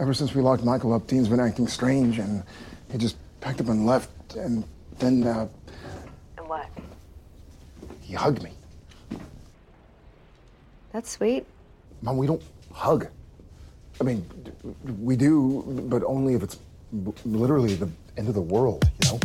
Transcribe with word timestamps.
ever 0.00 0.14
since 0.14 0.34
we 0.34 0.40
locked 0.40 0.64
Michael 0.64 0.94
up, 0.94 1.06
Dean's 1.06 1.28
been 1.28 1.40
acting 1.40 1.68
strange, 1.68 2.18
and 2.18 2.42
he 2.90 2.98
just 2.98 3.16
packed 3.40 3.60
up 3.60 3.68
and 3.68 3.86
left. 3.86 4.10
And 4.34 4.64
then 4.98 5.24
uh, 5.26 5.46
And 6.38 6.48
what? 6.48 6.66
he 8.00 8.14
hugged 8.14 8.42
me. 8.42 8.52
That's 10.92 11.10
sweet. 11.10 11.46
Mom, 12.02 12.16
we 12.16 12.26
don't 12.26 12.42
hug. 12.72 13.06
I 14.00 14.04
mean, 14.04 14.26
we 15.00 15.14
do, 15.14 15.62
but 15.88 16.02
only 16.04 16.34
if 16.34 16.42
it's 16.42 16.58
literally 17.24 17.74
the 17.74 17.88
end 18.16 18.28
of 18.28 18.34
the 18.34 18.40
world, 18.40 18.90
you 19.04 19.10
know? 19.12 19.20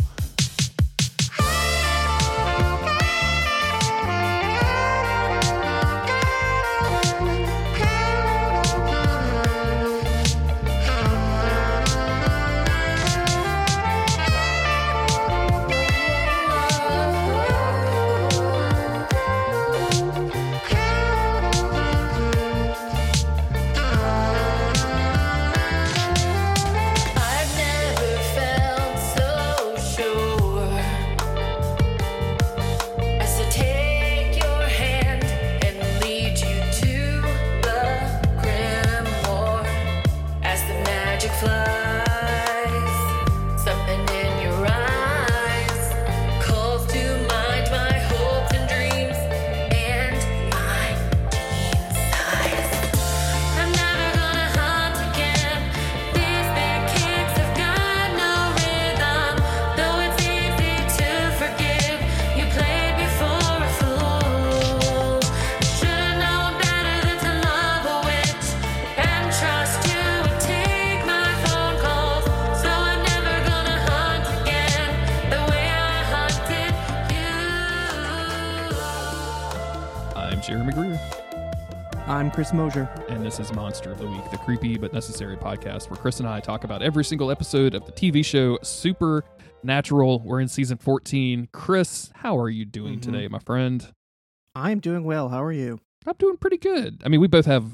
Chris 82.46 82.54
Mosier. 82.54 82.88
and 83.08 83.26
this 83.26 83.40
is 83.40 83.52
Monster 83.54 83.90
of 83.90 83.98
the 83.98 84.06
Week, 84.06 84.30
the 84.30 84.36
creepy 84.38 84.78
but 84.78 84.92
necessary 84.92 85.36
podcast 85.36 85.90
where 85.90 85.96
Chris 85.96 86.20
and 86.20 86.28
I 86.28 86.38
talk 86.38 86.62
about 86.62 86.80
every 86.80 87.02
single 87.04 87.32
episode 87.32 87.74
of 87.74 87.84
the 87.86 87.90
TV 87.90 88.24
show 88.24 88.56
Supernatural. 88.62 90.20
We're 90.20 90.38
in 90.40 90.46
season 90.46 90.78
14. 90.78 91.48
Chris, 91.50 92.12
how 92.14 92.38
are 92.38 92.48
you 92.48 92.64
doing 92.64 92.98
Mhm. 92.98 93.02
today, 93.02 93.26
my 93.26 93.40
friend? 93.40 93.92
I'm 94.54 94.78
doing 94.78 95.02
well. 95.02 95.28
How 95.30 95.42
are 95.42 95.50
you? 95.50 95.80
I'm 96.06 96.14
doing 96.20 96.36
pretty 96.36 96.58
good. 96.58 97.02
I 97.04 97.08
mean, 97.08 97.20
we 97.20 97.26
both 97.26 97.46
have 97.46 97.64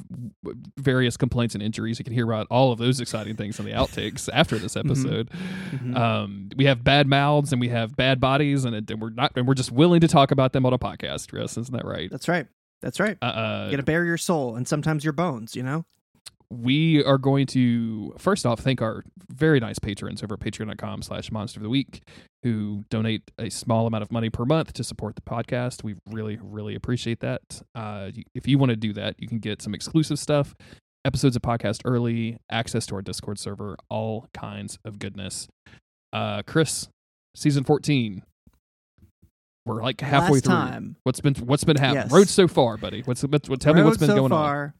various 0.78 1.18
complaints 1.18 1.54
and 1.54 1.62
injuries. 1.62 1.98
You 1.98 2.04
can 2.06 2.14
hear 2.14 2.24
about 2.24 2.46
all 2.50 2.72
of 2.72 2.78
those 2.78 2.98
exciting 2.98 3.36
things 3.36 3.58
in 3.60 3.66
the 3.66 3.72
outtakes 3.72 4.26
after 4.32 4.56
this 4.56 4.74
episode. 4.74 5.28
Mhm. 5.70 5.94
Um, 5.94 6.48
we 6.56 6.64
have 6.64 6.82
bad 6.82 7.06
mouths 7.06 7.52
and 7.52 7.60
we 7.60 7.68
have 7.68 7.94
bad 7.94 8.20
bodies, 8.20 8.64
and, 8.64 8.74
it, 8.74 8.90
and 8.90 9.02
we're 9.02 9.10
not, 9.10 9.32
and 9.36 9.46
we're 9.46 9.52
just 9.52 9.70
willing 9.70 10.00
to 10.00 10.08
talk 10.08 10.30
about 10.30 10.54
them 10.54 10.64
on 10.64 10.72
a 10.72 10.78
podcast. 10.78 11.28
Chris, 11.28 11.58
isn't 11.58 11.76
that 11.76 11.84
right? 11.84 12.10
That's 12.10 12.26
right. 12.26 12.46
That's 12.82 13.00
right. 13.00 13.16
Uh, 13.22 13.66
You 13.66 13.70
gotta 13.70 13.82
bare 13.84 14.04
your 14.04 14.18
soul 14.18 14.56
and 14.56 14.68
sometimes 14.68 15.04
your 15.04 15.12
bones, 15.14 15.56
you 15.56 15.62
know? 15.62 15.84
we 16.52 17.02
are 17.04 17.16
going 17.16 17.46
to 17.46 18.14
first 18.18 18.44
off 18.44 18.60
thank 18.60 18.82
our 18.82 19.02
very 19.30 19.58
nice 19.58 19.78
patrons 19.78 20.22
over 20.22 20.34
at 20.34 20.40
patreon.com 20.40 21.00
slash 21.00 21.32
monster 21.32 21.58
of 21.58 21.62
the 21.62 21.70
week 21.70 22.02
who 22.42 22.84
donate 22.90 23.22
a 23.38 23.48
small 23.48 23.86
amount 23.86 24.02
of 24.02 24.12
money 24.12 24.28
per 24.28 24.44
month 24.44 24.72
to 24.74 24.84
support 24.84 25.14
the 25.16 25.22
podcast 25.22 25.82
we 25.82 25.94
really 26.10 26.38
really 26.42 26.74
appreciate 26.74 27.20
that 27.20 27.62
uh, 27.74 28.10
if 28.34 28.46
you 28.46 28.58
want 28.58 28.68
to 28.68 28.76
do 28.76 28.92
that 28.92 29.14
you 29.18 29.26
can 29.26 29.38
get 29.38 29.62
some 29.62 29.74
exclusive 29.74 30.18
stuff 30.18 30.54
episodes 31.06 31.36
of 31.36 31.40
podcast 31.42 31.80
early 31.86 32.36
access 32.50 32.84
to 32.84 32.94
our 32.94 33.02
discord 33.02 33.38
server 33.38 33.74
all 33.88 34.28
kinds 34.34 34.78
of 34.84 34.98
goodness 34.98 35.48
uh, 36.12 36.42
chris 36.42 36.88
season 37.34 37.64
14 37.64 38.22
we're 39.64 39.82
like 39.82 40.00
halfway 40.00 40.34
Last 40.36 40.44
through 40.44 40.54
time. 40.54 40.96
what's 41.04 41.20
been 41.20 41.34
what's 41.36 41.64
been 41.64 41.76
happening 41.76 42.02
Yes. 42.04 42.12
road 42.12 42.28
so 42.28 42.48
far 42.48 42.76
buddy 42.76 43.02
what's, 43.02 43.22
what's 43.22 43.48
what, 43.48 43.60
tell 43.60 43.74
me 43.74 43.82
what's 43.82 43.96
been 43.98 44.08
so 44.08 44.14
going 44.16 44.32
on 44.32 44.38
far, 44.38 44.74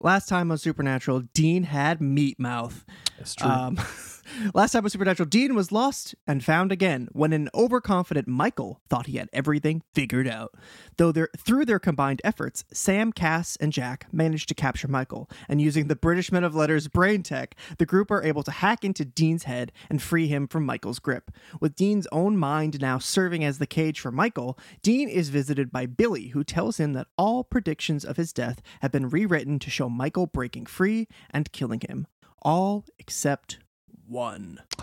Last 0.00 0.28
time 0.28 0.50
on 0.50 0.58
Supernatural, 0.58 1.22
Dean 1.32 1.62
had 1.62 2.00
meat 2.00 2.36
mouth. 2.40 2.84
It's 3.18 3.34
true 3.34 3.48
Um, 3.48 3.78
last 4.54 4.72
time 4.72 4.84
on 4.84 4.90
Supernatural, 4.90 5.28
Dean 5.28 5.54
was 5.54 5.72
lost 5.72 6.14
and 6.26 6.44
found 6.44 6.72
again 6.72 7.08
when 7.12 7.32
an 7.32 7.48
overconfident 7.54 8.28
Michael 8.28 8.80
thought 8.88 9.06
he 9.06 9.16
had 9.16 9.28
everything 9.32 9.82
figured 9.94 10.28
out. 10.28 10.54
Though 10.96 11.12
their, 11.12 11.28
through 11.36 11.64
their 11.64 11.78
combined 11.78 12.20
efforts, 12.24 12.64
Sam, 12.72 13.12
Cass, 13.12 13.56
and 13.56 13.72
Jack 13.72 14.06
managed 14.12 14.48
to 14.48 14.54
capture 14.54 14.88
Michael, 14.88 15.28
and 15.48 15.60
using 15.60 15.88
the 15.88 15.96
British 15.96 16.32
Men 16.32 16.44
of 16.44 16.54
Letters 16.54 16.88
brain 16.88 17.22
tech, 17.22 17.56
the 17.78 17.86
group 17.86 18.10
are 18.10 18.22
able 18.22 18.42
to 18.42 18.50
hack 18.50 18.84
into 18.84 19.04
Dean's 19.04 19.44
head 19.44 19.72
and 19.90 20.02
free 20.02 20.26
him 20.26 20.46
from 20.46 20.66
Michael's 20.66 20.98
grip. 20.98 21.30
With 21.60 21.76
Dean's 21.76 22.06
own 22.12 22.36
mind 22.36 22.80
now 22.80 22.98
serving 22.98 23.44
as 23.44 23.58
the 23.58 23.66
cage 23.66 24.00
for 24.00 24.12
Michael, 24.12 24.58
Dean 24.82 25.08
is 25.08 25.28
visited 25.28 25.70
by 25.70 25.86
Billy, 25.86 26.28
who 26.28 26.44
tells 26.44 26.78
him 26.78 26.92
that 26.92 27.08
all 27.16 27.44
predictions 27.44 28.04
of 28.04 28.16
his 28.16 28.32
death 28.32 28.62
have 28.80 28.92
been 28.92 29.08
rewritten 29.08 29.58
to 29.58 29.70
show 29.70 29.88
Michael 29.88 30.26
breaking 30.26 30.66
free 30.66 31.08
and 31.30 31.52
killing 31.52 31.80
him. 31.80 32.06
All 32.42 32.84
except 32.98 33.58
one. 34.06 34.60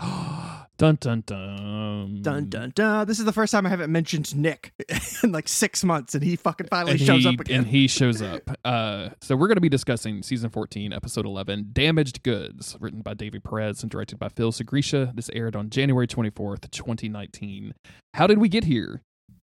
Dun 0.78 0.96
dun 0.98 1.22
dun. 1.26 2.22
Dun 2.22 2.48
dun 2.48 2.72
dun. 2.74 3.06
This 3.06 3.18
is 3.18 3.26
the 3.26 3.34
first 3.34 3.52
time 3.52 3.66
I 3.66 3.68
haven't 3.68 3.92
mentioned 3.92 4.34
Nick 4.34 4.72
in 5.22 5.30
like 5.30 5.46
six 5.46 5.84
months, 5.84 6.14
and 6.14 6.24
he 6.24 6.36
fucking 6.36 6.68
finally 6.68 6.92
And 6.92 7.00
shows 7.02 7.24
he, 7.24 7.28
up 7.28 7.38
again. 7.38 7.58
And 7.58 7.66
he 7.66 7.86
shows 7.86 8.22
up. 8.22 8.50
Uh, 8.64 9.10
so 9.20 9.36
we're 9.36 9.46
going 9.48 9.56
to 9.56 9.60
be 9.60 9.68
discussing 9.68 10.22
season 10.22 10.48
14, 10.48 10.94
episode 10.94 11.26
11, 11.26 11.68
Damaged 11.74 12.22
Goods, 12.22 12.78
written 12.80 13.02
by 13.02 13.12
Davy 13.12 13.40
Perez 13.40 13.82
and 13.82 13.90
directed 13.90 14.18
by 14.18 14.30
Phil 14.30 14.52
Sgriccia. 14.52 15.14
This 15.14 15.28
aired 15.34 15.54
on 15.54 15.68
January 15.68 16.06
24th, 16.06 16.70
2019. 16.70 17.74
How 18.14 18.26
did 18.26 18.38
we 18.38 18.48
get 18.48 18.64
here? 18.64 19.02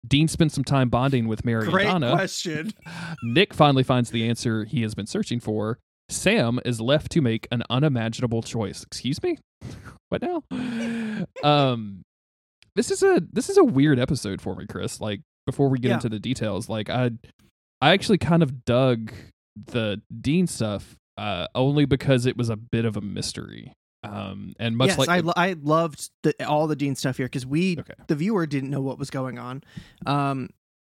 Dean 0.08 0.28
spent 0.28 0.52
some 0.52 0.64
time 0.64 0.90
bonding 0.90 1.28
with 1.28 1.46
Mary 1.46 1.68
Great 1.68 1.86
and 1.86 2.02
Donna. 2.02 2.16
question. 2.16 2.72
Nick 3.24 3.54
finally 3.54 3.84
finds 3.84 4.10
the 4.10 4.28
answer 4.28 4.66
he 4.66 4.82
has 4.82 4.96
been 4.96 5.06
searching 5.06 5.40
for. 5.40 5.78
Sam 6.10 6.60
is 6.66 6.82
left 6.82 7.12
to 7.14 7.22
make 7.22 7.48
an 7.52 7.64
unimaginable 7.70 8.42
choice. 8.42 8.84
Excuse 8.84 9.22
me? 9.24 9.38
What 10.10 10.24
now? 10.24 10.44
um 11.44 12.02
this 12.76 12.90
is 12.92 13.04
a 13.04 13.22
this 13.32 13.50
is 13.50 13.58
a 13.58 13.64
weird 13.64 14.00
episode 14.00 14.42
for 14.42 14.56
me, 14.56 14.66
Chris. 14.68 15.00
Like 15.00 15.22
before 15.46 15.70
we 15.70 15.78
get 15.80 15.90
Yeah. 15.90 15.94
into 15.96 16.10
the 16.10 16.20
details, 16.20 16.68
like 16.70 16.90
I 16.90 17.12
I 17.82 17.92
actually 17.92 18.18
kind 18.18 18.42
of 18.42 18.66
dug 18.66 19.12
the 19.68 20.02
Dean 20.22 20.48
stuff 20.48 20.96
uh 21.18 21.46
only 21.54 21.86
because 21.86 22.26
it 22.26 22.38
was 22.38 22.50
a 22.50 22.56
bit 22.56 22.86
of 22.86 22.98
a 22.98 23.02
mystery. 23.02 23.74
Um 24.04 24.54
and 24.60 24.78
much 24.78 24.88
yes, 24.90 24.98
like 24.98 25.10
I, 25.10 25.20
lo- 25.20 25.34
I 25.36 25.56
loved 25.62 26.10
the, 26.24 26.34
all 26.48 26.66
the 26.68 26.76
Dean 26.76 26.96
stuff 26.96 27.18
here 27.18 27.26
because 27.28 27.46
we, 27.46 27.78
Okay. 27.80 27.94
the 28.08 28.16
viewer, 28.16 28.48
didn't 28.48 28.70
know 28.72 28.82
what 28.82 28.98
was 28.98 29.10
going 29.12 29.38
on, 29.38 29.62
um, 30.06 30.50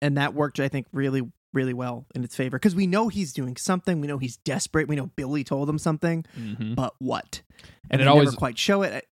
and 0.02 0.18
that 0.18 0.34
worked, 0.34 0.60
I 0.60 0.68
think, 0.68 0.86
really, 0.92 1.22
really 1.52 1.74
well 1.74 2.06
in 2.14 2.22
its 2.24 2.36
favor 2.36 2.58
because 2.58 2.74
we 2.74 2.86
know 2.86 3.08
he's 3.08 3.32
doing 3.32 3.56
something. 3.56 4.00
We 4.00 4.06
know 4.06 4.18
he's 4.18 4.36
desperate. 4.38 4.88
We 4.88 4.96
know 4.96 5.06
Billy 5.16 5.44
told 5.44 5.68
him 5.68 5.78
something, 5.78 6.24
Mhm. 6.38 6.74
but 6.76 6.94
what? 6.98 7.42
And 7.90 8.00
they 8.00 8.04
it 8.04 8.08
always- 8.08 8.26
never 8.26 8.36
quite 8.36 8.58
show 8.58 8.82
it. 8.82 9.06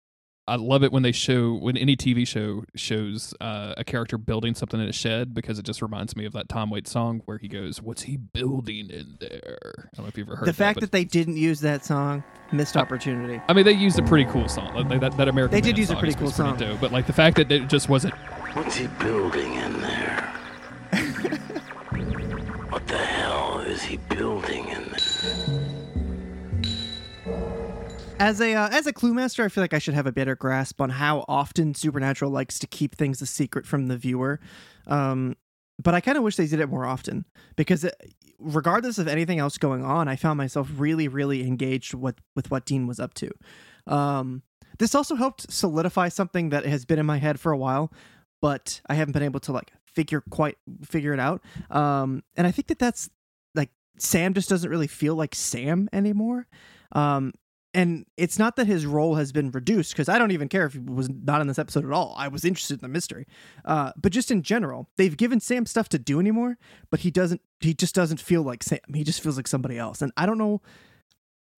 I 0.48 0.54
love 0.54 0.84
it 0.84 0.92
when 0.92 1.02
they 1.02 1.10
show 1.10 1.54
when 1.54 1.76
any 1.76 1.96
TV 1.96 2.24
show 2.24 2.62
shows 2.76 3.34
uh, 3.40 3.74
a 3.76 3.82
character 3.82 4.16
building 4.16 4.54
something 4.54 4.78
in 4.80 4.86
a 4.88 4.92
shed 4.92 5.34
because 5.34 5.58
it 5.58 5.64
just 5.64 5.82
reminds 5.82 6.14
me 6.14 6.24
of 6.24 6.34
that 6.34 6.48
Tom 6.48 6.70
Waits 6.70 6.88
song 6.92 7.20
where 7.24 7.36
he 7.38 7.48
goes, 7.48 7.82
"What's 7.82 8.02
he 8.02 8.16
building 8.16 8.88
in 8.88 9.16
there?" 9.18 9.88
I 9.92 9.96
don't 9.96 10.04
know 10.04 10.06
if 10.06 10.16
you've 10.16 10.28
ever 10.28 10.36
heard 10.36 10.46
the 10.46 10.52
fact 10.52 10.76
that. 10.76 10.82
that 10.82 10.92
they 10.92 11.02
didn't 11.02 11.36
use 11.36 11.58
that 11.62 11.84
song, 11.84 12.22
missed 12.52 12.76
opportunity. 12.76 13.40
I 13.48 13.54
mean, 13.54 13.64
they 13.64 13.72
used 13.72 13.98
a 13.98 14.04
pretty 14.04 14.30
cool 14.30 14.46
song. 14.48 14.72
Like, 14.88 15.00
that, 15.00 15.16
that 15.16 15.26
American 15.26 15.52
They 15.52 15.60
did 15.60 15.72
Man 15.74 15.80
use 15.80 15.90
a 15.90 15.96
pretty 15.96 16.14
cool 16.14 16.30
pretty 16.30 16.36
song. 16.36 16.56
dope, 16.58 16.80
but 16.80 16.92
like 16.92 17.08
the 17.08 17.12
fact 17.12 17.38
that 17.38 17.50
it 17.50 17.68
just 17.68 17.88
wasn't. 17.88 18.14
What's 18.54 18.76
he 18.76 18.86
building 19.00 19.52
in 19.54 19.80
there? 19.80 20.32
What 22.86 22.98
the 22.98 23.04
hell 23.04 23.58
is 23.60 23.82
he 23.82 23.96
building 23.96 24.68
in 24.68 24.84
there? 24.84 25.00
As 28.18 28.40
a 28.40 28.54
uh, 28.54 28.68
as 28.70 28.86
a 28.86 28.92
clue 28.92 29.12
master, 29.12 29.44
I 29.44 29.48
feel 29.48 29.62
like 29.62 29.74
I 29.74 29.78
should 29.78 29.94
have 29.94 30.06
a 30.06 30.12
better 30.12 30.36
grasp 30.36 30.80
on 30.80 30.90
how 30.90 31.24
often 31.28 31.74
Supernatural 31.74 32.30
likes 32.30 32.58
to 32.60 32.66
keep 32.66 32.94
things 32.94 33.20
a 33.20 33.26
secret 33.26 33.66
from 33.66 33.88
the 33.88 33.96
viewer. 33.96 34.40
Um, 34.86 35.36
but 35.82 35.94
I 35.94 36.00
kind 36.00 36.16
of 36.16 36.24
wish 36.24 36.36
they 36.36 36.46
did 36.46 36.60
it 36.60 36.70
more 36.70 36.86
often 36.86 37.26
because 37.56 37.84
it, 37.84 37.94
regardless 38.38 38.96
of 38.98 39.06
anything 39.08 39.38
else 39.38 39.58
going 39.58 39.84
on, 39.84 40.08
I 40.08 40.16
found 40.16 40.38
myself 40.38 40.70
really, 40.76 41.08
really 41.08 41.46
engaged 41.46 41.92
with 41.92 42.16
with 42.34 42.50
what 42.50 42.64
Dean 42.64 42.86
was 42.86 43.00
up 43.00 43.12
to. 43.14 43.30
Um, 43.86 44.42
this 44.78 44.94
also 44.94 45.16
helped 45.16 45.52
solidify 45.52 46.08
something 46.08 46.50
that 46.50 46.64
has 46.64 46.84
been 46.84 46.98
in 46.98 47.06
my 47.06 47.18
head 47.18 47.38
for 47.40 47.52
a 47.52 47.58
while, 47.58 47.92
but 48.40 48.80
I 48.86 48.94
haven't 48.94 49.12
been 49.12 49.22
able 49.22 49.40
to 49.40 49.52
like 49.52 49.72
figure 49.96 50.22
quite 50.30 50.58
figure 50.84 51.12
it 51.12 51.18
out. 51.20 51.42
Um, 51.70 52.22
and 52.36 52.46
I 52.46 52.52
think 52.52 52.68
that 52.68 52.78
that's 52.78 53.10
like 53.54 53.70
Sam 53.98 54.34
just 54.34 54.48
doesn't 54.48 54.70
really 54.70 54.86
feel 54.86 55.16
like 55.16 55.34
Sam 55.34 55.88
anymore. 55.92 56.46
Um, 56.92 57.32
and 57.74 58.06
it's 58.16 58.38
not 58.38 58.56
that 58.56 58.66
his 58.66 58.86
role 58.86 59.16
has 59.16 59.32
been 59.32 59.50
reduced 59.50 59.92
because 59.92 60.08
I 60.08 60.18
don't 60.18 60.30
even 60.30 60.48
care 60.48 60.64
if 60.64 60.72
he 60.72 60.78
was 60.78 61.10
not 61.10 61.42
in 61.42 61.46
this 61.46 61.58
episode 61.58 61.84
at 61.84 61.92
all. 61.92 62.14
I 62.16 62.28
was 62.28 62.42
interested 62.42 62.74
in 62.74 62.80
the 62.80 62.88
mystery, 62.88 63.26
uh, 63.66 63.92
but 63.96 64.12
just 64.12 64.30
in 64.30 64.42
general, 64.42 64.88
they've 64.96 65.16
given 65.16 65.40
Sam 65.40 65.66
stuff 65.66 65.88
to 65.90 65.98
do 65.98 66.18
anymore, 66.18 66.56
but 66.90 67.00
he 67.00 67.10
doesn't. 67.10 67.42
He 67.60 67.74
just 67.74 67.94
doesn't 67.94 68.20
feel 68.20 68.42
like 68.42 68.62
Sam. 68.62 68.78
He 68.94 69.04
just 69.04 69.22
feels 69.22 69.36
like 69.36 69.46
somebody 69.46 69.76
else, 69.76 70.00
and 70.00 70.10
I 70.16 70.24
don't 70.24 70.38
know 70.38 70.62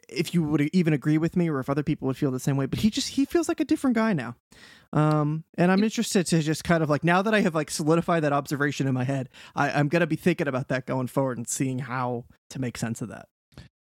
if 0.08 0.34
you 0.34 0.42
would 0.42 0.62
even 0.72 0.92
agree 0.92 1.18
with 1.18 1.36
me 1.36 1.48
or 1.48 1.60
if 1.60 1.70
other 1.70 1.82
people 1.82 2.06
would 2.06 2.16
feel 2.16 2.30
the 2.30 2.40
same 2.40 2.56
way. 2.56 2.66
But 2.66 2.80
he 2.80 2.90
just 2.90 3.10
he 3.10 3.24
feels 3.24 3.46
like 3.46 3.60
a 3.60 3.64
different 3.64 3.94
guy 3.94 4.12
now, 4.12 4.34
um, 4.92 5.44
and 5.56 5.70
I'm 5.70 5.84
interested 5.84 6.26
to 6.28 6.40
just 6.40 6.64
kind 6.64 6.82
of 6.82 6.88
like 6.88 7.04
now 7.04 7.22
that 7.22 7.34
I 7.34 7.40
have 7.40 7.54
like 7.54 7.70
solidified 7.70 8.22
that 8.24 8.32
observation 8.32 8.86
in 8.86 8.94
my 8.94 9.04
head, 9.04 9.28
I, 9.54 9.70
I'm 9.70 9.88
gonna 9.88 10.06
be 10.06 10.16
thinking 10.16 10.48
about 10.48 10.68
that 10.68 10.86
going 10.86 11.08
forward 11.08 11.38
and 11.38 11.48
seeing 11.48 11.80
how 11.80 12.24
to 12.50 12.58
make 12.58 12.78
sense 12.78 13.02
of 13.02 13.08
that. 13.08 13.26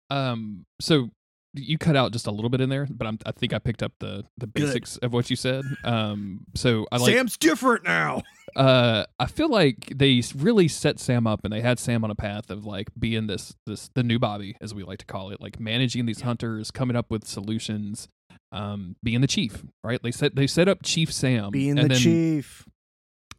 Um, 0.08 0.64
so 0.80 1.10
you 1.58 1.78
cut 1.78 1.96
out 1.96 2.12
just 2.12 2.26
a 2.26 2.30
little 2.30 2.50
bit 2.50 2.60
in 2.60 2.68
there, 2.68 2.86
but 2.90 3.06
I'm, 3.06 3.18
I 3.24 3.32
think 3.32 3.52
I 3.52 3.58
picked 3.58 3.82
up 3.82 3.92
the 3.98 4.24
the 4.38 4.46
Good. 4.46 4.54
basics 4.54 4.96
of 4.98 5.12
what 5.12 5.30
you 5.30 5.36
said. 5.36 5.64
Um, 5.84 6.40
so 6.54 6.86
I 6.92 6.98
like 6.98 7.14
Sam's 7.14 7.36
different 7.36 7.84
now. 7.84 8.22
uh 8.56 9.04
I 9.18 9.26
feel 9.26 9.48
like 9.48 9.92
they 9.94 10.22
really 10.34 10.68
set 10.68 10.98
Sam 10.98 11.26
up 11.26 11.40
and 11.44 11.52
they 11.52 11.60
had 11.60 11.78
Sam 11.78 12.04
on 12.04 12.10
a 12.10 12.14
path 12.14 12.50
of 12.50 12.64
like 12.64 12.88
being 12.98 13.26
this 13.26 13.54
this 13.66 13.90
the 13.94 14.02
new 14.02 14.18
Bobby 14.18 14.56
as 14.60 14.74
we 14.74 14.82
like 14.82 15.00
to 15.00 15.06
call 15.06 15.30
it, 15.30 15.40
like 15.40 15.60
managing 15.60 16.06
these 16.06 16.22
hunters, 16.22 16.70
coming 16.70 16.96
up 16.96 17.10
with 17.10 17.26
solutions, 17.26 18.08
um 18.52 18.96
being 19.02 19.20
the 19.20 19.26
chief, 19.26 19.64
right? 19.84 20.00
They 20.02 20.10
set 20.12 20.34
they 20.36 20.46
set 20.46 20.68
up 20.68 20.78
Chief 20.82 21.12
Sam 21.12 21.50
Being 21.50 21.78
and 21.78 21.90
the 21.90 21.94
then 21.94 21.98
chief. 21.98 22.64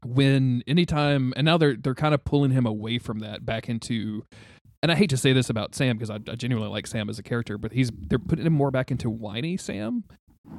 when 0.05 0.63
anytime 0.67 1.33
and 1.35 1.45
now 1.45 1.57
they're 1.57 1.75
they're 1.75 1.95
kind 1.95 2.13
of 2.13 2.23
pulling 2.23 2.51
him 2.51 2.65
away 2.65 2.99
from 2.99 3.19
that 3.19 3.45
back 3.45 3.67
into 3.69 4.23
and 4.83 4.91
I 4.91 4.95
hate 4.95 5.09
to 5.09 5.17
say 5.17 5.33
this 5.33 5.49
about 5.49 5.73
Sam 5.73 5.97
because 5.97 6.09
I, 6.11 6.15
I 6.29 6.35
genuinely 6.35 6.69
like 6.69 6.85
Sam 6.87 7.09
as 7.09 7.17
a 7.17 7.23
character, 7.23 7.57
but 7.57 7.71
he's 7.71 7.89
they're 7.93 8.19
putting 8.19 8.45
him 8.45 8.53
more 8.53 8.69
back 8.69 8.91
into 8.91 9.09
whiny 9.09 9.57
Sam, 9.57 10.03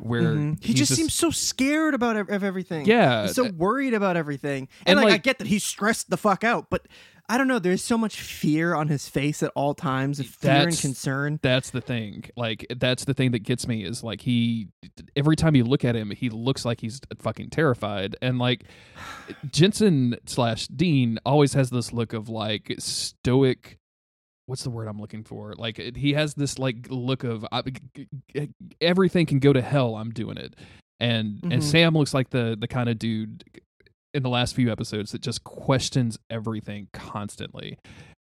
where 0.00 0.22
Mhm. 0.34 0.60
He 0.62 0.72
he's 0.72 0.76
just, 0.88 0.94
seems 0.96 1.14
so 1.14 1.30
scared 1.30 1.94
about 1.94 2.16
of 2.16 2.42
everything. 2.42 2.84
yeah, 2.84 3.22
He's 3.26 3.36
so 3.36 3.48
worried 3.50 3.94
about 3.94 4.16
everything. 4.16 4.66
And, 4.86 4.98
And, 4.98 5.04
like, 5.04 5.14
I 5.14 5.18
get 5.18 5.38
that 5.38 5.46
he's 5.46 5.62
stressed 5.64 6.10
the 6.10 6.16
fuck 6.16 6.42
out, 6.42 6.66
but 6.68 6.88
I 7.30 7.36
don't 7.36 7.46
know. 7.48 7.58
There's 7.58 7.84
so 7.84 7.98
much 7.98 8.20
fear 8.22 8.74
on 8.74 8.88
his 8.88 9.06
face 9.08 9.42
at 9.42 9.50
all 9.54 9.74
times 9.74 10.18
of 10.18 10.26
fear 10.26 10.50
and 10.68 10.78
concern. 10.78 11.38
That's 11.42 11.68
the 11.70 11.82
thing. 11.82 12.24
Like 12.36 12.66
that's 12.78 13.04
the 13.04 13.12
thing 13.12 13.32
that 13.32 13.40
gets 13.40 13.68
me 13.68 13.84
is 13.84 14.02
like 14.02 14.22
he 14.22 14.68
every 15.14 15.36
time 15.36 15.54
you 15.54 15.64
look 15.64 15.84
at 15.84 15.94
him, 15.94 16.10
he 16.10 16.30
looks 16.30 16.64
like 16.64 16.80
he's 16.80 17.00
fucking 17.18 17.50
terrified. 17.50 18.16
And 18.22 18.38
like 18.38 18.64
Jensen 19.50 20.16
slash 20.26 20.68
Dean 20.68 21.18
always 21.26 21.52
has 21.54 21.70
this 21.70 21.92
look 21.92 22.12
of 22.12 22.28
like 22.28 22.74
stoic. 22.78 23.78
What's 24.46 24.62
the 24.64 24.70
word 24.70 24.88
I'm 24.88 24.98
looking 25.00 25.24
for? 25.24 25.52
Like 25.58 25.76
he 25.96 26.14
has 26.14 26.32
this 26.34 26.58
like 26.58 26.86
look 26.88 27.24
of 27.24 27.44
I, 27.52 27.62
everything 28.80 29.26
can 29.26 29.38
go 29.38 29.52
to 29.52 29.60
hell. 29.60 29.96
I'm 29.96 30.10
doing 30.12 30.38
it. 30.38 30.54
And 31.00 31.40
and 31.44 31.60
Mhm. 31.60 31.62
Sam 31.62 31.94
looks 31.94 32.14
like 32.14 32.30
the 32.30 32.56
the 32.58 32.68
kind 32.68 32.88
of 32.88 32.98
dude 32.98 33.44
in 34.14 34.22
the 34.22 34.28
last 34.28 34.54
few 34.54 34.70
episodes 34.72 35.12
that 35.12 35.20
just 35.22 35.44
questions 35.44 36.18
everything 36.30 36.88
constantly. 36.92 37.78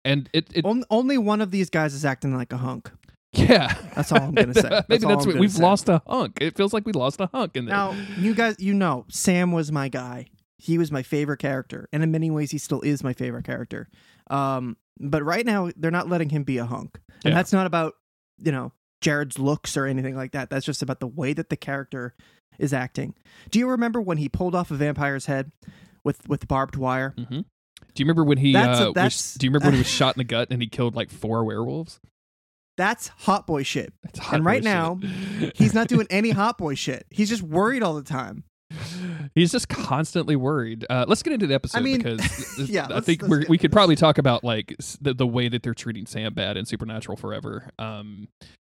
And 0.05 0.29
it, 0.33 0.47
it 0.53 0.65
On- 0.65 0.83
only 0.89 1.17
one 1.17 1.41
of 1.41 1.51
these 1.51 1.69
guys 1.69 1.93
is 1.93 2.03
acting 2.05 2.35
like 2.35 2.51
a 2.53 2.57
hunk. 2.57 2.91
yeah, 3.33 3.73
That's 3.95 4.11
all 4.11 4.21
I'm 4.21 4.33
gonna 4.33 4.53
say. 4.53 4.61
That's 4.69 4.89
Maybe 4.89 5.05
that's 5.07 5.25
what 5.25 5.37
we've 5.37 5.51
say. 5.51 5.63
lost 5.63 5.89
a 5.89 6.01
hunk. 6.07 6.37
It 6.39 6.55
feels 6.55 6.71
like 6.73 6.85
we 6.85 6.91
lost 6.91 7.19
a 7.19 7.29
hunk 7.33 7.55
in 7.55 7.65
there. 7.65 7.75
Now, 7.75 7.95
you 8.17 8.35
guys, 8.35 8.57
you 8.59 8.73
know, 8.75 9.05
Sam 9.09 9.51
was 9.51 9.71
my 9.71 9.89
guy. 9.89 10.27
He 10.59 10.77
was 10.77 10.91
my 10.91 11.01
favorite 11.03 11.37
character, 11.39 11.89
and 11.91 12.03
in 12.03 12.11
many 12.11 12.29
ways, 12.29 12.51
he 12.51 12.57
still 12.59 12.81
is 12.81 13.03
my 13.03 13.11
favorite 13.13 13.43
character. 13.43 13.89
Um, 14.29 14.77
but 14.99 15.23
right 15.23 15.45
now, 15.45 15.71
they're 15.75 15.89
not 15.91 16.09
letting 16.09 16.29
him 16.29 16.43
be 16.43 16.57
a 16.59 16.65
hunk, 16.65 16.99
and 17.25 17.31
Yeah. 17.31 17.33
that's 17.33 17.51
not 17.51 17.65
about 17.65 17.95
you 18.41 18.51
know 18.51 18.71
Jared's 19.01 19.39
looks 19.39 19.75
or 19.77 19.87
anything 19.87 20.15
like 20.15 20.33
that. 20.33 20.49
That's 20.51 20.65
just 20.65 20.81
about 20.83 20.99
the 20.99 21.07
way 21.07 21.33
that 21.33 21.49
the 21.49 21.57
character 21.57 22.13
is 22.59 22.73
acting. 22.73 23.15
Do 23.51 23.59
you 23.59 23.69
remember 23.69 24.01
when 24.01 24.17
he 24.17 24.29
pulled 24.29 24.55
off 24.55 24.71
a 24.71 24.75
vampire's 24.75 25.25
head 25.27 25.51
with 26.03 26.27
with 26.27 26.47
barbed 26.47 26.75
wire? 26.75 27.13
hmm 27.17 27.23
Do 27.41 27.43
you 27.97 28.05
remember 28.05 28.23
when 28.23 28.37
he? 28.37 28.53
That's 28.53 28.79
a- 28.79 28.89
uh, 28.89 28.93
was- 28.95 29.35
do 29.35 29.45
you 29.45 29.49
remember 29.51 29.67
when 29.67 29.73
he 29.75 29.79
was 29.79 29.87
shot 29.89 30.15
in 30.15 30.19
the 30.19 30.23
gut 30.25 30.47
and 30.51 30.61
he 30.61 30.67
killed 30.67 30.95
like 30.95 31.09
four 31.09 31.43
werewolves? 31.43 31.99
That's 32.75 33.07
hot 33.09 33.45
boy 33.45 33.61
shit. 33.63 33.93
That's 34.03 34.17
hot 34.17 34.35
And 34.35 34.45
right 34.45 34.63
boy 34.63 34.69
now. 34.69 34.99
He's 35.53 35.75
not 35.75 35.87
doing 35.87 36.07
any 36.09 36.29
hot 36.31 36.57
boy 36.57 36.73
shit. 36.73 37.05
He's 37.11 37.29
just 37.29 37.43
worried 37.43 37.83
all 37.83 37.93
the 37.93 38.01
time. 38.03 38.45
He's 39.35 39.51
just 39.51 39.69
constantly 39.69 40.35
worried. 40.35 40.83
Uh, 40.89 41.05
let's 41.07 41.21
get 41.21 41.33
into 41.33 41.45
the 41.45 41.53
episode 41.53 41.83
mean, 41.83 41.97
because 41.99 42.57
yeah, 42.69 42.87
I 42.89 43.01
think 43.01 43.21
we're, 43.21 43.45
we 43.47 43.59
could 43.59 43.71
probably 43.71 43.95
talk 43.95 44.17
about 44.17 44.43
like 44.43 44.75
the, 44.99 45.13
the 45.13 45.27
way 45.27 45.47
that 45.49 45.61
they're 45.61 45.75
treating 45.75 46.07
Sam 46.07 46.33
bad 46.33 46.57
in 46.57 46.65
Supernatural 46.65 47.15
Forever. 47.15 47.69
Um, 47.77 48.27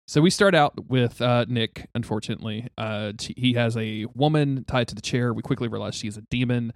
so 0.06 0.20
we 0.20 0.30
start 0.30 0.54
out 0.54 0.88
with 0.88 1.20
uh, 1.20 1.44
Nick. 1.48 1.88
Unfortunately, 1.94 2.68
uh, 2.78 3.12
he 3.18 3.54
has 3.54 3.76
a 3.76 4.06
woman 4.14 4.64
tied 4.66 4.88
to 4.88 4.94
the 4.94 5.00
chair. 5.00 5.34
We 5.34 5.42
quickly 5.42 5.68
realize 5.68 5.94
she 5.94 6.08
is 6.08 6.16
a 6.16 6.22
demon. 6.30 6.72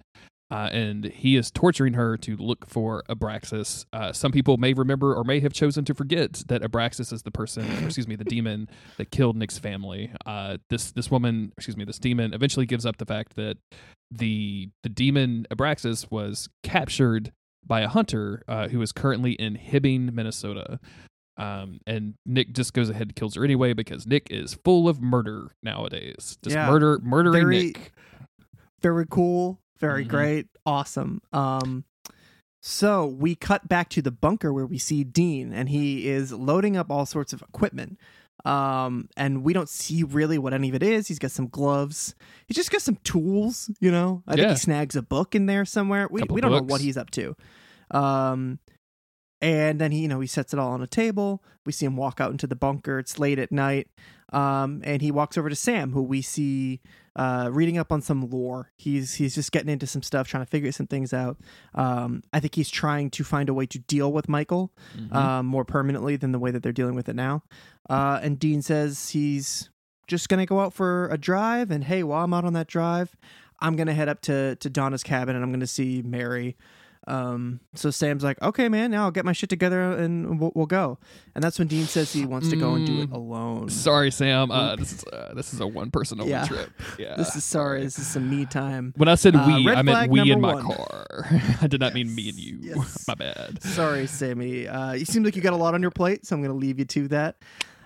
Uh, 0.51 0.67
and 0.73 1.05
he 1.05 1.37
is 1.37 1.49
torturing 1.49 1.93
her 1.93 2.17
to 2.17 2.35
look 2.35 2.67
for 2.67 3.03
Abraxas. 3.09 3.85
Uh, 3.93 4.11
some 4.11 4.33
people 4.33 4.57
may 4.57 4.73
remember 4.73 5.15
or 5.15 5.23
may 5.23 5.39
have 5.39 5.53
chosen 5.53 5.85
to 5.85 5.93
forget 5.93 6.43
that 6.47 6.61
Abraxas 6.61 7.13
is 7.13 7.21
the 7.21 7.31
person, 7.31 7.63
or 7.81 7.85
excuse 7.85 8.05
me, 8.05 8.17
the 8.17 8.25
demon 8.25 8.67
that 8.97 9.11
killed 9.11 9.37
Nick's 9.37 9.57
family. 9.57 10.11
Uh, 10.25 10.57
this 10.69 10.91
this 10.91 11.09
woman, 11.09 11.53
excuse 11.57 11.77
me, 11.77 11.85
this 11.85 11.99
demon 11.99 12.33
eventually 12.33 12.65
gives 12.65 12.85
up 12.85 12.97
the 12.97 13.05
fact 13.05 13.37
that 13.37 13.55
the 14.11 14.67
the 14.83 14.89
demon 14.89 15.47
Abraxas 15.49 16.11
was 16.11 16.49
captured 16.63 17.31
by 17.65 17.79
a 17.79 17.87
hunter 17.87 18.43
uh, 18.49 18.67
who 18.67 18.81
is 18.81 18.91
currently 18.91 19.31
in 19.33 19.55
Hibbing, 19.55 20.11
Minnesota. 20.11 20.81
Um, 21.41 21.79
and 21.87 22.13
Nick 22.25 22.53
just 22.53 22.73
goes 22.73 22.89
ahead 22.89 23.03
and 23.03 23.15
kills 23.15 23.35
her 23.35 23.43
anyway 23.43 23.73
because 23.73 24.05
Nick 24.05 24.27
is 24.29 24.53
full 24.63 24.87
of 24.87 25.01
murder 25.01 25.51
nowadays. 25.63 26.37
Just 26.43 26.55
Yeah. 26.55 26.69
murder, 26.69 26.99
murdering 27.03 27.33
Very- 27.43 27.63
Nick. 27.67 27.91
Very 28.81 29.05
cool. 29.09 29.59
Very 29.79 30.05
Mhm. 30.05 30.09
great. 30.09 30.47
Awesome. 30.65 31.21
Um, 31.33 31.85
so 32.61 33.05
we 33.07 33.33
cut 33.35 33.67
back 33.67 33.89
to 33.89 34.01
the 34.01 34.11
bunker 34.11 34.53
where 34.53 34.65
we 34.65 34.77
see 34.77 35.03
Dean, 35.03 35.51
and 35.51 35.69
he 35.69 36.07
is 36.07 36.31
loading 36.31 36.77
up 36.77 36.91
all 36.91 37.05
sorts 37.05 37.33
of 37.33 37.41
equipment. 37.41 37.97
Um, 38.45 39.07
and 39.15 39.43
we 39.43 39.53
don't 39.53 39.69
see 39.69 40.03
really 40.03 40.37
what 40.39 40.53
any 40.53 40.69
of 40.69 40.75
it 40.75 40.81
is. 40.83 41.07
He's 41.07 41.19
got 41.19 41.29
some 41.31 41.47
gloves. 41.47 42.15
He's 42.47 42.55
just 42.57 42.71
got 42.71 42.81
some 42.81 42.97
tools. 43.03 43.69
You 43.79 43.91
know, 43.91 44.23
I 44.27 44.35
think 44.35 44.49
he 44.49 44.55
snags 44.55 44.95
a 44.95 45.01
book 45.03 45.35
in 45.35 45.45
there 45.45 45.63
somewhere. 45.65 46.07
We 46.09 46.21
Couple 46.21 46.35
we 46.35 46.41
don't 46.41 46.51
know 46.51 46.61
what 46.63 46.81
he's 46.81 46.97
up 46.97 47.11
to. 47.11 47.35
Um, 47.91 48.59
and 49.41 49.79
then 49.79 49.91
he, 49.91 49.99
you 49.99 50.07
know, 50.07 50.19
he 50.19 50.27
sets 50.27 50.53
it 50.53 50.59
all 50.59 50.71
on 50.71 50.81
a 50.81 50.87
table. 50.87 51.43
We 51.65 51.71
see 51.71 51.85
him 51.85 51.97
walk 51.97 52.19
out 52.21 52.31
into 52.31 52.47
the 52.47 52.55
bunker. 52.55 52.99
It's 52.99 53.17
late 53.19 53.39
at 53.39 53.51
night. 53.51 53.87
Um, 54.33 54.81
and 54.85 55.01
he 55.01 55.11
walks 55.11 55.37
over 55.37 55.49
to 55.49 55.55
Sam, 55.55 55.91
who 55.91 56.01
we 56.03 56.21
see 56.21 56.79
uh, 57.17 57.49
reading 57.51 57.77
up 57.77 57.91
on 57.91 58.01
some 58.01 58.29
lore. 58.29 58.71
He's 58.77 59.15
he's 59.15 59.35
just 59.35 59.51
getting 59.51 59.69
into 59.69 59.85
some 59.85 60.01
stuff, 60.01 60.27
trying 60.29 60.45
to 60.45 60.49
figure 60.49 60.71
some 60.71 60.87
things 60.87 61.11
out. 61.13 61.37
Um, 61.75 62.23
I 62.31 62.39
think 62.39 62.55
he's 62.55 62.69
trying 62.69 63.09
to 63.11 63.23
find 63.25 63.49
a 63.49 63.53
way 63.53 63.65
to 63.65 63.79
deal 63.79 64.13
with 64.13 64.29
Michael 64.29 64.71
Mhm. 64.97 65.13
um, 65.13 65.45
more 65.47 65.65
permanently 65.65 66.15
than 66.15 66.31
the 66.31 66.39
way 66.39 66.51
that 66.51 66.63
they're 66.63 66.71
dealing 66.71 66.95
with 66.95 67.09
it 67.09 67.15
now. 67.15 67.43
Uh, 67.89 68.19
and 68.23 68.39
Dean 68.39 68.61
says 68.61 69.09
he's 69.09 69.69
just 70.07 70.29
gonna 70.29 70.45
go 70.45 70.61
out 70.61 70.73
for 70.73 71.09
a 71.09 71.17
drive, 71.17 71.69
and 71.71 71.83
hey, 71.83 72.01
while 72.03 72.23
I'm 72.23 72.33
out 72.33 72.45
on 72.45 72.53
that 72.53 72.67
drive, 72.67 73.17
I'm 73.59 73.75
gonna 73.75 73.93
head 73.93 74.07
up 74.07 74.21
to 74.21 74.55
to 74.55 74.69
Donna's 74.69 75.03
cabin, 75.03 75.35
and 75.35 75.43
I'm 75.43 75.51
gonna 75.51 75.67
see 75.67 76.01
Mary. 76.01 76.55
Um, 77.07 77.59
so 77.73 77.89
Sam's 77.89 78.23
like, 78.23 78.39
okay, 78.41 78.69
man, 78.69 78.91
now 78.91 79.05
I'll 79.05 79.11
get 79.11 79.25
my 79.25 79.33
shit 79.33 79.49
together 79.49 79.81
and 79.93 80.39
we'll, 80.39 80.51
we'll 80.53 80.67
go. 80.67 80.99
And 81.33 81.43
that's 81.43 81.57
when 81.57 81.67
Dean 81.67 81.85
says 81.85 82.13
he 82.13 82.25
wants 82.25 82.49
to 82.49 82.55
go 82.55 82.75
and 82.75 82.85
do 82.85 83.01
it 83.01 83.09
Mm. 83.09 83.13
alone. 83.15 83.69
Sorry, 83.69 84.11
Sam. 84.11 84.51
Uh, 84.51 84.75
this 84.75 84.93
is 84.93 85.03
uh, 85.05 85.33
this 85.35 85.53
is 85.53 85.59
a 85.59 85.65
one 85.67 85.89
person 85.89 86.19
only 86.19 86.31
Yeah. 86.31 86.45
trip. 86.45 86.69
Yeah. 86.99 87.15
This 87.17 87.35
is 87.35 87.43
sorry. 87.43 87.81
This 87.83 87.97
is 87.97 88.05
some 88.07 88.29
me 88.29 88.45
time. 88.45 88.93
When 88.97 89.09
I 89.09 89.15
said 89.15 89.35
Uh, 89.35 89.43
we, 89.47 89.69
I 89.71 89.81
meant 89.81 90.11
we 90.11 90.31
in 90.31 90.39
my 90.39 90.53
one. 90.53 90.63
car. 90.63 91.25
I 91.61 91.67
did 91.67 91.79
not 91.79 91.93
mean 91.95 92.13
me 92.13 92.29
and 92.29 92.37
you. 92.37 92.57
yes. 92.61 93.07
My 93.07 93.15
bad. 93.15 93.63
Sorry, 93.63 94.05
Sammy. 94.05 94.67
Uh, 94.67 94.93
you 94.93 95.05
seem 95.05 95.23
like 95.23 95.35
you 95.35 95.41
got 95.41 95.53
a 95.53 95.57
lot 95.57 95.73
on 95.73 95.81
your 95.81 95.91
plate, 95.91 96.25
so 96.27 96.35
I'm 96.35 96.41
going 96.43 96.51
to 96.53 96.57
leave 96.57 96.77
you 96.77 96.85
to 96.85 97.07
that. 97.09 97.37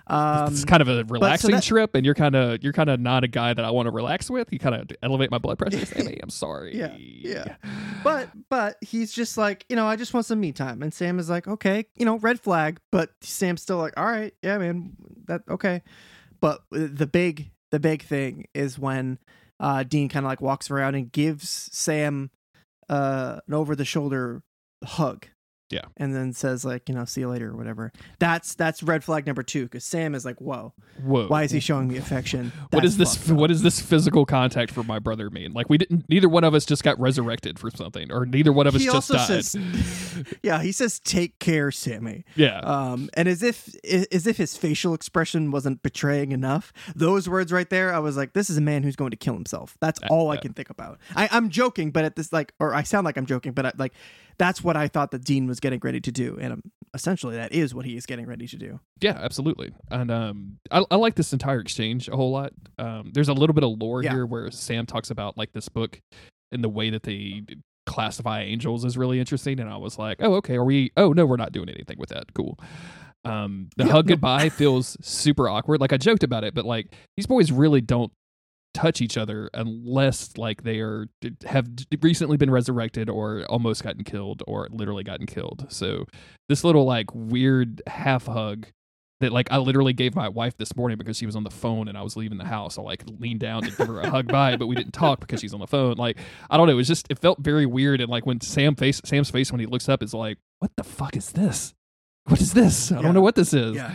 Um, 0.08 0.54
it's 0.54 0.66
kind 0.66 0.82
of 0.82 0.88
a 0.88 1.04
relaxing 1.06 1.52
that- 1.52 1.64
trip, 1.64 1.96
and 1.96 2.06
you're 2.06 2.16
kind 2.16 2.36
of 2.36 2.64
you're 2.64 2.74
kind 2.74 2.90
of 2.90 3.00
not 3.00 3.24
a 3.24 3.28
guy 3.28 3.54
that 3.54 3.66
I 3.66 3.72
want 3.72 3.88
to 3.88 3.92
relax 3.92 4.30
with. 4.30 4.52
You 4.54 4.60
kind 4.60 4.76
of 4.76 4.90
elevate 5.02 5.32
my 5.32 5.38
blood 5.40 5.58
pressure, 5.58 5.86
Sammy. 5.86 6.20
I'm 6.22 6.30
sorry. 6.30 6.76
Yeah, 6.78 6.96
yeah. 6.98 7.56
but 8.04 8.30
but 8.50 8.78
he's 8.82 9.12
just 9.12 9.38
like 9.38 9.66
you 9.70 9.76
know 9.76 9.88
I 9.88 9.96
just 9.96 10.14
want 10.14 10.26
some 10.26 10.40
me 10.40 10.52
time, 10.52 10.84
and 10.84 10.94
Sam 10.94 11.18
is 11.20 11.30
like 11.30 11.48
okay, 11.48 11.86
you 11.96 12.06
know 12.06 12.18
red 12.20 12.40
flag, 12.40 12.80
but 12.92 13.12
Sam's 13.22 13.62
still 13.62 13.78
like 13.78 13.94
all 13.98 14.06
right, 14.06 14.34
yeah, 14.44 14.58
man, 14.58 14.96
that 15.26 15.42
okay. 15.50 15.82
But 16.40 16.62
the 16.70 17.08
big 17.08 17.52
the 17.72 17.80
big 17.80 18.04
thing 18.04 18.46
is 18.54 18.78
when 18.78 19.18
uh, 19.60 19.84
Dean 19.84 20.10
kind 20.10 20.26
of 20.26 20.30
like 20.30 20.42
walks 20.42 20.70
around 20.70 20.96
and 20.96 21.12
gives 21.12 21.70
Sam 21.72 22.30
uh, 22.90 23.40
an 23.48 23.54
over 23.54 23.76
the 23.76 23.86
shoulder 23.86 24.44
hug. 24.84 25.28
Yeah. 25.70 25.86
And 25.98 26.14
then 26.14 26.34
says 26.34 26.64
like, 26.64 26.88
you 26.88 26.96
know, 26.96 27.06
see 27.06 27.22
you 27.22 27.30
later 27.30 27.50
or 27.50 27.56
whatever. 27.56 27.92
That's 28.20 28.54
that's 28.56 28.84
red 28.84 29.04
flag 29.04 29.26
number 29.26 29.42
two 29.42 29.64
because 29.64 29.84
Sam 29.84 30.14
is 30.14 30.24
like, 30.24 30.40
whoa, 30.40 30.74
Whoa. 31.04 31.28
why 31.28 31.44
is 31.44 31.52
he 31.52 31.60
showing 31.60 31.88
me 31.88 31.98
affection? 31.98 32.52
What 32.76 32.84
is 32.84 32.98
this? 32.98 33.30
What 33.30 33.48
does 33.48 33.62
this 33.62 33.80
physical 33.80 34.26
contact 34.26 34.72
for 34.72 34.84
my 34.84 35.00
brother 35.00 35.30
mean? 35.30 35.54
Like 35.54 35.70
we 35.70 35.78
didn't. 35.78 36.06
Neither 36.10 36.28
one 36.28 36.44
of 36.44 36.54
us 36.54 36.66
just 36.66 36.84
got 36.84 37.00
resurrected 37.00 37.58
for 37.58 37.72
something, 37.72 38.12
or 38.12 38.26
neither 38.26 38.52
one 38.52 38.68
of 38.68 38.76
us 38.76 38.82
he 38.82 38.88
just 38.88 39.10
died. 39.10 39.46
says, 39.46 39.56
yeah, 40.44 40.62
he 40.62 40.74
says, 40.74 41.00
take 41.00 41.40
care, 41.40 41.72
Sammy. 41.72 42.26
yeah. 42.36 42.60
Um, 42.60 43.10
and 43.14 43.30
as 43.30 43.42
if 43.44 43.74
as 43.86 44.28
if 44.28 44.36
his 44.38 44.58
facial 44.58 44.94
expression 44.94 45.52
wasn't 45.52 45.82
betraying 45.84 46.34
enough, 46.34 46.74
those 46.96 47.30
words 47.30 47.54
right 47.54 47.70
there, 47.70 47.94
I 47.94 48.00
was 48.00 48.18
like, 48.18 48.34
"This 48.34 48.50
is 48.50 48.58
a 48.58 48.62
man 48.62 48.84
who's 48.84 48.96
going 48.98 49.12
to 49.12 49.18
kill 49.18 49.36
himself." 49.36 49.78
That's 49.80 50.00
all 50.10 50.32
I 50.32 50.36
uh, 50.36 50.42
can 50.42 50.54
think 50.54 50.70
about. 50.70 51.00
I, 51.16 51.30
I'm 51.32 51.50
joking, 51.50 51.92
but 51.92 52.04
at 52.04 52.16
this 52.18 52.34
like, 52.34 52.54
or 52.60 52.74
I 52.74 52.84
sound 52.84 53.06
like 53.06 53.18
I'm 53.18 53.26
joking, 53.26 53.54
but 53.54 53.66
I, 53.66 53.72
like, 53.78 53.94
that's 54.38 54.64
what 54.64 54.76
I 54.76 54.88
thought 54.88 55.12
that 55.12 55.24
Dean 55.24 55.48
was 55.48 55.55
getting 55.60 55.80
ready 55.84 56.00
to 56.02 56.12
do, 56.12 56.38
and 56.40 56.54
um, 56.54 56.62
essentially 56.94 57.36
that 57.36 57.52
is 57.54 57.74
what 57.76 57.86
he 57.86 57.96
is 57.98 58.06
getting 58.06 58.26
ready 58.26 58.48
to 58.48 58.56
do. 58.58 58.80
Yeah, 59.02 59.18
absolutely. 59.22 59.72
And 59.92 60.10
um, 60.12 60.58
I, 60.72 60.84
I 60.92 60.96
like 60.96 61.16
this 61.16 61.34
entire 61.34 61.60
exchange 61.60 62.08
a 62.08 62.16
whole 62.16 62.32
lot. 62.32 62.54
Um, 62.80 63.12
there's 63.14 63.30
a 63.30 63.34
little 63.34 63.54
bit 63.54 63.64
of 63.64 63.72
lore 63.80 64.04
Yeah. 64.04 64.12
here 64.14 64.26
where 64.26 64.50
Sam 64.52 64.86
talks 64.86 65.10
about 65.12 65.38
like 65.38 65.52
this 65.54 65.70
book 65.70 66.00
and 66.52 66.64
the 66.64 66.70
way 66.70 66.90
that 66.90 67.04
they 67.04 67.44
classify 67.86 68.42
angels 68.42 68.86
is 68.86 68.98
really 68.98 69.20
interesting. 69.20 69.60
And 69.60 69.70
I 69.70 69.78
was 69.78 69.98
like, 70.00 70.18
oh, 70.22 70.36
okay. 70.36 70.56
Are 70.56 70.64
we? 70.64 70.92
Oh, 70.98 71.12
no, 71.14 71.26
we're 71.26 71.36
not 71.38 71.52
doing 71.52 71.70
anything 71.70 71.98
with 72.00 72.10
that. 72.10 72.34
Cool. 72.34 72.58
Um, 73.24 73.70
the 73.78 73.86
Yeah, 73.86 73.92
hug 73.92 74.06
no. 74.06 74.14
goodbye 74.16 74.50
feels 74.62 74.98
super 75.02 75.50
awkward. 75.50 75.82
Like 75.82 75.94
I 75.94 75.98
joked 75.98 76.24
about 76.24 76.44
it, 76.44 76.54
but 76.54 76.66
like 76.66 76.94
these 77.18 77.26
boys 77.28 77.52
really 77.52 77.82
don't 77.82 78.12
touch 78.76 79.02
each 79.02 79.18
other 79.18 79.50
unless 79.54 80.38
like 80.38 80.64
they 80.64 80.80
are 80.82 81.08
have 81.46 81.68
recently 82.02 82.38
been 82.38 82.52
resurrected 82.52 83.10
or 83.10 83.44
almost 83.50 83.84
gotten 83.84 84.04
killed 84.04 84.44
or 84.46 84.68
literally 84.72 85.04
gotten 85.04 85.26
killed. 85.26 85.66
So 85.70 86.06
this 86.50 86.64
little 86.64 86.86
like 86.86 87.08
weird 87.16 87.82
half 87.88 88.26
hug 88.28 88.68
that 89.22 89.32
like 89.32 89.50
I 89.50 89.58
literally 89.58 89.94
gave 89.94 90.14
my 90.14 90.28
wife 90.28 90.58
this 90.58 90.76
morning 90.76 90.98
because 90.98 91.18
she 91.18 91.26
was 91.26 91.38
on 91.38 91.44
the 91.46 91.50
phone 91.50 91.88
and 91.88 91.98
I 91.98 92.02
was 92.02 92.18
leaving 92.18 92.38
the 92.38 92.44
house. 92.46 92.78
I 92.78 92.82
like 92.82 93.04
leaned 93.20 93.40
down 93.40 93.64
to 93.64 93.72
give 93.72 93.88
her 93.88 94.02
a 94.02 94.10
hug 94.10 94.28
bye, 94.28 94.58
but 94.58 94.68
we 94.68 94.76
didn't 94.76 94.92
talk 94.94 95.22
because 95.22 95.40
she's 95.40 95.54
on 95.54 95.62
the 95.62 95.68
phone. 95.68 95.96
Like 95.96 96.18
I 96.50 96.58
don't 96.58 96.68
know, 96.68 96.74
it 96.74 96.76
was 96.76 96.88
just 96.88 97.08
it 97.10 97.18
felt 97.20 97.40
very 97.40 97.66
weird 97.66 98.02
and 98.02 98.10
like 98.10 98.26
when 98.26 98.42
Sam 98.42 98.76
face 98.76 99.02
Sam's 99.06 99.30
face 99.32 99.52
when 99.52 99.62
he 99.62 99.66
looks 99.68 99.88
up 99.88 100.04
is 100.04 100.14
like, 100.14 100.38
what 100.60 100.72
the 100.76 100.84
fuck 100.84 101.16
is 101.16 101.32
this? 101.32 101.74
What 102.26 102.42
is 102.42 102.54
this? 102.54 102.92
I 102.92 102.96
Yeah. 102.98 103.02
don't 103.04 103.14
know 103.14 103.22
what 103.22 103.36
this 103.36 103.54
is. 103.54 103.76
Yeah, 103.76 103.94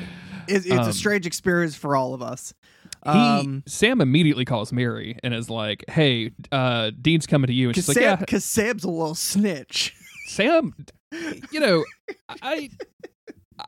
it's, 0.48 0.64
it's 0.64 0.74
Um, 0.74 0.88
a 0.88 0.92
strange 0.92 1.26
experience 1.26 1.74
for 1.74 1.96
all 1.96 2.14
of 2.14 2.22
us. 2.22 2.54
He 3.04 3.10
Um, 3.10 3.62
Sam 3.66 4.00
immediately 4.00 4.44
calls 4.44 4.72
Mary 4.72 5.18
and 5.22 5.32
is 5.34 5.48
like, 5.48 5.84
"Hey, 5.88 6.32
uh, 6.52 6.90
Dean's 7.00 7.26
coming 7.26 7.46
to 7.48 7.54
you," 7.54 7.68
and 7.68 7.74
she's 7.74 7.86
because 7.86 7.96
like, 7.96 8.04
Sam, 8.04 8.18
"Yeah, 8.20 8.26
'cause 8.26 8.44
Sam's 8.44 8.84
a 8.84 8.90
little 8.90 9.14
snitch. 9.14 9.94
Sam, 10.28 10.74
you 11.50 11.60
know, 11.60 11.84
I, 12.42 12.68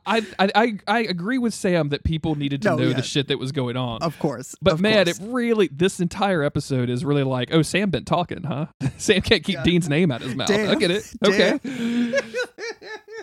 I, 0.05 0.21
I, 0.39 0.77
I, 0.87 0.99
agree 1.01 1.37
with 1.37 1.53
Sam 1.53 1.89
that 1.89 2.03
people 2.03 2.35
needed 2.35 2.61
to 2.63 2.69
No, 2.69 2.75
know 2.77 2.87
yeah. 2.89 2.93
the 2.95 3.03
shit 3.03 3.27
that 3.27 3.37
was 3.37 3.51
going 3.51 3.75
on. 3.77 4.01
Of 4.01 4.17
course, 4.19 4.55
but 4.61 4.73
of 4.73 4.81
man, 4.81 5.05
course. 5.05 5.19
it 5.19 5.25
really 5.29 5.69
this 5.71 5.99
entire 5.99 6.41
episode 6.43 6.89
is 6.89 7.03
really 7.05 7.23
like, 7.23 7.49
oh, 7.53 7.61
Sam 7.63 7.89
been 7.89 8.05
talking, 8.05 8.43
huh? 8.43 8.67
Sam 8.97 9.21
can't 9.21 9.43
keep 9.43 9.55
Yeah. 9.55 9.63
Dean's 9.63 9.89
name 9.89 10.11
out 10.11 10.21
of 10.21 10.27
his 10.27 10.35
mouth. 10.35 10.49
I 10.51 10.75
get 10.75 10.91
it. 10.91 11.11
Damn. 11.21 11.33
Okay. 11.33 12.11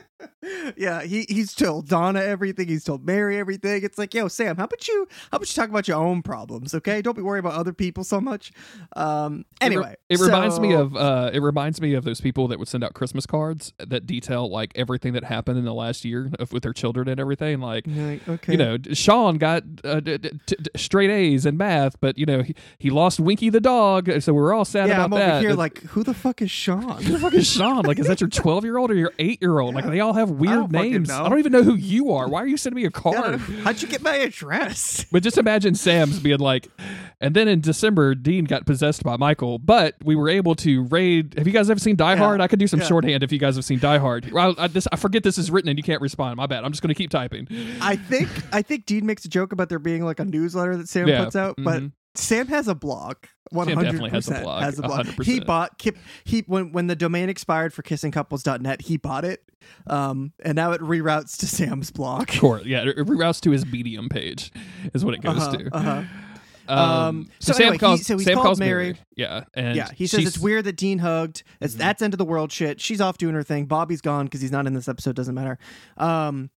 yeah, 0.77 1.03
he 1.03 1.25
he's 1.29 1.55
told 1.55 1.89
Donna 1.89 2.21
everything. 2.21 2.69
He's 2.69 2.85
told 2.85 3.05
Mary 3.05 3.39
everything. 3.39 3.83
It's 3.83 3.99
like, 3.99 4.13
yo, 4.15 4.29
Sam, 4.29 4.57
how 4.57 4.65
about 4.65 4.87
you? 4.89 5.07
How 5.31 5.37
about 5.37 5.49
you 5.49 5.55
talk 5.55 5.69
about 5.71 5.89
your 5.89 5.97
own 5.99 6.23
problems? 6.23 6.75
Okay, 6.75 7.01
don't 7.03 7.17
be 7.17 7.23
worried 7.23 7.41
about 7.41 7.55
other 7.55 7.73
people 7.73 8.05
so 8.05 8.21
much. 8.21 8.53
Um. 8.97 9.45
It 9.61 9.67
re- 9.69 9.71
Anyway, 9.71 9.97
it, 10.09 10.19
reminds 10.19 10.59
me 10.61 10.75
of 10.75 10.97
uh, 10.97 11.31
it 11.33 11.41
reminds 11.41 11.81
me 11.81 11.95
of 11.95 12.05
those 12.05 12.21
people 12.21 12.49
that 12.49 12.59
would 12.59 12.69
send 12.69 12.83
out 12.85 12.95
Christmas 12.95 13.25
cards 13.27 13.73
that 13.79 14.07
detail 14.07 14.51
like 14.51 14.73
everything 14.75 15.13
that 15.13 15.25
happened 15.25 15.59
in 15.59 15.65
the 15.65 15.75
last 15.75 16.05
year 16.05 16.31
of, 16.39 16.53
with 16.53 16.63
their 16.65 16.73
children 16.73 17.09
and 17.09 17.21
everything. 17.21 17.61
Like, 17.61 17.87
Like, 17.87 18.29
okay, 18.29 18.53
you 18.53 18.59
know, 18.59 18.79
Sean 18.93 19.39
got 19.39 19.63
uh, 19.85 20.01
d- 20.01 20.19
d- 20.19 20.31
t- 20.47 20.57
d- 20.61 20.71
straight 20.77 21.11
A's 21.11 21.47
in 21.47 21.57
math, 21.57 22.01
but 22.01 22.19
you 22.19 22.27
know 22.27 22.43
he, 22.43 22.55
he 22.79 22.91
lost 22.91 23.21
Winky 23.21 23.49
the 23.51 23.61
dog, 23.61 24.11
so 24.21 24.33
we're 24.33 24.53
all 24.53 24.65
sad 24.65 24.89
yeah, 24.89 24.95
about 24.97 25.05
I'm 25.05 25.13
over 25.15 25.25
that. 25.25 25.41
here 25.43 25.53
like, 25.55 25.83
who 25.85 26.03
the 26.03 26.15
fuck 26.15 26.43
is 26.43 26.51
Sean? 26.51 27.03
who 27.03 27.13
the 27.13 27.19
fuck 27.19 27.35
is 27.35 27.47
Sean? 27.47 27.85
Like, 27.85 27.99
is 27.99 28.07
that 28.07 28.21
your 28.21 28.31
twelve 28.31 28.65
year 28.65 28.77
old 28.79 28.91
or 28.91 28.95
your 28.95 29.13
eight 29.19 29.41
year 29.41 29.59
old? 29.61 29.75
Like, 29.75 29.85
they 29.91 30.01
all 30.01 30.13
have 30.13 30.31
weird 30.31 30.71
don't 30.71 30.73
names. 30.73 31.11
I 31.11 31.29
don't 31.29 31.39
even 31.39 31.53
know 31.53 31.63
who 31.63 31.75
you 31.75 32.13
are. 32.13 32.29
Why 32.29 32.43
are 32.43 32.47
you 32.47 32.57
sending 32.57 32.77
me 32.77 32.83
a 32.83 32.85
Yeah, 32.85 32.91
card? 32.91 33.41
How'd 33.65 33.83
you 33.83 33.89
get 33.89 34.03
my 34.03 34.17
address? 34.17 35.07
But 35.13 35.23
just 35.25 35.39
imagine 35.39 35.75
Sam's 35.75 36.21
being 36.21 36.39
like, 36.39 36.69
and 37.21 37.35
then 37.35 37.49
in 37.49 37.61
December, 37.61 38.15
Dean 38.15 38.45
got 38.45 38.65
possessed 38.65 39.03
by 39.03 39.17
Michael, 39.17 39.59
but 39.59 39.97
we 40.05 40.15
were 40.15 40.29
able 40.29 40.55
to 40.57 40.85
raid. 40.85 41.35
Have 41.37 41.47
you 41.47 41.53
guys 41.53 41.69
ever 41.69 41.81
seen 41.81 41.97
Die 41.97 42.17
Hard? 42.17 42.41
I 42.41 42.47
could 42.47 42.59
do 42.61 42.67
some 42.69 42.81
yeah. 42.81 42.87
shorthand 42.87 43.23
if 43.23 43.33
you 43.33 43.39
guys 43.39 43.57
have 43.57 43.65
seen 43.65 43.79
Die 43.81 43.99
Hard. 43.99 44.31
Well, 44.31 44.55
I, 44.57 44.69
this, 44.69 44.87
I 44.93 44.97
forget 44.97 45.23
this 45.25 45.37
is 45.37 45.51
written 45.51 45.69
and 45.69 45.79
you 45.79 45.83
can't 45.83 46.01
respond. 46.01 46.37
My 46.37 46.47
bad. 46.47 46.65
I'm 46.65 46.71
just 46.71 46.83
going 46.83 46.95
to 46.95 46.95
keep 46.95 47.11
typing. 47.11 47.49
I 47.81 47.97
think 47.97 48.29
I 48.53 48.63
think 48.63 48.87
Dean 48.87 49.05
makes 49.05 49.25
a 49.25 49.29
joke 49.29 49.53
about 49.53 49.69
there 49.69 49.79
being 49.81 50.05
like 50.05 50.21
a 50.21 50.25
newsletter 50.25 50.77
that 50.77 50.89
Sam 50.89 51.09
Yeah, 51.09 51.25
puts 51.25 51.35
out, 51.37 51.57
but 51.59 51.83
mhm. 51.83 51.93
Sam 52.15 52.47
has 52.49 52.69
a 52.69 52.75
blog. 52.75 53.17
One 53.51 53.69
hundred 53.69 53.99
percent 54.11 54.47
has 54.47 54.79
a 54.79 54.83
blog. 54.83 55.07
He 55.23 55.41
bought 55.41 55.79
keep 55.79 55.97
he 56.25 56.41
when 56.47 56.73
when 56.73 56.87
the 56.87 56.97
domain 56.97 57.29
expired 57.29 57.73
for 57.75 57.83
kissingcouples.net, 57.83 58.83
he 58.83 58.97
bought 58.97 59.25
it. 59.25 59.43
Um 59.87 60.33
and 60.45 60.57
now 60.57 60.73
it 60.73 60.81
reroutes 60.81 61.37
to 61.39 61.47
Sam's 61.47 61.91
blog. 61.91 62.31
Sure, 62.31 62.61
Yeah, 62.65 62.83
it 62.89 62.97
reroutes 62.97 63.41
to 63.43 63.51
his 63.51 63.67
Medium 63.67 64.09
page, 64.09 64.53
is 64.95 65.05
what 65.05 65.15
it 65.15 65.23
goes 65.23 65.39
Uh-huh, 65.39 65.57
to. 65.57 65.77
uh-huh. 65.77 66.03
Um, 66.69 66.79
Um, 66.79 67.29
so, 67.41 67.53
so 67.53 67.57
Sam 67.57 67.63
anyway, 67.63 67.75
he- 67.75 67.79
calls. 67.81 68.07
so 68.07 68.17
he's 68.17 68.27
Sam 68.27 68.37
calls 68.39 68.61
Mary. 68.61 68.97
Yeah, 69.17 69.43
and 69.55 69.75
yeah, 69.77 69.89
he 69.93 70.07
says 70.07 70.25
it's 70.25 70.39
weird 70.39 70.65
that 70.67 70.77
Dean 70.77 71.01
hugged. 71.01 71.43
It's 71.61 71.75
Mhm. 71.75 71.79
that's 71.79 72.01
end 72.03 72.15
of 72.15 72.19
the 72.19 72.25
world 72.25 72.53
shit. 72.53 72.81
She's 72.81 73.01
off 73.01 73.19
doing 73.19 73.35
her 73.35 73.43
thing. 73.43 73.67
Bobby's 73.67 74.01
gone 74.01 74.27
because 74.27 74.41
he's 74.41 74.53
not 74.53 74.69
in 74.69 74.75
this 74.75 74.87
episode. 74.89 75.17
Doesn't 75.17 75.35
matter. 75.35 75.59
Um, 75.97 76.51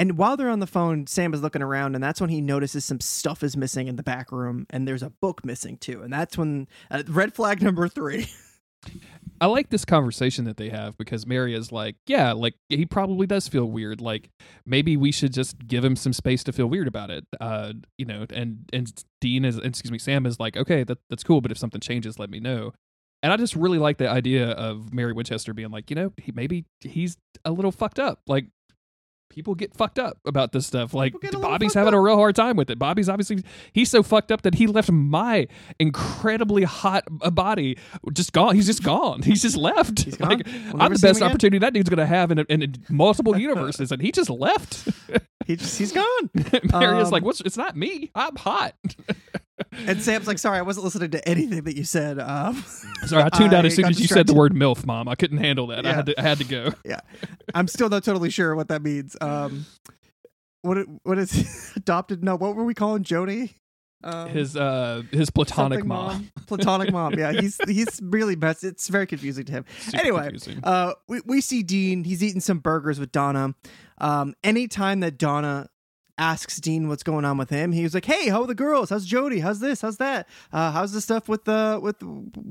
and 0.00 0.16
while 0.16 0.34
they're 0.38 0.48
on 0.48 0.60
the 0.60 0.66
phone, 0.66 1.06
Sam 1.06 1.34
is 1.34 1.42
looking 1.42 1.60
around, 1.60 1.94
and 1.94 2.02
that's 2.02 2.22
when 2.22 2.30
he 2.30 2.40
notices 2.40 2.86
some 2.86 3.00
stuff 3.00 3.42
is 3.42 3.54
missing 3.54 3.86
in 3.86 3.96
the 3.96 4.02
back 4.02 4.32
room, 4.32 4.66
and 4.70 4.88
there's 4.88 5.02
a 5.02 5.10
book 5.10 5.44
missing 5.44 5.76
too. 5.76 6.00
And 6.02 6.10
that's 6.10 6.38
when 6.38 6.68
uh, 6.90 7.02
red 7.06 7.34
flag 7.34 7.60
number 7.60 7.86
three. 7.86 8.26
I 9.42 9.46
like 9.46 9.68
this 9.68 9.84
conversation 9.84 10.46
that 10.46 10.56
they 10.56 10.70
have 10.70 10.96
because 10.96 11.26
Mary 11.26 11.54
is 11.54 11.70
like, 11.70 11.96
yeah, 12.06 12.32
like 12.32 12.54
he 12.70 12.86
probably 12.86 13.26
does 13.26 13.46
feel 13.46 13.66
weird. 13.66 14.00
Like 14.00 14.30
maybe 14.64 14.96
we 14.96 15.12
should 15.12 15.34
just 15.34 15.66
give 15.66 15.84
him 15.84 15.96
some 15.96 16.14
space 16.14 16.42
to 16.44 16.52
feel 16.52 16.66
weird 16.66 16.88
about 16.88 17.10
it. 17.10 17.26
Uh, 17.38 17.74
you 17.98 18.06
know, 18.06 18.24
and 18.32 18.70
and 18.72 18.90
Dean 19.20 19.44
is, 19.44 19.58
excuse 19.58 19.92
me, 19.92 19.98
Sam 19.98 20.24
is 20.24 20.40
like, 20.40 20.56
okay, 20.56 20.82
that 20.82 20.96
that's 21.10 21.24
cool, 21.24 21.42
but 21.42 21.50
if 21.50 21.58
something 21.58 21.80
changes, 21.80 22.18
let 22.18 22.30
me 22.30 22.40
know. 22.40 22.72
And 23.22 23.34
I 23.34 23.36
just 23.36 23.54
really 23.54 23.78
like 23.78 23.98
the 23.98 24.08
idea 24.08 24.48
of 24.52 24.94
Mary 24.94 25.12
Winchester 25.12 25.52
being 25.52 25.70
like, 25.70 25.90
you 25.90 25.96
know, 25.96 26.14
he 26.16 26.32
maybe 26.32 26.64
he's 26.80 27.18
a 27.44 27.52
little 27.52 27.72
fucked 27.72 27.98
up. 27.98 28.22
Like 28.26 28.46
people 29.30 29.54
get 29.54 29.74
fucked 29.74 29.98
up 29.98 30.18
about 30.26 30.52
this 30.52 30.66
stuff. 30.66 30.92
Like 30.92 31.12
People 31.12 31.20
get 31.20 31.34
a 31.34 31.38
little 31.38 31.50
Bobby's 31.50 31.72
having 31.72 31.94
up. 31.94 31.98
a 31.98 32.00
real 32.00 32.16
hard 32.16 32.36
time 32.36 32.56
with 32.56 32.68
it. 32.68 32.78
Bobby's 32.78 33.08
obviously 33.08 33.42
he's 33.72 33.90
so 33.90 34.02
fucked 34.02 34.30
up 34.30 34.42
that 34.42 34.56
he 34.56 34.66
left 34.66 34.90
my 34.90 35.46
incredibly 35.78 36.64
hot 36.64 37.04
body 37.32 37.78
just 38.12 38.32
gone. 38.32 38.54
He's 38.54 38.66
just 38.66 38.82
gone. 38.82 39.22
He's 39.22 39.40
just 39.42 39.56
left. 39.56 40.00
He's 40.04 40.16
gone. 40.16 40.28
Like, 40.38 40.46
We'll 40.72 40.82
I'm 40.82 40.92
the 40.92 40.98
best 40.98 41.22
opportunity 41.22 41.58
that 41.58 41.72
dude's 41.72 41.88
gonna 41.88 42.04
have 42.06 42.30
in, 42.30 42.40
in, 42.40 42.62
in 42.62 42.74
multiple 42.90 43.38
universes, 43.38 43.92
and 43.92 44.02
he 44.02 44.12
just 44.12 44.28
left. 44.30 44.88
He 45.46 45.56
just 45.56 45.78
he's 45.78 45.92
gone. 45.92 46.30
Mary 46.72 47.00
is 47.00 47.10
like, 47.10 47.22
Um, 47.22 47.26
"What's? 47.26 47.40
It's 47.40 47.56
not 47.56 47.76
me. 47.76 48.10
I'm 48.14 48.36
hot." 48.36 48.74
And 49.86 50.02
Sam's 50.02 50.26
like, 50.26 50.38
sorry, 50.38 50.58
I 50.58 50.62
wasn't 50.62 50.84
listening 50.84 51.10
to 51.12 51.28
anything 51.28 51.64
that 51.64 51.76
you 51.76 51.84
said. 51.84 52.18
Um, 52.18 52.64
Sorry, 53.06 53.22
I 53.22 53.28
tuned 53.28 53.54
out 53.54 53.64
I 53.64 53.68
as 53.68 53.74
soon 53.76 53.86
as 53.86 54.00
you 54.00 54.06
said 54.06 54.26
the 54.26 54.34
word 54.34 54.52
"milf," 54.52 54.84
mom. 54.86 55.08
I 55.08 55.14
couldn't 55.14 55.38
handle 55.38 55.68
that. 55.68 55.86
I 55.86 55.92
had 55.92 56.06
to. 56.06 56.18
I 56.18 56.22
had 56.22 56.38
to 56.38 56.44
go. 56.44 56.72
yeah, 56.84 57.00
I'm 57.54 57.66
still 57.68 57.88
not 57.88 58.04
totally 58.04 58.30
sure 58.30 58.54
what 58.54 58.68
that 58.68 58.82
means. 58.82 59.16
Um, 59.20 59.66
what 60.62 60.78
what 61.02 61.18
is 61.18 61.72
adopted? 61.76 62.22
No, 62.22 62.36
what 62.36 62.54
were 62.56 62.64
we 62.64 62.74
calling 62.74 63.04
Joni? 63.04 63.54
Um, 64.02 64.30
His 64.30 64.56
uh 64.56 65.02
his 65.10 65.28
platonic 65.30 65.80
something 65.80 65.88
mom. 65.88 66.30
platonic 66.46 66.90
mom. 66.90 67.18
Yeah, 67.18 67.32
he's 67.32 67.58
he's 67.68 68.00
really 68.02 68.34
messed. 68.36 68.64
It's 68.64 68.88
very 68.88 69.06
confusing 69.06 69.44
to 69.44 69.52
him. 69.52 69.64
Super 69.78 69.98
anyway, 69.98 70.22
confusing. 70.30 70.60
uh, 70.64 70.94
we 71.08 71.20
we 71.26 71.40
see 71.42 71.62
Dean. 71.62 72.04
He's 72.04 72.22
eating 72.22 72.40
some 72.40 72.58
burgers 72.60 72.98
with 72.98 73.12
Donna. 73.12 73.54
Um, 73.98 74.34
anytime 74.42 75.00
that 75.00 75.18
Donna 75.18 75.68
asks 76.20 76.60
Dean 76.60 76.88
what's 76.88 77.02
going 77.02 77.24
on 77.24 77.38
with 77.38 77.50
him, 77.50 77.72
he 77.72 77.82
was 77.82 77.94
like, 77.94 78.04
"Hey, 78.04 78.28
how 78.28 78.42
are 78.42 78.46
the 78.46 78.54
girls? 78.54 78.90
How's 78.90 79.06
Jody? 79.06 79.40
How's 79.40 79.58
this? 79.60 79.80
How's 79.80 79.96
that? 79.96 80.28
Uh, 80.52 80.70
how's 80.70 80.92
the 80.92 81.00
stuff 81.00 81.28
with 81.28 81.48
uh 81.48 81.80
with 81.82 81.96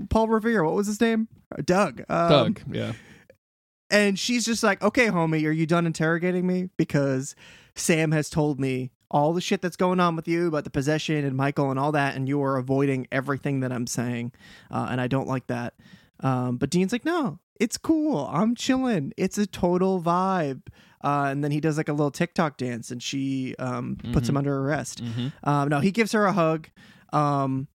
Paul 0.09 0.27
Revere? 0.27 0.63
What 0.63 0.73
was 0.75 0.87
his 0.87 0.99
name? 0.99 1.27
Doug. 1.63 2.03
Um, 2.09 2.29
Doug. 2.29 2.61
Yeah. 2.71 2.93
and 3.89 4.17
she's 4.19 4.45
just 4.45 4.63
like, 4.63 4.81
okay, 4.81 5.07
homie, 5.07 5.45
are 5.47 5.51
you 5.51 5.65
done 5.65 5.85
interrogating 5.85 6.45
me? 6.45 6.69
Because 6.77 7.35
Sam 7.75 8.11
has 8.11 8.29
told 8.29 8.59
me 8.59 8.91
all 9.11 9.33
the 9.33 9.41
shit 9.41 9.61
that's 9.61 9.75
going 9.77 9.99
on 9.99 10.15
with 10.15 10.27
you 10.27 10.47
about 10.47 10.63
the 10.63 10.69
possession 10.69 11.25
and 11.25 11.35
Michael 11.35 11.71
and 11.71 11.79
all 11.79 11.91
that, 11.93 12.15
and 12.15 12.27
you 12.27 12.41
are 12.43 12.57
avoiding 12.57 13.07
everything 13.11 13.61
that 13.61 13.71
I'm 13.71 13.87
saying. 13.87 14.31
Uh, 14.69 14.87
and 14.91 15.01
I 15.01 15.07
don't 15.07 15.27
like 15.27 15.47
that. 15.47 15.73
Um, 16.19 16.57
but 16.57 16.69
Dean's 16.69 16.91
like, 16.91 17.05
no, 17.05 17.39
it's 17.59 17.77
cool. 17.77 18.27
I'm 18.31 18.53
chilling. 18.55 19.13
It's 19.17 19.37
a 19.37 19.47
total 19.47 20.01
vibe. 20.01 20.61
Uh, 21.01 21.27
and 21.29 21.43
then 21.43 21.51
he 21.51 21.59
does 21.59 21.77
like 21.77 21.89
a 21.89 21.93
little 21.93 22.11
TikTok 22.11 22.57
dance 22.57 22.91
and 22.91 23.01
she 23.01 23.55
um, 23.57 23.97
puts 24.11 24.27
him 24.27 24.35
under 24.35 24.57
arrest. 24.59 25.03
Mm-hmm. 25.03 25.49
Um, 25.49 25.69
no, 25.69 25.79
he 25.79 25.91
gives 25.91 26.11
her 26.11 26.25
a 26.25 26.33
hug. 26.33 26.67
Um, 27.13 27.67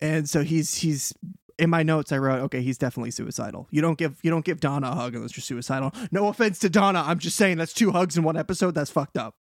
and 0.00 0.28
so 0.28 0.42
he's 0.42 0.76
he's 0.76 1.12
in 1.58 1.68
my 1.68 1.82
notes 1.82 2.10
I 2.10 2.18
wrote, 2.18 2.40
okay, 2.44 2.62
he's 2.62 2.78
definitely 2.78 3.10
suicidal. 3.10 3.68
You 3.70 3.82
don't 3.82 3.98
give 3.98 4.18
you 4.22 4.30
don't 4.30 4.44
give 4.44 4.60
Donna 4.60 4.90
a 4.90 4.94
hug 4.94 5.14
unless 5.14 5.36
you're 5.36 5.42
suicidal. 5.42 5.92
No 6.10 6.28
offense 6.28 6.58
to 6.60 6.70
Donna, 6.70 7.04
I'm 7.06 7.18
just 7.18 7.36
saying 7.36 7.58
that's 7.58 7.74
two 7.74 7.92
hugs 7.92 8.16
in 8.16 8.22
one 8.22 8.36
episode. 8.36 8.74
That's 8.74 8.90
fucked 8.90 9.18
up. 9.18 9.34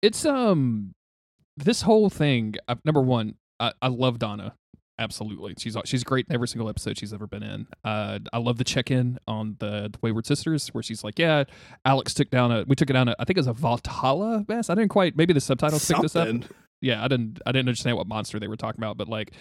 It's 0.00 0.24
um 0.24 0.94
this 1.56 1.82
whole 1.82 2.08
thing. 2.08 2.54
Uh, 2.66 2.76
number 2.84 3.02
one, 3.02 3.34
I, 3.60 3.72
I 3.82 3.88
love 3.88 4.18
Donna. 4.18 4.54
Absolutely, 4.98 5.54
she's 5.58 5.76
she's 5.84 6.04
great 6.04 6.26
in 6.28 6.34
every 6.34 6.46
single 6.46 6.68
episode 6.68 6.98
she's 6.98 7.12
ever 7.12 7.26
been 7.26 7.42
in. 7.42 7.66
Uh, 7.82 8.18
I 8.32 8.38
love 8.38 8.58
the 8.58 8.64
check 8.64 8.90
in 8.90 9.18
on 9.26 9.56
the, 9.58 9.88
the 9.90 9.98
Wayward 10.02 10.26
Sisters 10.26 10.68
where 10.68 10.82
she's 10.82 11.02
like, 11.02 11.18
"Yeah, 11.18 11.44
Alex 11.84 12.14
took 12.14 12.30
down 12.30 12.52
a 12.52 12.64
we 12.66 12.76
took 12.76 12.90
it 12.90 12.92
down 12.92 13.08
a 13.08 13.16
I 13.18 13.24
think 13.24 13.38
it 13.38 13.40
was 13.40 13.46
a 13.46 13.54
Valhalla 13.54 14.44
mess. 14.48 14.70
I 14.70 14.74
didn't 14.74 14.90
quite 14.90 15.16
maybe 15.16 15.32
the 15.32 15.40
subtitles 15.40 15.86
picked 15.86 16.02
this 16.02 16.14
up. 16.14 16.28
Yeah, 16.82 17.02
I 17.02 17.08
didn't 17.08 17.40
I 17.46 17.52
didn't 17.52 17.68
understand 17.68 17.96
what 17.96 18.06
monster 18.06 18.38
they 18.38 18.48
were 18.48 18.56
talking 18.56 18.80
about, 18.80 18.96
but 18.96 19.08
like 19.08 19.32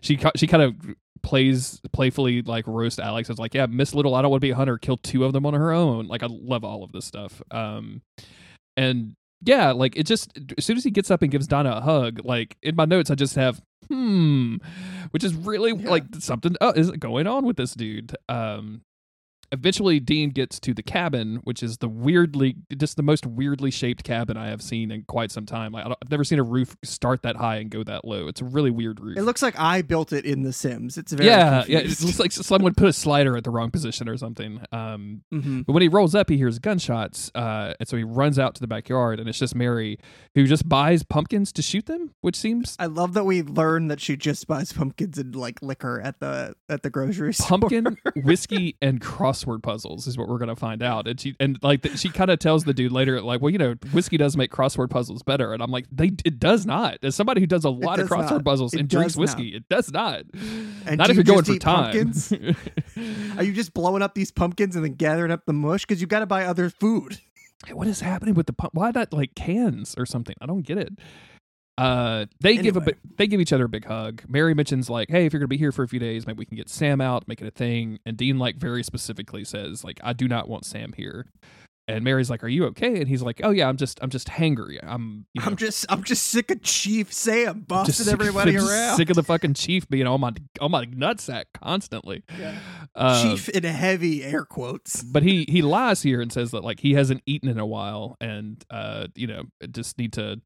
she 0.00 0.18
she 0.36 0.46
kind 0.46 0.62
of 0.62 0.74
plays 1.22 1.80
playfully 1.92 2.42
like 2.42 2.66
roast 2.66 3.00
Alex. 3.00 3.30
It's 3.30 3.38
like, 3.38 3.54
yeah, 3.54 3.66
Miss 3.66 3.94
Little, 3.94 4.14
I 4.14 4.22
don't 4.22 4.30
want 4.30 4.40
to 4.40 4.46
be 4.46 4.50
a 4.50 4.56
hunter. 4.56 4.78
Killed 4.78 5.02
two 5.02 5.24
of 5.24 5.32
them 5.32 5.46
on 5.46 5.54
her 5.54 5.72
own. 5.72 6.06
Like 6.06 6.22
I 6.22 6.28
love 6.30 6.64
all 6.64 6.84
of 6.84 6.92
this 6.92 7.04
stuff. 7.04 7.42
Um, 7.50 8.02
and 8.76 9.16
yeah, 9.42 9.72
like 9.72 9.96
it 9.96 10.04
just 10.04 10.38
as 10.58 10.64
soon 10.64 10.76
as 10.76 10.84
he 10.84 10.90
gets 10.90 11.10
up 11.10 11.22
and 11.22 11.30
gives 11.30 11.46
Donna 11.46 11.72
a 11.72 11.80
hug, 11.80 12.20
like 12.24 12.56
in 12.62 12.76
my 12.76 12.84
notes 12.84 13.10
I 13.10 13.14
just 13.14 13.34
have 13.36 13.60
hmm, 13.88 14.56
which 15.10 15.24
is 15.24 15.34
really 15.34 15.72
Yeah. 15.74 15.90
like 15.90 16.04
something 16.18 16.56
uh, 16.60 16.72
is 16.76 16.90
going 16.92 17.26
on 17.26 17.44
with 17.44 17.56
this 17.56 17.74
dude. 17.74 18.14
Um, 18.28 18.82
eventually 19.52 20.00
Dean 20.00 20.30
gets 20.30 20.60
to 20.60 20.72
the 20.74 20.82
cabin, 20.82 21.40
which 21.44 21.62
is 21.62 21.78
the 21.78 21.88
weirdly 21.88 22.56
just 22.76 22.96
the 22.96 23.02
most 23.02 23.26
weirdly 23.26 23.70
shaped 23.70 24.04
cabin 24.04 24.36
I 24.36 24.48
have 24.48 24.62
seen 24.62 24.90
in 24.90 25.02
quite 25.02 25.30
some 25.30 25.46
time. 25.46 25.72
Like 25.72 25.86
I've 25.86 26.10
never 26.10 26.24
seen 26.24 26.38
a 26.38 26.42
roof 26.42 26.76
start 26.84 27.22
that 27.22 27.36
high 27.36 27.56
and 27.56 27.70
go 27.70 27.82
that 27.84 28.04
low. 28.04 28.28
It's 28.28 28.40
a 28.40 28.44
really 28.44 28.70
weird 28.70 29.00
roof. 29.00 29.16
It 29.18 29.22
looks 29.22 29.42
like 29.42 29.58
I 29.58 29.82
built 29.82 30.12
it 30.12 30.24
in 30.24 30.42
The 30.42 30.52
Sims. 30.52 30.96
It's 30.98 31.12
very 31.12 31.28
yeah, 31.28 31.64
yeah. 31.68 31.78
It 31.78 32.00
looks 32.02 32.18
like 32.20 32.32
someone 32.32 32.74
put 32.74 32.88
a 32.88 32.92
slider 32.92 33.36
at 33.36 33.44
the 33.44 33.50
wrong 33.50 33.70
position 33.70 34.08
or 34.08 34.16
something. 34.16 34.60
Um, 34.72 35.22
Mhm. 35.32 35.66
but 35.66 35.72
when 35.72 35.82
he 35.82 35.88
rolls 35.88 36.14
up, 36.14 36.28
he 36.30 36.36
hears 36.36 36.58
gunshots, 36.58 37.30
uh, 37.34 37.74
and 37.78 37.88
so 37.88 37.96
he 37.96 38.04
runs 38.04 38.38
out 38.38 38.54
to 38.56 38.60
the 38.60 38.66
backyard, 38.68 39.20
and 39.20 39.28
it's 39.28 39.38
just 39.38 39.54
Mary 39.54 39.98
who 40.34 40.46
just 40.46 40.68
buys 40.68 41.02
pumpkins 41.02 41.52
to 41.52 41.62
shoot 41.62 41.86
them, 41.86 42.12
which 42.20 42.36
seems 42.36 42.76
I 42.78 42.86
love 42.86 43.14
that 43.14 43.24
we 43.24 43.42
learn 43.42 43.88
that 43.88 44.00
she 44.00 44.16
just 44.16 44.46
buys 44.46 44.72
pumpkins 44.72 45.18
and 45.18 45.34
like 45.34 45.60
liquor 45.62 46.00
at 46.00 46.20
the 46.20 46.54
at 46.68 46.82
the 46.82 46.90
grocery 46.90 47.34
store. 47.34 47.58
pumpkin 47.58 47.96
whiskey 48.16 48.76
and 48.80 49.00
crossword 49.40 49.62
puzzles 49.62 50.06
is 50.06 50.16
what 50.16 50.28
we're 50.28 50.38
gonna 50.38 50.56
find 50.56 50.82
out 50.82 51.06
and 51.06 51.20
she 51.20 51.34
and 51.40 51.58
like 51.62 51.82
the, 51.82 51.96
she 51.96 52.08
kind 52.08 52.30
of 52.30 52.38
tells 52.38 52.64
the 52.64 52.74
dude 52.74 52.92
later 52.92 53.20
like 53.20 53.40
well 53.40 53.50
you 53.50 53.58
know 53.58 53.74
whiskey 53.92 54.16
does 54.16 54.36
make 54.36 54.50
crossword 54.50 54.90
puzzles 54.90 55.22
better 55.22 55.52
and 55.52 55.62
i'm 55.62 55.70
like 55.70 55.86
they 55.90 56.12
it 56.24 56.38
does 56.38 56.66
not 56.66 56.98
as 57.02 57.14
somebody 57.14 57.40
who 57.40 57.46
does 57.46 57.64
a 57.64 57.70
lot 57.70 57.98
of 57.98 58.08
crossword 58.08 58.30
not. 58.30 58.44
puzzles 58.44 58.74
It 58.74 58.80
and 58.80 58.88
drinks 58.88 59.14
does 59.14 59.18
whiskey 59.18 59.54
it 59.54 59.68
does 59.68 59.92
not 59.92 60.22
And 60.86 60.98
not 60.98 61.10
if 61.10 61.16
you 61.16 61.22
you're 61.22 61.24
going 61.24 61.44
for 61.44 61.56
time 61.56 61.92
pumpkins? 61.92 62.32
Are 63.36 63.42
you 63.42 63.52
just 63.52 63.74
blowing 63.74 64.02
up 64.02 64.14
these 64.14 64.30
pumpkins 64.30 64.76
and 64.76 64.84
then 64.84 64.94
gathering 64.94 65.30
up 65.30 65.44
the 65.46 65.52
mush? 65.52 65.82
Because 65.82 66.00
you 66.00 66.06
got 66.06 66.20
to 66.20 66.26
buy 66.26 66.44
other 66.44 66.70
food. 66.70 67.20
Hey, 67.66 67.74
what 67.74 67.86
is 67.86 68.00
happening 68.00 68.34
with 68.34 68.46
the 68.46 68.52
pump 68.52 68.74
why 68.74 68.90
not 68.94 69.12
like 69.12 69.34
cans 69.34 69.94
or 69.98 70.06
something 70.06 70.34
i 70.40 70.46
don't 70.46 70.62
get 70.62 70.78
it 70.78 70.94
uh 71.80 72.26
they 72.40 72.56
give 72.56 72.76
a 72.76 72.84
they 73.16 73.26
give 73.26 73.40
each 73.40 73.52
other 73.52 73.64
a 73.64 73.68
big 73.68 73.84
hug. 73.84 74.22
Mary 74.28 74.54
mentions 74.54 74.90
like 74.90 75.08
hey 75.10 75.26
if 75.26 75.32
you're 75.32 75.40
gonna 75.40 75.48
be 75.48 75.56
here 75.56 75.72
for 75.72 75.82
a 75.82 75.88
few 75.88 75.98
days 76.00 76.26
maybe 76.26 76.38
we 76.38 76.44
can 76.46 76.56
get 76.56 76.68
sam 76.68 77.00
out 77.00 77.26
make 77.28 77.40
it 77.40 77.46
a 77.46 77.50
thing. 77.50 77.98
And 78.06 78.16
dean 78.16 78.38
like 78.38 78.56
very 78.56 78.82
specifically 78.82 79.44
says 79.44 79.82
like 79.84 79.98
i 80.02 80.12
do 80.12 80.28
not 80.28 80.48
want 80.48 80.64
sam 80.64 80.92
here. 80.96 81.26
And 81.88 82.04
mary's 82.04 82.30
like 82.30 82.44
are 82.44 82.48
you 82.48 82.66
okay? 82.66 83.00
And 83.00 83.08
he's 83.08 83.22
like 83.22 83.40
oh 83.42 83.50
yeah 83.50 83.68
i'm 83.68 83.76
just 83.76 83.98
i'm 84.02 84.10
just 84.10 84.28
hangry. 84.28 84.78
I'm 84.82 85.26
you 85.34 85.40
know, 85.40 85.46
I'm 85.48 85.56
just 85.56 85.86
I'm 85.88 86.04
just 86.04 86.24
sick 86.28 86.50
of 86.52 86.62
Chief 86.62 87.12
Sam 87.12 87.64
bossing 87.66 88.06
of- 88.06 88.12
everybody 88.20 88.52
just 88.52 88.70
around. 88.70 88.96
sick 88.96 89.10
of 89.10 89.16
the 89.16 89.24
fucking 89.24 89.54
chief 89.54 89.88
being 89.88 90.06
on 90.06 90.20
my 90.20 90.32
on 90.60 90.70
my 90.70 90.84
nutsack 90.86 91.46
constantly. 91.54 92.22
Uh, 92.94 93.22
Chief 93.22 93.48
in 93.48 93.64
heavy 93.64 94.22
air 94.22 94.44
quotes. 94.44 95.02
but 95.02 95.22
he 95.24 95.46
he 95.48 95.62
lies 95.76 96.02
here 96.02 96.20
and 96.20 96.32
says 96.32 96.50
that 96.52 96.62
like 96.62 96.78
he 96.80 96.92
hasn't 96.94 97.22
eaten 97.26 97.48
in 97.48 97.58
a 97.58 97.66
while 97.66 98.16
and 98.20 98.64
uh 98.70 99.06
you 99.16 99.26
know 99.26 99.42
just 99.72 99.98
need 99.98 100.12
to 100.12 100.40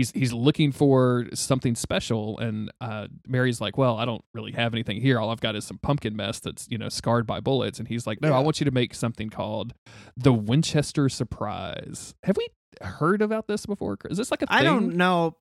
he's 0.00 0.10
he's 0.12 0.32
looking 0.32 0.72
for 0.72 1.26
something 1.34 1.74
special 1.74 2.38
and 2.38 2.72
uh 2.80 3.06
mary's 3.26 3.60
like 3.60 3.76
well 3.76 3.96
i 3.98 4.04
don't 4.04 4.24
really 4.32 4.52
have 4.52 4.72
anything 4.72 5.00
here 5.00 5.18
all 5.20 5.30
i've 5.30 5.40
got 5.40 5.54
is 5.54 5.64
some 5.64 5.78
pumpkin 5.78 6.16
mess 6.16 6.40
that's 6.40 6.66
you 6.70 6.78
know 6.78 6.88
scarred 6.88 7.26
by 7.26 7.38
bullets 7.40 7.78
and 7.78 7.88
he's 7.88 8.06
like 8.06 8.20
no 8.22 8.32
i 8.32 8.38
want 8.38 8.60
you 8.60 8.64
to 8.64 8.70
make 8.70 8.94
something 8.94 9.28
called 9.28 9.74
the 10.16 10.32
winchester 10.32 11.08
surprise 11.08 12.14
have 12.22 12.36
we 12.36 12.48
heard 12.82 13.20
about 13.20 13.46
this 13.46 13.66
before 13.66 13.98
is 14.08 14.16
this 14.16 14.30
like 14.30 14.42
a 14.42 14.46
thing 14.46 14.56
I 14.56 14.62
don't 14.62 14.94
know. 14.96 15.36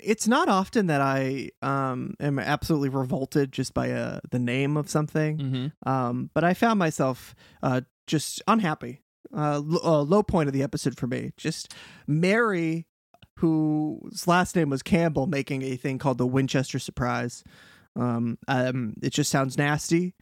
It's 0.00 0.28
not 0.28 0.48
often 0.48 0.86
that 0.86 1.00
I 1.00 1.50
um 1.62 2.14
am 2.20 2.38
absolutely 2.38 2.90
revolted 2.90 3.50
just 3.52 3.74
by 3.74 3.90
uh, 3.90 4.20
the 4.30 4.38
name 4.38 4.76
of 4.76 4.88
something. 4.88 5.38
mm-hmm. 5.38 5.90
Um, 5.90 6.30
but 6.32 6.44
I 6.44 6.54
found 6.54 6.78
myself 6.78 7.34
uh, 7.62 7.80
just 8.06 8.40
unhappy. 8.46 9.02
Uh, 9.36 9.54
l- 9.56 9.80
uh, 9.84 10.02
low 10.02 10.22
point 10.22 10.48
of 10.48 10.52
the 10.52 10.62
episode 10.62 10.96
for 10.96 11.08
me. 11.08 11.32
Just 11.36 11.74
Mary, 12.06 12.86
whose 13.40 14.28
last 14.28 14.54
name 14.54 14.68
was 14.68 14.82
Campbell, 14.82 15.26
making 15.26 15.62
a 15.62 15.76
thing 15.76 15.98
called 15.98 16.18
the 16.18 16.26
Winchester 16.26 16.78
Surprise. 16.78 17.42
Um, 17.96 18.36
um, 18.48 18.94
it 19.02 19.14
just 19.14 19.30
sounds 19.30 19.56
nasty 19.56 20.14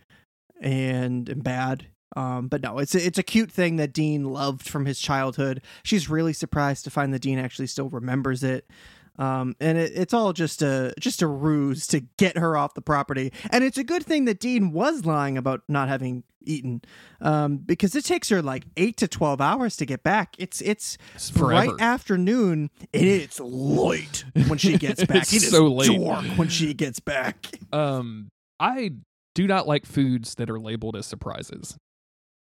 and, 0.61 1.29
and 1.29 1.43
bad. 1.43 1.87
Um, 2.17 2.47
but 2.47 2.63
no, 2.63 2.79
it's 2.79 2.95
a, 2.95 3.05
it's 3.05 3.19
a 3.19 3.25
cute 3.25 3.51
thing 3.51 3.75
that 3.77 3.93
Dean 3.93 4.25
loved 4.25 4.63
from 4.63 4.87
his 4.87 5.01
childhood. 5.01 5.63
She's 5.83 6.09
really 6.09 6.33
surprised 6.33 6.85
to 6.85 6.91
find 6.91 7.13
that 7.13 7.23
Dean 7.23 7.41
actually 7.41 7.67
still 7.67 7.89
remembers 7.89 8.45
it. 8.45 8.71
Um, 9.19 9.57
and 9.61 9.77
it, 9.77 9.93
it's 9.95 10.15
all 10.15 10.33
just 10.33 10.63
a 10.63 10.95
just 11.01 11.23
a 11.23 11.27
ruse 11.27 11.87
to 11.89 12.01
get 12.19 12.39
her 12.39 12.57
off 12.57 12.75
the 12.75 12.81
property. 12.81 13.33
And 13.51 13.65
it's 13.65 13.79
a 13.79 13.85
good 13.85 14.05
thing 14.05 14.27
that 14.27 14.39
Dean 14.41 14.73
was 14.73 15.05
lying 15.05 15.37
about 15.37 15.63
not 15.69 15.89
having 15.89 16.25
eaten, 16.41 16.83
um, 17.21 17.59
because 17.59 17.95
it 17.95 18.05
takes 18.05 18.29
her 18.29 18.41
like 18.41 18.65
eight 18.77 18.97
to 18.99 19.09
twelve 19.09 19.41
hours 19.41 19.77
to 19.77 19.87
get 19.87 20.03
back. 20.03 20.37
It's 20.39 20.61
it's 20.61 20.97
It's 21.15 21.31
bright 21.31 21.71
afternoon. 21.81 22.71
And 22.95 23.05
it's 23.05 23.41
late 23.41 24.25
when 24.47 24.59
she 24.59 24.79
gets 24.79 25.05
back. 25.07 25.17
It's 25.23 25.33
it 25.33 25.43
is 25.43 25.51
so 25.51 25.67
late. 25.67 26.01
dark 26.01 26.25
when 26.39 26.49
she 26.49 26.75
gets 26.75 27.01
back. 27.01 27.47
um 27.73 28.31
i 28.61 28.91
do 29.35 29.47
not 29.47 29.69
like 29.69 29.87
foods 29.87 30.35
that 30.35 30.51
are 30.51 30.59
labeled 30.59 30.97
as 30.97 31.07
surprises 31.07 31.77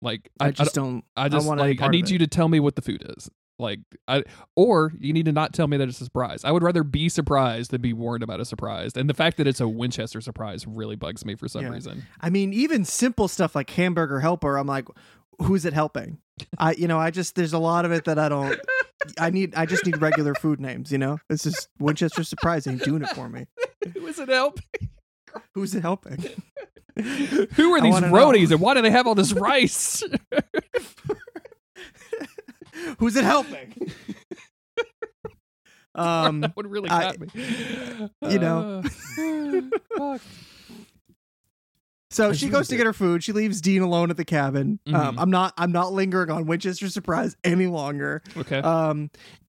like 0.02 0.30
I, 0.40 0.52
just 0.52 0.76
don't. 0.76 1.04
I 1.16 1.30
just 1.30 1.48
want 1.48 1.60
any 1.60 1.70
like 1.72 1.82
I 1.82 1.88
need 1.88 2.10
you 2.10 2.20
to 2.20 2.28
tell 2.28 2.48
me 2.50 2.60
what 2.60 2.76
the 2.76 2.82
food 2.82 3.04
is. 3.18 3.30
Like 3.60 3.80
I 4.08 4.24
or 4.56 4.92
you 5.00 5.14
need 5.14 5.26
to 5.26 5.32
not 5.32 5.54
tell 5.54 5.68
me 5.68 5.78
that 5.78 5.90
it's 5.90 6.00
a 6.00 6.04
surprise. 6.06 6.44
I 6.44 6.52
would 6.52 6.62
rather 6.64 6.84
be 6.84 7.10
surprised 7.10 7.72
than 7.72 7.82
be 7.82 7.92
warned 7.94 8.22
about 8.24 8.40
a 8.40 8.46
surprise. 8.46 8.92
And 8.96 9.10
the 9.10 9.14
fact 9.16 9.38
that 9.38 9.48
it's 9.48 9.60
a 9.60 9.68
Winchester 9.68 10.22
surprise 10.22 10.68
really 10.68 10.96
bugs 10.96 11.26
me 11.26 11.36
for 11.36 11.48
some 11.48 11.64
Yeah. 11.64 11.70
reason. 11.72 12.06
I 12.22 12.30
mean, 12.30 12.54
even 12.54 12.86
simple 12.86 13.28
stuff 13.28 13.56
like 13.56 13.70
hamburger 13.72 14.20
helper, 14.20 14.58
I'm 14.58 14.68
like, 14.68 14.88
who's 15.42 15.66
it 15.66 15.74
helping? 15.74 16.20
I, 16.60 16.74
you 16.74 16.88
know, 16.88 17.00
I 17.00 17.10
just 17.10 17.34
there's 17.36 17.54
a 17.54 17.58
lot 17.60 17.86
of 17.86 17.92
it 17.92 18.06
that 18.06 18.20
I 18.20 18.30
don't. 18.30 18.60
I 19.20 19.30
need. 19.32 19.56
I 19.56 19.66
just 19.66 19.86
need 19.86 20.00
regular 20.02 20.36
food 20.36 20.60
names. 20.60 20.92
You 20.92 20.98
know, 21.00 21.20
this 21.30 21.46
is 21.48 21.68
Winchester 21.80 22.24
Surprise 22.24 22.68
ain't 22.68 22.84
doing 22.84 23.02
it 23.02 23.10
for 23.10 23.28
me. 23.30 23.48
Who 23.96 24.06
is 24.08 24.20
it 24.20 24.30
helping? 24.30 24.64
Who's 25.54 25.74
it 25.76 25.82
helping? 25.82 26.18
Who 26.96 27.74
are 27.74 27.82
these 27.82 27.94
roadies 27.96 28.50
know. 28.50 28.56
and 28.56 28.62
why 28.62 28.74
do 28.74 28.82
they 28.82 28.90
have 28.92 29.06
all 29.08 29.16
this 29.16 29.34
rice? 29.34 30.04
Who's 33.00 33.16
it 33.16 33.24
helping? 33.24 33.74
Um, 35.96 36.42
that 36.42 36.56
would 36.56 36.68
really 36.68 36.92
I- 36.92 37.16
me. 37.18 37.28
you 38.30 38.38
know. 38.38 38.84
Uh, 40.00 40.18
so 42.12 42.30
I 42.30 42.34
she 42.34 42.50
goes 42.50 42.68
to 42.68 42.74
do 42.76 42.78
get 42.78 42.86
her 42.86 42.94
food. 42.94 43.24
She 43.24 43.32
leaves 43.32 43.62
Dean 43.62 43.82
alone 43.82 44.12
at 44.12 44.18
the 44.18 44.26
cabin. 44.26 44.80
Um, 44.86 44.94
Mhm. 44.94 45.16
I'm 45.18 45.30
not. 45.32 45.54
I'm 45.58 45.72
not 45.72 45.94
lingering 45.94 46.30
on 46.30 46.46
Winchester 46.46 46.88
Surprise 46.90 47.36
any 47.44 47.66
longer. 47.66 48.22
Okay. 48.36 48.60
Um, 48.60 49.10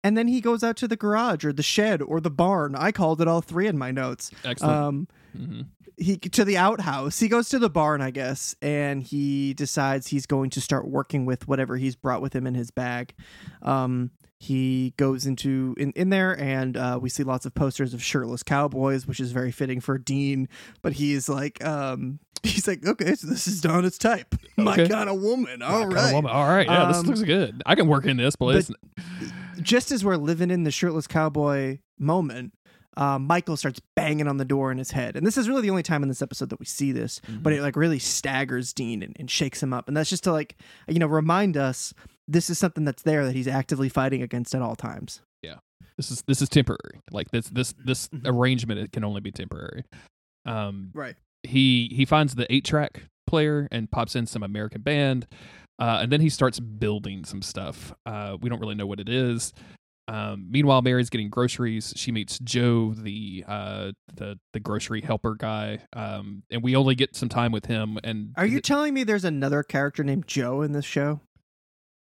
and 0.03 0.17
then 0.17 0.27
he 0.27 0.41
goes 0.41 0.63
out 0.63 0.77
to 0.77 0.87
the 0.87 0.95
garage 0.97 1.45
or 1.45 1.53
the 1.53 1.61
shed 1.61 2.01
or 2.01 2.19
the 2.19 2.31
barn. 2.31 2.73
I 2.75 2.91
called 2.91 3.21
it 3.21 3.27
all 3.27 3.41
three 3.41 3.67
in 3.67 3.77
my 3.77 3.91
notes. 3.91 4.31
Excellent. 4.43 4.73
Um, 4.75 5.07
Mhm. 5.37 5.65
He 6.01 6.17
to 6.17 6.43
the 6.43 6.57
outhouse. 6.57 7.19
He 7.19 7.27
goes 7.27 7.47
to 7.49 7.59
the 7.59 7.69
barn, 7.69 8.01
I 8.01 8.11
guess, 8.11 8.55
and 8.61 9.03
he 9.03 9.53
decides 9.53 10.07
he's 10.07 10.25
going 10.25 10.49
to 10.51 10.61
start 10.61 10.87
working 10.87 11.25
with 11.25 11.47
whatever 11.47 11.77
he's 11.77 11.95
brought 11.95 12.21
with 12.21 12.33
him 12.35 12.47
in 12.47 12.55
his 12.55 12.71
bag. 12.71 13.13
Um, 13.61 14.11
he 14.39 14.93
goes 14.97 15.27
into 15.27 15.75
in, 15.77 15.91
in 15.91 16.09
there, 16.09 16.37
and 16.39 16.75
uh, 16.75 16.97
we 16.99 17.09
see 17.09 17.23
lots 17.23 17.45
of 17.45 17.53
posters 17.53 17.93
of 17.93 18.03
shirtless 18.03 18.41
cowboys, 18.41 19.05
which 19.05 19.19
is 19.19 19.31
very 19.31 19.51
fitting 19.51 19.79
for 19.79 19.99
Dean. 19.99 20.49
But 20.81 20.93
he's 20.93 21.29
like, 21.29 21.63
um, 21.63 22.19
he's 22.43 22.67
like, 22.67 22.83
okay, 22.85 23.13
so 23.13 23.27
this 23.27 23.45
is 23.45 23.61
Donna's 23.61 23.99
type, 23.99 24.33
my 24.57 24.73
Okay. 24.73 24.87
kind 24.87 25.09
of 25.09 25.21
woman. 25.21 25.61
All 25.61 25.83
Kinda 25.87 26.09
woman. 26.15 26.31
All 26.31 26.47
right. 26.47 26.65
Yeah, 26.65 26.85
this 26.85 26.97
Um, 26.97 27.05
looks 27.05 27.21
good. 27.21 27.61
I 27.67 27.75
can 27.75 27.87
work 27.87 28.05
in 28.05 28.17
this 28.17 28.35
place. 28.35 28.71
just 29.61 29.91
as 29.91 30.03
we're 30.03 30.15
living 30.17 30.49
in 30.49 30.63
the 30.63 30.71
shirtless 30.71 31.05
cowboy 31.05 31.77
moment, 31.99 32.53
uh, 32.97 33.17
Michael 33.19 33.55
starts 33.57 33.79
banging 33.95 34.27
on 34.27 34.37
the 34.37 34.45
door 34.45 34.71
in 34.71 34.77
his 34.77 34.91
head, 34.91 35.15
and 35.15 35.25
this 35.25 35.37
is 35.37 35.47
really 35.47 35.61
the 35.61 35.69
only 35.69 35.83
time 35.83 36.03
in 36.03 36.09
this 36.09 36.21
episode 36.21 36.49
that 36.49 36.59
we 36.59 36.65
see 36.65 36.91
this. 36.91 37.21
But 37.41 37.53
it 37.53 37.61
like 37.61 37.75
really 37.75 37.99
staggers 37.99 38.73
Dean 38.73 39.01
and, 39.03 39.15
and 39.19 39.29
shakes 39.31 39.61
him 39.63 39.73
up, 39.73 39.87
and 39.87 39.95
that's 39.95 40.09
just 40.09 40.23
to 40.25 40.31
like 40.31 40.55
you 40.87 40.99
know 40.99 41.07
remind 41.07 41.55
us 41.57 41.93
this 42.27 42.49
is 42.49 42.57
something 42.59 42.83
that's 42.85 43.03
there 43.03 43.25
that 43.25 43.35
he's 43.35 43.47
actively 43.47 43.89
fighting 43.89 44.21
against 44.21 44.53
at 44.55 44.61
all 44.61 44.75
times. 44.75 45.21
Yeah. 45.41 45.55
This 45.97 46.11
is 46.11 46.23
this 46.27 46.41
is 46.41 46.49
temporary. 46.49 46.99
Like 47.11 47.31
this 47.31 47.49
this 47.49 47.73
this 47.83 48.07
Mhm. 48.09 48.21
arrangement 48.25 48.79
it 48.79 48.91
can 48.91 49.03
only 49.03 49.21
be 49.21 49.31
temporary. 49.31 49.83
Um 50.45 50.91
Right. 50.93 51.15
he 51.43 51.89
he 51.93 52.05
finds 52.05 52.35
the 52.35 52.51
eight 52.53 52.65
track 52.65 53.03
player 53.27 53.67
and 53.71 53.89
pops 53.91 54.15
in 54.15 54.27
some 54.27 54.43
American 54.43 54.81
band, 54.81 55.27
uh, 55.79 55.99
and 56.01 56.11
then 56.11 56.19
he 56.21 56.29
starts 56.29 56.59
building 56.59 57.23
some 57.23 57.41
stuff. 57.41 57.93
Uh, 58.05 58.37
we 58.41 58.49
don't 58.49 58.59
really 58.59 58.75
know 58.75 58.85
what 58.87 58.99
it 58.99 59.07
is. 59.07 59.53
Um, 60.07 60.47
meanwhile, 60.49 60.81
Mary's 60.81 61.09
getting 61.09 61.29
groceries. 61.29 61.93
She 61.95 62.11
meets 62.11 62.37
Joe, 62.39 62.93
the 62.93 63.45
uh, 63.47 63.91
the 64.13 64.39
the 64.53 64.59
grocery 64.59 65.01
helper 65.01 65.35
guy, 65.35 65.79
um, 65.93 66.43
and 66.51 66.61
we 66.63 66.75
only 66.75 66.95
get 66.95 67.15
some 67.15 67.29
time 67.29 67.51
with 67.51 67.65
him. 67.67 67.97
And 68.03 68.33
Are 68.35 68.45
you 68.45 68.59
telling 68.59 68.93
me 68.93 69.03
there's 69.03 69.23
another 69.25 69.63
character 69.63 70.03
named 70.03 70.27
Joe 70.27 70.61
in 70.63 70.71
this 70.73 70.85
show? 70.85 71.21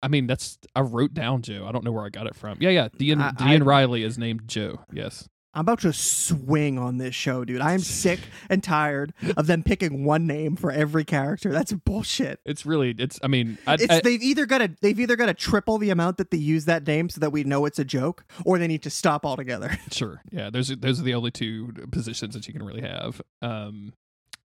I 0.02 0.08
mean, 0.08 0.26
that's 0.26 0.56
I 0.74 0.80
wrote 0.80 1.12
down 1.12 1.42
Joe. 1.42 1.66
I 1.68 1.72
don't 1.72 1.84
know 1.84 1.92
where 1.92 2.04
I 2.04 2.08
got 2.08 2.26
it 2.26 2.34
from. 2.34 2.56
Yeah, 2.60 2.70
yeah. 2.70 2.88
Dean 2.96 3.20
I- 3.20 3.32
Dean 3.32 3.62
I- 3.62 3.64
Riley 3.64 4.02
is 4.02 4.16
named 4.16 4.48
Joe. 4.48 4.80
Yes. 4.92 5.28
I'm 5.52 5.62
about 5.62 5.80
to 5.80 5.92
swing 5.92 6.78
on 6.78 6.98
this 6.98 7.14
show, 7.14 7.44
dude. 7.44 7.60
I 7.60 7.72
am 7.72 7.80
sick 7.80 8.20
and 8.48 8.62
tired 8.62 9.12
of 9.36 9.46
them 9.48 9.62
picking 9.64 10.04
one 10.04 10.26
name 10.26 10.54
for 10.54 10.70
every 10.70 11.04
character. 11.04 11.50
That's 11.52 11.72
bullshit. 11.72 12.38
It's 12.46 12.64
really 12.64 12.94
it's. 12.96 13.18
I 13.22 13.26
mean, 13.26 13.58
I, 13.66 13.74
It's 13.74 13.90
I- 13.90 14.00
they've 14.00 14.22
either 14.22 14.46
got 14.46 14.58
to 14.58 14.70
they've 14.80 14.98
either 14.98 15.16
got 15.16 15.26
to 15.26 15.34
triple 15.34 15.78
the 15.78 15.90
amount 15.90 16.18
that 16.18 16.30
they 16.30 16.36
use 16.38 16.66
that 16.66 16.86
name 16.86 17.08
so 17.08 17.18
that 17.20 17.30
we 17.30 17.42
know 17.44 17.64
it's 17.66 17.78
a 17.80 17.84
joke, 17.84 18.24
or 18.44 18.58
they 18.58 18.68
need 18.68 18.82
to 18.84 18.90
stop 18.90 19.26
altogether. 19.26 19.76
Sure. 19.90 20.22
Yeah, 20.30 20.50
those 20.50 20.70
are 20.70 20.76
those 20.76 21.00
are 21.00 21.02
the 21.02 21.14
only 21.14 21.30
two 21.32 21.72
positions 21.90 22.34
that 22.34 22.46
you 22.46 22.52
can 22.54 22.62
really 22.62 22.82
have. 22.82 23.20
Um, 23.42 23.92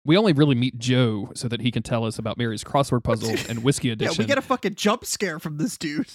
we 0.06 0.16
only 0.16 0.32
really 0.32 0.54
meet 0.54 0.78
Joe 0.78 1.30
so 1.34 1.48
that 1.48 1.60
he 1.60 1.70
can 1.70 1.82
tell 1.82 2.04
us 2.04 2.18
about 2.18 2.38
Mary's 2.38 2.64
crossword 2.64 3.04
puzzle 3.04 3.34
and 3.48 3.62
whiskey 3.62 3.88
yeah, 3.88 3.92
addiction. 3.94 4.22
we 4.22 4.26
get 4.26 4.38
a 4.38 4.42
fucking 4.42 4.74
jump 4.74 5.04
scare 5.04 5.38
from 5.38 5.58
this 5.58 5.76
dude. 5.78 6.08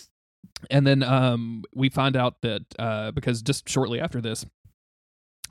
and 0.69 0.85
then 0.85 1.03
um, 1.03 1.63
we 1.73 1.89
find 1.89 2.15
out 2.15 2.41
that 2.41 2.63
uh, 2.79 3.11
because 3.11 3.41
just 3.41 3.67
shortly 3.69 3.99
after 3.99 4.19
this, 4.21 4.45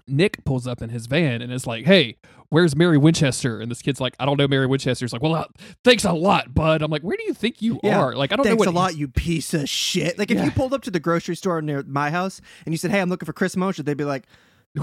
Nick 0.09 0.45
pulls 0.45 0.67
up 0.67 0.83
in 0.83 0.91
his 0.91 1.07
van 1.07 1.43
and 1.43 1.53
is 1.53 1.67
like, 1.67 1.85
"Hey, 1.87 2.17
where's 2.49 2.75
Mary 2.77 2.99
Winchester?" 2.99 3.61
And 3.61 3.71
this 3.71 3.83
kid's 3.83 4.01
like, 4.01 4.15
"I 4.19 4.27
don't 4.27 4.39
know 4.39 4.49
Mary 4.49 4.67
Winchester." 4.67 5.05
He's 5.05 5.13
like, 5.13 5.23
"Well, 5.23 5.35
uh, 5.35 5.45
thanks 5.85 6.05
a 6.05 6.13
lot, 6.13 6.55
bud." 6.55 6.83
I'm 6.83 6.91
like, 6.91 7.03
"Where 7.03 7.17
do 7.17 7.23
you 7.25 7.35
think 7.35 7.61
you 7.63 7.79
Yeah. 7.83 8.01
are?" 8.01 8.15
Like, 8.15 8.33
I 8.33 8.37
don't 8.37 8.45
know. 8.47 8.51
Thanks 8.53 8.65
know 8.67 8.73
a 8.73 8.73
lot, 8.73 8.97
you 8.97 9.09
piece 9.09 9.55
of 9.55 9.69
shit. 9.69 10.19
Like 10.19 10.31
if 10.31 10.39
Yeah. 10.39 10.45
you 10.47 10.51
pulled 10.51 10.73
up 10.75 10.83
to 10.83 10.91
the 10.91 11.01
grocery 11.01 11.37
store 11.37 11.61
near 11.63 11.83
my 11.87 12.11
house 12.11 12.41
and 12.65 12.73
you 12.73 12.79
said, 12.79 12.91
"Hey, 12.91 13.01
I'm 13.01 13.09
looking 13.09 13.27
for 13.27 13.33
Chris 13.33 13.57
Mosier," 13.57 13.83
they'd 13.83 13.97
be 13.97 14.05
like, 14.05 14.25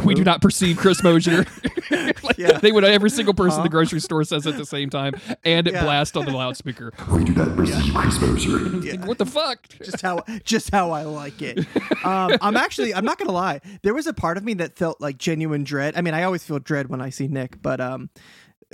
we 0.04 0.14
do 0.14 0.24
not 0.24 0.42
perceive 0.42 0.78
Chris 0.78 1.02
Mosier. 1.04 1.46
Like, 1.92 2.38
Yeah. 2.40 2.58
They 2.58 2.72
would 2.72 2.84
every 2.84 3.12
single 3.12 3.34
person 3.36 3.60
in 3.60 3.64
the 3.64 3.70
grocery 3.70 4.00
store 4.00 4.24
says 4.24 4.48
at 4.48 4.58
the 4.58 4.66
same 4.66 4.90
time, 4.90 5.14
and 5.44 5.68
it 5.68 5.74
Yeah. 5.76 5.84
blasts 5.84 6.18
on 6.18 6.26
the 6.26 6.32
loudspeaker. 6.32 6.92
We 7.12 7.24
do 7.24 7.34
not 7.34 7.56
perceive 7.56 7.94
Chris 7.94 8.20
Mosier. 8.20 8.58
Like, 8.98 9.06
what 9.08 9.18
the 9.20 9.26
fuck? 9.28 9.68
just 9.84 10.02
how 10.02 10.24
just 10.44 10.72
how 10.72 10.92
I 10.92 11.04
like 11.04 11.42
it. 11.44 11.60
Um, 12.04 12.32
I'm 12.42 12.58
actually 12.58 12.94
I'm 12.96 13.06
not 13.06 13.20
gonna 13.20 13.32
lie. 13.32 13.62
There 13.84 13.94
was 13.94 14.08
a 14.08 14.14
part 14.14 14.38
of 14.38 14.44
me 14.44 14.56
that 14.56 14.76
felt 14.78 15.00
like 15.00 15.18
genuine 15.20 15.64
dread. 15.64 15.96
I 15.96 16.02
mean, 16.02 16.14
I 16.16 16.24
always 16.24 16.44
feel 16.44 16.58
dread 16.60 16.90
when 16.90 17.02
I 17.02 17.10
see 17.12 17.28
Nick, 17.28 17.62
but 17.62 17.80
um, 17.80 18.10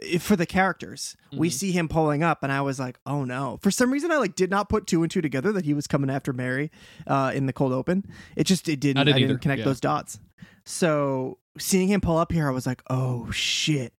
if- 0.02 0.24
for 0.24 0.36
the 0.38 0.46
characters, 0.46 1.18
we 1.34 1.50
Mm-hmm. 1.50 1.54
see 1.54 1.72
him 1.74 1.88
pulling 1.90 2.24
up, 2.24 2.44
and 2.44 2.52
I 2.52 2.62
was 2.62 2.80
like, 2.80 2.98
oh 3.06 3.26
no. 3.26 3.60
For 3.62 3.72
some 3.72 3.92
reason, 3.92 4.12
I 4.12 4.18
like 4.18 4.36
did 4.36 4.50
not 4.50 4.70
put 4.70 4.88
two 4.88 5.02
and 5.04 5.12
two 5.12 5.22
together 5.22 5.52
that 5.52 5.66
he 5.66 5.74
was 5.74 5.86
coming 5.88 6.10
after 6.10 6.32
Mary 6.32 6.72
uh, 7.08 7.32
in 7.36 7.46
the 7.46 7.54
cold 7.54 7.74
open. 7.74 8.06
It 8.38 8.46
just 8.46 8.70
it 8.70 8.80
didn't. 8.80 9.00
I 9.00 9.04
didn't 9.04 9.22
either, 9.24 9.38
connect 9.38 9.60
yeah. 9.60 9.66
those 9.66 9.82
dots. 9.82 10.20
So 10.66 11.38
seeing 11.58 11.88
him 11.88 12.02
pull 12.02 12.18
up 12.18 12.32
here, 12.32 12.48
I 12.48 12.52
was 12.52 12.66
like, 12.66 12.82
oh 12.90 13.30
shit. 13.32 13.94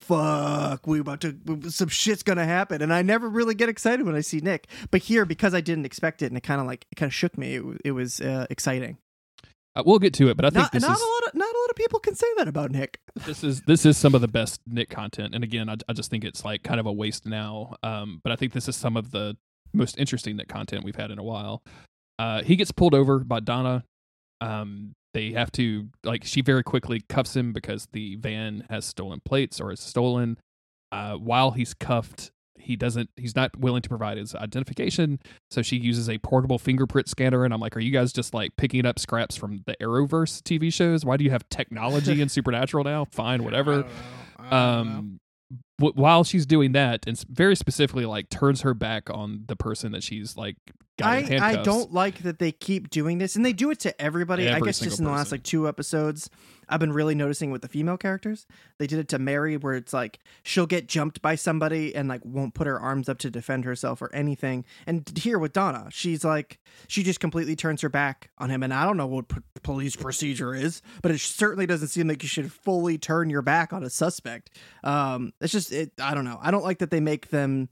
Fuck, 0.00 0.86
we 0.86 1.00
about 1.00 1.20
to 1.20 1.36
some 1.68 1.88
shit's 1.88 2.22
gonna 2.22 2.46
happen, 2.46 2.80
and 2.80 2.94
I 2.94 3.02
never 3.02 3.28
really 3.28 3.54
get 3.54 3.68
excited 3.68 4.06
when 4.06 4.14
I 4.14 4.20
see 4.20 4.40
Nick. 4.40 4.66
But 4.90 5.02
here, 5.02 5.26
because 5.26 5.52
I 5.52 5.60
didn't 5.60 5.84
expect 5.84 6.22
it, 6.22 6.26
and 6.26 6.36
it 6.36 6.42
kind 6.42 6.62
of 6.62 6.66
like 6.66 6.86
it 6.90 6.94
kind 6.94 7.10
of 7.10 7.14
shook 7.14 7.36
me. 7.36 7.56
It, 7.56 7.64
it 7.84 7.92
was 7.92 8.20
uh, 8.20 8.46
exciting. 8.48 8.96
Uh, 9.76 9.82
we'll 9.84 9.98
get 9.98 10.14
to 10.14 10.28
it, 10.30 10.36
but 10.36 10.44
I 10.46 10.50
think 10.50 10.62
Not, 10.62 10.72
this 10.72 10.82
not 10.82 10.96
is 10.96 11.02
a 11.02 11.04
lot 11.04 11.26
of 11.26 11.34
not 11.34 11.54
a 11.54 11.58
lot 11.58 11.70
of 11.70 11.76
people 11.76 12.00
can 12.00 12.14
say 12.14 12.26
that 12.38 12.48
about 12.48 12.70
Nick. 12.70 13.00
this 13.26 13.44
is 13.44 13.60
this 13.62 13.84
is 13.84 13.98
some 13.98 14.14
of 14.14 14.20
the 14.20 14.28
best 14.28 14.60
Nick 14.66 14.88
content. 14.88 15.34
And 15.34 15.44
again, 15.44 15.68
I, 15.68 15.76
I 15.88 15.92
just 15.92 16.10
think 16.10 16.24
it's 16.24 16.44
like 16.44 16.62
kind 16.62 16.80
of 16.80 16.86
a 16.86 16.92
waste 16.92 17.26
now. 17.26 17.74
Um, 17.82 18.20
but 18.24 18.32
I 18.32 18.36
think 18.36 18.54
this 18.54 18.68
is 18.68 18.76
some 18.76 18.96
of 18.96 19.10
the 19.10 19.36
most 19.74 19.98
interesting 19.98 20.36
Nick 20.36 20.48
content 20.48 20.84
we've 20.84 20.96
had 20.96 21.10
in 21.10 21.18
a 21.18 21.22
while. 21.22 21.62
Uh, 22.18 22.42
he 22.42 22.56
gets 22.56 22.72
pulled 22.72 22.94
over 22.94 23.18
by 23.18 23.40
Donna. 23.40 23.84
Um, 24.40 24.94
they 25.14 25.32
have 25.32 25.50
to 25.52 25.88
like 26.04 26.24
she 26.24 26.40
very 26.40 26.62
quickly 26.62 27.00
cuffs 27.08 27.34
him 27.36 27.52
because 27.52 27.88
the 27.92 28.16
van 28.16 28.64
has 28.70 28.84
stolen 28.84 29.20
plates 29.24 29.60
or 29.60 29.72
is 29.72 29.80
stolen. 29.80 30.38
Uh, 30.90 31.14
while 31.14 31.50
he's 31.50 31.74
cuffed, 31.74 32.30
he 32.58 32.76
doesn't. 32.76 33.10
He's 33.16 33.36
not 33.36 33.58
willing 33.58 33.82
to 33.82 33.88
provide 33.88 34.18
his 34.18 34.34
identification, 34.34 35.20
so 35.50 35.62
she 35.62 35.76
uses 35.76 36.08
a 36.08 36.18
portable 36.18 36.58
fingerprint 36.58 37.08
scanner. 37.08 37.44
And 37.44 37.52
I'm 37.54 37.60
like, 37.60 37.76
are 37.76 37.80
you 37.80 37.90
guys 37.92 38.12
just 38.12 38.32
like 38.34 38.56
picking 38.56 38.86
up 38.86 38.98
scraps 38.98 39.36
from 39.36 39.62
the 39.66 39.76
Arrowverse 39.80 40.42
TV 40.42 40.72
shows? 40.72 41.04
Why 41.04 41.16
do 41.16 41.24
you 41.24 41.30
have 41.30 41.48
technology 41.50 42.20
in 42.20 42.28
Supernatural 42.28 42.84
now? 42.84 43.04
Fine, 43.06 43.44
whatever 43.44 43.84
um 44.50 45.20
w- 45.78 45.94
while 45.94 46.24
she's 46.24 46.46
doing 46.46 46.72
that 46.72 47.04
and 47.06 47.22
very 47.28 47.56
specifically 47.56 48.04
like 48.06 48.28
turns 48.30 48.60
her 48.62 48.72
back 48.74 49.10
on 49.10 49.44
the 49.48 49.56
person 49.56 49.92
that 49.92 50.02
she's 50.02 50.36
like 50.36 50.56
I, 51.06 51.20
I 51.40 51.52
don't 51.64 51.92
like 51.92 52.22
that 52.22 52.38
they 52.38 52.52
keep 52.52 52.90
doing 52.90 53.18
this, 53.18 53.36
and 53.36 53.44
they 53.44 53.52
do 53.52 53.70
it 53.70 53.78
to 53.80 54.00
everybody. 54.00 54.44
I 54.56 54.60
guess 54.66 54.78
just 54.80 54.98
in 54.98 55.04
the 55.04 55.10
last 55.10 55.32
like 55.32 55.42
two 55.42 55.68
episodes, 55.68 56.28
I've 56.68 56.80
been 56.80 56.92
really 56.92 57.14
noticing 57.14 57.50
with 57.50 57.62
the 57.62 57.68
female 57.68 57.96
characters. 57.96 58.46
They 58.78 58.86
did 58.86 58.98
it 58.98 59.08
to 59.08 59.18
Mary, 59.18 59.56
where 59.56 59.74
it's 59.74 59.92
like 59.92 60.18
she'll 60.42 60.66
get 60.66 60.86
jumped 60.88 61.22
by 61.22 61.34
somebody 61.34 61.94
and 61.94 62.08
like 62.08 62.20
won't 62.24 62.54
put 62.54 62.66
her 62.66 62.78
arms 62.78 63.08
up 63.08 63.18
to 63.18 63.30
defend 63.30 63.64
herself 63.64 64.02
or 64.02 64.12
anything. 64.14 64.64
And 64.86 65.10
here 65.16 65.38
with 65.38 65.52
Donna, 65.52 65.88
she's 65.90 66.24
like 66.24 66.58
she 66.86 67.02
just 67.02 67.20
completely 67.20 67.56
turns 67.56 67.80
her 67.82 67.88
back 67.88 68.30
on 68.38 68.50
him. 68.50 68.62
And 68.62 68.74
I 68.74 68.84
don't 68.84 68.96
know 68.96 69.06
what 69.06 69.28
p- 69.28 69.36
police 69.62 69.96
procedure 69.96 70.54
is, 70.54 70.82
but 71.02 71.10
it 71.10 71.20
certainly 71.20 71.66
doesn't 71.66 71.88
seem 71.88 72.08
like 72.08 72.22
you 72.22 72.28
should 72.28 72.52
fully 72.52 72.98
turn 72.98 73.30
your 73.30 73.42
back 73.42 73.72
on 73.72 73.82
a 73.82 73.90
suspect. 73.90 74.50
Um, 74.84 75.32
it's 75.40 75.52
just 75.52 75.72
it. 75.72 75.92
I 76.00 76.14
don't 76.14 76.24
know. 76.24 76.38
I 76.42 76.50
don't 76.50 76.64
like 76.64 76.78
that 76.78 76.90
they 76.90 77.00
make 77.00 77.28
them 77.28 77.68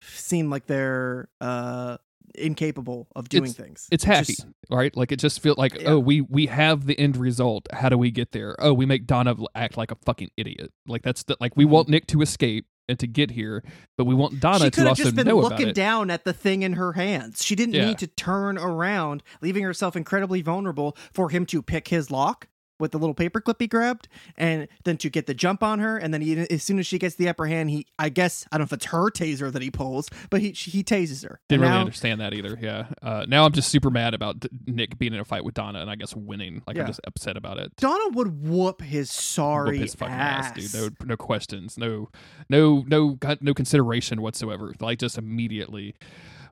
seem 0.00 0.50
like 0.50 0.66
they're 0.66 1.28
uh 1.40 1.96
incapable 2.34 3.08
of 3.16 3.28
doing 3.28 3.44
It's- 3.50 3.56
things. 3.56 3.88
it's 3.90 4.04
happy 4.04 4.34
just- 4.34 4.46
right 4.70 4.96
like 4.96 5.12
it 5.12 5.18
just 5.18 5.40
felt 5.40 5.58
like 5.58 5.74
Yeah. 5.80 5.90
oh 5.90 5.98
we 5.98 6.20
we 6.20 6.46
have 6.46 6.86
the 6.86 6.98
end 6.98 7.16
result 7.16 7.66
how 7.72 7.88
do 7.88 7.98
we 7.98 8.10
get 8.10 8.32
there 8.32 8.54
oh 8.58 8.72
we 8.72 8.86
make 8.86 9.06
donna 9.06 9.34
act 9.54 9.76
like 9.76 9.90
a 9.90 9.96
fucking 10.04 10.30
idiot 10.36 10.72
like 10.86 11.02
that's 11.02 11.22
the 11.24 11.36
like 11.40 11.56
we 11.56 11.64
want 11.64 11.88
nick 11.88 12.06
to 12.08 12.22
escape 12.22 12.66
and 12.88 12.98
to 12.98 13.06
get 13.06 13.30
here 13.30 13.62
but 13.96 14.04
we 14.06 14.14
want 14.14 14.40
donna 14.40 14.56
Mm-hmm. 14.58 14.64
she 14.64 14.70
to 14.82 14.88
also 14.88 15.02
just 15.04 15.16
been 15.16 15.26
know 15.26 15.38
about 15.38 15.52
looking 15.52 15.68
it 15.68 15.74
down 15.74 16.10
at 16.10 16.24
the 16.24 16.32
thing 16.32 16.62
in 16.62 16.72
her 16.74 16.92
hands. 16.94 17.44
She 17.44 17.54
didn't 17.54 17.74
Yeah. 17.74 17.86
need 17.86 17.98
to 17.98 18.06
turn 18.08 18.58
around, 18.58 19.22
leaving 19.40 19.62
herself 19.62 19.94
incredibly 19.94 20.42
vulnerable 20.42 20.96
for 21.12 21.28
him 21.30 21.46
to 21.46 21.62
pick 21.62 21.88
his 21.88 22.10
lock 22.10 22.48
with 22.82 22.92
the 22.92 22.98
little 22.98 23.14
paperclip 23.14 23.56
he 23.58 23.66
grabbed, 23.66 24.08
and 24.36 24.68
then 24.84 24.98
to 24.98 25.08
get 25.08 25.26
the 25.26 25.32
jump 25.32 25.62
on 25.62 25.78
her. 25.78 25.96
And 25.96 26.12
then 26.12 26.20
he, 26.20 26.36
as 26.50 26.62
soon 26.62 26.78
as 26.78 26.86
she 26.86 26.98
gets 26.98 27.14
the 27.14 27.28
upper 27.30 27.46
hand, 27.46 27.70
he, 27.70 27.86
I 27.98 28.10
guess, 28.10 28.44
I 28.52 28.58
don't 28.58 28.62
know 28.62 28.64
if 28.66 28.72
it's 28.74 28.86
her 28.86 29.10
taser 29.10 29.50
that 29.50 29.62
he 29.62 29.70
pulls, 29.70 30.10
but 30.28 30.42
he 30.42 30.50
he 30.50 30.84
tases 30.84 31.22
her. 31.22 31.40
didn't 31.48 31.62
And 31.62 31.62
really 31.62 31.72
now- 31.74 31.80
understand 31.80 32.20
that 32.20 32.34
either 32.34 32.58
yeah 32.60 32.86
uh 33.02 33.24
now 33.28 33.44
i'm 33.46 33.52
just 33.52 33.68
super 33.70 33.90
mad 33.90 34.12
about 34.14 34.44
nick 34.66 34.98
being 34.98 35.14
in 35.14 35.20
a 35.20 35.24
fight 35.24 35.44
with 35.44 35.54
donna 35.54 35.80
and 35.80 35.88
i 35.90 35.94
guess 35.94 36.14
winning 36.16 36.62
like 36.66 36.76
Yeah. 36.76 36.82
i'm 36.82 36.88
just 36.88 37.00
upset 37.06 37.36
about 37.36 37.58
it 37.58 37.72
Donna 37.76 38.08
would 38.14 38.42
whoop 38.42 38.82
his 38.82 39.10
sorry 39.10 39.72
whoop 39.72 39.80
his 39.82 39.94
fucking 39.94 40.12
ass. 40.14 40.46
ass. 40.56 40.72
dude. 40.72 40.74
No, 41.00 41.06
no 41.06 41.16
questions, 41.16 41.78
no, 41.78 42.08
no, 42.48 42.84
no, 42.88 43.18
no 43.40 43.54
consideration 43.54 44.20
whatsoever. 44.22 44.74
Like 44.80 44.98
just 44.98 45.16
immediately 45.18 45.94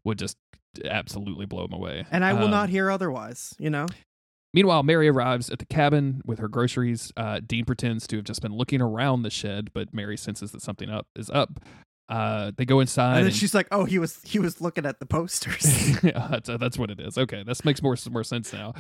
would 0.05 0.19
just 0.19 0.37
absolutely 0.85 1.47
blow 1.47 1.65
him 1.65 1.73
away. 1.73 2.05
and 2.11 2.25
I 2.25 2.33
will 2.33 2.45
Um, 2.45 2.51
not 2.51 2.69
hear 2.69 2.91
otherwise. 2.91 3.55
You 3.59 3.71
know. 3.71 3.87
Meanwhile, 4.53 4.83
Mary 4.83 5.09
arrives 5.09 5.49
at 5.51 5.61
the 5.61 5.67
cabin 5.67 6.23
with 6.25 6.41
her 6.41 6.49
groceries. 6.49 7.13
Uh, 7.17 7.41
Dean 7.45 7.65
pretends 7.65 8.07
to 8.09 8.17
have 8.17 8.25
just 8.25 8.43
been 8.43 8.53
looking 8.53 8.81
around 8.81 9.23
the 9.23 9.31
shed, 9.31 9.71
but 9.73 9.95
Mary 9.95 10.17
senses 10.17 10.51
that 10.53 10.63
something 10.63 10.91
up 10.91 11.07
is 11.15 11.31
up. 11.31 11.61
Uh, 12.11 12.51
they 12.57 12.65
go 12.65 12.81
inside. 12.81 13.11
And 13.11 13.17
then 13.19 13.27
and- 13.27 13.35
she's 13.35 13.55
like, 13.55 13.69
"Oh, 13.71 13.85
he 13.85 14.01
was 14.01 14.19
he 14.25 14.41
was 14.41 14.61
looking 14.61 14.85
at 14.85 14.99
the 14.99 15.07
posters." 15.07 15.65
yeah, 16.03 16.27
that's, 16.29 16.49
uh, 16.49 16.57
that's 16.57 16.77
what 16.77 16.91
it 16.91 16.99
is. 16.99 17.17
Okay, 17.17 17.45
this 17.45 17.65
makes 17.65 17.81
more 17.83 17.97
more 18.11 18.25
sense 18.25 18.53
now. 18.53 18.75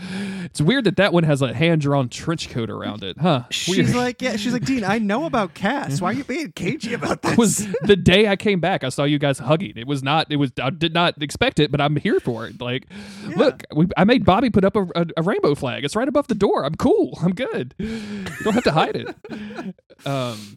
It's 0.44 0.60
weird 0.60 0.82
that 0.84 0.96
that 0.96 1.12
one 1.12 1.22
has 1.22 1.40
a 1.40 1.54
hand 1.54 1.80
drawn 1.82 2.08
trench 2.08 2.50
coat 2.50 2.68
around 2.70 3.04
it, 3.04 3.18
huh? 3.18 3.44
she's 3.50 3.76
Weird. 3.76 3.94
like, 3.94 4.20
"Yeah." 4.20 4.34
She's 4.34 4.52
like, 4.52 4.64
"Dean, 4.64 4.82
I 4.82 4.98
know 4.98 5.26
about 5.26 5.54
Cass. 5.54 6.00
Why 6.00 6.10
are 6.10 6.12
you 6.12 6.24
being 6.24 6.50
cagey 6.52 6.92
about 7.00 7.22
this?" 7.22 7.32
It 7.32 7.38
was 7.38 7.68
the 7.82 7.94
day 7.94 8.26
I 8.26 8.34
came 8.34 8.58
back. 8.58 8.82
I 8.82 8.88
saw 8.88 9.04
you 9.04 9.20
guys 9.20 9.38
hugging. 9.38 9.74
It 9.76 9.86
was 9.86 10.02
not. 10.02 10.26
It 10.32 10.36
was. 10.36 10.50
I 10.60 10.70
did 10.70 10.92
not 10.92 11.22
expect 11.22 11.60
it, 11.60 11.70
but 11.70 11.80
I'm 11.80 11.94
here 11.96 12.18
for 12.18 12.48
it. 12.48 12.60
Like, 12.60 12.86
look, 13.36 13.62
we, 13.72 13.86
I 13.96 14.02
made 14.02 14.24
Bobby 14.24 14.50
put 14.50 14.64
up 14.64 14.74
a, 14.74 14.82
a, 14.96 15.06
a 15.18 15.22
rainbow 15.22 15.54
flag. 15.54 15.84
It's 15.84 15.94
right 15.94 16.08
above 16.08 16.26
the 16.26 16.34
door. 16.34 16.64
I'm 16.64 16.74
cool. 16.74 17.16
I'm 17.22 17.34
good. 17.34 17.76
You 17.78 18.24
don't 18.42 18.54
have 18.54 18.64
to 18.64 18.72
hide 18.72 18.96
it. 18.96 19.14
Um, 20.06 20.56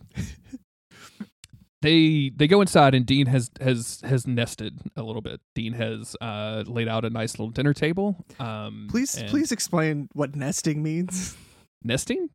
they 1.83 2.31
they 2.35 2.47
go 2.47 2.61
inside, 2.61 2.95
and 2.95 3.05
Dean 3.05 3.27
has 3.27 3.51
has 3.61 4.01
has 4.03 4.25
nested 4.25 4.79
a 4.95 5.03
little 5.03 5.21
bit. 5.21 5.41
Dean 5.53 5.73
has 5.73 6.15
uh 6.21 6.63
laid 6.65 6.87
out 6.87 7.05
a 7.05 7.09
nice 7.09 7.33
little 7.33 7.49
dinner 7.51 7.73
table. 7.73 8.15
Um, 8.39 8.87
Please, 8.89 9.15
and 9.15 9.29
please 9.29 9.51
explain 9.51 10.09
what 10.13 10.35
nesting 10.35 10.81
means. 10.81 11.35
nesting. 11.83 12.29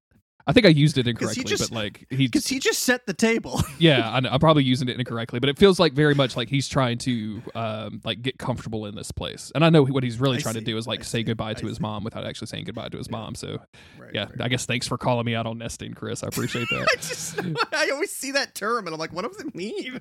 I 0.48 0.52
think 0.52 0.64
I 0.64 0.70
used 0.70 0.96
it 0.96 1.06
incorrectly, 1.06 1.44
just- 1.44 1.70
but 1.70 1.76
like 1.76 2.06
he, 2.08 2.26
Because 2.26 2.46
he 2.46 2.58
just 2.58 2.82
set 2.82 3.04
the 3.06 3.12
table. 3.12 3.60
yeah, 3.78 4.10
I 4.10 4.20
know, 4.20 4.30
I'm 4.30 4.40
probably 4.40 4.64
using 4.64 4.88
it 4.88 4.98
incorrectly, 4.98 5.40
but 5.40 5.50
it 5.50 5.58
feels 5.58 5.78
like 5.78 5.92
very 5.92 6.14
much 6.14 6.36
like 6.38 6.48
he's 6.48 6.68
trying 6.68 6.96
to 6.98 7.42
um 7.54 8.00
like 8.02 8.22
get 8.22 8.38
comfortable 8.38 8.86
in 8.86 8.94
this 8.94 9.12
place. 9.12 9.52
And 9.54 9.62
I 9.62 9.68
know 9.68 9.84
what 9.84 10.02
he's 10.02 10.18
really 10.18 10.38
I 10.38 10.40
trying 10.40 10.54
to 10.54 10.62
do 10.62 10.78
is 10.78 10.86
like 10.86 11.00
I 11.00 11.02
say 11.02 11.18
see, 11.18 11.22
goodbye 11.24 11.50
I 11.50 11.54
to 11.54 11.66
his 11.66 11.80
mom 11.80 12.02
without 12.02 12.24
actually 12.24 12.46
saying 12.46 12.64
goodbye 12.64 12.88
to 12.88 12.96
his 12.96 13.10
mom. 13.10 13.34
So 13.34 13.58
Right, 13.98 14.10
yeah, 14.14 14.24
right. 14.24 14.40
I 14.40 14.48
guess 14.48 14.64
thanks 14.64 14.88
for 14.88 14.96
calling 14.96 15.26
me 15.26 15.34
out 15.34 15.46
on 15.46 15.58
nesting, 15.58 15.92
Chris. 15.92 16.24
I 16.24 16.28
appreciate 16.28 16.66
that. 16.70 16.88
I 16.92 16.96
just 16.96 17.38
I 17.74 17.90
always 17.90 18.10
see 18.10 18.30
that 18.32 18.54
term 18.54 18.86
and 18.86 18.94
I'm 18.94 18.98
like, 18.98 19.12
what 19.12 19.30
does 19.30 19.40
it 19.44 19.54
mean? 19.54 20.00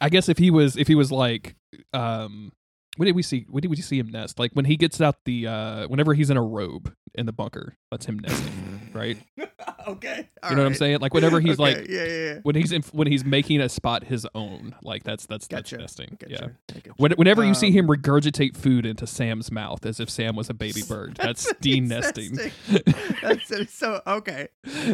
I 0.00 0.08
guess 0.08 0.28
if 0.28 0.38
he 0.38 0.52
was 0.52 0.76
if 0.76 0.86
he 0.86 0.94
was 0.94 1.10
like 1.10 1.56
um 1.92 2.52
when 2.96 3.06
did 3.06 3.14
we 3.16 3.22
see 3.22 3.46
when 3.50 3.62
did 3.62 3.70
we 3.70 3.76
see 3.76 3.98
him 3.98 4.10
nest? 4.10 4.38
Like 4.38 4.52
when 4.52 4.64
he 4.66 4.76
gets 4.76 5.00
out 5.00 5.16
the 5.24 5.46
uh 5.48 5.88
whenever 5.88 6.14
he's 6.14 6.30
in 6.30 6.36
a 6.36 6.42
robe 6.44 6.92
in 7.18 7.26
the 7.26 7.32
bunker, 7.32 7.76
that's 7.90 8.06
him 8.06 8.18
nesting, 8.20 8.90
right? 8.94 9.18
okay. 9.92 10.28
you 10.48 10.56
know 10.56 10.62
what 10.62 10.66
I'm 10.68 10.74
saying? 10.74 10.98
Like 11.00 11.14
whenever 11.14 11.40
he's 11.40 11.58
Okay, 11.60 11.74
like 11.78 11.88
yeah, 11.88 12.04
yeah, 12.04 12.24
yeah. 12.34 12.38
when 12.42 12.54
he's 12.56 12.72
in, 12.72 12.82
when 12.92 13.06
he's 13.08 13.24
making 13.24 13.60
a 13.60 13.68
spot 13.68 14.04
his 14.04 14.26
own, 14.34 14.74
like 14.82 15.04
that's 15.04 15.26
that's 15.26 15.46
Gotcha. 15.48 15.76
that's 15.76 15.98
nesting. 15.98 16.16
Gotcha. 16.20 16.52
Yeah. 16.74 16.92
When, 16.96 17.12
whenever 17.12 17.44
you 17.44 17.54
see 17.54 17.68
Um, 17.68 17.72
him 17.72 17.86
regurgitate 17.88 18.56
food 18.56 18.86
into 18.86 19.06
Sam's 19.06 19.50
mouth 19.50 19.84
as 19.86 20.00
if 20.00 20.08
Sam 20.10 20.36
was 20.36 20.48
a 20.50 20.54
baby 20.54 20.82
bird, 20.88 21.16
that's, 21.20 21.52
Dean 21.60 21.88
nesting. 21.88 22.38
That's 23.22 23.74
so 23.74 24.00
okay. 24.06 24.48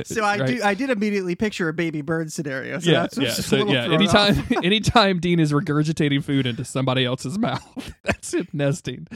So 0.04 0.24
I 0.24 0.38
Right. 0.38 0.46
do. 0.46 0.60
I 0.64 0.74
did 0.74 0.90
immediately 0.90 1.34
picture 1.34 1.68
a 1.68 1.72
baby 1.72 2.00
bird 2.00 2.32
scenario. 2.32 2.78
So 2.78 2.90
yeah, 2.90 3.00
that's 3.02 3.16
yeah. 3.18 3.24
just 3.24 3.48
So 3.48 3.66
yeah, 3.68 3.84
anytime 3.92 4.38
off. 4.38 4.52
anytime 4.64 5.20
Dean 5.20 5.38
is 5.40 5.52
regurgitating 5.52 6.24
food 6.24 6.46
into 6.46 6.64
somebody 6.64 7.04
else's 7.04 7.38
mouth, 7.38 7.92
that's 8.02 8.34
him 8.34 8.48
nesting. 8.52 9.06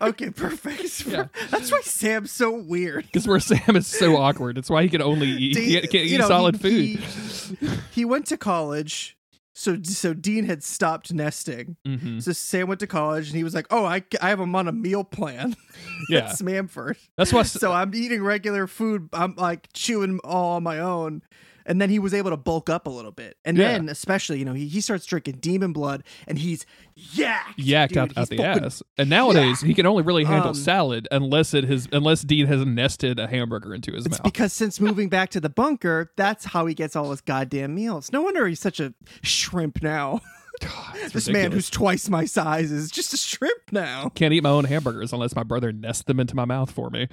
Okay, 0.00 0.30
perfect. 0.30 1.06
Yeah. 1.06 1.26
That's 1.50 1.70
why 1.70 1.80
Sam's 1.82 2.30
so 2.32 2.50
weird. 2.52 3.06
Because 3.06 3.26
where 3.26 3.40
Sam 3.40 3.76
is 3.76 3.86
so 3.86 4.16
awkward, 4.16 4.58
it's 4.58 4.70
why 4.70 4.82
he 4.82 4.88
can 4.88 5.02
only 5.04 5.28
eat, 5.30 5.54
Dean- 5.54 5.70
can't, 5.80 5.90
can't 5.90 6.06
eat 6.06 6.18
know, 6.18 6.28
solid 6.28 6.56
he- 6.56 6.96
food. 6.96 7.58
He, 7.60 7.68
he 7.92 8.04
went 8.04 8.26
to 8.26 8.36
college. 8.36 9.16
So 9.56 9.80
so 9.84 10.14
Dean 10.14 10.46
had 10.46 10.64
stopped 10.64 11.12
nesting. 11.12 11.76
hmm 11.86 12.18
So 12.18 12.32
Sam 12.32 12.66
went 12.66 12.80
to 12.80 12.88
college 12.88 13.28
and 13.28 13.36
he 13.36 13.44
was 13.44 13.54
like, 13.54 13.66
"Oh, 13.70 13.84
I, 13.84 14.02
I 14.20 14.30
have 14.30 14.40
him 14.40 14.52
on 14.56 14.66
a 14.66 14.72
meal 14.72 15.04
plan." 15.04 15.54
Yeah, 16.10 16.18
at 16.30 16.30
Smamford. 16.30 16.96
that's 17.16 17.32
why. 17.32 17.42
So 17.44 17.70
I'm 17.72 17.94
eating 17.94 18.22
regular 18.22 18.66
food. 18.66 19.08
I'm 19.12 19.36
like 19.36 19.68
chewing 19.72 20.18
all 20.24 20.56
on 20.56 20.62
my 20.64 20.80
own. 20.80 21.22
And 21.66 21.80
then 21.80 21.88
he 21.90 21.98
was 21.98 22.12
able 22.12 22.30
to 22.30 22.36
bulk 22.36 22.68
up 22.68 22.86
a 22.86 22.90
little 22.90 23.10
bit. 23.10 23.36
And 23.44 23.56
Yeah. 23.56 23.72
then, 23.72 23.88
especially, 23.88 24.38
you 24.38 24.44
know, 24.44 24.52
he, 24.52 24.68
he 24.68 24.80
starts 24.80 25.06
drinking 25.06 25.36
demon 25.40 25.72
blood 25.72 26.02
and 26.26 26.38
he's 26.38 26.66
yacked. 26.96 27.56
yacked 27.58 27.88
dude. 27.90 27.98
out, 27.98 28.10
out 28.16 28.28
He's 28.28 28.38
the 28.38 28.44
ass. 28.44 28.82
And 28.98 29.08
nowadays, 29.10 29.60
he 29.60 29.72
can 29.74 29.86
only 29.86 30.02
really 30.02 30.24
handle 30.24 30.48
Um, 30.50 30.54
salad 30.54 31.08
unless 31.10 31.54
it 31.54 31.64
has 31.64 31.88
unless 31.92 32.22
Dean 32.22 32.46
has 32.46 32.64
nested 32.66 33.18
a 33.18 33.26
hamburger 33.26 33.74
into 33.74 33.92
his 33.92 34.06
It's 34.06 34.18
mouth. 34.18 34.22
because 34.24 34.52
since 34.52 34.78
moving 34.80 35.08
back 35.08 35.30
to 35.30 35.40
the 35.40 35.48
bunker, 35.48 36.12
that's 36.16 36.44
how 36.44 36.66
he 36.66 36.74
gets 36.74 36.94
all 36.96 37.10
his 37.10 37.20
goddamn 37.20 37.74
meals. 37.74 38.12
No 38.12 38.22
wonder 38.22 38.46
he's 38.46 38.60
such 38.60 38.78
a 38.80 38.92
shrimp 39.22 39.82
now. 39.82 40.20
God, 40.60 40.96
this 41.12 41.28
man 41.28 41.52
who's 41.52 41.68
twice 41.70 42.08
my 42.08 42.24
size 42.24 42.70
is 42.70 42.90
just 42.90 43.12
a 43.12 43.16
shrimp 43.16 43.72
now. 43.72 44.08
can't 44.14 44.32
eat 44.32 44.42
my 44.42 44.50
own 44.50 44.64
hamburgers 44.64 45.12
unless 45.12 45.34
my 45.34 45.42
brother 45.42 45.72
nests 45.72 46.04
them 46.04 46.20
into 46.20 46.36
my 46.36 46.44
mouth 46.44 46.70
for 46.70 46.90
me. 46.90 47.08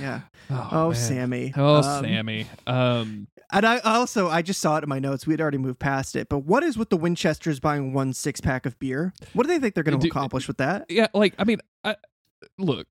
Yeah. 0.00 0.20
Oh, 0.50 0.68
Oh. 0.72 0.92
Sammy. 0.92 1.52
Oh, 1.56 1.76
Um, 1.76 2.04
Sammy. 2.04 2.46
Um, 2.66 3.26
And 3.52 3.66
I 3.66 3.78
also 3.80 4.28
I 4.28 4.42
just 4.42 4.60
saw 4.60 4.76
it 4.78 4.84
in 4.84 4.88
my 4.88 4.98
notes. 4.98 5.26
We 5.26 5.32
had 5.32 5.40
already 5.40 5.58
moved 5.58 5.78
past 5.78 6.16
it. 6.16 6.28
But 6.28 6.40
what 6.40 6.62
is 6.62 6.76
with 6.78 6.90
the 6.90 6.96
Winchesters 6.96 7.60
buying 7.60 7.92
one 7.92 8.12
six 8.12 8.40
pack 8.40 8.64
of 8.66 8.78
beer? 8.78 9.12
What 9.32 9.44
do 9.44 9.48
they 9.48 9.58
think 9.58 9.74
they're 9.74 9.84
going 9.84 9.98
to 10.00 10.06
accomplish 10.08 10.46
with 10.48 10.58
that? 10.58 10.86
yeah, 10.88 11.08
like 11.14 11.34
I 11.38 11.44
mean, 11.44 11.58
I 11.84 11.96
look. 12.58 12.86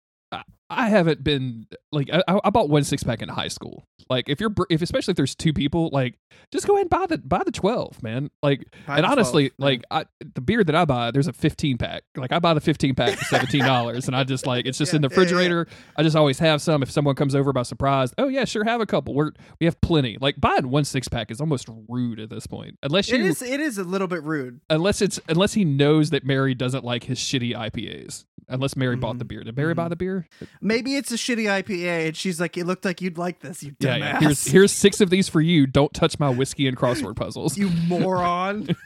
I, 0.78 0.90
haven't 0.90 1.24
been 1.24 1.68
like 1.92 2.10
I, 2.12 2.24
I 2.44 2.50
bought 2.50 2.70
one 2.70 2.84
six 2.84 3.04
pack 3.04 3.22
in 3.22 3.30
high 3.30 3.48
school. 3.48 3.86
Like 4.10 4.28
if 4.30 4.40
you're 4.42 4.52
if 4.70 4.82
especially 4.82 5.14
if 5.14 5.16
there's 5.18 5.34
two 5.36 5.54
people, 5.54 5.90
like 5.94 6.16
just 6.52 6.68
go 6.68 6.74
ahead 6.74 6.84
and 6.84 6.90
buy 6.90 7.06
the 7.08 7.18
buy 7.18 7.42
the 7.46 7.52
twelve, 7.52 8.02
man. 8.04 8.30
Like 8.42 8.66
Buy 8.86 8.98
and 8.98 9.06
honestly, 9.06 9.50
12, 9.52 9.60
like 9.60 9.84
I, 9.90 10.06
the 10.36 10.42
beer 10.42 10.64
that 10.64 10.76
I 10.76 10.84
buy, 10.86 11.12
there's 11.12 11.28
a 11.28 11.34
15 11.34 11.78
pack. 11.78 12.04
Like 12.18 12.32
I 12.34 12.40
buy 12.40 12.54
the 12.54 12.62
15 12.62 12.96
pack 12.96 13.18
for 13.18 13.24
17 13.26 13.62
dollars, 13.64 14.08
and 14.08 14.16
I 14.16 14.24
just 14.26 14.46
like 14.46 14.66
it's 14.66 14.78
just 14.84 14.94
in 14.94 15.02
the 15.02 15.08
Yeah, 15.08 15.16
yeah, 15.16 15.16
yeah. 15.16 15.22
refrigerator. 15.24 15.68
I 15.96 16.04
just 16.04 16.16
always 16.16 16.40
have 16.40 16.62
some. 16.62 16.84
If 16.84 16.92
someone 16.92 17.16
comes 17.16 17.34
over 17.36 17.54
by 17.54 17.64
surprise, 17.64 18.14
oh 18.18 18.28
yeah, 18.28 18.46
sure, 18.46 18.64
have 18.66 18.82
a 18.82 18.86
couple. 18.86 19.14
We're 19.14 19.32
we 19.60 19.66
have 19.66 19.80
plenty. 19.82 20.18
Like 20.20 20.40
buying 20.40 20.70
one 20.70 20.84
six 20.86 21.08
pack 21.08 21.32
is 21.32 21.40
almost 21.40 21.70
rude 21.88 22.20
at 22.20 22.30
this 22.30 22.46
point, 22.46 22.78
unless 22.84 23.10
you 23.10 23.16
It 23.16 23.22
is 23.26 23.42
it 23.42 23.60
is 23.62 23.78
a 23.78 23.84
little 23.84 24.08
bit 24.08 24.24
rude. 24.24 24.60
unless 24.70 25.02
it's 25.02 25.20
unless 25.30 25.54
he 25.54 25.64
knows 25.64 26.10
that 26.10 26.26
Mary 26.26 26.54
doesn't 26.54 26.84
like 26.84 27.06
his 27.06 27.20
shitty 27.20 27.56
IPAs. 27.56 28.26
Unless 28.50 28.76
Mary 28.76 28.98
bought 28.98 29.12
Mm-hmm. 29.12 29.20
the 29.20 29.26
beer. 29.26 29.44
Did 29.46 29.56
Mary 29.56 29.74
buy 29.74 29.88
the 29.88 29.96
beer? 29.96 30.28
Maybe 30.64 30.96
it's 30.96 31.12
a 31.12 31.16
shitty 31.16 31.44
IPA, 31.46 32.08
and 32.08 32.16
she's 32.18 32.40
like, 32.40 32.58
"It 32.58 32.66
looked 32.66 32.86
like 32.86 33.02
you'd 33.02 33.18
like 33.18 33.42
this, 33.42 33.62
you 33.64 33.72
dumbass, 33.74 33.82
Yeah, 33.82 33.96
yeah. 33.98 34.20
Here's 34.20 34.46
here's 34.46 34.72
six 34.72 35.02
of 35.02 35.10
these 35.10 35.28
for 35.28 35.42
you. 35.42 35.68
Don't 35.68 35.94
touch 35.94 36.18
my 36.20 36.30
whiskey 36.30 36.68
and 36.68 36.78
crossword 36.78 37.16
puzzles. 37.16 37.58
you 37.58 37.70
moron." 37.88 38.70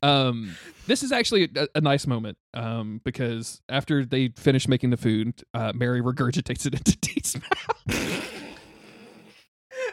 Um, 0.00 0.54
this 0.86 1.02
is 1.02 1.10
actually 1.10 1.50
a, 1.56 1.66
a 1.74 1.80
nice 1.80 2.06
moment. 2.06 2.38
Um, 2.54 3.00
because 3.04 3.60
after 3.68 4.04
they 4.04 4.28
finish 4.36 4.68
making 4.68 4.90
the 4.90 4.96
food, 4.96 5.42
uh, 5.54 5.72
Mary 5.74 6.00
regurgitates 6.00 6.66
it 6.66 6.74
into 6.74 6.96
Dean's 6.98 7.34
mouth. 7.34 8.48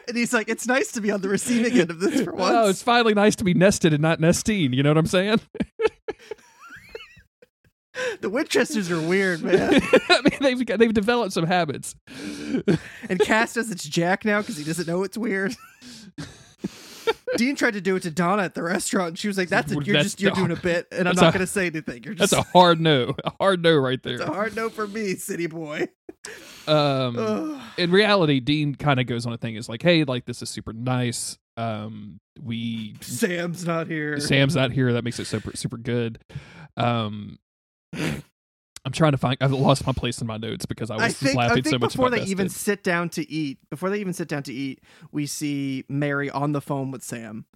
and 0.06 0.16
he's 0.16 0.32
like, 0.32 0.48
"It's 0.48 0.66
nice 0.66 0.92
to 0.92 1.00
be 1.00 1.10
on 1.10 1.22
the 1.22 1.28
receiving 1.28 1.78
end 1.78 1.90
of 1.90 1.98
this 2.00 2.20
for 2.22 2.32
once." 2.34 2.54
Oh, 2.54 2.68
it's 2.68 2.82
finally 2.82 3.14
nice 3.14 3.34
to 3.36 3.44
be 3.44 3.52
nested 3.54 3.92
and 3.92 4.02
not 4.02 4.20
nesting. 4.20 4.72
You 4.72 4.82
know 4.84 4.90
what 4.90 4.98
I'm 4.98 5.06
saying? 5.06 5.40
the 8.20 8.30
Winchesters 8.30 8.90
are 8.90 9.00
weird, 9.00 9.42
man. 9.42 9.80
I 10.08 10.20
mean, 10.22 10.38
they've 10.40 10.66
got, 10.66 10.78
they've 10.78 10.92
developed 10.92 11.32
some 11.32 11.46
habits. 11.46 11.94
and 13.08 13.20
Cass 13.20 13.52
says 13.52 13.70
it's 13.70 13.84
Jack 13.84 14.24
now 14.24 14.40
because 14.40 14.56
he 14.56 14.64
doesn't 14.64 14.86
know 14.86 15.02
it's 15.02 15.18
weird. 15.18 15.54
Dean 17.36 17.54
tried 17.54 17.74
to 17.74 17.80
do 17.80 17.96
it 17.96 18.02
to 18.02 18.10
Donna 18.10 18.42
at 18.42 18.54
the 18.54 18.62
restaurant, 18.62 19.08
and 19.08 19.18
she 19.18 19.28
was 19.28 19.36
like, 19.36 19.48
"That's 19.48 19.70
a, 19.70 19.74
you're 19.74 19.94
That's 19.94 20.04
just 20.04 20.20
you're 20.20 20.32
doing 20.32 20.50
a 20.50 20.56
bit, 20.56 20.86
and 20.90 21.08
I'm 21.08 21.14
not 21.14 21.34
going 21.34 21.40
to 21.40 21.46
say 21.46 21.66
anything. 21.66 22.02
You're 22.02 22.14
That's 22.14 22.32
a 22.32 22.42
hard 22.42 22.80
no, 22.80 23.14
a 23.24 23.32
hard 23.38 23.62
no 23.62 23.76
right 23.76 24.02
there. 24.02 24.14
it's 24.14 24.22
a 24.22 24.26
hard 24.26 24.56
no 24.56 24.70
for 24.70 24.86
me, 24.86 25.14
city 25.16 25.46
boy." 25.46 25.88
Um, 26.66 27.16
Ugh. 27.18 27.60
in 27.76 27.90
reality, 27.90 28.40
Dean 28.40 28.74
kind 28.74 28.98
of 29.00 29.06
goes 29.06 29.26
on 29.26 29.32
a 29.32 29.38
thing. 29.38 29.56
Is 29.56 29.68
like, 29.68 29.82
hey, 29.82 30.04
like 30.04 30.24
this 30.24 30.40
is 30.42 30.48
super 30.48 30.72
nice. 30.72 31.38
Um, 31.56 32.20
we 32.42 32.94
Sam's 33.00 33.64
not 33.66 33.86
here. 33.86 34.18
Sam's 34.20 34.56
not 34.56 34.72
here. 34.72 34.92
That 34.92 35.04
makes 35.04 35.18
it 35.18 35.26
super 35.26 35.54
super 35.56 35.78
good. 35.78 36.18
Um, 36.76 37.38
I'm 38.84 38.92
trying 38.92 39.12
to 39.12 39.18
find. 39.18 39.36
I've 39.40 39.50
lost 39.52 39.84
my 39.86 39.92
place 39.92 40.20
in 40.20 40.28
my 40.28 40.36
notes 40.36 40.64
because 40.64 40.90
I 40.90 40.94
was 40.94 41.02
I 41.02 41.08
think, 41.08 41.36
laughing 41.36 41.50
I 41.50 41.54
think 41.54 41.66
so 41.66 41.78
much 41.78 41.90
before 41.92 42.08
they 42.10 42.22
even 42.22 42.44
Nested. 42.44 42.60
sit 42.62 42.84
down 42.84 43.08
to 43.10 43.28
eat, 43.30 43.58
before 43.68 43.90
they 43.90 43.98
even 43.98 44.12
sit 44.12 44.28
down 44.28 44.44
to 44.44 44.52
eat, 44.52 44.80
we 45.10 45.26
see 45.26 45.84
Mary 45.88 46.30
on 46.30 46.52
the 46.52 46.60
phone 46.60 46.92
with 46.92 47.02
Sam, 47.02 47.46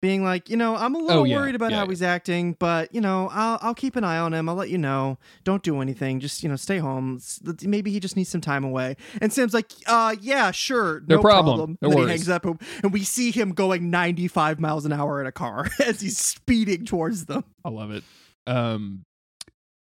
being 0.00 0.22
like, 0.22 0.48
you 0.48 0.56
know, 0.56 0.76
I'm 0.76 0.94
a 0.94 0.98
little 0.98 1.22
Oh, 1.22 1.24
yeah, 1.24 1.34
worried 1.38 1.56
about 1.56 1.72
yeah, 1.72 1.78
how 1.78 1.82
yeah. 1.82 1.88
he's 1.88 2.02
acting, 2.02 2.52
but 2.60 2.94
you 2.94 3.00
know, 3.00 3.28
I'll 3.32 3.58
I'll 3.60 3.74
keep 3.74 3.96
an 3.96 4.04
eye 4.04 4.18
on 4.18 4.32
him. 4.32 4.48
I'll 4.48 4.54
let 4.54 4.70
you 4.70 4.78
know. 4.78 5.18
Don't 5.42 5.64
do 5.64 5.80
anything. 5.80 6.20
Just 6.20 6.44
you 6.44 6.48
know, 6.48 6.54
stay 6.54 6.78
home. 6.78 7.18
Maybe 7.64 7.90
he 7.90 7.98
just 7.98 8.14
needs 8.14 8.28
some 8.28 8.40
time 8.40 8.62
away. 8.62 8.94
And 9.20 9.32
Sam's 9.32 9.54
like, 9.54 9.72
uh, 9.88 10.14
yeah, 10.20 10.52
sure, 10.52 11.02
No 11.08 11.16
no, 11.16 11.22
problem. 11.22 11.76
No 11.82 11.88
And 11.88 11.92
then 11.98 12.04
he 12.04 12.08
hangs 12.10 12.28
up, 12.28 12.44
and 12.44 12.92
we 12.92 13.02
see 13.02 13.32
him 13.32 13.50
going 13.52 13.90
95 13.90 14.60
miles 14.60 14.84
an 14.86 14.92
hour 14.92 15.20
in 15.20 15.26
a 15.26 15.32
car 15.32 15.68
as 15.84 16.00
he's 16.00 16.18
speeding 16.18 16.84
towards 16.84 17.26
them. 17.26 17.42
I 17.64 17.70
love 17.70 17.90
it. 17.90 18.04
Um, 18.46 19.04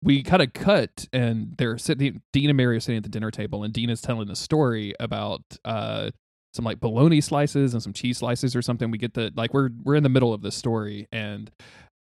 we 0.03 0.23
kind 0.23 0.41
of 0.41 0.53
cut, 0.53 1.07
and 1.13 1.55
they're 1.57 1.77
sitting. 1.77 2.21
Dean 2.33 2.49
and 2.49 2.57
Mary 2.57 2.77
are 2.77 2.79
sitting 2.79 2.97
at 2.97 3.03
the 3.03 3.09
dinner 3.09 3.31
table, 3.31 3.63
and 3.63 3.73
Dean 3.73 3.89
is 3.89 4.01
telling 4.01 4.29
a 4.29 4.35
story 4.35 4.93
about 4.99 5.41
uh 5.65 6.11
some 6.53 6.65
like 6.65 6.79
bologna 6.79 7.21
slices 7.21 7.73
and 7.73 7.81
some 7.81 7.93
cheese 7.93 8.17
slices 8.17 8.55
or 8.55 8.61
something. 8.61 8.91
We 8.91 8.97
get 8.97 9.13
the 9.13 9.31
like 9.35 9.53
we're 9.53 9.69
we're 9.83 9.95
in 9.95 10.03
the 10.03 10.09
middle 10.09 10.33
of 10.33 10.41
this 10.41 10.55
story, 10.55 11.07
and 11.11 11.51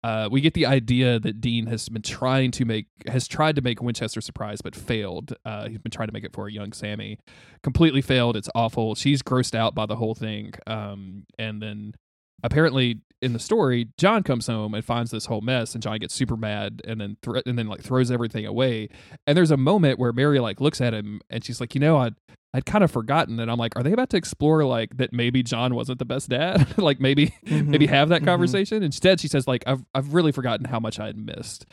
uh, 0.04 0.28
we 0.30 0.40
get 0.40 0.54
the 0.54 0.66
idea 0.66 1.18
that 1.18 1.40
Dean 1.40 1.66
has 1.66 1.88
been 1.88 2.02
trying 2.02 2.52
to 2.52 2.64
make 2.64 2.86
has 3.08 3.26
tried 3.26 3.56
to 3.56 3.62
make 3.62 3.82
Winchester 3.82 4.20
surprise 4.20 4.60
but 4.62 4.76
failed. 4.76 5.34
Uh, 5.44 5.68
he's 5.68 5.78
been 5.78 5.90
trying 5.90 6.08
to 6.08 6.14
make 6.14 6.24
it 6.24 6.32
for 6.32 6.46
a 6.46 6.52
young 6.52 6.72
Sammy, 6.72 7.18
completely 7.62 8.00
failed. 8.00 8.36
It's 8.36 8.48
awful. 8.54 8.94
She's 8.94 9.22
grossed 9.22 9.56
out 9.56 9.74
by 9.74 9.86
the 9.86 9.96
whole 9.96 10.14
thing. 10.14 10.52
Um, 10.66 11.24
and 11.38 11.60
then 11.60 11.94
apparently 12.42 13.00
in 13.20 13.32
the 13.32 13.38
story, 13.38 13.88
John 13.98 14.22
comes 14.22 14.46
home 14.46 14.74
and 14.74 14.84
finds 14.84 15.10
this 15.10 15.26
whole 15.26 15.40
mess, 15.40 15.74
and 15.74 15.82
John 15.82 15.98
gets 15.98 16.14
super 16.14 16.36
mad, 16.36 16.80
and 16.86 17.00
then 17.00 17.16
and 17.46 17.58
then 17.58 17.66
like 17.66 17.82
throws 17.82 18.10
everything 18.10 18.46
away. 18.46 18.88
And 19.26 19.36
there's 19.36 19.50
a 19.50 19.56
moment 19.56 19.98
where 19.98 20.12
Mary 20.12 20.38
like 20.40 20.60
looks 20.60 20.80
at 20.80 20.94
him, 20.94 21.20
and 21.30 21.44
she's 21.44 21.60
like, 21.60 21.74
you 21.74 21.80
know, 21.80 21.96
I'd 21.98 22.14
I'd 22.54 22.64
kind 22.64 22.82
of 22.84 22.90
forgotten, 22.90 23.40
and 23.40 23.50
I'm 23.50 23.58
like, 23.58 23.74
are 23.76 23.82
they 23.82 23.92
about 23.92 24.10
to 24.10 24.16
explore 24.16 24.64
like 24.64 24.96
that? 24.98 25.12
Maybe 25.12 25.42
John 25.42 25.74
wasn't 25.74 25.98
the 25.98 26.04
best 26.04 26.28
dad. 26.30 26.78
like 26.78 27.00
maybe 27.00 27.34
maybe 27.44 27.86
have 27.88 28.08
that 28.10 28.22
Mhm. 28.22 28.26
conversation. 28.26 28.82
Instead, 28.82 29.20
she 29.20 29.28
says 29.28 29.46
like, 29.48 29.64
I've 29.66 29.84
I've 29.94 30.14
really 30.14 30.30
forgotten 30.32 30.66
how 30.66 30.78
much 30.80 31.00
I 31.00 31.06
had 31.06 31.16
missed. 31.18 31.66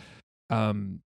Um, 0.49 1.01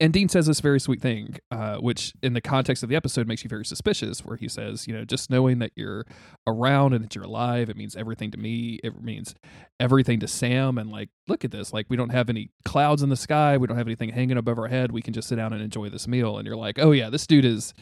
and 0.00 0.12
Dean 0.12 0.28
says 0.28 0.46
this 0.46 0.60
very 0.60 0.80
sweet 0.80 1.00
thing, 1.00 1.36
uh, 1.50 1.76
which 1.76 2.12
in 2.22 2.32
the 2.32 2.40
context 2.40 2.82
of 2.82 2.88
the 2.88 2.96
episode 2.96 3.26
makes 3.26 3.44
you 3.44 3.48
very 3.48 3.64
suspicious, 3.64 4.24
where 4.24 4.36
he 4.36 4.48
says, 4.48 4.86
you 4.86 4.94
know, 4.94 5.04
just 5.04 5.30
knowing 5.30 5.58
that 5.60 5.72
you're 5.76 6.04
around 6.46 6.92
and 6.92 7.04
that 7.04 7.14
you're 7.14 7.24
alive, 7.24 7.68
it 7.70 7.76
means 7.76 7.96
everything 7.96 8.30
to 8.30 8.38
me. 8.38 8.78
It 8.82 9.02
means 9.02 9.34
everything 9.80 10.20
to 10.20 10.28
Sam. 10.28 10.78
And 10.78 10.90
like, 10.90 11.08
look 11.28 11.44
at 11.44 11.50
this. 11.50 11.72
Like, 11.72 11.86
we 11.88 11.96
don't 11.96 12.10
have 12.10 12.28
any 12.28 12.50
clouds 12.64 13.02
in 13.02 13.08
the 13.08 13.16
sky. 13.16 13.56
We 13.56 13.66
don't 13.66 13.76
have 13.76 13.86
anything 13.88 14.10
hanging 14.10 14.36
above 14.36 14.58
our 14.58 14.68
head. 14.68 14.92
We 14.92 15.02
can 15.02 15.12
just 15.14 15.28
sit 15.28 15.36
down 15.36 15.52
and 15.52 15.62
enjoy 15.62 15.88
this 15.88 16.06
meal. 16.08 16.38
And 16.38 16.46
you're 16.46 16.56
like, 16.56 16.78
oh 16.78 16.92
yeah, 16.92 17.10
this 17.10 17.26
dude 17.26 17.44
is 17.44 17.74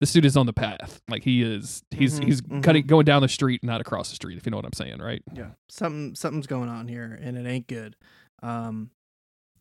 this 0.00 0.12
dude 0.12 0.24
is 0.24 0.36
on 0.36 0.46
the 0.46 0.52
path. 0.52 1.00
Like 1.08 1.22
he 1.22 1.42
is, 1.42 1.84
he's 1.92 2.18
Mhm, 2.18 2.24
he's 2.24 2.40
mhm. 2.42 2.62
cutting 2.64 2.86
going 2.86 3.04
down 3.04 3.22
the 3.22 3.28
street, 3.28 3.62
not 3.62 3.80
across 3.80 4.08
the 4.08 4.16
street. 4.16 4.36
If 4.36 4.44
you 4.44 4.50
know 4.50 4.56
what 4.56 4.66
I'm 4.66 4.72
saying, 4.72 4.98
right? 4.98 5.22
Yeah, 5.32 5.50
something 5.68 6.16
something's 6.16 6.48
going 6.48 6.68
on 6.68 6.88
here, 6.88 7.16
and 7.22 7.38
it 7.38 7.46
ain't 7.48 7.68
good. 7.68 7.94
Um, 8.42 8.90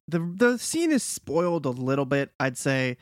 the 0.08 0.20
the 0.20 0.58
scene 0.58 0.92
is 0.92 1.04
spoiled 1.04 1.66
a 1.66 1.70
little 1.70 2.06
bit, 2.06 2.32
I'd 2.40 2.58
say, 2.58 2.98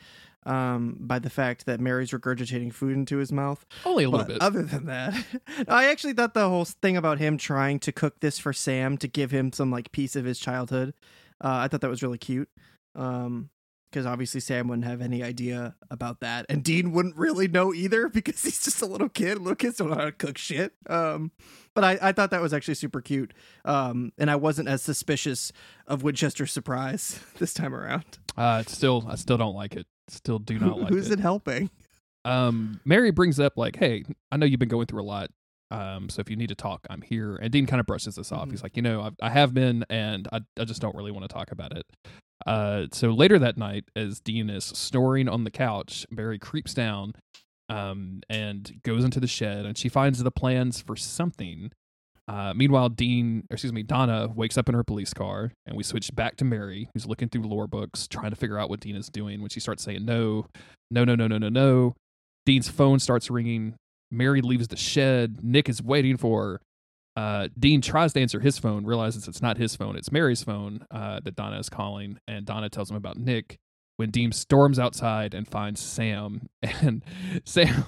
um, 0.45 0.97
by 0.99 1.19
the 1.19 1.29
fact 1.29 1.65
that 1.65 1.79
Mary's 1.79 2.11
regurgitating 2.11 2.73
food 2.73 2.93
into 2.93 3.17
his 3.17 3.31
mouth. 3.31 3.65
Only 3.85 4.05
a 4.05 4.09
little 4.09 4.25
But 4.25 4.33
bit. 4.33 4.41
Other 4.41 4.63
than 4.63 4.85
that, 4.85 5.13
I 5.67 5.85
actually 5.89 6.13
thought 6.13 6.33
the 6.33 6.47
whole 6.49 6.65
thing 6.65 6.97
about 6.97 7.19
him 7.19 7.37
trying 7.37 7.79
to 7.79 7.91
cook 7.91 8.19
this 8.19 8.39
for 8.39 8.53
Sam 8.53 8.97
to 8.97 9.07
give 9.07 9.31
him 9.31 9.51
some 9.51 9.71
like 9.71 9.91
piece 9.91 10.15
of 10.15 10.25
his 10.25 10.39
childhood, 10.39 10.93
uh, 11.43 11.47
I 11.63 11.67
thought 11.67 11.81
that 11.81 11.89
was 11.89 12.03
really 12.03 12.17
cute. 12.17 12.49
Um, 12.95 13.49
because 13.89 14.05
obviously 14.05 14.39
Sam 14.39 14.67
wouldn't 14.67 14.85
have 14.87 15.01
any 15.01 15.23
idea 15.23 15.75
about 15.89 16.19
that, 16.19 16.45
and 16.49 16.63
Dean 16.63 16.91
wouldn't 16.91 17.15
really 17.15 17.47
know 17.47 17.73
either 17.73 18.07
because 18.13 18.41
he's 18.43 18.63
just 18.63 18.81
a 18.81 18.85
little 18.85 19.09
kid. 19.09 19.37
Little 19.39 19.55
kids 19.55 19.77
don't 19.77 19.89
know 19.89 19.95
how 19.95 20.05
to 20.05 20.11
cook 20.11 20.37
shit. 20.37 20.73
Um, 20.87 21.31
but 21.73 21.83
I, 21.83 21.97
I 22.01 22.11
thought 22.11 22.31
that 22.31 22.41
was 22.41 22.53
actually 22.53 22.73
super 22.75 23.01
cute. 23.01 23.33
Um, 23.65 24.11
and 24.17 24.29
I 24.29 24.35
wasn't 24.35 24.67
as 24.69 24.81
suspicious 24.81 25.51
of 25.87 26.03
Winchester's 26.03 26.51
surprise 26.51 27.19
this 27.39 27.53
time 27.53 27.73
around. 27.73 28.19
Uh, 28.37 28.63
still, 28.63 29.05
I 29.09 29.15
still 29.15 29.37
don't 29.37 29.55
like 29.55 29.75
it. 29.75 29.87
Still 30.07 30.39
do 30.39 30.59
not 30.59 30.79
like 30.81 30.89
Who's 30.89 31.09
it. 31.09 31.19
it 31.19 31.21
helping? 31.21 31.69
um, 32.25 32.79
Mary 32.85 33.11
brings 33.11 33.39
up 33.39 33.57
like, 33.57 33.75
"Hey, 33.77 34.03
I 34.31 34.37
know 34.37 34.45
you've 34.45 34.59
been 34.59 34.67
going 34.69 34.87
through 34.87 35.01
a 35.01 35.05
lot. 35.05 35.29
Um, 35.71 36.09
so 36.09 36.19
if 36.21 36.29
you 36.29 36.35
need 36.35 36.49
to 36.49 36.55
talk, 36.55 36.85
I'm 36.89 37.01
here." 37.01 37.35
And 37.35 37.51
Dean 37.51 37.65
kind 37.65 37.79
of 37.79 37.85
brushes 37.85 38.15
this 38.15 38.31
off. 38.31 38.47
Mhm. 38.47 38.51
He's 38.51 38.63
like, 38.63 38.75
"You 38.75 38.81
know, 38.81 39.01
I, 39.01 39.27
I 39.27 39.29
have 39.29 39.53
been, 39.53 39.85
and 39.89 40.27
I, 40.31 40.41
I 40.59 40.65
just 40.65 40.81
don't 40.81 40.95
really 40.95 41.11
want 41.11 41.27
to 41.29 41.33
talk 41.33 41.51
about 41.51 41.75
it." 41.77 41.85
Uh, 42.47 42.85
so 42.91 43.11
later 43.11 43.37
that 43.39 43.57
night, 43.57 43.83
as 43.95 44.19
Dean 44.19 44.49
is 44.49 44.63
snoring 44.63 45.27
on 45.27 45.43
the 45.43 45.51
couch, 45.51 46.05
Mary 46.09 46.39
creeps 46.39 46.73
down, 46.73 47.13
um, 47.67 48.21
and 48.29 48.79
goes 48.83 49.03
into 49.03 49.19
the 49.19 49.27
shed, 49.27 49.65
and 49.65 49.77
she 49.77 49.89
finds 49.89 50.23
the 50.23 50.31
plans 50.31 50.81
for 50.81 50.95
something. 50.95 51.71
Uh, 52.27 52.53
meanwhile, 52.55 52.89
Dean, 52.89 53.43
or 53.49 53.55
excuse 53.55 53.73
me, 53.73 53.81
Donna 53.83 54.27
wakes 54.33 54.57
up 54.57 54.69
in 54.69 54.75
her 54.75 54.83
police 54.83 55.13
car, 55.13 55.51
and 55.65 55.75
we 55.75 55.83
switch 55.83 56.13
back 56.15 56.35
to 56.37 56.45
Mary, 56.45 56.87
who's 56.93 57.05
looking 57.07 57.27
through 57.27 57.41
lore 57.43 57.67
books, 57.67 58.07
trying 58.07 58.29
to 58.29 58.35
figure 58.35 58.57
out 58.59 58.69
what 58.69 58.79
Dean 58.79 58.95
is 58.95 59.09
doing. 59.09 59.41
When 59.41 59.49
she 59.49 59.59
starts 59.59 59.83
saying 59.83 60.05
no, 60.05 60.45
no, 60.91 61.03
no, 61.03 61.15
no, 61.15 61.27
no, 61.27 61.37
no, 61.39 61.49
no, 61.49 61.95
Dean's 62.45 62.69
phone 62.69 62.99
starts 62.99 63.29
ringing. 63.29 63.75
Mary 64.11 64.41
leaves 64.41 64.67
the 64.67 64.77
shed. 64.77 65.43
Nick 65.43 65.69
is 65.69 65.81
waiting 65.81 66.17
for 66.17 66.43
her. 66.43 66.61
Uh, 67.15 67.47
Dean 67.57 67.81
tries 67.81 68.13
to 68.13 68.21
answer 68.21 68.39
his 68.39 68.57
phone, 68.57 68.85
realizes 68.85 69.27
it's 69.27 69.41
not 69.41 69.57
his 69.57 69.75
phone, 69.75 69.97
it's 69.97 70.11
Mary's 70.11 70.43
phone 70.43 70.85
uh, 70.89 71.19
that 71.19 71.35
Donna 71.35 71.59
is 71.59 71.67
calling, 71.67 72.17
and 72.27 72.45
Donna 72.45 72.69
tells 72.69 72.89
him 72.89 72.95
about 72.95 73.17
Nick. 73.17 73.59
When 73.99 74.11
Dean 74.11 74.31
storms 74.31 74.79
outside 74.79 75.33
and 75.33 75.45
finds 75.45 75.81
Sam, 75.81 76.47
and 76.63 77.03
Sam, 77.43 77.83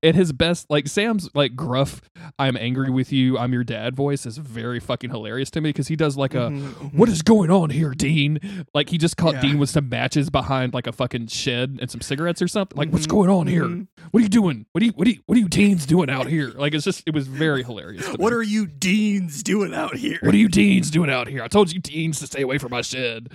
in 0.00 0.14
his 0.14 0.32
best, 0.32 0.70
like 0.70 0.86
Sam's 0.86 1.28
like 1.34 1.56
gruff, 1.56 2.00
"I'm 2.38 2.56
angry 2.56 2.88
with 2.88 3.10
you, 3.12 3.36
I'm 3.36 3.52
your 3.52 3.64
dad" 3.64 3.96
voice 3.96 4.26
is 4.26 4.38
very 4.38 4.78
fucking 4.78 5.10
hilarious 5.10 5.50
to 5.50 5.60
me 5.60 5.70
because 5.70 5.88
he 5.88 5.96
does 5.96 6.16
like 6.16 6.34
a 6.34 6.50
Mhm, 6.50 6.70
mhm. 6.74 6.94
what 6.94 7.08
is 7.08 7.22
going 7.22 7.50
on 7.50 7.70
here, 7.70 7.90
Dean? 7.94 8.38
Like 8.74 8.90
he 8.90 8.96
just 8.96 9.16
caught 9.16 9.34
Yeah. 9.34 9.40
Dean 9.40 9.58
with 9.58 9.70
some 9.70 9.88
matches 9.88 10.30
behind 10.30 10.72
like 10.72 10.86
a 10.86 10.92
fucking 10.92 11.26
shed 11.26 11.78
and 11.80 11.90
some 11.90 12.00
cigarettes 12.00 12.40
or 12.40 12.46
something. 12.46 12.78
Like, 12.78 12.92
what's 12.92 13.06
Mhm, 13.06 13.10
going 13.10 13.30
on 13.30 13.46
here? 13.48 13.64
mhm. 13.64 13.88
What 14.12 14.20
are 14.20 14.22
you 14.22 14.28
doing? 14.28 14.66
What 14.70 14.84
are 14.84 14.86
you 14.86 14.92
what 14.92 15.08
are 15.08 15.10
you 15.10 15.18
what 15.26 15.36
are 15.36 15.40
you 15.40 15.48
teens 15.48 15.84
doing 15.84 16.10
out 16.10 16.28
here? 16.28 16.52
Like 16.56 16.74
it's 16.74 16.84
just 16.84 17.02
it 17.06 17.12
was 17.12 17.26
very 17.26 17.64
hilarious. 17.64 18.04
to 18.06 18.12
What 18.18 18.30
me. 18.32 18.36
are 18.38 18.42
you 18.44 18.68
deans 18.68 19.42
doing 19.42 19.74
out 19.74 19.96
here? 19.96 20.20
what 20.22 20.32
are 20.32 20.38
you 20.38 20.48
teens 20.48 20.92
doing 20.92 21.10
out 21.10 21.26
here? 21.26 21.42
I 21.42 21.48
told 21.48 21.72
you 21.72 21.80
teens 21.80 22.20
to 22.20 22.28
stay 22.28 22.42
away 22.42 22.58
from 22.58 22.70
my 22.70 22.82
shed. 22.82 23.30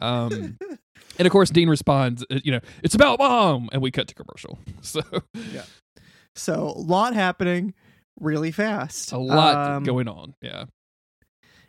Um 0.00 0.58
and 1.18 1.26
of 1.26 1.32
course 1.32 1.50
Dean 1.50 1.68
responds, 1.68 2.24
uh, 2.30 2.38
you 2.44 2.52
know, 2.52 2.60
it's 2.82 2.94
about 2.94 3.18
mom 3.18 3.68
and 3.72 3.80
we 3.82 3.90
cut 3.90 4.08
to 4.08 4.14
commercial. 4.14 4.58
So 4.82 5.00
yeah. 5.52 5.64
So 6.34 6.54
a 6.76 6.78
lot 6.78 7.14
happening 7.14 7.74
really 8.20 8.50
fast. 8.50 9.12
a 9.12 9.18
lot 9.18 9.56
Um, 9.56 9.82
going 9.84 10.08
on. 10.08 10.34
Yeah. 10.42 10.64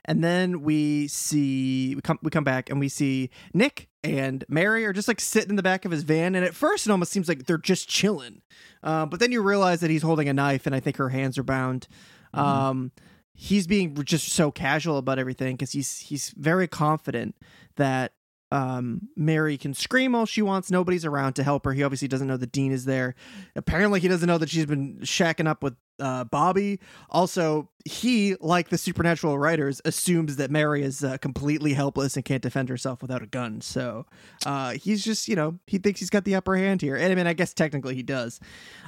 And 0.07 0.23
then 0.23 0.61
we 0.61 1.07
see 1.07 1.95
we 1.95 2.01
come 2.01 2.19
we 2.21 2.29
come 2.29 2.43
back 2.43 2.69
and 2.69 2.79
we 2.79 2.89
see 2.89 3.29
Nick 3.53 3.87
and 4.03 4.43
Mary 4.47 4.85
are 4.85 4.93
just 4.93 5.07
like 5.07 5.19
sitting 5.19 5.49
in 5.51 5.55
the 5.55 5.63
back 5.63 5.83
of 5.85 5.91
his 5.91 6.03
van. 6.03 6.35
And 6.35 6.45
at 6.45 6.53
first 6.53 6.85
it 6.85 6.91
almost 6.91 7.11
seems 7.11 7.27
like 7.27 7.45
they're 7.47 7.57
just 7.57 7.89
chilling. 7.89 8.41
Uh, 8.83 9.05
but 9.07 9.19
then 9.19 9.31
you 9.31 9.41
realize 9.41 9.79
that 9.79 9.89
he's 9.89 10.03
holding 10.03 10.29
a 10.29 10.33
knife 10.33 10.65
and 10.67 10.75
I 10.75 10.79
think 10.79 10.97
her 10.97 11.09
hands 11.09 11.37
are 11.39 11.43
bound. 11.43 11.87
Um, 12.35 12.91
he's 13.33 13.65
being 13.65 13.95
just 14.03 14.27
so 14.29 14.51
casual 14.51 14.97
about 14.97 15.17
everything 15.19 15.55
because 15.55 15.71
he's 15.71 15.99
he's 15.99 16.29
very 16.31 16.67
confident 16.67 17.35
that 17.77 18.11
um, 18.55 19.09
Mary 19.17 19.57
can 19.57 19.73
scream 19.73 20.15
all 20.15 20.25
she 20.25 20.41
wants. 20.41 20.71
Nobody's 20.71 21.03
around 21.03 21.33
to 21.33 21.43
help 21.43 21.65
her. 21.65 21.73
He 21.73 21.83
obviously 21.83 22.07
doesn't 22.07 22.27
know 22.27 22.37
that 22.37 22.53
Dean 22.53 22.71
is 22.71 22.85
there. 22.85 23.13
Apparently, 23.53 23.99
he 23.99 24.07
doesn't 24.07 24.27
know 24.27 24.37
that 24.37 24.49
she's 24.49 24.65
been 24.65 24.99
shacking 24.99 25.45
up 25.45 25.61
with 25.61 25.75
uh, 25.99 26.23
Bobby. 26.23 26.79
Also, 27.09 27.69
he, 27.83 28.35
like 28.39 28.69
the 28.69 28.77
supernatural 28.77 29.37
writers, 29.37 29.81
assumes 29.83 30.37
that 30.37 30.51
Mary 30.51 30.83
is 30.83 31.03
uh, 31.03 31.17
completely 31.17 31.73
helpless 31.73 32.15
and 32.15 32.23
can't 32.23 32.41
defend 32.41 32.69
herself 32.69 33.01
without 33.01 33.21
a 33.21 33.25
gun. 33.27 33.59
So 33.59 34.05
uh, 34.45 34.71
he's 34.71 35.03
just, 35.03 35.27
you 35.27 35.35
know, 35.35 35.59
he 35.67 35.77
thinks 35.77 35.99
he's 35.99 36.09
got 36.09 36.23
the 36.23 36.35
upper 36.35 36.55
hand 36.55 36.81
here. 36.81 36.95
And 36.95 37.11
I 37.11 37.15
mean, 37.15 37.27
I 37.27 37.33
guess 37.33 37.53
technically 37.53 37.95
he 37.95 38.03
does. 38.03 38.39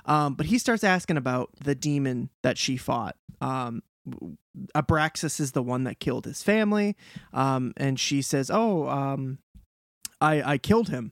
Um, 0.06 0.36
but 0.36 0.45
he 0.45 0.60
starts 0.60 0.86
asking 0.86 1.17
about 1.17 1.49
the 1.62 1.75
demon 1.75 2.30
that 2.41 2.58
she 2.58 2.77
fought. 2.77 3.17
Um, 3.41 3.84
Abraxas 4.73 5.41
is 5.41 5.51
the 5.51 5.62
one 5.62 5.84
that 5.84 5.99
killed 5.99 6.23
his 6.23 6.41
family. 6.41 6.95
Um, 7.34 7.73
and 7.75 7.99
she 7.99 8.21
says, 8.21 8.49
Oh, 8.49 8.88
um, 8.88 9.39
I, 10.21 10.53
I 10.53 10.58
killed 10.58 10.89
him. 10.89 11.12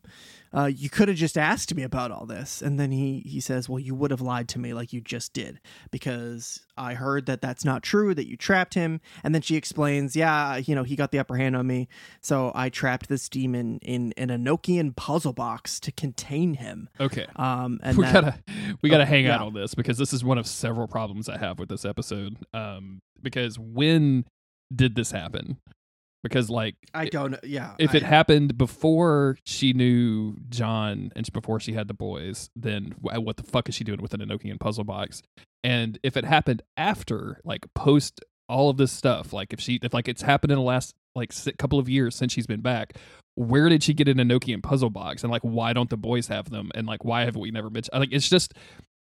Uh, 0.56 0.68
you 0.68 0.90
could 0.90 1.10
have 1.10 1.18
just 1.18 1.38
asked 1.38 1.76
me 1.76 1.84
about 1.84 2.12
all 2.12 2.26
this. 2.26 2.62
And 2.62 2.80
then 2.80 2.90
he, 2.90 3.20
he 3.26 3.42
says, 3.42 3.68
Well, 3.68 3.80
you 3.80 3.94
would 3.94 4.10
have 4.10 4.22
lied 4.22 4.48
to 4.50 4.60
me 4.60 4.74
like 4.74 4.94
you 4.94 5.02
just 5.02 5.34
did 5.34 5.60
because 5.92 6.62
I 6.78 6.94
heard 6.94 7.26
that 7.26 7.42
that's 7.42 7.66
not 7.66 7.84
true, 7.84 8.16
that 8.16 8.26
you 8.28 8.38
trapped 8.38 8.74
him. 8.74 9.02
And 9.22 9.36
then 9.36 9.42
she 9.42 9.58
explains, 9.58 10.16
Yeah, 10.16 10.56
you 10.56 10.74
know, 10.74 10.84
he 10.84 10.96
got 10.96 11.12
the 11.12 11.20
upper 11.20 11.36
hand 11.36 11.58
on 11.58 11.68
me. 11.68 11.90
So 12.22 12.54
I 12.56 12.70
trapped 12.70 13.10
this 13.10 13.28
demon 13.28 13.80
in 13.82 14.14
an 14.16 14.30
Enochian 14.30 14.96
puzzle 14.96 15.34
box 15.34 15.78
to 15.82 15.92
contain 15.92 16.54
him. 16.54 16.88
Okay. 17.02 17.26
Um, 17.36 17.82
and 17.84 17.98
we 17.98 18.06
that- 18.06 18.14
gotta 18.14 18.40
we 18.82 18.90
gotta 18.90 19.06
hang 19.06 19.28
out 19.28 19.42
on 19.42 19.54
this 19.54 19.76
because 19.76 19.98
this 19.98 20.14
is 20.14 20.24
one 20.24 20.38
of 20.38 20.48
several 20.48 20.88
problems 20.88 21.28
I 21.28 21.38
have 21.38 21.60
with 21.60 21.68
this 21.68 21.84
episode. 21.84 22.38
Um, 22.54 23.02
because 23.22 23.60
when 23.60 24.24
did 24.74 24.96
this 24.96 25.12
happen? 25.12 25.58
Because 26.26 26.50
like 26.50 26.76
I 26.94 27.06
don't 27.06 27.32
know. 27.32 27.40
Yeah. 27.44 27.76
if 27.78 27.94
I- 27.94 27.98
it 27.98 28.04
happened 28.04 28.58
before 28.58 29.38
she 29.46 29.74
knew 29.74 30.36
John 30.50 31.12
and 31.16 31.32
before 31.32 31.60
she 31.60 31.74
had 31.74 31.88
the 31.88 31.94
boys, 31.94 32.50
then 32.56 32.96
uh, 33.14 33.22
what 33.22 33.38
the 33.38 33.44
fuck 33.44 33.70
is 33.70 33.76
she 33.76 33.84
doing 33.84 34.02
with 34.02 34.14
an 34.16 34.22
Enochian 34.22 34.60
puzzle 34.60 34.84
box? 34.84 35.22
And 35.64 36.00
if 36.04 36.18
it 36.18 36.26
happened 36.26 36.64
after, 36.78 37.40
like 37.44 37.72
post 37.76 38.22
all 38.50 38.70
of 38.70 38.78
this 38.78 38.92
stuff, 38.92 39.34
like 39.34 39.54
if 39.54 39.60
she, 39.60 39.80
if 39.84 39.94
like 39.94 40.08
it's 40.08 40.22
happened 40.24 40.52
in 40.52 40.58
the 40.58 40.64
last 40.64 40.96
like 41.16 41.32
couple 41.58 41.78
of 41.80 41.88
years 41.90 42.16
since 42.16 42.34
she's 42.34 42.48
been 42.48 42.62
back, 42.62 42.98
where 43.36 43.70
did 43.70 43.84
she 43.84 43.94
get 43.94 44.08
an 44.08 44.18
Enochian 44.18 44.64
puzzle 44.64 44.90
box? 44.90 45.24
And 45.24 45.32
like, 45.32 45.42
why 45.44 45.74
don't 45.74 45.90
the 45.90 45.98
boys 45.98 46.28
have 46.28 46.50
them? 46.50 46.72
And 46.74 46.88
like, 46.88 47.04
why 47.06 47.26
have 47.26 47.36
we 47.36 47.52
never 47.52 47.70
mentioned? 47.70 48.00
Like, 48.00 48.14
it's 48.14 48.30
just, 48.30 48.54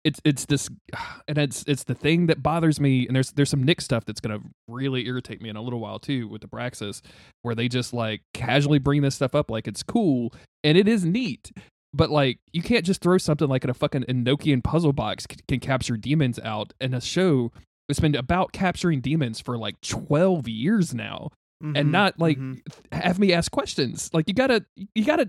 it's 0.06 0.20
it's 0.24 0.46
this, 0.46 0.70
and 1.28 1.36
it's 1.36 1.64
it's 1.66 1.84
the 1.84 1.94
thing 1.94 2.26
that 2.28 2.42
bothers 2.42 2.80
me. 2.80 3.06
And 3.06 3.14
there's 3.16 3.32
there's 3.32 3.50
some 3.50 3.62
Nick 3.62 3.80
stuff 3.82 4.04
that's 4.06 4.20
gonna 4.20 4.40
really 4.68 5.06
irritate 5.06 5.42
me 5.42 5.48
in 5.50 5.56
a 5.56 5.62
little 5.62 5.80
while 5.80 5.98
too 5.98 6.28
with 6.28 6.40
the 6.40 6.48
Braxis, 6.48 7.02
where 7.42 7.54
they 7.54 7.68
just 7.68 7.92
like 7.92 8.22
casually 8.32 8.78
bring 8.78 9.02
this 9.02 9.14
stuff 9.16 9.34
up 9.34 9.50
like 9.50 9.66
it's 9.68 9.82
cool 9.82 10.32
and 10.64 10.78
it 10.78 10.88
is 10.88 11.04
neat. 11.04 11.50
But 11.94 12.10
like, 12.10 12.38
you 12.52 12.62
can't 12.62 12.84
just 12.84 13.00
throw 13.00 13.16
something 13.18 13.48
like 13.48 13.64
in 13.64 13.70
a 13.70 13.74
fucking 13.74 14.02
Enochian 14.04 14.62
puzzle 14.62 14.92
box 14.92 15.24
c- 15.30 15.38
can 15.48 15.60
capture 15.60 15.96
demons 15.96 16.38
out 16.38 16.74
in 16.80 16.92
a 16.92 17.00
show 17.00 17.52
that's 17.88 18.00
been 18.00 18.14
about 18.14 18.52
capturing 18.52 19.00
demons 19.00 19.40
for 19.40 19.56
like 19.56 19.80
twelve 19.80 20.46
years 20.48 20.92
now, 20.94 21.30
Mhm, 21.64 21.78
and 21.78 21.90
not 21.92 22.18
like 22.18 22.36
mhm. 22.38 22.60
have 22.92 23.18
me 23.18 23.32
ask 23.32 23.50
questions. 23.50 24.10
Like 24.12 24.28
you 24.28 24.34
gotta, 24.34 24.66
you 24.94 25.04
gotta, 25.06 25.28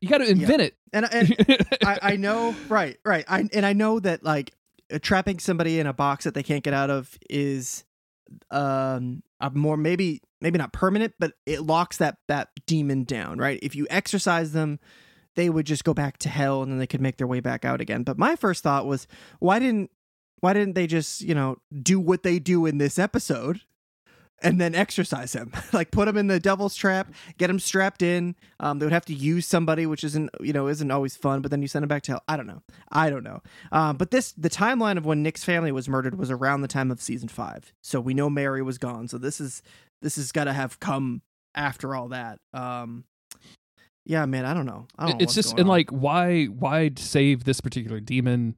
you 0.00 0.08
gotta 0.08 0.28
invent 0.28 0.62
it. 0.62 0.76
And, 0.92 1.06
and 1.12 1.66
I, 1.84 1.98
I 2.02 2.16
know, 2.16 2.54
right, 2.68 2.98
right. 3.04 3.24
I 3.28 3.48
and 3.52 3.66
I 3.66 3.72
know 3.72 4.00
that 4.00 4.22
like 4.22 4.52
uh, 4.92 4.98
trapping 5.00 5.38
somebody 5.38 5.80
in 5.80 5.86
a 5.86 5.92
box 5.92 6.24
that 6.24 6.34
they 6.34 6.42
can't 6.42 6.64
get 6.64 6.74
out 6.74 6.90
of 6.90 7.18
is 7.28 7.84
um 8.50 9.22
a 9.40 9.50
more 9.50 9.76
maybe 9.76 10.20
maybe 10.40 10.58
not 10.58 10.72
permanent, 10.72 11.14
but 11.18 11.32
it 11.44 11.62
locks 11.62 11.98
that 11.98 12.18
that 12.28 12.50
demon 12.66 13.04
down, 13.04 13.38
right? 13.38 13.58
If 13.62 13.74
you 13.74 13.86
exorcise 13.90 14.52
them, 14.52 14.78
they 15.34 15.50
would 15.50 15.66
just 15.66 15.84
go 15.84 15.94
back 15.94 16.18
to 16.18 16.28
hell 16.28 16.62
and 16.62 16.72
then 16.72 16.78
they 16.78 16.86
could 16.86 17.00
make 17.00 17.18
their 17.18 17.26
way 17.26 17.40
back 17.40 17.64
out 17.64 17.80
again. 17.80 18.02
But 18.02 18.18
my 18.18 18.36
first 18.36 18.62
thought 18.62 18.86
was, 18.86 19.06
why 19.38 19.58
didn't 19.58 19.90
why 20.40 20.52
didn't 20.52 20.74
they 20.74 20.86
just, 20.86 21.22
you 21.22 21.34
know, 21.34 21.58
do 21.82 21.98
what 21.98 22.22
they 22.22 22.38
do 22.38 22.66
in 22.66 22.78
this 22.78 22.98
episode 22.98 23.60
and 24.42 24.60
then 24.60 24.74
exorcise 24.74 25.32
him? 25.32 25.52
like 25.72 25.90
put 25.90 26.08
him 26.08 26.16
in 26.16 26.26
the 26.26 26.40
devil's 26.40 26.74
trap, 26.74 27.12
get 27.38 27.50
him 27.50 27.58
strapped 27.58 28.02
in. 28.02 28.36
Um, 28.60 28.78
they 28.78 28.86
would 28.86 28.92
have 28.92 29.04
to 29.06 29.14
use 29.14 29.46
somebody, 29.46 29.86
which 29.86 30.04
isn't, 30.04 30.30
you 30.40 30.52
know, 30.52 30.68
isn't 30.68 30.90
always 30.90 31.16
fun, 31.16 31.42
but 31.42 31.50
then 31.50 31.62
you 31.62 31.68
send 31.68 31.82
him 31.82 31.88
back 31.88 32.02
to 32.04 32.12
hell. 32.12 32.22
I 32.28 32.36
don't 32.36 32.46
know. 32.46 32.62
I 32.90 33.10
don't 33.10 33.24
know. 33.24 33.42
Um, 33.72 33.96
but 33.96 34.10
this, 34.10 34.32
the 34.32 34.50
timeline 34.50 34.96
of 34.96 35.06
when 35.06 35.22
Nick's 35.22 35.44
family 35.44 35.72
was 35.72 35.88
murdered 35.88 36.16
was 36.16 36.30
around 36.30 36.62
the 36.62 36.68
time 36.68 36.90
of 36.90 37.00
season 37.00 37.28
five. 37.28 37.72
So 37.82 38.00
we 38.00 38.14
know 38.14 38.30
Mary 38.30 38.62
was 38.62 38.78
gone. 38.78 39.08
So 39.08 39.18
this 39.18 39.40
is, 39.40 39.62
this 40.02 40.16
has 40.16 40.32
got 40.32 40.44
to 40.44 40.52
have 40.52 40.80
come 40.80 41.22
after 41.54 41.94
all 41.94 42.08
that. 42.08 42.38
Um, 42.52 43.04
yeah, 44.06 44.24
man, 44.24 44.44
I 44.44 44.54
don't 44.54 44.66
know. 44.66 44.86
I 44.96 45.06
don't 45.06 45.18
know 45.18 45.24
it's 45.24 45.34
just 45.34 45.52
and 45.52 45.62
on. 45.62 45.66
like 45.66 45.90
why 45.90 46.44
why 46.44 46.92
save 46.96 47.44
this 47.44 47.60
particular 47.60 47.98
demon 47.98 48.56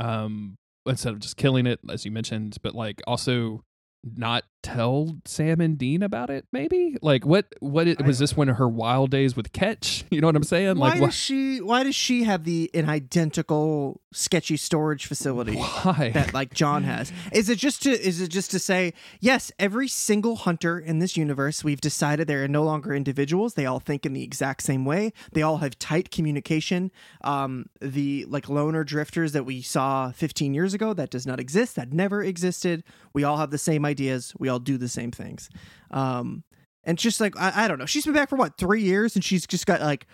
um 0.00 0.56
instead 0.86 1.12
of 1.12 1.20
just 1.20 1.36
killing 1.36 1.66
it 1.66 1.78
as 1.88 2.04
you 2.04 2.10
mentioned 2.10 2.56
but 2.62 2.74
like 2.74 3.00
also 3.06 3.62
not 4.04 4.44
tell 4.62 5.16
Sam 5.24 5.60
and 5.60 5.76
Dean 5.76 6.02
about 6.02 6.30
it 6.30 6.46
maybe 6.52 6.96
like 7.02 7.26
what 7.26 7.46
what 7.60 7.88
it, 7.88 8.04
was 8.04 8.20
this 8.20 8.36
one 8.36 8.48
of 8.48 8.58
her 8.58 8.68
wild 8.68 9.10
days 9.10 9.34
with 9.34 9.52
Ketch 9.52 10.04
you 10.10 10.20
know 10.20 10.28
what 10.28 10.36
I'm 10.36 10.44
saying 10.44 10.78
why 10.78 10.90
like 10.90 11.00
does 11.00 11.14
she 11.14 11.60
why 11.60 11.82
does 11.82 11.96
she 11.96 12.24
have 12.24 12.44
the 12.44 12.70
an 12.72 12.88
identical 12.88 14.00
sketchy 14.12 14.56
storage 14.56 15.06
facility 15.06 15.56
why 15.56 16.10
that 16.14 16.34
like 16.34 16.54
John 16.54 16.84
has? 16.84 17.12
Is 17.32 17.48
it 17.48 17.58
just 17.58 17.82
to 17.82 17.90
is 17.90 18.20
it 18.20 18.28
just 18.28 18.50
to 18.52 18.58
say 18.58 18.92
yes? 19.20 19.50
Every 19.58 19.88
single 19.88 20.36
hunter 20.36 20.78
in 20.78 20.98
this 20.98 21.16
universe, 21.16 21.64
we've 21.64 21.80
decided 21.80 22.26
they 22.26 22.34
are 22.34 22.48
no 22.48 22.62
longer 22.62 22.94
individuals. 22.94 23.54
They 23.54 23.66
all 23.66 23.80
think 23.80 24.06
in 24.06 24.12
the 24.12 24.22
exact 24.22 24.62
same 24.62 24.84
way. 24.84 25.12
They 25.32 25.42
all 25.42 25.58
have 25.58 25.78
tight 25.78 26.10
communication. 26.10 26.90
Um, 27.22 27.66
the 27.80 28.26
like 28.28 28.48
loner 28.48 28.84
drifters 28.84 29.32
that 29.32 29.44
we 29.44 29.62
saw 29.62 30.12
15 30.12 30.54
years 30.54 30.74
ago 30.74 30.92
that 30.94 31.10
does 31.10 31.26
not 31.26 31.40
exist. 31.40 31.76
That 31.76 31.92
never 31.92 32.22
existed. 32.22 32.84
We 33.12 33.24
all 33.24 33.38
have 33.38 33.50
the 33.50 33.58
same 33.58 33.84
ideas. 33.92 34.32
We 34.38 34.48
all 34.48 34.58
do 34.58 34.76
the 34.76 34.88
same 34.88 35.12
things. 35.12 35.48
Um, 35.92 36.42
and 36.84 36.98
just 36.98 37.20
like 37.20 37.38
I, 37.38 37.64
I 37.64 37.68
don't 37.68 37.78
know, 37.78 37.86
she's 37.86 38.04
been 38.04 38.14
back 38.14 38.28
for 38.28 38.36
what 38.36 38.58
three 38.58 38.82
years, 38.82 39.14
and 39.14 39.24
she's 39.24 39.46
just 39.46 39.66
got 39.66 39.80
like 39.80 40.06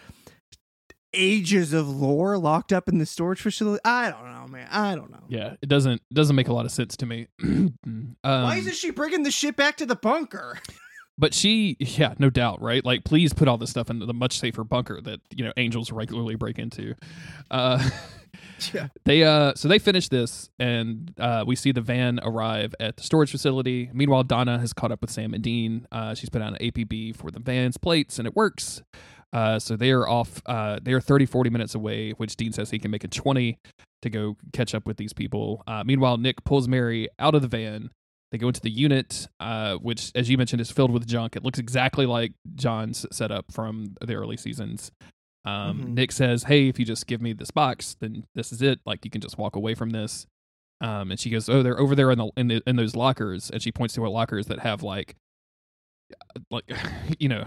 ages 1.15 1.73
of 1.73 1.89
lore 1.89 2.37
locked 2.37 2.71
up 2.73 2.89
in 2.89 2.99
the 2.99 3.07
storage 3.07 3.41
facility. 3.41 3.81
I 3.85 4.11
don't 4.11 4.31
know, 4.31 4.47
man. 4.47 4.69
I 4.71 4.95
don't 4.95 5.11
know. 5.11 5.23
yeah 5.29 5.55
it 5.63 5.69
doesn't 5.69 5.95
it 6.11 6.15
doesn't 6.15 6.37
make 6.37 6.49
a 6.49 6.53
lot 6.53 6.67
of 6.67 6.71
sense 6.71 6.97
to 6.99 7.07
me 7.07 7.29
um, 7.43 7.75
Why 8.23 8.57
isn't 8.59 8.75
she 8.75 8.91
bringing 8.91 9.23
the 9.23 9.31
shit 9.31 9.57
back 9.57 9.79
to 9.79 9.87
the 9.87 9.97
bunker? 9.97 10.59
but 11.19 11.35
she 11.35 11.77
yeah 11.81 12.15
no 12.19 12.31
doubt 12.31 12.63
right? 12.63 12.85
Like 12.85 13.05
please 13.05 13.33
put 13.35 13.49
all 13.49 13.59
this 13.59 13.71
stuff 13.71 13.91
into 13.91 14.07
the 14.07 14.15
much 14.15 14.39
safer 14.39 14.65
bunker 14.65 15.01
that 15.03 15.21
you 15.35 15.45
know 15.45 15.53
angels 15.57 15.91
regularly 15.93 16.37
break 16.37 16.59
into. 16.59 16.95
Uh 17.51 17.89
Yeah. 18.73 18.89
they 19.05 19.23
uh 19.25 19.55
so 19.55 19.69
they 19.69 19.79
finish 19.79 20.09
this 20.09 20.51
and 20.59 21.13
uh 21.19 21.45
we 21.47 21.57
see 21.57 21.73
the 21.73 21.81
van 21.81 22.21
arrive 22.23 22.75
at 22.79 22.97
the 22.97 23.03
storage 23.03 23.31
facility. 23.31 23.91
Meanwhile 23.93 24.25
donna 24.25 24.59
has 24.59 24.73
caught 24.73 24.93
up 24.93 25.01
with 25.01 25.11
sam 25.11 25.33
and 25.35 25.43
dean. 25.43 25.87
Uh 25.91 26.15
she's 26.15 26.29
put 26.29 26.43
on 26.43 26.55
an 26.55 26.61
apb 26.61 27.17
for 27.17 27.31
the 27.31 27.41
van's 27.41 27.77
plates 27.79 28.19
and 28.19 28.27
it 28.29 28.37
works. 28.37 28.83
Uh 29.33 29.59
so 29.59 29.77
they 29.77 29.91
are 29.93 30.09
off 30.09 30.43
uh 30.47 30.79
they 30.83 30.93
are 30.93 31.01
30 31.01 31.27
40 31.27 31.51
minutes 31.51 31.75
away 31.75 32.11
which 32.13 32.37
dean 32.37 32.53
says 32.53 32.71
he 32.71 32.79
can 32.79 32.91
make 32.91 33.05
it 33.05 33.11
20 33.11 33.59
to 34.03 34.11
go 34.11 34.37
catch 34.53 34.75
up 34.75 34.87
with 34.87 34.97
these 34.99 35.13
people. 35.13 35.63
Uh 35.67 35.83
meanwhile 35.85 36.17
nick 36.17 36.45
pulls 36.45 36.69
mary 36.69 37.09
out 37.19 37.35
of 37.35 37.43
the 37.43 37.49
van 37.49 37.91
they 38.31 38.39
go 38.39 38.49
into 38.49 38.61
the 38.61 38.71
unit, 38.71 39.27
uh, 39.41 39.77
which, 39.77 40.13
as 40.15 40.29
you 40.29 40.37
mentioned, 40.37 40.61
is 40.61 40.71
filled 40.71 40.91
with 40.93 41.07
junk. 41.07 41.35
It 41.37 41.43
looks 41.45 41.59
exactly 41.59 42.05
like 42.07 42.33
John's 42.55 43.07
setup 43.11 43.51
from 43.53 43.95
the 44.01 44.15
early 44.15 44.37
seasons. 44.37 44.91
Um, 45.45 45.81
Mhm. 45.81 45.89
Nick 45.95 46.13
says, 46.13 46.43
"Hey, 46.45 46.69
if 46.69 46.79
you 46.79 46.85
just 46.85 47.07
give 47.07 47.23
me 47.23 47.33
this 47.33 47.51
box, 47.51 47.97
then 48.01 48.25
this 48.35 48.53
is 48.53 48.61
it. 48.61 48.81
Like 48.85 49.05
you 49.05 49.11
can 49.11 49.21
just 49.23 49.39
walk 49.39 49.57
away 49.57 49.75
from 49.75 49.91
this." 49.91 50.27
Um, 50.81 51.11
and 51.11 51.19
she 51.19 51.31
goes, 51.31 51.49
"Oh, 51.49 51.63
they're 51.63 51.79
over 51.81 51.95
there 51.95 52.11
in 52.11 52.19
the 52.19 52.31
in, 52.37 52.49
the, 52.49 52.63
in 52.67 52.77
those 52.77 52.95
lockers." 52.95 53.51
And 53.51 53.63
she 53.63 53.73
points 53.73 53.95
to 53.95 54.03
her 54.03 54.09
lockers 54.11 54.47
that 54.47 54.59
have 54.61 54.83
like, 54.83 55.17
like, 56.51 56.65
you 57.19 57.29
know. 57.29 57.45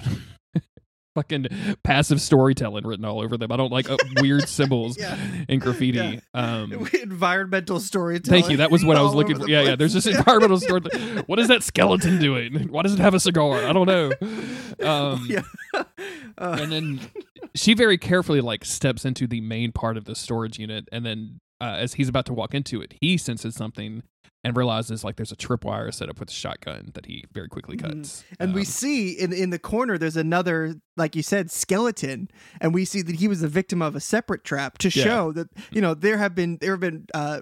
Fucking 1.16 1.48
passive 1.84 2.22
storytelling 2.22 2.86
written 2.88 3.04
all 3.04 3.20
over 3.22 3.36
them. 3.38 3.52
I 3.52 3.58
don't 3.58 3.72
like 3.72 3.90
uh, 3.90 3.98
weird 4.22 4.48
symbols 4.48 4.98
Yeah. 4.98 5.18
and 5.50 5.60
graffiti. 5.60 5.98
Yeah. 5.98 6.20
Um, 6.34 6.88
Environmental 7.04 7.80
storytelling. 7.82 8.42
Thank 8.42 8.52
you. 8.52 8.58
That 8.58 8.72
was 8.72 8.86
what 8.86 8.96
I 8.96 9.02
was 9.02 9.14
looking 9.14 9.38
for. 9.38 9.50
Yeah, 9.50 9.62
yeah. 9.62 9.76
There's 9.76 9.94
this 9.94 10.06
environmental 10.08 10.58
story. 10.62 10.82
What 11.28 11.38
is 11.40 11.50
that 11.50 11.64
skeleton 11.64 12.18
doing? 12.20 12.70
Why 12.70 12.82
does 12.84 12.94
it 12.94 13.00
have 13.00 13.14
a 13.14 13.20
cigar? 13.20 13.66
I 13.66 13.74
don't 13.74 13.88
know. 13.88 14.12
Um, 14.88 15.26
yeah. 15.30 15.42
Uh, 16.38 16.58
and 16.62 16.72
then 16.72 17.00
she 17.56 17.74
very 17.74 17.98
carefully 17.98 18.42
like 18.42 18.64
steps 18.66 19.04
into 19.06 19.28
the 19.28 19.42
main 19.42 19.72
part 19.72 19.98
of 19.98 20.06
the 20.06 20.16
storage 20.16 20.58
unit, 20.60 20.88
and 20.92 21.06
then 21.06 21.40
uh, 21.60 21.76
as 21.78 21.96
he's 21.96 22.08
about 22.10 22.26
to 22.28 22.34
walk 22.34 22.54
into 22.54 22.82
it, 22.82 22.94
he 23.02 23.18
senses 23.18 23.54
something 23.56 24.02
and 24.44 24.58
realizes 24.58 25.04
like 25.04 25.18
there's 25.18 25.32
a 25.32 25.36
tripwire 25.36 25.94
set 25.94 26.10
up 26.10 26.20
with 26.20 26.30
a 26.30 26.34
shotgun 26.34 26.90
that 26.96 27.06
he 27.06 27.24
very 27.32 27.48
quickly 27.48 27.78
Mhm. 27.78 27.82
cuts. 28.00 28.24
and 28.40 28.56
we 28.56 28.62
Um, 28.62 28.66
see 28.66 29.12
in 29.12 29.32
in 29.34 29.52
the 29.52 29.60
corner 29.60 30.00
there's 30.00 30.18
another, 30.18 30.76
like 31.02 31.16
you 31.16 31.24
said, 31.24 31.50
skeleton, 31.50 32.30
and 32.62 32.74
we 32.74 32.86
see 32.86 33.02
that 33.02 33.16
he 33.16 33.28
was 33.28 33.42
the 33.42 33.48
victim 33.48 33.82
of 33.82 33.96
a 33.96 34.00
separate 34.00 34.44
trap 34.44 34.78
to 34.78 34.88
Yeah. 34.90 35.04
show 35.04 35.32
that 35.34 35.50
you 35.72 35.82
know 35.82 35.94
there 35.96 36.18
have 36.18 36.36
been 36.36 36.58
there 36.62 36.72
have 36.72 36.80
been 36.80 37.08
uh, 37.14 37.42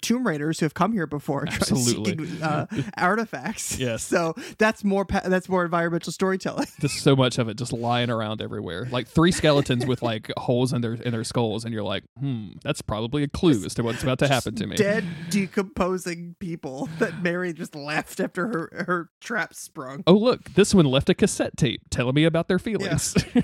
Tomb 0.00 0.26
Raiders 0.26 0.58
who 0.58 0.64
have 0.64 0.74
come 0.74 0.92
here 0.92 1.06
before, 1.06 1.46
Absolutely. 1.50 2.16
seeking, 2.26 2.42
uh, 2.42 2.66
artifacts. 2.96 3.78
Yes. 3.78 4.02
so 4.02 4.34
that's 4.58 4.82
more 4.82 5.04
pa- 5.04 5.22
that's 5.26 5.48
more 5.48 5.64
environmental 5.64 6.10
storytelling. 6.12 6.66
just 6.80 7.00
so 7.02 7.14
much 7.14 7.38
of 7.38 7.48
it 7.48 7.56
just 7.58 7.72
lying 7.72 8.10
around 8.10 8.40
everywhere, 8.42 8.88
like 8.90 9.06
three 9.06 9.30
skeletons 9.32 9.86
with 9.86 10.02
like 10.02 10.30
holes 10.38 10.72
in 10.72 10.80
their 10.80 10.94
in 10.94 11.12
their 11.12 11.24
skulls, 11.24 11.64
and 11.64 11.72
you're 11.74 11.82
like, 11.84 12.04
hmm, 12.18 12.48
that's 12.64 12.80
probably 12.82 13.22
a 13.22 13.28
clue 13.28 13.64
as 13.64 13.74
to 13.74 13.82
what's 13.82 14.02
about 14.02 14.18
to 14.20 14.28
happen 14.28 14.54
to 14.56 14.66
me. 14.66 14.74
Dead, 14.76 15.04
decomposing 15.30 16.34
people 16.38 16.88
that 16.98 17.22
Mary 17.22 17.52
just 17.52 17.74
left 17.74 18.20
after 18.20 18.46
her 18.48 18.84
her 18.86 19.10
trap 19.20 19.54
sprung. 19.54 20.02
Oh 20.06 20.14
look, 20.14 20.54
this 20.54 20.74
one 20.74 20.86
left 20.86 21.08
a 21.10 21.14
cassette 21.14 21.56
tape 21.56 21.82
telling 21.90 22.14
me 22.14 22.24
about 22.24 22.48
their 22.48 22.58
feelings. 22.58 22.85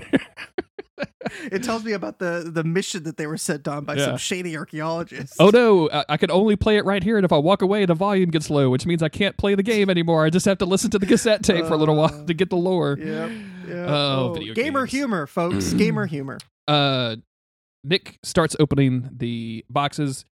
It 1.51 1.63
tells 1.63 1.83
me 1.83 1.93
about 1.93 2.19
the 2.19 2.49
the 2.53 2.63
mission 2.63 3.03
that 3.03 3.17
they 3.17 3.27
were 3.27 3.37
sent 3.37 3.67
on 3.67 3.85
by 3.85 3.95
Yeah. 3.95 4.05
some 4.05 4.17
shady 4.17 4.55
archaeologist. 4.57 5.35
oh 5.39 5.49
no, 5.49 5.89
I, 5.89 6.05
I 6.09 6.17
can 6.17 6.29
only 6.29 6.55
play 6.55 6.77
it 6.77 6.85
right 6.85 7.01
here, 7.03 7.17
and 7.17 7.25
if 7.25 7.31
I 7.31 7.37
walk 7.37 7.61
away, 7.61 7.85
the 7.85 7.93
volume 7.95 8.29
gets 8.29 8.49
low, 8.49 8.69
which 8.69 8.85
means 8.85 9.01
I 9.01 9.09
can't 9.09 9.35
play 9.37 9.55
the 9.55 9.63
game 9.63 9.89
anymore. 9.89 10.25
I 10.25 10.29
just 10.29 10.45
have 10.45 10.57
to 10.59 10.65
listen 10.65 10.91
to 10.91 10.99
the 10.99 11.05
cassette 11.05 11.41
tape 11.43 11.65
for 11.65 11.73
a 11.73 11.77
little 11.77 11.95
while 11.95 12.25
to 12.25 12.33
get 12.33 12.49
the 12.49 12.57
lore. 12.57 12.97
Yep. 12.99 13.31
yep. 13.67 13.87
Oh, 13.89 14.33
video 14.33 14.53
gamer 14.53 14.81
games. 14.81 14.91
humor, 14.91 15.25
folks. 15.27 15.73
gamer 15.77 16.05
humor. 16.05 16.37
Uh, 16.67 17.15
Nick 17.83 18.17
starts 18.23 18.55
opening 18.59 19.09
the 19.11 19.65
boxes. 19.69 20.25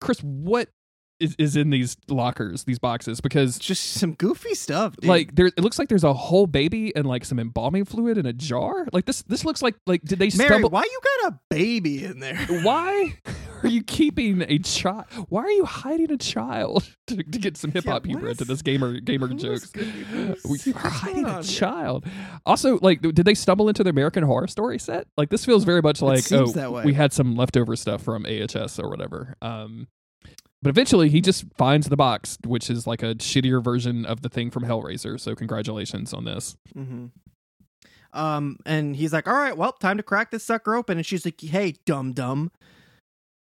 Chris, 0.00 0.18
what 0.22 0.68
is, 1.20 1.34
is 1.38 1.56
in 1.56 1.70
these 1.70 1.96
lockers, 2.08 2.64
these 2.64 2.78
boxes? 2.78 3.20
Because 3.20 3.58
Just 3.58 3.94
some 3.94 4.14
goofy 4.14 4.54
stuff. 4.54 4.96
dude. 4.96 5.08
like 5.08 5.34
there, 5.34 5.46
it 5.46 5.60
looks 5.60 5.78
like 5.78 5.88
there's 5.88 6.04
a 6.04 6.12
whole 6.12 6.46
baby 6.46 6.94
and 6.94 7.06
like 7.06 7.24
some 7.24 7.38
embalming 7.38 7.84
fluid 7.84 8.18
in 8.18 8.26
a 8.26 8.32
jar. 8.32 8.86
Like 8.92 9.06
this, 9.06 9.22
this 9.22 9.44
looks 9.44 9.62
like 9.62 9.74
like 9.86 10.02
did 10.02 10.18
they 10.18 10.30
Mary, 10.36 10.48
stumble? 10.48 10.70
why 10.70 10.82
you 10.82 11.00
got 11.22 11.32
a 11.32 11.38
baby 11.50 12.04
in 12.04 12.20
there? 12.20 12.36
why 12.62 13.14
are 13.62 13.68
you 13.68 13.82
keeping 13.82 14.42
a 14.42 14.58
child? 14.58 15.06
Why 15.28 15.42
are 15.42 15.50
you 15.50 15.64
hiding 15.64 16.12
a 16.12 16.18
child 16.18 16.86
to, 17.06 17.16
to 17.16 17.38
get 17.38 17.56
some 17.56 17.72
hip 17.72 17.84
hop 17.84 18.06
Yeah, 18.06 18.12
humor 18.12 18.28
into 18.30 18.44
this 18.44 18.62
gamer 18.62 19.00
gamer 19.00 19.28
jokes? 19.28 19.72
You 19.74 20.74
are 20.74 20.90
hiding 20.90 21.24
a 21.26 21.42
child. 21.42 22.04
Also, 22.44 22.78
like, 22.80 23.00
did 23.00 23.24
they 23.24 23.34
stumble 23.34 23.68
into 23.68 23.82
the 23.82 23.90
American 23.90 24.22
Horror 24.22 24.46
Story 24.48 24.78
set? 24.78 25.06
Like, 25.16 25.30
this 25.30 25.44
feels 25.44 25.64
very 25.64 25.82
much 25.82 26.02
like, 26.02 26.30
oh, 26.32 26.82
we 26.84 26.94
had 26.94 27.12
some 27.12 27.36
leftover 27.36 27.76
stuff 27.76 28.02
from 28.02 28.26
AHS 28.26 28.78
or 28.78 28.88
whatever. 28.88 29.36
Um, 29.42 29.88
but 30.66 30.70
eventually, 30.70 31.08
he 31.08 31.20
just 31.20 31.44
finds 31.56 31.88
the 31.88 31.96
box, 31.96 32.38
which 32.44 32.68
is 32.68 32.86
like 32.86 33.02
a 33.02 33.14
shittier 33.14 33.62
version 33.62 34.04
of 34.04 34.22
the 34.22 34.28
thing 34.28 34.50
from 34.50 34.64
Hellraiser. 34.64 35.20
So, 35.20 35.36
congratulations 35.36 36.12
on 36.12 36.24
this. 36.24 36.56
Mhm. 36.76 37.12
Um, 38.12 38.58
and 38.66 38.96
he's 38.96 39.12
like, 39.12 39.28
"All 39.28 39.34
right, 39.34 39.56
well, 39.56 39.72
time 39.72 39.96
to 39.96 40.02
crack 40.02 40.30
this 40.32 40.42
sucker 40.42 40.74
open." 40.74 40.96
And 40.96 41.06
she's 41.06 41.24
like, 41.24 41.40
"Hey, 41.40 41.74
dum 41.84 42.12
dum, 42.12 42.50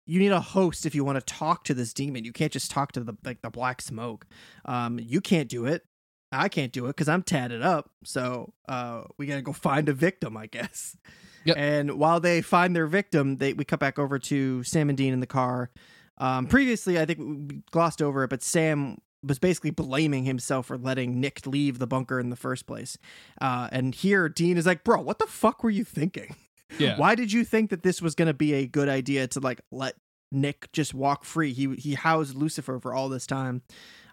you 0.06 0.18
need 0.20 0.30
a 0.30 0.40
host 0.40 0.86
if 0.86 0.94
you 0.94 1.04
want 1.04 1.18
to 1.18 1.24
talk 1.34 1.64
to 1.64 1.74
this 1.74 1.92
demon. 1.92 2.24
You 2.24 2.32
can't 2.32 2.52
just 2.52 2.70
talk 2.70 2.92
to 2.92 3.00
the 3.00 3.14
like 3.24 3.42
the 3.42 3.50
black 3.50 3.82
smoke. 3.82 4.26
Um, 4.64 5.00
you 5.00 5.20
can't 5.20 5.48
do 5.48 5.66
it. 5.66 5.84
I 6.30 6.48
can't 6.48 6.72
do 6.72 6.84
it 6.86 6.90
because 6.90 7.08
I'm 7.08 7.22
tatted 7.24 7.62
up. 7.62 7.90
So, 8.04 8.52
uh, 8.68 9.04
we 9.18 9.26
gotta 9.26 9.42
go 9.42 9.52
find 9.52 9.88
a 9.88 9.92
victim, 9.92 10.36
I 10.36 10.46
guess." 10.46 10.96
Yep. 11.44 11.56
And 11.56 11.92
while 11.98 12.20
they 12.20 12.42
find 12.42 12.76
their 12.76 12.86
victim, 12.86 13.36
they 13.38 13.54
we 13.54 13.64
cut 13.64 13.80
back 13.80 13.98
over 13.98 14.18
to 14.18 14.62
Sam 14.64 14.88
and 14.90 14.98
Dean 14.98 15.12
in 15.14 15.20
the 15.20 15.26
car. 15.26 15.70
Um, 16.18 16.46
previously, 16.46 16.98
I 16.98 17.04
think 17.04 17.18
we 17.50 17.62
glossed 17.70 18.02
over 18.02 18.24
it, 18.24 18.28
but 18.28 18.42
Sam 18.42 18.98
was 19.22 19.38
basically 19.38 19.70
blaming 19.70 20.24
himself 20.24 20.66
for 20.66 20.78
letting 20.78 21.20
Nick 21.20 21.46
leave 21.46 21.78
the 21.78 21.86
bunker 21.86 22.20
in 22.20 22.30
the 22.30 22.36
first 22.36 22.66
place. 22.66 22.98
Uh, 23.40 23.68
and 23.72 23.94
here, 23.94 24.28
Dean 24.28 24.56
is 24.56 24.66
like, 24.66 24.84
"Bro, 24.84 25.02
what 25.02 25.18
the 25.18 25.26
fuck 25.26 25.62
were 25.62 25.70
you 25.70 25.84
thinking? 25.84 26.36
Yeah. 26.78 26.96
Why 26.98 27.14
did 27.14 27.32
you 27.32 27.44
think 27.44 27.70
that 27.70 27.82
this 27.82 28.00
was 28.00 28.14
going 28.14 28.26
to 28.26 28.34
be 28.34 28.54
a 28.54 28.66
good 28.66 28.88
idea 28.88 29.26
to 29.28 29.40
like 29.40 29.60
let 29.70 29.94
Nick 30.31 30.70
just 30.72 30.95
walk 30.95 31.24
free? 31.24 31.53
He 31.53 31.74
he 31.76 31.95
housed 31.95 32.35
Lucifer 32.35 32.79
for 32.79 32.95
all 32.95 33.09
this 33.09 33.26
time." 33.26 33.62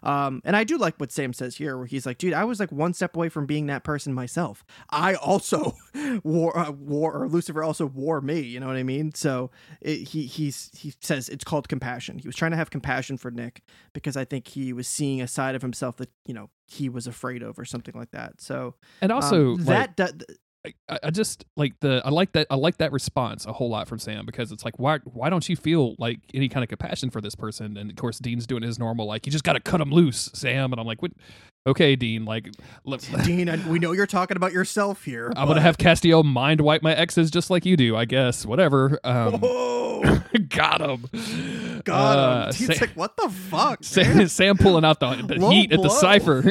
Um, 0.02 0.40
and 0.44 0.54
I 0.54 0.62
do 0.62 0.76
like 0.78 0.96
what 0.98 1.10
Sam 1.10 1.32
says 1.32 1.56
here, 1.56 1.76
where 1.76 1.86
he's 1.86 2.06
like, 2.06 2.18
"Dude, 2.18 2.32
I 2.32 2.44
was 2.44 2.60
like 2.60 2.70
one 2.70 2.92
step 2.92 3.16
away 3.16 3.28
from 3.28 3.44
being 3.46 3.66
that 3.66 3.82
person 3.82 4.14
myself. 4.14 4.64
I 4.90 5.14
also 5.14 5.74
wore 6.22 6.56
uh, 6.56 6.70
wore 6.70 7.12
or 7.12 7.28
Lucifer 7.28 7.62
also 7.62 7.86
wore 7.86 8.20
me. 8.20 8.40
You 8.40 8.60
know 8.60 8.66
what 8.68 8.76
I 8.76 8.82
mean? 8.82 9.14
So 9.14 9.50
it, 9.80 10.08
he 10.08 10.26
he's 10.26 10.70
he 10.76 10.92
says 11.00 11.28
it's 11.28 11.44
called 11.44 11.68
compassion. 11.68 12.18
He 12.18 12.28
was 12.28 12.36
trying 12.36 12.52
to 12.52 12.56
have 12.56 12.70
compassion 12.70 13.16
for 13.16 13.30
Nick 13.30 13.62
because 13.94 14.16
I 14.16 14.24
think 14.24 14.48
he 14.48 14.72
was 14.72 14.86
seeing 14.86 15.20
a 15.20 15.26
side 15.26 15.54
of 15.54 15.62
himself 15.62 15.96
that 15.96 16.10
you 16.24 16.34
know 16.34 16.50
he 16.68 16.88
was 16.88 17.06
afraid 17.06 17.42
of 17.42 17.58
or 17.58 17.64
something 17.64 17.94
like 17.96 18.10
that. 18.12 18.40
So 18.40 18.74
And 19.00 19.10
also, 19.10 19.52
um, 19.52 19.64
like, 19.64 19.96
that 19.96 19.96
do- 20.18 20.34
I, 20.88 20.98
I 21.04 21.10
just 21.10 21.44
like 21.56 21.78
the 21.80 22.02
I 22.04 22.10
like 22.10 22.32
that 22.32 22.46
I 22.50 22.56
like 22.56 22.78
that 22.78 22.92
response 22.92 23.46
a 23.46 23.52
whole 23.52 23.68
lot 23.70 23.88
from 23.88 23.98
Sam 23.98 24.26
because 24.26 24.52
it's 24.52 24.64
like 24.64 24.78
why 24.78 24.98
why 25.04 25.30
don't 25.30 25.48
you 25.48 25.56
feel 25.56 25.94
like 25.98 26.20
any 26.34 26.48
kind 26.48 26.62
of 26.62 26.68
compassion 26.68 27.10
for 27.10 27.20
this 27.20 27.34
person? 27.34 27.76
And 27.76 27.90
of 27.90 27.96
course 27.96 28.18
Dean's 28.18 28.46
doing 28.46 28.62
his 28.62 28.78
normal 28.78 29.06
like 29.06 29.26
you 29.26 29.32
just 29.32 29.44
got 29.44 29.54
to 29.54 29.60
cut 29.60 29.80
him 29.80 29.90
loose, 29.90 30.30
Sam. 30.34 30.72
And 30.72 30.80
I'm 30.80 30.86
like, 30.86 31.02
what? 31.02 31.12
Okay, 31.66 31.96
Dean, 31.96 32.24
like 32.24 32.48
look, 32.84 33.00
Dean, 33.24 33.50
we 33.68 33.78
know 33.78 33.92
you're 33.92 34.06
talking 34.06 34.36
about 34.36 34.52
yourself 34.52 35.02
here. 35.04 35.32
I'm 35.36 35.48
gonna 35.48 35.60
have 35.60 35.76
Castiel 35.78 36.24
mind 36.24 36.60
wipe 36.60 36.82
my 36.82 36.94
exes 36.94 37.30
just 37.30 37.50
like 37.50 37.66
you 37.66 37.76
do, 37.76 37.96
I 37.96 38.04
guess. 38.04 38.46
Whatever. 38.46 38.98
Um, 39.04 39.40
Oh, 39.42 40.22
got 40.48 40.80
him. 40.80 41.06
Got 41.84 42.18
Uh, 42.18 42.50
Dean's 42.52 42.66
Sam- 42.66 42.76
like, 42.80 42.96
what 42.96 43.16
the 43.16 43.28
fuck? 43.30 43.82
Sam. 43.82 44.28
Sam 44.36 44.56
pulling 44.58 44.84
out 44.84 45.00
the, 45.00 45.14
the 45.26 45.48
heat 45.48 45.72
at 45.72 45.82
the 45.82 45.88
cipher. 45.88 46.42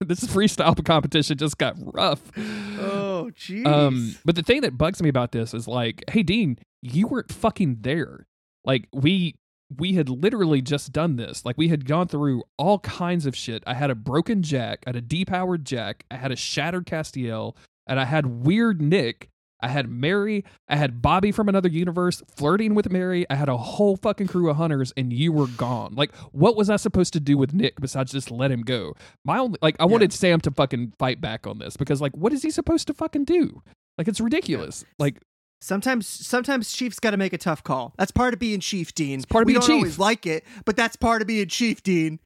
this 0.00 0.24
freestyle 0.24 0.84
competition 0.84 1.38
just 1.38 1.56
got 1.58 1.74
rough. 1.78 2.20
Oh, 2.36 3.30
jeez. 3.36 3.66
Um, 3.66 4.16
but 4.24 4.34
the 4.34 4.42
thing 4.42 4.60
that 4.62 4.76
bugs 4.76 5.02
me 5.02 5.08
about 5.08 5.32
this 5.32 5.54
is 5.54 5.66
like, 5.68 6.04
hey 6.10 6.22
Dean, 6.22 6.58
you 6.82 7.06
weren't 7.06 7.32
fucking 7.32 7.78
there. 7.80 8.26
Like 8.64 8.86
we 8.92 9.36
we 9.76 9.94
had 9.94 10.08
literally 10.08 10.62
just 10.62 10.92
done 10.92 11.16
this. 11.16 11.44
Like 11.44 11.58
we 11.58 11.68
had 11.68 11.86
gone 11.86 12.08
through 12.08 12.44
all 12.56 12.78
kinds 12.80 13.26
of 13.26 13.36
shit. 13.36 13.62
I 13.66 13.74
had 13.74 13.90
a 13.90 13.94
broken 13.94 14.42
jack, 14.42 14.84
I 14.86 14.90
had 14.90 14.96
a 14.96 15.02
depowered 15.02 15.64
jack, 15.64 16.04
I 16.10 16.16
had 16.16 16.32
a 16.32 16.36
shattered 16.36 16.86
Castiel, 16.86 17.56
and 17.86 18.00
I 18.00 18.04
had 18.04 18.26
weird 18.46 18.80
Nick. 18.80 19.28
I 19.60 19.66
had 19.68 19.90
Mary, 19.90 20.44
I 20.68 20.76
had 20.76 21.02
Bobby 21.02 21.32
from 21.32 21.48
another 21.48 21.68
universe 21.68 22.22
flirting 22.36 22.76
with 22.76 22.92
Mary. 22.92 23.26
I 23.28 23.34
had 23.34 23.48
a 23.48 23.56
whole 23.56 23.96
fucking 23.96 24.28
crew 24.28 24.48
of 24.48 24.56
hunters, 24.56 24.92
and 24.96 25.12
you 25.12 25.32
were 25.32 25.48
gone. 25.48 25.96
Like, 25.96 26.14
what 26.30 26.56
was 26.56 26.70
I 26.70 26.76
supposed 26.76 27.12
to 27.14 27.20
do 27.20 27.36
with 27.36 27.52
Nick 27.52 27.80
besides 27.80 28.12
just 28.12 28.30
let 28.30 28.52
him 28.52 28.62
go? 28.62 28.94
My 29.24 29.38
only, 29.38 29.58
like, 29.60 29.74
I 29.80 29.84
wanted 29.86 30.12
Sam 30.12 30.40
to 30.42 30.52
fucking 30.52 30.92
fight 30.98 31.20
back 31.20 31.44
on 31.44 31.58
this 31.58 31.76
because, 31.76 32.00
like, 32.00 32.16
what 32.16 32.32
is 32.32 32.42
he 32.42 32.52
supposed 32.52 32.86
to 32.86 32.94
fucking 32.94 33.24
do? 33.24 33.62
Like, 33.96 34.06
it's 34.06 34.20
ridiculous. 34.20 34.84
Like, 35.00 35.20
Sometimes, 35.60 36.06
sometimes 36.06 36.72
Chief's 36.72 37.00
got 37.00 37.10
to 37.10 37.16
make 37.16 37.32
a 37.32 37.38
tough 37.38 37.64
call. 37.64 37.94
That's 37.98 38.12
part 38.12 38.32
of 38.32 38.38
being 38.40 38.60
Chief, 38.60 38.94
Dean. 38.94 39.16
It's 39.18 39.26
part 39.26 39.42
of 39.42 39.46
we 39.46 39.52
being 39.54 39.60
don't 39.60 39.68
Chief. 39.68 39.76
always 39.76 39.98
like 39.98 40.24
it, 40.26 40.44
but 40.64 40.76
that's 40.76 40.94
part 40.96 41.20
of 41.20 41.26
being 41.28 41.48
Chief, 41.48 41.82
Dean. 41.82 42.20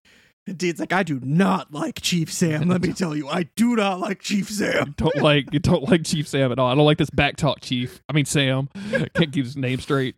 And 0.47 0.59
Dean's 0.59 0.81
like, 0.81 0.93
I 0.93 1.03
do 1.03 1.19
not 1.23 1.73
like 1.73 2.01
Chief 2.03 2.31
Sam. 2.33 2.69
Let 2.69 2.83
me 2.83 2.93
tell 2.95 3.17
you, 3.17 3.29
I 3.29 3.45
do 3.57 3.77
not 3.77 4.01
like 4.01 4.21
Chief 4.21 4.49
Sam. 4.51 4.95
don't 4.99 5.17
like 5.17 5.53
you 5.53 5.61
don't 5.61 5.89
like 5.89 6.05
Chief 6.05 6.27
Sam 6.29 6.51
at 6.53 6.59
all. 6.59 6.69
I 6.69 6.75
don't 6.75 6.85
like 6.85 6.99
this 6.99 7.11
back 7.11 7.37
talk, 7.37 7.61
Chief. 7.61 8.03
I 8.09 8.13
mean 8.13 8.25
Sam. 8.25 8.69
Can't 9.15 9.33
keep 9.33 9.45
his 9.45 9.57
name 9.57 9.79
straight. 9.81 10.17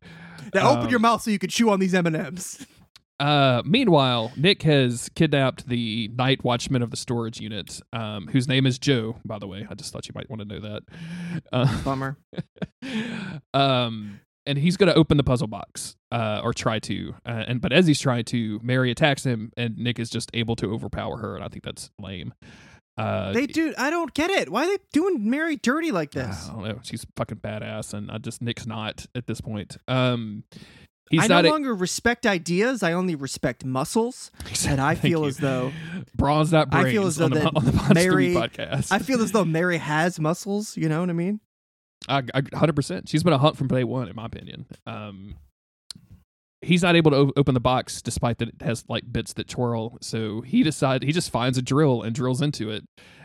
Now 0.55 0.71
open 0.73 0.85
Um, 0.87 0.91
your 0.91 0.99
mouth 0.99 1.23
so 1.23 1.31
you 1.31 1.39
can 1.39 1.51
chew 1.51 1.71
on 1.71 1.79
these 1.79 1.95
M 1.95 2.07
and 2.07 2.17
M's. 2.17 2.67
Uh, 3.21 3.63
meanwhile, 3.65 4.33
Nick 4.37 4.63
has 4.63 5.09
kidnapped 5.15 5.69
the 5.69 6.09
night 6.17 6.43
watchman 6.43 6.83
of 6.83 6.91
the 6.91 6.97
storage 6.97 7.41
unit, 7.41 7.81
um, 7.93 8.27
whose 8.29 8.49
name 8.49 8.67
is 8.67 8.79
Joe. 8.79 9.17
By 9.25 9.39
the 9.39 9.47
way, 9.47 9.67
I 9.71 9.75
just 9.75 9.93
thought 9.93 10.09
you 10.09 10.13
might 10.15 10.29
want 10.29 10.43
to 10.43 10.49
know 10.49 10.61
that. 10.61 10.83
Uh, 11.53 11.83
Bummer. 11.85 12.19
um, 13.55 14.21
and 14.47 14.59
he's 14.59 14.77
going 14.77 14.93
to 14.93 14.99
open 14.99 15.17
the 15.17 15.23
puzzle 15.25 15.47
box, 15.47 15.97
uh, 16.13 16.41
or 16.43 16.53
try 16.53 16.79
to. 16.81 17.15
Uh, 17.25 17.45
and 17.47 17.61
but 17.61 17.73
as 17.73 17.87
he's 17.87 18.01
trying 18.01 18.25
to, 18.25 18.61
Mary 18.63 18.91
attacks 18.91 19.25
him, 19.25 19.53
and 19.57 19.77
Nick 19.79 19.99
is 19.99 20.11
just 20.11 20.31
able 20.35 20.57
to 20.57 20.73
overpower 20.73 21.19
her, 21.19 21.35
and 21.37 21.45
I 21.45 21.49
think 21.49 21.65
that's 21.65 21.91
lame. 22.01 22.35
Uh, 22.97 23.33
They 23.33 23.47
do. 23.47 23.75
I 23.77 23.91
don't 23.91 24.13
get 24.15 24.31
it. 24.31 24.51
Why 24.51 24.65
are 24.65 24.67
they 24.69 24.79
doing 24.93 25.29
Mary 25.29 25.57
dirty 25.57 25.91
like 25.91 26.13
this? 26.13 26.49
I 26.49 26.53
don't 26.53 26.63
know. 26.65 26.81
She's 26.83 27.05
fucking 27.17 27.39
badass, 27.39 27.95
and 27.95 28.11
I 28.11 28.19
just 28.19 28.41
Nick's 28.43 28.67
not 28.67 29.07
at 29.15 29.27
this 29.27 29.41
point. 29.41 29.77
Um, 29.89 30.45
he's 31.11 31.23
I 31.25 31.27
not 31.27 31.45
no 31.45 31.51
a- 31.51 31.53
longer 31.53 31.75
respect 31.75 32.27
ideas. 32.27 32.83
I 32.83 32.93
only 32.93 33.15
respect 33.15 33.65
muscles. 33.65 34.31
And 34.67 34.81
I 34.81 34.95
feel 34.95 35.25
as 35.25 35.37
though 35.39 35.73
brawn's 36.17 36.53
not 36.53 36.69
I 36.73 36.91
feel 36.91 37.07
as 37.07 37.17
though 37.17 37.27
on 37.27 37.31
the, 37.33 37.41
that 37.41 37.53
on 37.57 37.65
the 37.65 37.93
Mary- 37.95 38.35
podcast. 38.35 38.91
I 38.93 38.99
feel 38.99 39.21
as 39.23 39.33
though 39.33 39.45
Mary 39.45 39.79
has 39.79 40.19
muscles. 40.21 40.77
You 40.77 40.89
know 40.89 41.01
what 41.01 41.11
I 41.11 41.15
mean? 41.15 41.41
I, 42.09 42.19
I, 42.35 42.43
100%. 42.43 43.09
She's 43.09 43.23
been 43.23 43.33
a 43.33 43.39
hunt 43.39 43.57
from 43.57 43.69
day 43.69 43.83
one, 43.85 44.09
in 44.09 44.17
my 44.17 44.27
opinion. 44.27 44.67
Um, 44.87 45.37
he's 46.61 46.83
not 46.83 46.97
able 46.97 47.11
to 47.13 47.17
o- 47.17 47.33
open 47.37 47.55
the 47.55 47.61
box 47.61 48.03
despite 48.03 48.39
that 48.39 48.49
it 48.49 48.63
has 48.63 48.85
like 48.89 49.11
bits 49.11 49.33
that 49.35 49.49
twirl. 49.49 49.99
So 50.03 50.41
he 50.43 50.63
decides 50.63 51.05
he 51.05 51.13
just 51.13 51.31
finds 51.31 51.57
a 51.59 51.63
drill 51.63 52.03
and 52.03 52.15
drills 52.15 52.41
into 52.43 52.71
it. 52.71 52.85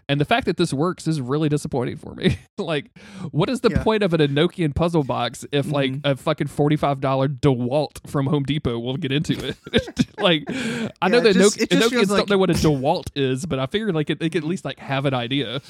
And 0.10 0.20
the 0.20 0.26
fact 0.26 0.48
that 0.48 0.58
this 0.58 0.74
works 0.74 1.08
is 1.08 1.22
really 1.22 1.48
disappointing 1.50 1.96
for 1.98 2.16
me. 2.16 2.38
like, 2.58 2.90
what 3.32 3.48
is 3.50 3.62
the 3.62 3.70
Yeah. 3.70 3.84
point 3.84 4.04
of 4.04 4.14
an 4.14 4.20
Enochian 4.20 4.74
puzzle 4.76 5.04
box 5.04 5.46
if 5.52 5.72
like 5.72 5.92
Mhm. 5.92 6.02
a 6.04 6.16
fucking 6.18 6.48
forty-five 6.48 7.00
dollar 7.00 7.28
DeWalt 7.30 8.10
from 8.10 8.26
Home 8.26 8.44
Depot 8.44 8.78
will 8.80 8.98
get 8.98 9.12
into 9.12 9.34
it? 9.50 9.56
like, 10.20 10.44
I 11.02 11.08
know 11.10 11.22
that 11.22 11.36
just- 11.36 11.60
Enoch- 11.60 11.70
Enochians 11.70 11.90
feels 11.92 12.08
don't 12.10 12.30
know 12.30 12.38
what 12.40 12.50
a 12.50 12.54
DeWalt 12.54 13.12
is, 13.16 13.46
but 13.46 13.60
I 13.60 13.68
figured 13.68 13.94
like 13.96 14.10
it, 14.10 14.20
they 14.20 14.30
could 14.30 14.44
at 14.44 14.50
least 14.50 14.66
like 14.66 14.80
have 14.80 15.06
an 15.06 15.14
idea. 15.14 15.62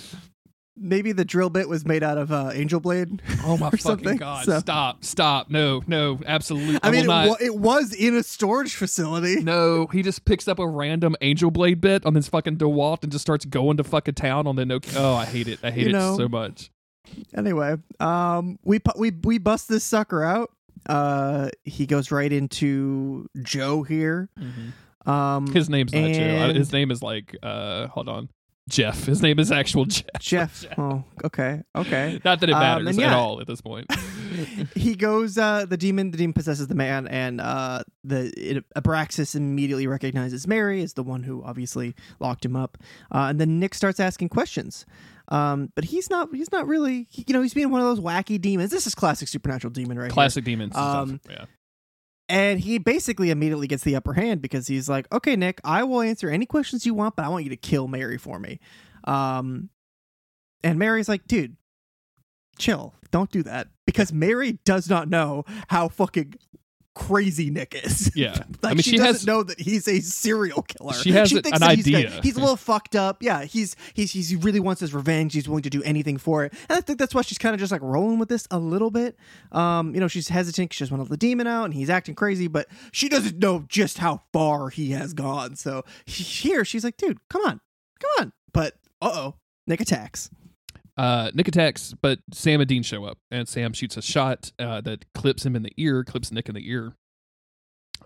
Maybe 0.82 1.12
the 1.12 1.26
drill 1.26 1.50
bit 1.50 1.68
was 1.68 1.86
made 1.86 2.04
out 2.04 2.18
of 2.18 2.32
uh, 2.32 2.52
Angel 2.54 2.80
Blade. 2.80 3.22
Oh 3.44 3.58
my 3.58 3.66
fucking 3.72 3.80
something. 3.80 4.18
god! 4.18 4.46
So- 4.46 4.60
Stop! 4.60 5.04
Stop! 5.04 5.50
No! 5.50 5.84
No! 5.88 6.20
Absolutely! 6.26 6.80
I 6.82 6.92
mean, 6.92 7.06
it, 7.06 7.08
wa- 7.08 7.38
it 7.42 7.56
was 7.56 7.94
in 7.94 8.16
a 8.16 8.24
storage 8.24 8.76
facility. 8.76 9.42
no, 9.42 9.88
he 9.88 10.02
just 10.04 10.26
picks 10.26 10.48
up 10.48 10.60
a 10.60 10.68
random 10.68 11.16
Angel 11.22 11.52
Blade 11.52 11.82
bit 11.82 12.06
on 12.06 12.16
his 12.16 12.28
fucking 12.28 12.58
DeWalt 12.58 13.04
and 13.04 13.12
just 13.12 13.22
starts 13.22 13.46
going 13.46 13.78
to 13.78 13.84
fucking 13.84 14.14
town 14.16 14.48
on 14.48 14.56
the 14.56 14.66
no. 14.66 14.80
Oh, 14.96 15.14
I 15.16 15.26
hate 15.26 15.48
it. 15.48 15.60
I 15.64 15.72
hate 15.72 15.84
You 15.84 15.90
it 15.90 15.94
know, 15.94 16.18
so 16.18 16.28
much. 16.28 16.72
Anyway, 17.36 17.76
um, 18.00 18.60
we 18.64 18.80
we 18.98 19.12
we 19.24 19.38
bust 19.38 19.68
this 19.68 19.84
sucker 19.84 20.24
out. 20.24 20.52
Uh, 20.88 21.50
he 21.66 21.86
goes 21.86 22.12
right 22.12 22.32
into 22.32 23.28
Joe 23.42 23.84
here. 23.84 24.30
Um, 25.06 25.52
His 25.52 25.70
name's 25.70 25.94
not 25.94 26.12
Joe. 26.12 26.54
His 26.54 26.72
name 26.72 26.92
is 26.92 27.02
like 27.02 27.36
uh, 27.42 27.88
hold 27.88 28.08
on, 28.10 28.30
Jeff. 28.70 29.06
His 29.06 29.22
name 29.22 29.40
is 29.40 29.52
actual 29.52 29.86
Jeff. 29.86 30.06
Jeff. 30.20 30.66
Oh, 30.78 31.04
okay, 31.26 31.62
okay. 31.76 32.22
Not 32.24 32.40
that 32.40 32.50
it 32.50 32.54
Um, 32.54 32.62
matters 32.62 32.98
at 32.98 33.12
all 33.14 33.42
at 33.42 33.48
this 33.48 33.60
point. 33.62 33.88
he 34.76 34.96
goes 34.96 35.38
uh 35.38 35.66
the 35.66 35.76
demon 35.76 36.12
the 36.12 36.18
demon 36.18 36.34
possesses 36.34 36.68
the 36.68 36.76
man 36.76 37.08
and 37.08 37.42
uh 37.42 37.84
the 38.04 38.32
it, 38.38 38.64
abraxas 38.76 39.36
immediately 39.36 39.88
recognizes 39.88 40.48
mary 40.48 40.82
as 40.82 40.94
the 40.94 41.04
one 41.04 41.24
who 41.24 41.44
obviously 41.44 41.94
locked 42.20 42.46
him 42.46 42.56
up 42.56 42.78
uh, 43.12 43.28
and 43.30 43.42
then 43.42 43.60
nick 43.60 43.74
starts 43.74 44.00
asking 44.00 44.30
questions 44.30 44.86
um 45.30 45.72
but 45.76 45.84
he's 45.84 46.10
not 46.10 46.30
he's 46.34 46.52
not 46.52 46.68
really 46.68 47.08
he- 47.10 47.26
you 47.28 47.34
know 47.34 47.42
he's 47.42 47.54
being 47.54 47.70
one 47.72 47.82
of 47.82 47.88
those 47.88 48.00
wacky 48.00 48.40
demons 48.40 48.72
this 48.72 48.88
is 48.88 48.96
classic 48.96 49.28
supernatural 49.28 49.72
demon 49.72 49.98
right 49.98 50.06
here. 50.06 50.12
Classic 50.12 50.44
demons. 50.44 50.76
Um. 50.76 51.20
Yeah. 51.30 51.46
And 52.30 52.60
he 52.60 52.78
basically 52.78 53.32
immediately 53.32 53.68
gets 53.68 53.84
the 53.84 53.96
upper 53.96 54.14
hand 54.14 54.42
because 54.42 54.68
he's 54.68 54.88
like 54.88 55.12
okay 55.12 55.36
nick 55.36 55.60
i 55.64 55.84
will 55.84 56.02
answer 56.02 56.30
any 56.30 56.46
questions 56.46 56.86
you 56.86 56.94
want 56.94 57.16
but 57.16 57.26
i 57.26 57.28
want 57.28 57.44
you 57.44 57.50
to 57.50 57.58
kill 57.58 57.88
mary 57.88 58.18
for 58.18 58.40
me. 58.40 58.60
Um 59.04 59.70
and 60.64 60.78
mary's 60.78 61.10
like 61.10 61.26
dude 61.28 61.58
chill. 62.60 62.94
Don't 63.10 63.32
do 63.32 63.42
that. 63.44 63.70
Because 63.88 64.14
mary 64.14 64.60
does 64.66 64.90
not 64.90 65.10
know 65.10 65.46
how 65.70 65.88
fucking 65.88 66.36
crazy 67.00 67.50
nick 67.50 67.74
is 67.84 68.12
Yeah. 68.14 68.34
like 68.62 68.72
I 68.72 68.74
mean, 68.74 68.78
she, 68.84 68.92
she 68.92 68.98
doesn't 68.98 69.14
has- 69.14 69.26
know 69.26 69.42
that 69.44 69.60
he's 69.60 69.88
a 69.88 70.02
serial 70.02 70.62
killer. 70.64 70.94
She 70.94 71.12
has 71.14 71.32
thinks 71.32 71.50
an 71.52 71.60
that 71.62 71.76
he's 71.78 71.88
idea. 71.88 72.20
He's 72.22 72.36
a 72.36 72.40
little 72.40 72.58
fucked 72.58 72.96
up. 72.96 73.24
Yeah, 73.24 73.46
he's 73.46 73.76
he's 73.94 74.12
he's 74.12 74.30
he 74.30 74.36
really 74.36 74.60
wants 74.60 74.82
his 74.82 74.94
revenge. 74.94 75.34
He's 75.34 75.48
willing 75.48 75.64
to 75.64 75.70
do 75.70 75.82
anything 75.84 76.18
for 76.18 76.44
it. 76.46 76.54
And 76.68 76.78
I 76.78 76.82
think 76.82 77.00
that's 77.00 77.16
why 77.16 77.22
she's 77.22 77.38
kind 77.38 77.54
of 77.54 77.60
just 77.60 77.72
like 77.72 77.82
rolling 77.82 78.20
with 78.20 78.28
this 78.30 78.48
a 78.52 78.60
little 78.60 78.92
bit. 78.92 79.18
Um, 79.52 79.94
you 79.94 80.00
know, 80.02 80.08
she's 80.08 80.28
hesitant. 80.28 80.74
She 80.74 80.80
just 80.80 80.92
want 80.92 81.00
to 81.00 81.04
let 81.04 81.10
the 81.10 81.18
demon 81.18 81.48
out, 81.48 81.64
and 81.66 81.74
he's 81.74 81.90
acting 81.90 82.16
crazy, 82.16 82.48
but 82.48 82.68
she 82.92 83.08
doesn't 83.10 83.40
know 83.40 83.64
just 83.68 84.00
how 84.00 84.24
far 84.34 84.70
he 84.70 84.92
has 84.92 85.14
gone. 85.14 85.56
So 85.56 85.86
here, 86.06 86.66
she's 86.66 86.84
like, 86.84 86.98
dude, 86.98 87.20
come 87.30 87.42
on, 87.44 87.62
come 88.02 88.12
on. 88.20 88.34
But 88.54 88.76
uh 89.02 89.12
oh, 89.14 89.36
Nick 89.68 89.80
attacks. 89.82 90.30
Uh, 91.00 91.32
Nick 91.34 91.48
attacks, 91.48 91.96
but 92.02 92.20
Sam 92.34 92.60
and 92.60 92.68
Dean 92.68 92.84
show 92.84 93.06
up, 93.06 93.18
and 93.32 93.48
Sam 93.48 93.72
shoots 93.72 93.96
a 93.96 94.02
shot 94.02 94.52
uh, 94.60 94.82
that 94.82 95.06
clips 95.14 95.46
him 95.46 95.56
in 95.56 95.64
the 95.64 95.72
ear, 95.78 96.04
clips 96.04 96.30
Nick 96.30 96.50
in 96.50 96.56
the 96.56 96.70
ear. 96.70 96.94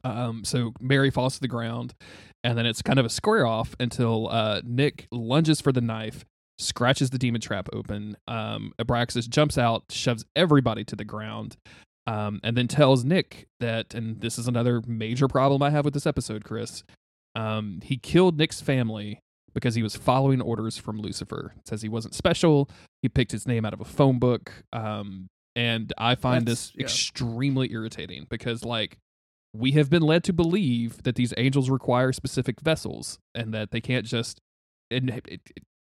Um, 0.04 0.44
so 0.44 0.74
Mary 0.80 1.10
falls 1.10 1.34
to 1.34 1.42
the 1.42 1.48
ground, 1.48 1.96
and 2.44 2.56
then 2.56 2.68
it's 2.68 2.84
kind 2.84 3.00
of 3.00 3.06
a 3.08 3.10
square 3.10 3.48
off 3.48 3.76
until 3.80 4.30
uh, 4.30 4.62
Nick 4.64 5.08
lunges 5.12 5.60
for 5.60 5.72
the 5.72 5.82
knife, 5.82 6.24
scratches 6.60 7.10
the 7.10 7.18
demon 7.18 7.42
trap 7.42 7.68
open. 7.74 8.16
Um, 8.28 8.74
Abraxas 8.80 9.28
jumps 9.28 9.58
out, 9.58 9.86
shoves 9.90 10.24
everybody 10.36 10.84
to 10.84 10.96
the 10.96 11.04
ground, 11.04 11.58
um, 12.06 12.42
and 12.44 12.56
then 12.56 12.68
tells 12.68 13.04
Nick 13.04 13.48
that, 13.60 13.96
and 13.96 14.22
this 14.22 14.38
is 14.38 14.48
another 14.48 14.84
major 14.86 15.28
problem 15.28 15.64
I 15.64 15.72
have 15.72 15.84
with 15.84 15.96
this 15.96 16.06
episode, 16.06 16.44
Chris. 16.44 16.84
Um, 17.34 17.80
he 17.84 17.98
killed 17.98 18.38
Nick's 18.38 18.62
family 18.62 19.20
because 19.54 19.76
he 19.76 19.84
was 19.84 19.96
following 19.96 20.42
orders 20.42 20.78
from 20.78 21.00
Lucifer. 21.00 21.54
It 21.58 21.68
says 21.68 21.82
he 21.82 21.90
wasn't 21.90 22.16
special. 22.16 22.70
He 23.02 23.10
picked 23.10 23.32
his 23.32 23.48
name 23.48 23.66
out 23.66 23.74
of 23.74 23.82
a 23.82 23.86
phone 23.86 24.20
book. 24.20 24.52
Um, 24.74 25.28
and 25.56 25.94
I 25.98 26.16
find 26.16 26.46
That's- 26.48 26.70
this 26.70 26.76
yeah. 26.76 26.84
extremely 26.84 27.72
irritating 27.72 28.26
because, 28.30 28.66
like, 28.66 28.98
we 29.56 29.72
have 29.74 29.90
been 29.90 30.02
led 30.02 30.24
to 30.24 30.34
believe 30.34 31.04
that 31.04 31.16
these 31.16 31.34
angels 31.38 31.70
require 31.70 32.12
specific 32.12 32.60
vessels 32.60 33.20
and 33.36 33.54
that 33.54 33.70
they 33.70 33.82
can't 33.82 34.06
just 34.06 34.40
in- 34.90 35.22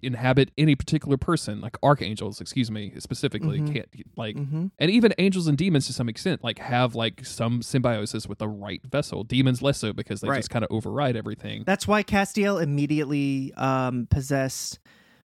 inhabit 0.02 0.50
any 0.58 0.74
particular 0.74 1.16
person, 1.16 1.60
like 1.60 1.76
archangels, 1.82 2.40
excuse 2.40 2.70
me, 2.70 2.92
specifically, 2.98 3.60
Mhm. 3.60 3.72
can't 3.74 3.88
like 4.16 4.36
Mm-hmm. 4.36 4.66
and 4.78 4.90
even 4.90 5.12
angels 5.18 5.46
and 5.46 5.56
demons 5.58 5.86
to 5.86 5.92
some 5.92 6.08
extent 6.08 6.42
like 6.44 6.58
have 6.58 6.94
like 6.94 7.24
some 7.24 7.62
symbiosis 7.62 8.26
with 8.26 8.38
the 8.38 8.48
right 8.48 8.80
vessel 8.84 9.24
demons 9.24 9.62
less 9.62 9.78
so 9.78 9.92
because 9.92 10.20
they 10.20 10.28
Right. 10.28 10.36
just 10.38 10.50
kind 10.50 10.64
of 10.64 10.70
override 10.70 11.16
everything 11.16 11.62
That's 11.66 11.86
why 11.88 12.02
Castiel 12.02 12.62
immediately 12.62 13.52
um, 13.54 14.06
possessed 14.10 14.78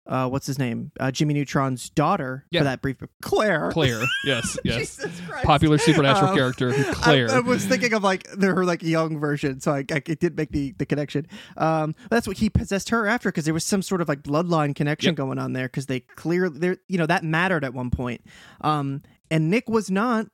uh, 0.07 0.29
what's 0.29 0.47
his 0.47 0.59
name? 0.59 0.91
Uh, 0.99 1.11
Jimmy 1.11 1.35
Neutron's 1.35 1.91
daughter 1.91 2.45
Yeah. 2.51 2.61
for 2.61 2.65
that 2.65 2.83
brief. 2.83 2.97
Claire. 3.23 3.71
Claire. 3.71 4.03
Yes, 4.25 4.59
yes. 4.65 5.01
Popular 5.43 5.79
supernatural 5.79 6.31
Um, 6.31 6.37
character, 6.37 6.71
I- 6.75 6.83
Claire. 6.95 7.31
I, 7.31 7.41
was 7.41 7.65
thinking 7.65 7.93
of 7.95 8.03
like 8.03 8.29
the, 8.33 8.49
her 8.49 8.65
like 8.65 8.83
young 8.83 9.19
version, 9.19 9.61
so 9.61 9.73
I, 9.73 9.79
I 9.91 10.03
it 10.07 10.21
did 10.21 10.37
make 10.37 10.51
the, 10.51 10.73
the 10.79 10.85
connection. 10.87 11.27
Um, 11.57 11.95
that's 12.11 12.27
what 12.27 12.37
he 12.39 12.51
possessed 12.51 12.89
her 12.91 13.07
after 13.07 13.31
because 13.31 13.45
there 13.45 13.55
was 13.55 13.65
some 13.65 13.83
sort 13.83 14.01
of 14.01 14.09
like 14.09 14.23
bloodline 14.23 14.75
connection 14.75 15.11
Yep. 15.11 15.17
going 15.17 15.39
on 15.39 15.53
there 15.53 15.67
because 15.69 15.87
they 15.87 16.01
clearly 16.01 16.59
there 16.59 16.77
you 16.89 16.99
know 16.99 17.07
that 17.07 17.25
mattered 17.25 17.65
at 17.65 17.73
one 17.75 17.91
point. 17.91 18.23
Um, 18.63 19.03
and 19.31 19.49
Nick 19.51 19.69
was 19.69 19.91
not 19.91 20.27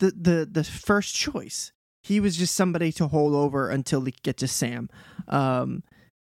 the 0.00 0.10
the 0.10 0.48
the 0.50 0.64
first 0.64 1.14
choice. 1.14 1.72
He 2.02 2.20
was 2.20 2.36
just 2.36 2.54
somebody 2.54 2.92
to 2.92 3.06
hold 3.08 3.34
over 3.34 3.70
until 3.70 4.00
they 4.02 4.10
could 4.10 4.22
get 4.22 4.36
to 4.38 4.48
Sam. 4.48 4.90
Um, 5.28 5.82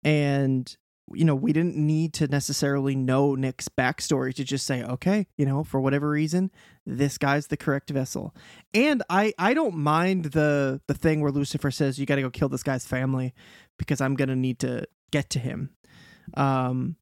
and 0.04 0.74
you 1.14 1.26
know 1.26 1.36
we 1.36 1.54
didn't 1.54 1.76
need 1.76 2.14
to 2.14 2.28
necessarily 2.28 2.96
know 2.96 3.36
Nick's 3.36 3.70
backstory 3.70 4.34
to 4.36 4.44
just 4.44 4.66
say 4.66 4.84
okay, 4.84 5.28
you 5.38 5.46
know 5.46 5.64
for 5.64 5.80
whatever 5.80 6.10
reason 6.10 6.52
this 6.86 7.18
guy's 7.18 7.48
the 7.48 7.58
correct 7.58 7.90
vessel. 7.90 8.36
And 8.74 9.04
I 9.10 9.34
I 9.38 9.54
don't 9.54 9.76
mind 9.76 10.26
the 10.26 10.82
the 10.88 10.94
thing 10.94 11.22
where 11.22 11.32
Lucifer 11.32 11.72
says 11.72 12.00
you 12.00 12.06
got 12.06 12.16
to 12.16 12.22
go 12.22 12.30
kill 12.30 12.50
this 12.50 12.64
guy's 12.64 12.86
family 12.86 13.34
because 13.78 14.02
I'm 14.02 14.16
to 14.30 14.36
need 14.36 14.60
to 14.60 14.86
get 15.12 15.30
to 15.32 15.40
him. 15.40 15.72
Um 16.36 16.96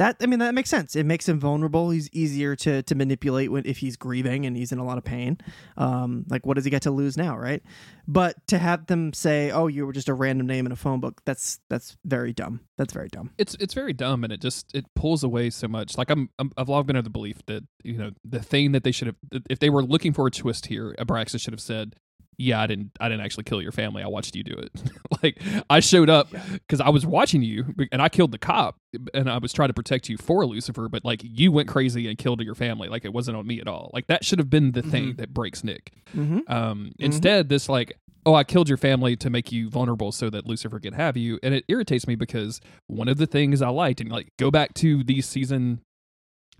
that 0.00 0.16
I 0.20 0.26
mean 0.26 0.38
that 0.38 0.54
makes 0.54 0.70
sense. 0.70 0.96
It 0.96 1.04
makes 1.04 1.28
him 1.28 1.38
vulnerable. 1.38 1.90
He's 1.90 2.08
easier 2.12 2.56
to 2.56 2.82
to 2.82 2.94
manipulate 2.94 3.52
when 3.52 3.66
if 3.66 3.78
he's 3.78 3.96
grieving 3.96 4.46
and 4.46 4.56
he's 4.56 4.72
in 4.72 4.78
a 4.78 4.84
lot 4.84 4.96
of 4.96 5.04
pain. 5.04 5.36
Um 5.76 6.24
like 6.28 6.46
what 6.46 6.54
does 6.54 6.64
he 6.64 6.70
get 6.70 6.82
to 6.82 6.90
lose 6.90 7.18
now, 7.18 7.36
right? 7.36 7.62
But 8.08 8.34
to 8.48 8.58
have 8.58 8.86
them 8.86 9.12
say, 9.12 9.50
"Oh, 9.50 9.66
you 9.68 9.86
were 9.86 9.92
just 9.92 10.08
a 10.08 10.14
random 10.14 10.46
name 10.46 10.64
in 10.66 10.72
a 10.72 10.76
phone 10.76 11.00
book." 11.00 11.20
That's 11.26 11.60
that's 11.68 11.98
very 12.04 12.32
dumb. 12.32 12.60
That's 12.78 12.94
very 12.94 13.08
dumb. 13.08 13.30
it's 13.36 13.54
it's 13.60 13.74
very 13.74 13.92
dumb 13.92 14.24
and 14.24 14.32
it 14.32 14.40
just 14.40 14.74
it 14.74 14.86
pulls 14.96 15.22
away 15.22 15.50
so 15.50 15.68
much 15.68 15.98
like 15.98 16.08
I'm, 16.08 16.30
I'm 16.38 16.50
i've 16.56 16.70
long 16.70 16.86
been 16.86 16.96
of 16.96 17.04
the 17.04 17.10
belief 17.10 17.44
that 17.44 17.62
you 17.84 17.98
know 17.98 18.10
the 18.24 18.40
thing 18.40 18.72
that 18.72 18.84
they 18.84 18.90
should 18.90 19.08
have 19.08 19.16
if 19.50 19.58
they 19.58 19.68
were 19.68 19.82
looking 19.84 20.14
for 20.14 20.26
a 20.26 20.30
twist 20.30 20.66
here 20.66 20.94
abraxas 20.98 21.42
should 21.42 21.52
have 21.52 21.60
said 21.60 21.94
yeah 22.40 22.60
i 22.60 22.66
didn't 22.66 22.90
i 23.00 23.08
didn't 23.08 23.24
actually 23.24 23.44
kill 23.44 23.62
your 23.62 23.72
family. 23.72 24.02
I 24.02 24.08
watched 24.08 24.34
you 24.36 24.42
do 24.42 24.54
it. 24.54 24.70
Like 25.22 25.38
i 25.68 25.80
showed 25.80 26.08
up 26.08 26.28
because 26.52 26.80
i 26.80 26.88
was 26.88 27.04
watching 27.04 27.42
you 27.42 27.74
and 27.92 28.00
i 28.00 28.08
killed 28.08 28.32
the 28.32 28.38
cop 28.38 28.78
and 29.12 29.28
i 29.28 29.36
was 29.36 29.52
trying 29.52 29.68
to 29.68 29.74
protect 29.74 30.08
you 30.08 30.16
for 30.16 30.46
lucifer 30.46 30.88
but 30.88 31.04
like 31.04 31.20
you 31.22 31.52
went 31.52 31.68
crazy 31.68 32.08
and 32.08 32.18
killed 32.18 32.40
your 32.42 32.54
family. 32.54 32.88
Like 32.88 33.04
it 33.04 33.12
wasn't 33.12 33.36
on 33.36 33.46
me 33.46 33.60
at 33.60 33.68
all. 33.68 33.90
Like 33.92 34.06
that 34.08 34.24
should 34.24 34.38
have 34.38 34.50
been 34.50 34.72
the 34.72 34.82
thing 34.82 35.14
that 35.16 35.32
breaks 35.32 35.64
nick. 35.64 35.92
Mm-hmm. 36.14 36.40
um, 36.52 36.92
instead, 36.98 37.48
this 37.48 37.68
like, 37.68 37.92
oh, 38.26 38.34
I 38.34 38.44
killed 38.44 38.68
your 38.68 38.78
family 38.78 39.16
to 39.16 39.30
make 39.30 39.50
you 39.50 39.70
vulnerable 39.70 40.12
so 40.12 40.28
that 40.30 40.46
Lucifer 40.46 40.78
could 40.78 40.94
have 40.94 41.16
you, 41.16 41.38
and 41.42 41.54
it 41.54 41.64
irritates 41.68 42.06
me 42.06 42.14
because 42.14 42.60
one 42.86 43.08
of 43.08 43.16
the 43.16 43.26
things 43.26 43.62
I 43.62 43.68
liked, 43.70 44.00
and 44.00 44.10
like, 44.10 44.28
go 44.38 44.50
back 44.50 44.74
to 44.74 45.02
these 45.02 45.26
season 45.26 45.80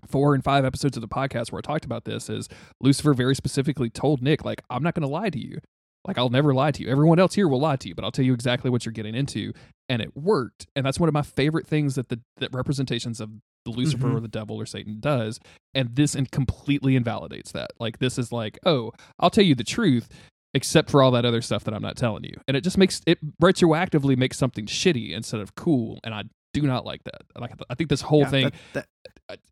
four 0.08 0.34
and 0.34 0.42
five 0.44 0.64
episodes 0.64 0.96
of 0.96 1.00
the 1.00 1.08
podcast 1.08 1.52
where 1.52 1.58
I 1.58 1.62
talked 1.62 1.84
about 1.84 2.04
this, 2.04 2.28
is 2.28 2.48
Lucifer 2.80 3.14
very 3.14 3.34
specifically 3.34 3.90
told 3.90 4.22
Nick, 4.22 4.44
like, 4.44 4.62
I'm 4.70 4.82
not 4.82 4.94
going 4.94 5.02
to 5.06 5.12
lie 5.12 5.30
to 5.30 5.38
you. 5.38 5.58
Like, 6.06 6.16
I'll 6.16 6.30
never 6.30 6.54
lie 6.54 6.70
to 6.70 6.82
you. 6.82 6.88
Everyone 6.88 7.18
else 7.18 7.34
here 7.34 7.46
will 7.46 7.60
lie 7.60 7.76
to 7.76 7.88
you, 7.88 7.94
but 7.94 8.04
I'll 8.04 8.10
tell 8.10 8.24
you 8.24 8.32
exactly 8.32 8.70
what 8.70 8.86
you're 8.86 8.92
getting 8.92 9.14
into. 9.14 9.52
And 9.88 10.00
it 10.00 10.16
worked. 10.16 10.66
And 10.74 10.86
that's 10.86 10.98
one 10.98 11.08
of 11.08 11.12
my 11.12 11.20
favorite 11.22 11.66
things 11.66 11.94
that 11.96 12.08
the 12.08 12.20
that 12.38 12.54
representations 12.54 13.20
of 13.20 13.30
the 13.66 13.70
Lucifer 13.70 14.08
Mhm. 14.08 14.14
or 14.16 14.20
the 14.20 14.28
devil 14.28 14.56
or 14.56 14.64
Satan 14.64 14.98
does. 15.00 15.38
And 15.74 15.94
this 15.94 16.14
and 16.14 16.30
completely 16.30 16.96
invalidates 16.96 17.52
that. 17.52 17.72
Like, 17.78 17.98
this 17.98 18.16
is 18.18 18.32
like, 18.32 18.58
oh, 18.64 18.92
I'll 19.18 19.28
tell 19.28 19.44
you 19.44 19.54
the 19.54 19.62
truth, 19.64 20.08
except 20.54 20.88
for 20.90 21.02
all 21.02 21.10
that 21.10 21.26
other 21.26 21.42
stuff 21.42 21.64
that 21.64 21.74
I'm 21.74 21.82
not 21.82 21.98
telling 21.98 22.24
you. 22.24 22.34
And 22.48 22.56
it 22.56 22.62
just 22.64 22.78
makes 22.78 23.02
it 23.06 23.18
retroactively 23.38 24.16
makes 24.16 24.38
something 24.38 24.64
shitty 24.64 25.10
instead 25.12 25.40
of 25.40 25.54
cool. 25.54 26.00
And 26.02 26.14
I 26.14 26.24
do 26.54 26.62
not 26.62 26.86
like 26.86 27.04
that. 27.04 27.20
Like, 27.38 27.52
I 27.68 27.74
think 27.74 27.90
this 27.90 28.00
whole 28.00 28.20
Yeah, 28.20 28.30
thing, 28.30 28.44
that- 28.44 28.54
that- 28.72 28.86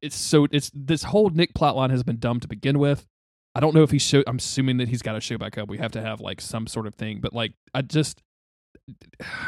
it's 0.01 0.16
so 0.16 0.47
it's 0.51 0.70
this 0.74 1.05
whole 1.05 1.31
Nick 1.31 1.55
plotline 1.55 1.91
has 1.91 2.03
been 2.03 2.18
dumb 2.18 2.41
to 2.41 2.49
begin 2.49 2.79
with. 2.79 3.07
I 3.55 3.61
don't 3.61 3.74
know 3.74 3.83
if 3.83 3.91
he 3.91 3.99
show. 3.99 4.22
I'm 4.26 4.37
assuming 4.37 4.76
that 4.76 4.89
he's 4.89 5.03
got 5.03 5.14
to 5.14 5.20
show 5.20 5.39
back 5.39 5.59
up. 5.59 5.68
We 5.68 5.79
have 5.79 5.93
to 5.93 6.01
have 6.01 6.20
like 6.20 6.41
some 6.41 6.66
sort 6.66 6.87
of 6.87 6.95
thing. 6.95 7.20
But 7.20 7.33
like, 7.33 7.55
I 7.74 7.83
just, 7.83 8.22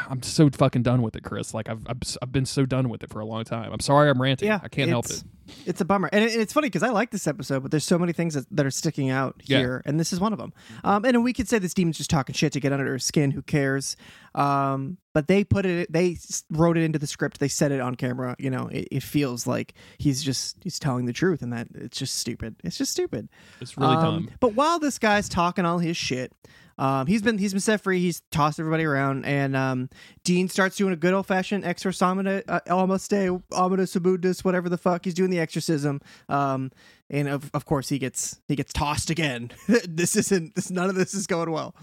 I'm 0.09 0.23
so 0.23 0.49
fucking 0.51 0.83
done 0.83 1.03
with 1.03 1.17
it, 1.17 1.23
Chris. 1.23 1.55
Like, 1.55 1.69
I've 1.69 1.87
I've, 1.87 2.01
I've 2.23 2.33
been 2.33 2.47
so 2.47 2.67
done 2.67 2.89
with 2.89 3.03
it 3.03 3.11
for 3.11 3.21
a 3.21 3.25
long 3.25 3.45
time. 3.45 3.73
I'm 3.73 3.81
sorry, 3.81 4.11
I'm 4.11 4.21
ranting. 4.21 4.49
yeah, 4.49 4.61
I 4.63 4.69
can't 4.69 4.89
help 4.89 5.07
it. 5.07 5.23
It's 5.67 5.81
a 5.81 5.85
bummer, 5.85 6.09
and, 6.13 6.25
it, 6.25 6.33
and 6.33 6.41
it's 6.41 6.53
funny 6.53 6.67
because 6.69 6.85
I 6.85 6.91
like 6.91 7.11
this 7.11 7.27
episode, 7.27 7.63
but 7.63 7.73
there's 7.73 7.85
so 7.85 7.99
many 7.99 8.13
things 8.13 8.35
that, 8.35 8.47
that 8.53 8.65
are 8.67 8.71
sticking 8.71 9.11
out 9.11 9.43
Yeah. 9.47 9.59
here, 9.59 9.83
and 9.85 9.99
this 9.99 10.13
is 10.13 10.21
one 10.21 10.33
of 10.33 10.39
them. 10.39 10.53
Um, 10.85 11.05
and 11.05 11.25
we 11.25 11.33
could 11.33 11.49
say 11.49 11.59
this 11.59 11.75
demon's 11.75 11.97
just 11.99 12.09
talking 12.09 12.35
shit 12.35 12.53
to 12.53 12.61
get 12.61 12.73
under 12.73 12.87
her 12.87 13.01
skin. 13.01 13.33
Who 13.33 13.43
cares? 13.43 13.97
Um, 14.37 14.99
but 15.13 15.27
they 15.27 15.43
put 15.43 15.67
it, 15.67 15.93
they 15.93 16.19
wrote 16.51 16.77
it 16.77 16.85
into 16.85 17.01
the 17.01 17.07
script. 17.09 17.41
They 17.41 17.49
said 17.49 17.73
it 17.73 17.81
on 17.81 17.97
camera. 17.97 18.37
You 18.39 18.51
know, 18.51 18.69
it, 18.69 18.87
it 18.93 19.03
feels 19.03 19.45
like 19.45 19.75
he's 19.99 20.23
just 20.23 20.57
he's 20.63 20.79
telling 20.79 21.07
the 21.07 21.13
truth, 21.13 21.43
and 21.43 21.53
that 21.53 21.67
it's 21.75 21.99
just 21.99 22.15
stupid. 22.17 22.55
It's 22.63 22.79
just 22.79 22.93
stupid. 22.93 23.29
It's 23.61 23.77
really 23.77 23.97
Um, 23.97 24.03
dumb. 24.05 24.31
But 24.39 24.55
while 24.55 24.79
this 24.79 25.01
guy's 25.01 25.29
talking 25.29 25.65
all 25.65 25.79
his 25.81 25.97
shit, 25.97 26.33
um, 26.81 27.07
he's 27.07 27.21
been 27.23 27.39
he's 27.39 27.53
been 27.53 27.61
set 27.61 27.81
free. 27.83 28.01
He's 28.01 28.23
tossed 28.33 28.59
everybody 28.59 28.85
around, 28.85 29.25
and 29.27 29.55
um, 29.55 29.89
Dean 30.25 30.49
starts 30.49 30.77
doing 30.77 30.93
a 30.93 30.97
good 30.97 31.13
old 31.15 31.27
fashioned 31.27 31.65
exorcism, 31.65 32.27
uh, 32.49 32.61
almost 32.69 33.13
a 33.13 33.41
ominous 33.53 33.95
abundus, 33.95 34.43
whatever 34.45 34.69
the 34.69 34.79
fuck. 34.79 35.05
He's 35.05 35.15
doing 35.15 35.31
the 35.31 35.39
exorcism, 35.39 36.01
um, 36.29 36.73
and 37.11 37.29
of 37.29 37.51
of 37.55 37.67
course 37.67 37.91
he 37.91 37.99
gets 37.99 38.41
he 38.49 38.57
gets 38.57 38.73
tossed 38.73 39.11
again. 39.11 39.51
this 39.89 40.17
isn't 40.17 40.55
this 40.55 40.71
none 40.71 40.89
of 40.89 40.95
this 40.97 41.15
is 41.15 41.27
going 41.27 41.51
well. 41.51 41.75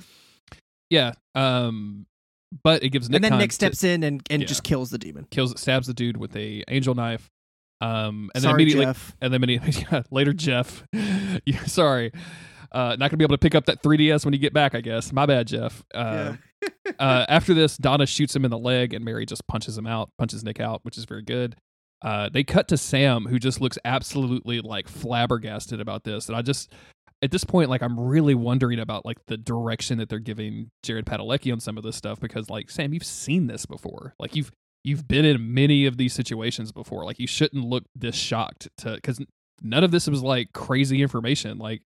Yeah. 0.90 1.14
Um, 1.36 2.06
but 2.64 2.82
it 2.84 2.90
gives 2.90 3.10
Nick 3.10 3.18
and 3.18 3.24
then 3.26 3.38
Nick 3.40 3.50
to- 3.52 3.56
steps 3.56 3.84
in 3.84 4.04
and 4.04 4.26
and 4.30 4.42
Yeah. 4.42 4.48
just 4.48 4.64
kills 4.64 4.90
the 4.90 4.98
demon. 4.98 5.28
kills, 5.30 5.60
stabs 5.60 5.88
the 5.88 5.94
dude 5.94 6.18
with 6.18 6.36
a 6.36 6.64
angel 6.70 6.96
knife. 6.96 7.30
Um, 7.82 8.32
and 8.34 8.44
then 8.44 8.56
immediately, 8.56 8.86
Jeff. 8.86 9.16
and 9.22 9.32
then 9.32 9.44
immediately, 9.44 9.86
yeah, 9.92 10.02
later, 10.10 10.34
Jeff. 10.34 10.84
yeah, 10.94 11.64
sorry, 11.66 12.12
uh, 12.72 12.96
not 13.00 13.10
gonna 13.10 13.18
be 13.18 13.24
able 13.24 13.36
to 13.36 13.40
pick 13.40 13.56
up 13.56 13.66
that 13.66 13.82
3ds 13.82 14.26
when 14.26 14.34
you 14.34 14.40
get 14.40 14.54
back. 14.54 14.76
I 14.76 14.82
guess. 14.82 15.12
My 15.12 15.26
bad, 15.26 15.48
Jeff. 15.48 15.84
Uh, 15.94 16.34
uh, 17.00 17.26
after 17.30 17.54
this, 17.54 17.78
Donna 17.78 18.06
shoots 18.06 18.36
him 18.36 18.46
in 18.46 18.52
the 18.52 18.58
leg, 18.58 18.94
and 18.94 19.04
Mary 19.04 19.26
just 19.26 19.48
punches 19.48 19.78
him 19.78 19.88
out, 19.88 20.10
punches 20.18 20.44
Nick 20.44 20.60
out, 20.60 20.82
which 20.84 20.98
is 20.98 21.06
very 21.06 21.22
good. 21.22 21.56
Uh, 22.02 22.30
they 22.32 22.44
cut 22.44 22.68
to 22.68 22.78
Sam, 22.78 23.26
who 23.26 23.40
just 23.40 23.60
looks 23.60 23.78
absolutely 23.84 24.62
like 24.62 24.88
flabbergasted 24.88 25.80
about 25.82 26.04
this, 26.04 26.28
and 26.28 26.38
I 26.38 26.42
just. 26.42 26.72
At 27.24 27.32
this 27.32 27.44
point, 27.44 27.72
like 27.72 27.82
I'm 27.82 28.00
really 28.00 28.36
wondering 28.36 28.78
about 28.78 29.04
like 29.04 29.18
the 29.26 29.38
direction 29.38 29.98
that 29.98 30.08
they're 30.08 30.20
giving 30.20 30.70
Jared 30.84 31.08
Padalecki 31.08 31.52
on 31.52 31.60
some 31.60 31.76
of 31.76 31.84
this 31.84 31.96
stuff 31.96 32.20
because, 32.20 32.48
like, 32.48 32.70
Sam, 32.70 32.94
you've 32.94 33.04
seen 33.04 33.48
this 33.48 33.66
before. 33.66 34.14
Like 34.20 34.36
you've 34.36 34.52
you've 34.88 35.06
been 35.06 35.26
in 35.26 35.54
many 35.54 35.86
of 35.86 35.98
these 35.98 36.14
situations 36.14 36.72
before. 36.72 37.04
Like 37.04 37.20
you 37.20 37.28
shouldn't 37.28 37.66
look 37.66 37.84
this 37.94 38.16
shocked 38.16 38.70
to 38.78 38.96
because 38.96 39.20
none 39.62 39.84
of 39.84 39.92
this 39.92 40.08
was 40.08 40.24
like 40.24 40.54
crazy 40.54 41.02
information. 41.02 41.58
Like 41.58 41.82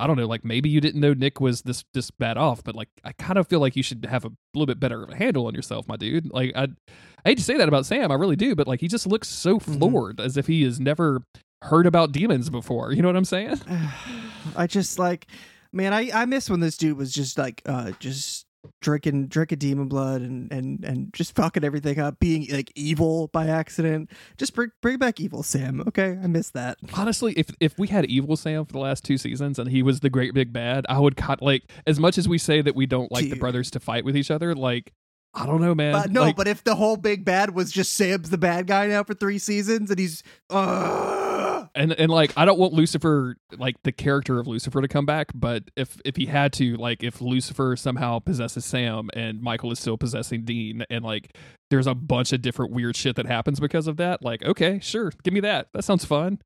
I 0.00 0.06
don't 0.06 0.16
know, 0.16 0.26
like 0.26 0.44
maybe 0.44 0.68
you 0.68 0.80
didn't 0.80 1.00
know 1.00 1.12
Nick 1.14 1.40
was 1.40 1.62
this 1.62 1.84
this 1.94 2.10
bad 2.10 2.36
off, 2.38 2.64
but 2.64 2.74
like 2.74 2.88
I 3.04 3.12
kind 3.12 3.38
of 3.38 3.46
feel 3.46 3.60
like 3.60 3.76
you 3.76 3.82
should 3.82 4.06
have 4.10 4.24
a 4.24 4.32
little 4.54 4.66
bit 4.66 4.80
better 4.80 5.02
of 5.02 5.10
a 5.10 5.16
handle 5.16 5.46
on 5.46 5.54
yourself, 5.54 5.86
my 5.86 5.96
dude. 5.96 6.32
Like 6.32 6.52
I, 6.56 6.64
I 7.24 7.28
hate 7.30 7.38
to 7.38 7.44
say 7.44 7.56
that 7.58 7.68
about 7.68 7.86
Sam, 7.86 8.10
I 8.10 8.14
really 8.14 8.36
do, 8.36 8.54
but 8.56 8.66
like 8.66 8.80
he 8.80 8.88
just 8.88 9.06
looks 9.06 9.28
so 9.28 9.58
Mhm. 9.58 9.78
floored 9.78 10.20
as 10.20 10.36
if 10.36 10.46
he 10.46 10.62
has 10.64 10.80
never 10.80 11.22
heard 11.62 11.86
about 11.86 12.12
demons 12.12 12.48
before. 12.50 12.92
You 12.92 13.02
know 13.02 13.08
what 13.08 13.16
I'm 13.16 13.24
saying? 13.24 13.60
I 14.56 14.66
just 14.66 14.98
like, 14.98 15.26
man, 15.72 15.92
I, 15.92 16.10
I 16.14 16.24
miss 16.24 16.48
when 16.48 16.60
this 16.60 16.76
dude 16.76 16.96
was 16.96 17.12
just 17.12 17.36
like, 17.38 17.62
uh, 17.66 17.92
just 18.00 18.46
drinking 18.80 19.28
drinking 19.28 19.58
demon 19.58 19.88
blood 19.88 20.20
and 20.22 20.52
and 20.52 20.84
and 20.84 21.12
just 21.12 21.34
fucking 21.34 21.64
everything 21.64 21.98
up, 21.98 22.18
being 22.18 22.46
like 22.50 22.72
evil 22.74 23.28
by 23.28 23.46
accident. 23.46 24.10
Just 24.36 24.54
bring 24.54 24.70
bring 24.82 24.98
back 24.98 25.20
evil 25.20 25.42
Sam, 25.42 25.82
okay? 25.88 26.18
I 26.22 26.26
miss 26.26 26.50
that. 26.50 26.78
Honestly, 26.94 27.32
if 27.36 27.50
if 27.60 27.78
we 27.78 27.88
had 27.88 28.06
Evil 28.06 28.36
Sam 28.36 28.64
for 28.64 28.72
the 28.72 28.78
last 28.78 29.04
two 29.04 29.18
seasons 29.18 29.58
and 29.58 29.70
he 29.70 29.82
was 29.82 30.00
the 30.00 30.10
great 30.10 30.34
big 30.34 30.52
bad, 30.52 30.86
I 30.88 30.98
would 30.98 31.16
cut 31.16 31.42
like 31.42 31.70
as 31.86 31.98
much 32.00 32.18
as 32.18 32.28
we 32.28 32.38
say 32.38 32.62
that 32.62 32.74
we 32.74 32.86
don't 32.86 33.10
like 33.12 33.28
the 33.30 33.36
brothers 33.36 33.70
to 33.72 33.80
fight 33.80 34.04
with 34.04 34.16
each 34.16 34.30
other, 34.30 34.54
like 34.54 34.92
I 35.32 35.46
don't 35.46 35.60
know, 35.60 35.74
man. 35.74 35.92
But 35.92 36.10
no, 36.10 36.22
Like, 36.22 36.36
but 36.36 36.48
if 36.48 36.64
the 36.64 36.74
whole 36.74 36.96
big 36.96 37.24
bad 37.24 37.54
was 37.54 37.70
just 37.70 37.94
Sam's 37.94 38.30
the 38.30 38.38
bad 38.38 38.66
guy 38.66 38.86
now 38.88 39.04
for 39.04 39.14
three 39.14 39.38
seasons 39.38 39.90
and 39.90 39.98
he's 39.98 40.22
uh 40.50 41.29
and 41.74 41.92
and 41.92 42.10
like 42.10 42.32
I 42.36 42.44
don't 42.44 42.58
want 42.58 42.72
Lucifer 42.72 43.36
like 43.56 43.76
the 43.82 43.92
character 43.92 44.38
of 44.38 44.46
Lucifer 44.46 44.80
to 44.80 44.88
come 44.88 45.06
back, 45.06 45.28
but 45.34 45.64
if 45.76 46.00
if 46.04 46.16
he 46.16 46.26
had 46.26 46.52
to, 46.54 46.76
like 46.76 47.02
if 47.02 47.20
Lucifer 47.20 47.76
somehow 47.76 48.18
possesses 48.18 48.64
Sam 48.64 49.10
and 49.14 49.40
Michael 49.40 49.72
is 49.72 49.78
still 49.78 49.96
possessing 49.96 50.44
Dean, 50.44 50.84
and 50.90 51.04
like 51.04 51.36
there's 51.70 51.86
a 51.86 51.94
bunch 51.94 52.32
of 52.32 52.42
different 52.42 52.72
weird 52.72 52.96
shit 52.96 53.16
that 53.16 53.26
happens 53.26 53.60
because 53.60 53.86
of 53.86 53.96
that, 53.98 54.22
like 54.22 54.44
okay, 54.44 54.80
sure, 54.80 55.12
give 55.22 55.34
me 55.34 55.40
that. 55.40 55.68
That 55.72 55.84
sounds 55.84 56.04
fun. 56.04 56.40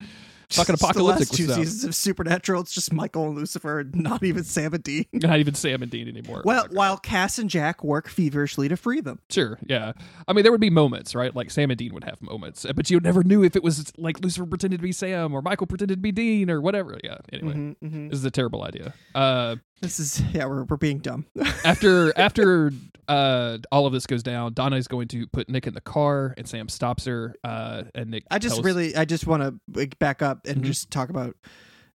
Fucking 0.56 0.74
apocalyptic 0.74 1.28
last 1.28 1.34
two 1.36 1.44
stuff. 1.44 1.56
seasons 1.56 1.84
of 1.84 1.94
Supernatural, 1.94 2.62
it's 2.62 2.72
just 2.74 2.92
Michael 2.92 3.26
and 3.28 3.36
Lucifer, 3.36 3.84
not 3.94 4.22
even 4.22 4.44
Sam 4.44 4.74
and 4.74 4.82
Dean. 4.82 5.04
Not 5.12 5.38
even 5.38 5.54
Sam 5.54 5.82
and 5.82 5.90
Dean 5.90 6.08
anymore. 6.08 6.42
Well, 6.44 6.66
while 6.70 6.96
Cass 6.96 7.38
and 7.38 7.48
Jack 7.50 7.82
work 7.84 8.08
feverishly 8.08 8.68
to 8.68 8.76
free 8.76 9.00
them. 9.00 9.20
Sure, 9.30 9.58
yeah. 9.66 9.92
I 10.28 10.32
mean, 10.32 10.42
there 10.42 10.52
would 10.52 10.60
be 10.60 10.70
moments, 10.70 11.14
right? 11.14 11.34
Like 11.34 11.50
Sam 11.50 11.70
and 11.70 11.78
Dean 11.78 11.92
would 11.94 12.04
have 12.04 12.20
moments, 12.22 12.66
but 12.74 12.90
you 12.90 13.00
never 13.00 13.22
knew 13.22 13.42
if 13.42 13.56
it 13.56 13.62
was 13.62 13.92
like 13.98 14.20
Lucifer 14.20 14.46
pretended 14.46 14.78
to 14.78 14.82
be 14.82 14.92
Sam 14.92 15.34
or 15.34 15.42
Michael 15.42 15.66
pretended 15.66 15.96
to 15.96 16.00
be 16.02 16.12
Dean 16.12 16.50
or 16.50 16.60
whatever. 16.60 16.98
Yeah. 17.02 17.18
Anyway, 17.32 17.54
Mhm, 17.54 17.76
mhm. 17.82 18.10
this 18.10 18.18
is 18.18 18.24
a 18.24 18.30
terrible 18.30 18.62
idea. 18.64 18.94
Uh, 19.14 19.56
This 19.84 20.00
is 20.00 20.20
yeah, 20.32 20.46
we're 20.46 20.64
we're 20.64 20.76
being 20.76 20.98
dumb. 20.98 21.26
after 21.64 22.12
after 22.18 22.72
uh 23.06 23.58
all 23.70 23.86
of 23.86 23.92
this 23.92 24.06
goes 24.06 24.22
down, 24.22 24.54
Donna 24.54 24.76
is 24.76 24.88
going 24.88 25.08
to 25.08 25.26
put 25.28 25.48
Nick 25.48 25.66
in 25.66 25.74
the 25.74 25.80
car, 25.80 26.34
and 26.36 26.48
Sam 26.48 26.68
stops 26.68 27.04
her. 27.04 27.34
Uh, 27.44 27.84
and 27.94 28.10
Nick. 28.10 28.24
I 28.30 28.38
just 28.38 28.56
tells- 28.56 28.64
really 28.64 28.96
I 28.96 29.04
just 29.04 29.26
want 29.26 29.42
to 29.42 29.86
back 29.98 30.22
up 30.22 30.46
and 30.46 30.62
Mhm. 30.62 30.64
just 30.64 30.90
talk 30.90 31.10
about 31.10 31.36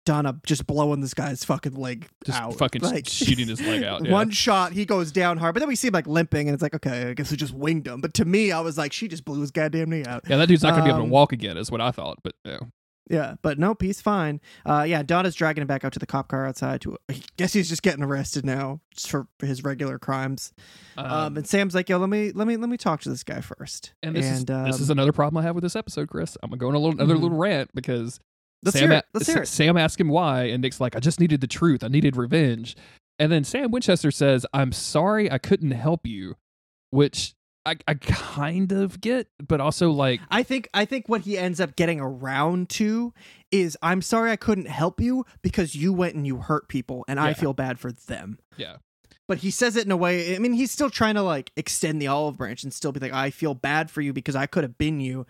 Donna 0.05 0.39
just 0.45 0.65
blowing 0.65 1.01
this 1.01 1.13
guy's 1.13 1.43
fucking 1.43 1.73
leg 1.75 2.07
just 2.25 2.39
out. 2.39 2.55
fucking 2.57 2.81
Like, 2.81 3.07
shooting 3.09 3.47
his 3.47 3.61
leg 3.61 3.83
out. 3.83 4.05
Yeah. 4.05 4.11
One 4.11 4.29
shot, 4.31 4.71
he 4.73 4.85
goes 4.85 5.11
down 5.11 5.37
hard, 5.37 5.53
but 5.53 5.59
then 5.59 5.67
we 5.67 5.75
see 5.75 5.87
him 5.87 5.93
like 5.93 6.07
limping, 6.07 6.47
and 6.47 6.53
it's 6.53 6.63
like, 6.63 6.73
okay, 6.75 7.09
I 7.09 7.13
guess 7.13 7.29
we 7.31 7.37
just 7.37 7.53
winged 7.53 7.85
him. 7.87 8.01
But 8.01 8.13
to 8.15 8.25
me, 8.25 8.51
I 8.51 8.59
was 8.61 8.77
like, 8.77 8.93
she 8.93 9.07
just 9.07 9.25
blew 9.25 9.41
his 9.41 9.51
goddamn 9.51 9.89
knee 9.89 10.05
out. 10.05 10.23
yeah, 10.27 10.37
that 10.37 10.47
dude's 10.47 10.63
not 10.63 10.71
going 10.71 10.81
to 10.81 10.85
be 10.85 10.89
able 10.89 11.01
Um, 11.03 11.09
to 11.09 11.11
walk 11.13 11.33
again, 11.33 11.57
is 11.57 11.69
what 11.69 11.81
I 11.81 11.91
thought. 11.91 12.19
But 12.23 12.33
yeah. 12.45 12.59
Yeah, 13.09 13.35
but 13.41 13.57
nope, 13.57 13.81
he's 13.81 13.99
fine. 14.01 14.39
Uh, 14.65 14.85
yeah, 14.87 15.01
Donna's 15.01 15.33
dragging 15.33 15.61
him 15.63 15.67
back 15.67 15.83
out 15.83 15.93
to 15.93 15.99
the 15.99 16.05
cop 16.05 16.27
car 16.27 16.45
outside. 16.45 16.81
To 16.81 16.95
I 17.09 17.19
guess 17.37 17.53
he's 17.53 17.67
just 17.67 17.81
getting 17.81 18.03
arrested 18.03 18.45
now 18.45 18.81
just 18.93 19.09
for 19.09 19.27
his 19.41 19.63
regular 19.63 19.97
crimes. 19.97 20.53
Um, 20.95 21.35
and 21.35 21.47
Sam's 21.47 21.73
like, 21.73 21.89
"Yo, 21.89 21.97
let 21.97 22.09
me 22.09 22.31
let 22.31 22.47
me 22.47 22.55
let 22.55 22.69
me 22.69 22.77
talk 22.77 23.01
to 23.01 23.09
this 23.09 23.23
guy 23.23 23.41
first. 23.41 23.93
And 24.03 24.15
this 24.15 24.25
is 24.27 24.45
um, 24.49 24.65
this 24.65 24.79
is 24.79 24.89
another 24.91 25.11
problem 25.11 25.37
I 25.37 25.43
have 25.47 25.55
with 25.55 25.63
this 25.63 25.75
episode, 25.75 26.07
Chris. 26.07 26.37
I'm 26.43 26.51
gonna 26.51 26.59
go 26.59 26.67
on 26.69 26.75
a 26.75 26.79
little 26.79 26.95
another 27.01 27.15
Mhm. 27.15 27.21
little 27.23 27.37
rant 27.37 27.71
because 27.73 28.19
let's 28.63 28.77
Sam, 28.77 28.89
hear 28.91 28.99
it. 28.99 29.05
Let's 29.13 29.27
hear 29.27 29.41
it. 29.41 29.47
Sam 29.47 29.75
asked 29.75 29.99
him 29.99 30.09
why, 30.09 30.43
and 30.43 30.61
Nick's 30.61 30.79
like, 30.79 30.95
"I 30.95 30.99
just 30.99 31.19
needed 31.19 31.41
the 31.41 31.47
truth. 31.47 31.83
I 31.83 31.87
needed 31.87 32.15
revenge." 32.15 32.75
And 33.17 33.31
then 33.31 33.43
Sam 33.43 33.71
Winchester 33.71 34.11
says, 34.11 34.45
"I'm 34.53 34.71
sorry, 34.71 35.31
I 35.31 35.39
couldn't 35.39 35.71
help 35.71 36.05
you," 36.05 36.35
which 36.91 37.33
I, 37.65 37.75
I 37.87 37.93
kind 37.95 38.71
of 38.71 39.01
get, 39.01 39.27
but 39.45 39.61
also 39.61 39.91
like, 39.91 40.21
I 40.31 40.43
think 40.43 40.69
I 40.73 40.85
think 40.85 41.09
what 41.09 41.21
he 41.21 41.37
ends 41.37 41.59
up 41.59 41.75
getting 41.75 41.99
around 41.99 42.69
to 42.69 43.13
is 43.51 43.77
I'm 43.81 44.01
sorry 44.01 44.31
I 44.31 44.37
couldn't 44.37 44.67
help 44.67 45.01
you 45.01 45.25
because 45.41 45.75
you 45.75 45.93
went 45.93 46.15
and 46.15 46.25
you 46.25 46.37
hurt 46.37 46.67
people 46.69 47.05
and 47.07 47.19
I 47.19 47.33
feel 47.33 47.53
bad 47.53 47.79
for 47.79 47.91
them. 47.91 48.39
Yeah. 48.57 48.77
But 49.27 49.39
he 49.39 49.51
says 49.51 49.75
it 49.75 49.85
in 49.85 49.91
a 49.91 49.97
way 49.97 50.35
I 50.35 50.39
mean 50.39 50.53
he's 50.53 50.71
still 50.71 50.89
trying 50.89 51.15
to 51.15 51.21
like 51.21 51.51
extend 51.55 52.01
the 52.01 52.07
olive 52.07 52.37
branch 52.37 52.63
and 52.63 52.73
still 52.73 52.91
be 52.91 52.99
like 52.99 53.13
I 53.13 53.29
feel 53.29 53.53
bad 53.53 53.91
for 53.91 54.01
you 54.01 54.13
because 54.13 54.35
I 54.35 54.45
could 54.47 54.63
have 54.63 54.77
been 54.77 54.99
you. 54.99 55.27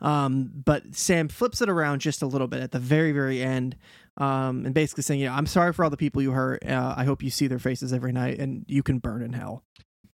Um 0.00 0.50
but 0.64 0.94
Sam 0.94 1.28
flips 1.28 1.60
it 1.60 1.68
around 1.68 2.00
just 2.00 2.22
a 2.22 2.26
little 2.26 2.48
bit 2.48 2.62
at 2.62 2.72
the 2.72 2.78
very 2.78 3.12
very 3.12 3.42
end. 3.42 3.76
Um 4.16 4.64
and 4.64 4.74
basically 4.74 5.02
saying, 5.02 5.20
"Yeah, 5.20 5.34
I'm 5.34 5.46
sorry 5.46 5.72
for 5.72 5.84
all 5.84 5.90
the 5.90 5.96
people 5.96 6.22
you 6.22 6.30
hurt. 6.30 6.64
Uh, 6.64 6.94
I 6.96 7.04
hope 7.04 7.22
you 7.22 7.30
see 7.30 7.46
their 7.46 7.58
faces 7.58 7.92
every 7.92 8.12
night 8.12 8.38
and 8.38 8.64
you 8.68 8.82
can 8.82 8.98
burn 8.98 9.22
in 9.22 9.32
hell." 9.32 9.64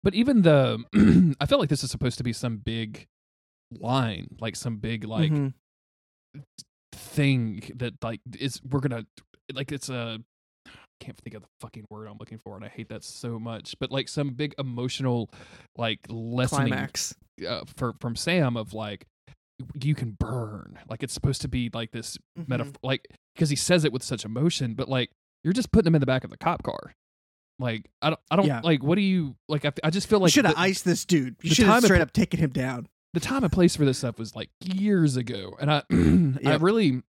But 0.05 0.14
even 0.14 0.42
the, 0.42 0.84
I 1.40 1.46
feel 1.46 1.59
like 1.59 1.68
this 1.70 1.82
is 1.82 1.90
supposed 1.90 2.18
to 2.18 2.24
be 2.24 2.32
some 2.32 2.59
big 2.59 3.07
line, 3.72 4.28
like 4.40 4.55
some 4.55 4.76
big 4.76 5.02
like 5.05 5.32
Mhm. 5.32 5.55
thing 6.92 7.62
that 7.76 7.94
like 8.02 8.20
is 8.38 8.61
we're 8.62 8.80
gonna 8.80 9.05
like 9.52 9.72
it's 9.72 9.88
a 9.88 10.20
can't 11.00 11.18
think 11.18 11.34
of 11.34 11.42
the 11.42 11.48
fucking 11.61 11.84
word 11.90 12.07
I'm 12.07 12.16
looking 12.18 12.38
for, 12.38 12.55
and 12.57 12.64
I 12.64 12.68
hate 12.68 12.88
that 12.90 13.02
so 13.02 13.38
much. 13.38 13.74
But 13.80 13.90
like 13.90 14.09
some 14.09 14.30
big 14.30 14.55
emotional, 14.59 15.28
like 15.76 15.98
lessening 16.09 16.68
climax. 16.68 17.14
uh, 17.46 17.62
for 17.76 17.94
from 18.00 18.14
Sam 18.16 18.57
of 18.57 18.72
like 18.74 19.05
you 19.82 19.94
can 19.94 20.16
burn. 20.18 20.78
Like 20.88 21.02
it's 21.02 21.12
supposed 21.12 21.42
to 21.42 21.48
be 21.48 21.70
like 21.74 21.90
this 21.90 22.16
Mhm. 22.38 22.48
metaphor, 22.48 22.72
like 22.82 23.07
because 23.34 23.50
he 23.50 23.57
says 23.57 23.84
it 23.84 23.92
with 23.92 24.02
such 24.02 24.24
emotion, 24.24 24.74
but 24.74 24.88
like 24.88 25.11
you're 25.42 25.52
just 25.52 25.72
putting 25.72 25.88
him 25.88 25.94
in 25.96 26.00
the 26.00 26.07
back 26.07 26.24
of 26.24 26.30
the 26.30 26.38
cop 26.38 26.62
car. 26.62 26.94
Like 27.59 27.88
I 28.02 28.11
don't, 28.11 28.20
I 28.30 28.36
don't 28.36 28.46
Yeah. 28.46 28.61
like. 28.64 28.82
What 28.82 28.96
do 28.96 29.02
you 29.02 29.36
like? 29.48 29.64
I, 29.64 29.72
I 29.84 29.90
just 29.90 30.09
feel 30.09 30.18
like 30.20 30.28
you 30.28 30.32
should 30.32 30.46
have 30.46 30.57
iced 30.59 30.84
this 30.84 31.05
dude. 31.05 31.36
You 31.42 31.55
should 31.55 31.66
have 31.66 31.84
straight 31.84 32.00
up 32.00 32.12
taken 32.12 32.40
him 32.40 32.50
down. 32.50 32.88
the 33.12 33.20
time 33.20 33.44
and 33.44 33.52
place 33.52 33.76
for 33.76 33.84
this 33.84 33.98
stuff 33.98 34.18
was 34.18 34.34
like 34.34 34.50
years 34.61 35.16
ago, 35.16 35.57
and 35.61 35.70
I, 35.70 35.82
I 36.50 36.57
really, 36.57 37.02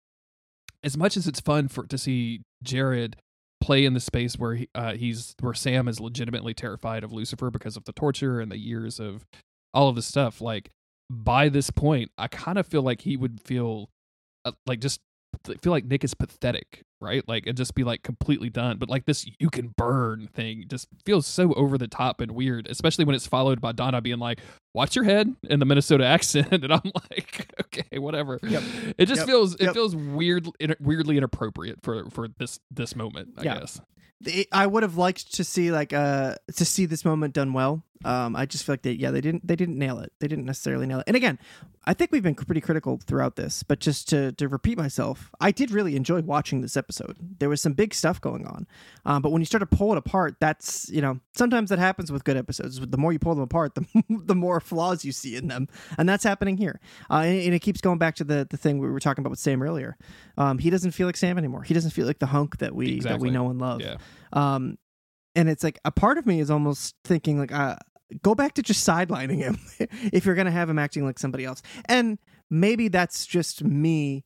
as 0.83 0.95
much 0.97 1.17
as 1.17 1.27
it's 1.27 1.39
fun 1.39 1.67
for 1.67 1.85
to 1.87 1.97
see 1.97 2.41
Jared 2.61 3.15
play 3.59 3.85
in 3.85 3.95
the 3.95 3.99
space 3.99 4.37
where 4.37 4.53
he, 4.55 4.69
uh, 4.75 4.93
he's 4.93 5.33
where 5.39 5.55
Sam 5.55 5.87
is 5.87 5.99
legitimately 5.99 6.53
terrified 6.53 7.03
of 7.03 7.11
Lucifer 7.11 7.49
because 7.49 7.75
of 7.75 7.85
the 7.85 7.93
torture 7.93 8.39
and 8.39 8.51
the 8.51 8.59
years 8.59 8.99
of 8.99 9.25
all 9.73 9.89
of 9.89 9.95
this 9.95 10.05
stuff. 10.05 10.41
Like 10.41 10.69
by 11.09 11.49
this 11.49 11.71
point, 11.71 12.11
I 12.19 12.27
kind 12.27 12.59
of 12.59 12.67
feel 12.67 12.83
like 12.83 13.01
he 13.01 13.17
would 13.17 13.41
feel 13.41 13.89
uh, 14.45 14.51
like 14.67 14.79
just 14.79 15.01
feel 15.61 15.71
like 15.71 15.85
Nick 15.85 16.03
is 16.03 16.13
pathetic, 16.13 16.83
right? 17.01 17.27
Like 17.27 17.47
and 17.47 17.57
just 17.57 17.75
be 17.75 17.83
like 17.83 18.03
completely 18.03 18.49
done. 18.49 18.77
But 18.77 18.89
like 18.89 19.05
this 19.05 19.29
you 19.39 19.49
can 19.49 19.69
burn 19.77 20.27
thing 20.33 20.65
just 20.67 20.87
feels 21.05 21.25
so 21.25 21.53
over 21.53 21.77
the 21.77 21.87
top 21.87 22.21
and 22.21 22.31
weird, 22.31 22.67
especially 22.67 23.05
when 23.05 23.15
it's 23.15 23.27
followed 23.27 23.61
by 23.61 23.71
Donna 23.71 24.01
being 24.01 24.19
like, 24.19 24.39
"Watch 24.75 24.95
your 24.95 25.05
head" 25.05 25.33
in 25.49 25.59
the 25.59 25.65
Minnesota 25.65 26.05
accent, 26.15 26.51
and 26.51 26.71
I'm 26.71 26.91
like, 27.09 27.51
okay, 27.61 27.97
whatever. 27.97 28.39
Yep. 28.43 28.63
It 28.97 29.05
just 29.07 29.19
Yep. 29.21 29.27
feels 29.27 29.55
it 29.55 29.61
Yep. 29.61 29.73
feels 29.73 29.95
weird, 29.95 30.47
weirdly 30.79 31.17
inappropriate 31.17 31.79
for 31.81 32.09
for 32.11 32.27
this 32.37 32.59
this 32.69 32.95
moment. 32.95 33.29
I 33.37 33.43
Yeah. 33.43 33.59
guess. 33.59 33.81
I 34.51 34.65
would 34.65 34.81
have 34.83 34.97
liked 34.97 35.33
to 35.35 35.43
see 35.43 35.71
like 35.71 35.93
uh 35.93 36.35
to 36.55 36.65
see 36.65 36.85
this 36.85 37.03
moment 37.05 37.33
done 37.33 37.53
well. 37.53 37.83
Um, 38.03 38.35
I 38.35 38.45
just 38.45 38.63
feel 38.65 38.73
like 38.73 38.81
they 38.83 38.91
yeah 38.91 39.11
they 39.11 39.21
didn't 39.21 39.45
they 39.47 39.55
didn't 39.55 39.77
nail 39.77 39.99
it. 39.99 40.11
They 40.19 40.27
didn't 40.27 40.45
necessarily 40.45 40.85
nail 40.85 40.99
it. 40.99 41.05
And 41.07 41.15
again, 41.15 41.37
I 41.85 41.93
think 41.93 42.11
we've 42.11 42.23
been 42.23 42.35
pretty 42.35 42.61
critical 42.61 42.99
throughout 43.05 43.35
this. 43.35 43.61
But 43.63 43.79
just 43.79 44.07
to 44.09 44.31
to 44.33 44.47
repeat 44.47 44.77
myself, 44.77 45.31
I 45.39 45.51
did 45.51 45.69
really 45.71 45.95
enjoy 45.95 46.21
watching 46.21 46.61
this 46.61 46.77
episode. 46.77 47.17
There 47.39 47.49
was 47.49 47.61
some 47.61 47.73
big 47.73 47.93
stuff 47.93 48.21
going 48.21 48.45
on, 48.47 48.67
um, 49.05 49.21
but 49.21 49.31
when 49.31 49.41
you 49.41 49.45
start 49.45 49.61
to 49.69 49.77
pull 49.77 49.91
it 49.91 49.97
apart, 49.97 50.35
that's 50.39 50.89
you 50.89 51.01
know 51.01 51.19
sometimes 51.35 51.69
that 51.69 51.79
happens 51.79 52.11
with 52.11 52.23
good 52.23 52.37
episodes. 52.37 52.79
The 52.79 52.97
more 52.97 53.11
you 53.13 53.19
pull 53.19 53.35
them 53.35 53.43
apart, 53.43 53.75
the 53.75 53.85
the 54.09 54.35
more 54.35 54.59
flaws 54.65 55.05
you 55.05 55.11
see 55.11 55.35
in 55.35 55.47
them, 55.47 55.67
and 55.97 56.07
that's 56.07 56.23
happening 56.23 56.57
here. 56.57 56.79
Uh, 57.09 57.23
and, 57.25 57.41
and 57.41 57.53
it 57.53 57.59
keeps 57.59 57.81
going 57.81 57.97
back 57.97 58.15
to 58.15 58.23
the 58.23 58.47
the 58.49 58.57
thing 58.57 58.79
we 58.79 58.89
were 58.89 58.99
talking 58.99 59.21
about 59.21 59.31
with 59.31 59.39
Sam 59.39 59.61
earlier. 59.61 59.97
Um, 60.37 60.57
he 60.57 60.69
doesn't 60.69 60.91
feel 60.91 61.07
like 61.07 61.17
Sam 61.17 61.37
anymore. 61.37 61.63
He 61.63 61.73
doesn't 61.73 61.91
feel 61.91 62.07
like 62.07 62.19
the 62.19 62.25
hunk 62.25 62.57
that 62.57 62.75
we 62.75 62.99
that 63.01 63.19
we 63.19 63.29
know 63.29 63.49
and 63.49 63.59
love. 63.59 63.81
Yeah. 63.81 63.97
Um, 64.33 64.77
and 65.35 65.49
it's 65.49 65.63
like 65.63 65.79
a 65.85 65.91
part 65.91 66.17
of 66.17 66.25
me 66.25 66.39
is 66.39 66.49
almost 66.49 66.95
thinking 67.03 67.37
like, 67.37 67.51
uh, 67.51 67.75
go 68.21 68.35
back 68.35 68.53
to 68.53 68.61
just 68.61 68.87
sidelining 68.87 69.37
him 69.37 69.57
if 70.13 70.25
you're 70.25 70.35
gonna 70.35 70.51
have 70.51 70.69
him 70.69 70.79
acting 70.79 71.05
like 71.05 71.19
somebody 71.19 71.45
else. 71.45 71.61
And 71.85 72.19
maybe 72.49 72.87
that's 72.87 73.25
just 73.25 73.63
me 73.63 74.23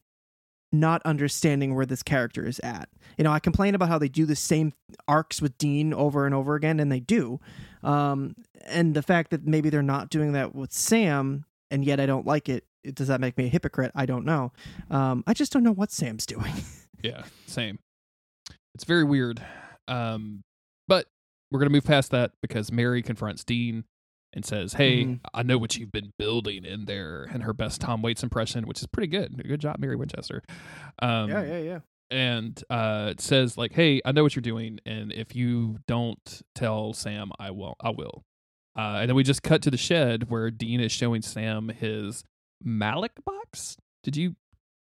not 0.71 1.01
understanding 1.03 1.75
where 1.75 1.85
this 1.85 2.03
character 2.03 2.45
is 2.45 2.59
at. 2.59 2.89
You 3.17 3.23
know, 3.23 3.31
I 3.31 3.39
complain 3.39 3.75
about 3.75 3.89
how 3.89 3.97
they 3.97 4.07
do 4.07 4.25
the 4.25 4.35
same 4.35 4.73
arcs 5.07 5.41
with 5.41 5.57
Dean 5.57 5.93
over 5.93 6.25
and 6.25 6.35
over 6.35 6.55
again, 6.55 6.79
and 6.79 6.91
they 6.91 6.99
do. 6.99 7.39
Um, 7.83 8.35
and 8.65 8.93
the 8.93 9.01
fact 9.01 9.31
that 9.31 9.45
maybe 9.47 9.69
they're 9.69 9.81
not 9.81 10.09
doing 10.09 10.33
that 10.33 10.53
with 10.53 10.71
Sam, 10.71 11.45
and 11.71 11.83
yet 11.83 11.99
I 11.99 12.05
don't 12.05 12.25
like 12.25 12.49
it. 12.49 12.65
Does 12.93 13.07
that 13.07 13.19
make 13.19 13.37
me 13.37 13.45
a 13.45 13.49
hypocrite? 13.49 13.91
I 13.95 14.05
don't 14.05 14.25
know. 14.25 14.51
Um, 14.89 15.23
I 15.27 15.33
just 15.33 15.51
don't 15.51 15.63
know 15.63 15.73
what 15.73 15.91
Sam's 15.91 16.25
doing. 16.25 16.53
Yeah, 17.01 17.23
same. 17.47 17.79
It's 18.75 18.83
very 18.83 19.05
weird. 19.05 19.41
Um, 19.87 20.41
but 20.89 21.05
we're 21.49 21.59
gonna 21.59 21.69
move 21.69 21.85
past 21.85 22.11
that 22.11 22.31
because 22.41 22.73
Mary 22.73 23.01
confronts 23.01 23.45
Dean 23.45 23.85
and 24.33 24.45
says, 24.45 24.73
"Hey, 24.73 25.03
Mhm. 25.05 25.19
I 25.33 25.43
know 25.43 25.57
what 25.57 25.75
you've 25.77 25.91
been 25.91 26.11
building 26.17 26.65
in 26.65 26.85
there," 26.85 27.23
and 27.23 27.43
her 27.43 27.53
best 27.53 27.81
Tom 27.81 28.01
Waits 28.01 28.23
impression, 28.23 28.67
which 28.67 28.79
is 28.81 28.87
pretty 28.87 29.07
good. 29.07 29.41
Good 29.47 29.61
job, 29.61 29.77
Mary 29.79 29.95
Winchester. 29.95 30.43
Um, 31.01 31.29
yeah. 31.29 31.57
yeah. 31.59 31.79
and 32.11 32.63
uh, 32.71 33.09
it 33.11 33.21
says 33.21 33.57
like, 33.57 33.73
"Hey, 33.73 34.01
I 34.03 34.11
know 34.11 34.23
what 34.23 34.35
you're 34.35 34.41
doing, 34.41 34.79
and 34.85 35.11
if 35.11 35.35
you 35.35 35.77
don't 35.87 36.41
tell 36.55 36.93
Sam, 36.93 37.31
I 37.39 37.51
will. 37.51 37.75
I 37.81 37.89
will." 37.91 38.23
Uh, 38.77 38.99
and 39.01 39.09
then 39.09 39.15
we 39.15 39.23
just 39.23 39.43
cut 39.43 39.61
to 39.63 39.71
the 39.71 39.77
shed 39.77 40.29
where 40.29 40.49
Dean 40.51 40.79
is 40.79 40.91
showing 40.91 41.21
Sam 41.21 41.69
his 41.69 42.23
Malik 42.63 43.11
box. 43.25 43.77
Did 44.03 44.15
you? 44.17 44.35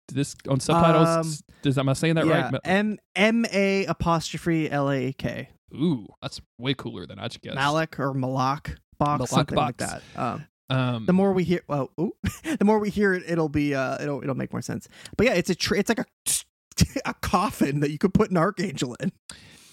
Did 0.09 0.17
this 0.19 0.37
on 0.49 0.61
subtitles? 0.61 1.09
Um, 1.09 1.55
does 1.63 1.79
am 1.79 1.89
I 1.89 1.95
saying 1.95 2.15
that 2.15 2.27
yeah, 2.27 2.51
right? 2.53 2.61
M 2.65 2.99
M 3.17 3.45
A 3.53 3.87
apostrophe 3.87 4.71
L 4.71 4.89
A 4.91 5.13
K. 5.13 5.49
Ooh, 5.75 6.07
that's 6.23 6.41
way 6.59 6.75
cooler 6.75 7.07
than 7.07 7.19
I 7.19 7.27
should 7.27 7.43
guess. 7.43 7.57
Malik 7.57 7.99
or 7.99 8.15
Malak 8.15 8.79
box, 8.99 9.19
Malak 9.19 9.29
something 9.31 9.57
like 9.57 9.77
that. 9.79 10.03
Um, 10.17 10.45
Um, 10.69 11.07
the 11.07 11.13
more 11.13 11.33
we 11.33 11.45
hear, 11.45 11.61
well, 11.69 11.91
ooh, 12.01 12.13
the 12.59 12.65
more 12.65 12.79
we 12.81 12.91
hear 12.91 13.15
it, 13.15 13.23
it'll 13.29 13.49
be, 13.49 13.73
uh, 13.75 14.03
it'll, 14.03 14.21
it'll 14.23 14.35
make 14.35 14.53
more 14.53 14.63
sense. 14.63 14.89
But 15.17 15.27
yeah, 15.29 15.35
it's 15.35 15.49
a, 15.51 15.75
it's 15.75 15.89
like 15.89 16.01
a, 16.01 16.07
a 17.05 17.15
coffin 17.15 17.81
that 17.81 17.91
you 17.93 17.99
could 17.99 18.13
put 18.13 18.31
an 18.33 18.37
archangel 18.37 18.97
in. 19.01 19.13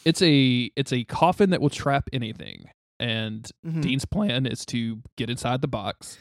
it's 0.06 0.22
a 0.22 0.70
it's 0.76 0.94
a 0.94 1.04
coffin 1.06 1.50
that 1.50 1.62
will 1.62 1.70
trap 1.72 2.10
anything, 2.14 2.66
and 3.00 3.50
Mhm. 3.66 3.82
Dean's 3.82 4.06
plan 4.06 4.46
is 4.46 4.66
to 4.68 5.02
get 5.18 5.30
inside 5.32 5.62
the 5.62 5.68
box. 5.68 6.20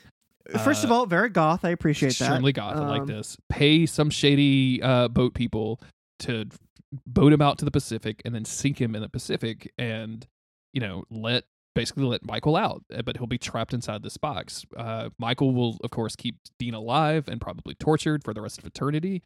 First 0.65 0.83
of 0.85 0.91
uh, 0.91 0.95
all, 0.95 1.07
very 1.07 1.29
goth. 1.29 1.65
I 1.65 1.71
appreciate 1.71 2.09
extremely 2.11 2.53
that. 2.53 2.61
Extremely 2.61 2.77
goth. 2.77 2.77
I 2.77 2.89
like 2.89 3.01
Um, 3.03 3.07
this. 3.09 3.37
Pay 3.49 3.87
some 3.87 4.11
shady 4.11 4.83
uh, 4.83 5.09
boat 5.09 5.35
people 5.35 5.81
to 6.21 6.47
boat 7.07 7.33
him 7.33 7.41
out 7.43 7.59
to 7.59 7.65
the 7.65 7.71
Pacific 7.71 8.23
and 8.25 8.35
then 8.35 8.45
sink 8.45 8.81
him 8.81 8.95
in 8.97 9.03
the 9.03 9.09
Pacific, 9.09 9.71
and 9.79 10.27
you 10.73 10.81
know 10.81 11.05
let 11.11 11.45
basically 11.75 12.05
let 12.05 12.25
Michael 12.25 12.57
out, 12.57 12.83
uh, 12.95 13.03
but 13.03 13.17
he'll 13.17 13.27
be 13.27 13.39
trapped 13.39 13.75
inside 13.75 14.03
this 14.03 14.17
box. 14.17 14.65
Uh, 14.77 15.11
Michael 15.19 15.53
will, 15.53 15.79
of 15.83 15.91
course, 15.91 16.17
keep 16.17 16.37
Dean 16.59 16.75
alive 16.75 17.29
and 17.29 17.41
probably 17.41 17.75
tortured 17.75 18.25
for 18.25 18.35
the 18.35 18.43
rest 18.43 18.59
of 18.59 18.67
eternity. 18.67 19.23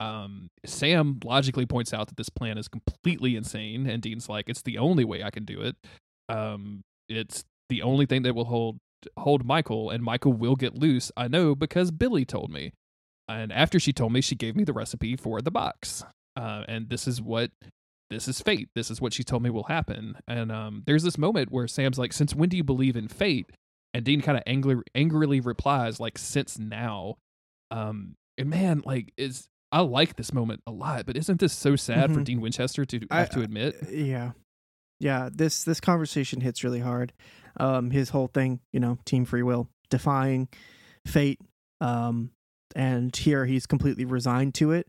Um, 0.00 0.48
Sam 0.64 1.20
logically 1.24 1.66
points 1.66 1.92
out 1.94 2.08
that 2.08 2.16
this 2.16 2.28
plan 2.28 2.58
is 2.58 2.68
completely 2.68 3.36
insane, 3.36 3.86
and 3.86 4.02
Dean's 4.02 4.28
like, 4.28 4.48
"It's 4.48 4.62
the 4.62 4.78
only 4.78 5.04
way 5.04 5.22
I 5.22 5.30
can 5.30 5.44
do 5.44 5.60
it. 5.60 5.76
Um, 6.28 6.82
it's 7.08 7.44
the 7.68 7.82
only 7.82 8.06
thing 8.06 8.22
that 8.22 8.34
will 8.34 8.46
hold 8.46 8.78
hold 9.18 9.44
Michael, 9.44 9.90
and 9.90 10.02
Michael 10.02 10.32
will 10.32 10.56
get 10.56 10.74
loose. 10.74 11.12
I 11.16 11.28
know 11.28 11.54
because 11.54 11.90
Billie 11.90 12.24
told 12.24 12.50
me. 12.50 12.72
And 13.28 13.52
after 13.52 13.78
she 13.78 13.92
told 13.92 14.12
me, 14.12 14.20
she 14.20 14.34
gave 14.34 14.56
me 14.56 14.64
the 14.64 14.72
recipe 14.72 15.16
for 15.16 15.40
the 15.40 15.50
box. 15.50 16.04
Uh, 16.36 16.64
and 16.68 16.88
this 16.88 17.06
is 17.06 17.22
what 17.22 17.50
this 18.12 18.28
is 18.28 18.40
fate. 18.40 18.68
This 18.74 18.90
is 18.90 19.00
what 19.00 19.12
she 19.12 19.24
told 19.24 19.42
me 19.42 19.50
will 19.50 19.64
happen. 19.64 20.16
And 20.28 20.52
um, 20.52 20.82
there's 20.86 21.02
this 21.02 21.18
moment 21.18 21.50
where 21.50 21.66
Sam's 21.66 21.98
like, 21.98 22.12
"Since 22.12 22.34
when 22.34 22.48
do 22.48 22.56
you 22.56 22.64
believe 22.64 22.96
in 22.96 23.08
fate?" 23.08 23.50
And 23.94 24.04
Dean 24.04 24.20
kind 24.20 24.36
of 24.38 24.44
angry, 24.46 24.76
angrily 24.94 25.40
replies, 25.40 25.98
"Like 26.00 26.18
since 26.18 26.58
now." 26.58 27.16
Um, 27.70 28.14
and 28.38 28.48
man, 28.50 28.82
like 28.84 29.12
is 29.16 29.48
I 29.70 29.80
like 29.80 30.16
this 30.16 30.32
moment 30.32 30.60
a 30.66 30.70
lot, 30.70 31.06
but 31.06 31.16
isn't 31.16 31.40
this 31.40 31.52
so 31.54 31.76
sad 31.76 32.12
for 32.12 32.20
Mhm. 32.20 32.24
Dean 32.24 32.40
Winchester 32.42 32.84
to 32.84 33.00
I- 33.10 33.20
have 33.20 33.30
to 33.30 33.40
admit? 33.40 33.76
Yeah. 33.90 34.32
Yeah, 35.00 35.30
this 35.32 35.64
this 35.64 35.80
conversation 35.80 36.40
hits 36.42 36.62
really 36.62 36.80
hard. 36.80 37.12
Um 37.58 37.90
his 37.90 38.10
whole 38.10 38.28
thing, 38.28 38.60
you 38.72 38.80
know, 38.80 38.98
team 39.04 39.24
free 39.24 39.42
will, 39.42 39.68
defying 39.90 40.48
fate. 41.06 41.40
Um 41.80 42.30
and 42.76 43.14
here 43.16 43.44
he's 43.46 43.66
completely 43.66 44.04
resigned 44.04 44.54
to 44.56 44.72
it. 44.72 44.88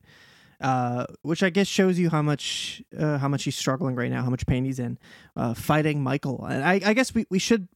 Uh 0.64 1.06
which 1.22 1.44
I 1.44 1.50
guess 1.50 1.68
shows 1.68 2.00
you 2.00 2.10
how 2.10 2.22
much 2.22 2.82
uh, 2.98 3.18
how 3.18 3.28
much 3.28 3.44
he's 3.44 3.56
struggling 3.56 3.96
right 3.96 4.10
now, 4.10 4.24
how 4.24 4.30
much 4.30 4.48
pain 4.48 4.66
he's 4.66 4.80
in. 4.80 4.98
Uh 5.36 5.54
fighting 5.54 6.02
Michael. 6.02 6.46
And 6.46 6.64
I 6.64 6.80
I 6.84 6.94
guess 6.94 7.14
we 7.14 7.26
we 7.30 7.38
should 7.38 7.68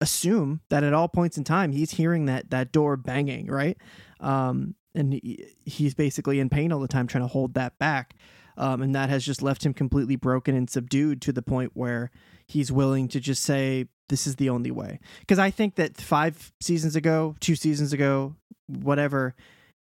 assume 0.00 0.62
that 0.70 0.82
at 0.82 0.94
all 0.94 1.08
points 1.08 1.38
in 1.38 1.44
time 1.44 1.70
he's 1.70 1.92
hearing 1.92 2.26
that 2.26 2.50
that 2.50 2.72
door 2.72 2.96
banging, 2.96 3.46
right? 3.46 3.76
Um 4.20 4.74
and 4.94 5.12
he, 5.12 5.46
he's 5.64 5.94
basically 5.94 6.40
in 6.40 6.48
pain 6.48 6.72
all 6.72 6.80
the 6.80 6.88
time 6.88 7.06
trying 7.06 7.24
to 7.24 7.28
hold 7.28 7.54
that 7.54 7.78
back 7.78 8.14
um, 8.56 8.82
and 8.82 8.94
that 8.94 9.08
has 9.08 9.24
just 9.24 9.42
left 9.42 9.64
him 9.64 9.72
completely 9.72 10.16
broken 10.16 10.54
and 10.54 10.68
subdued 10.68 11.22
to 11.22 11.32
the 11.32 11.42
point 11.42 11.72
where 11.74 12.10
he's 12.46 12.70
willing 12.70 13.08
to 13.08 13.20
just 13.20 13.42
say 13.42 13.86
this 14.08 14.26
is 14.26 14.36
the 14.36 14.50
only 14.50 14.70
way 14.70 15.00
because 15.20 15.38
i 15.38 15.50
think 15.50 15.76
that 15.76 15.96
five 15.96 16.52
seasons 16.60 16.94
ago 16.96 17.34
two 17.40 17.54
seasons 17.56 17.92
ago 17.92 18.34
whatever 18.66 19.34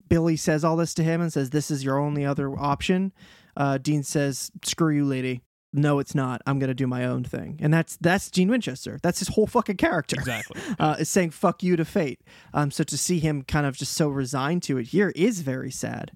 billie 0.09 0.35
says 0.37 0.63
all 0.63 0.75
this 0.75 0.93
to 0.93 1.03
him 1.03 1.21
and 1.21 1.31
says 1.31 1.49
this 1.49 1.69
is 1.71 1.83
your 1.83 1.97
only 1.99 2.25
other 2.25 2.57
option 2.57 3.11
uh, 3.57 3.77
dean 3.77 4.03
says 4.03 4.51
screw 4.63 4.93
you 4.93 5.05
lady 5.05 5.41
no 5.73 5.99
it's 5.99 6.15
not 6.15 6.41
i'm 6.45 6.59
gonna 6.59 6.73
do 6.73 6.87
my 6.87 7.05
own 7.05 7.23
thing 7.23 7.57
and 7.61 7.73
that's 7.73 7.97
that's 7.97 8.29
dean 8.31 8.49
winchester 8.49 8.99
that's 9.03 9.19
his 9.19 9.29
whole 9.29 9.47
fucking 9.47 9.77
character 9.77 10.15
Exactly. 10.17 10.61
uh, 10.79 10.95
is 10.99 11.09
saying 11.09 11.29
"fuck 11.31 11.61
you" 11.63 11.75
to 11.75 11.85
fate. 11.85 12.21
Um, 12.53 12.71
so 12.71 12.83
to 12.83 12.97
see 12.97 13.19
him 13.19 13.43
kind 13.43 13.65
of 13.65 13.75
just 13.77 13.93
so 13.93 14.07
resigned 14.07 14.63
to 14.63 14.77
it 14.77 14.87
here 14.87 15.11
is 15.15 15.41
very 15.41 15.71
sad. 15.71 16.11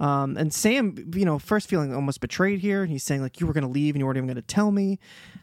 Um, 0.00 0.36
and 0.36 0.52
Sam, 0.52 1.12
you 1.14 1.24
know, 1.24 1.38
first 1.38 1.68
feeling 1.68 1.94
almost 1.94 2.20
betrayed 2.20 2.58
here, 2.60 2.82
and 2.82 2.90
he's 2.90 3.04
saying 3.04 3.22
like 3.22 3.40
you 3.40 3.46
were 3.46 3.52
going 3.52 3.64
to 3.64 3.70
leave 3.70 3.94
and 3.94 4.00
you 4.00 4.06
weren't 4.06 4.16
even 4.16 4.26
going 4.26 4.36
to 4.36 4.42
tell 4.42 4.70
me. 4.72 4.98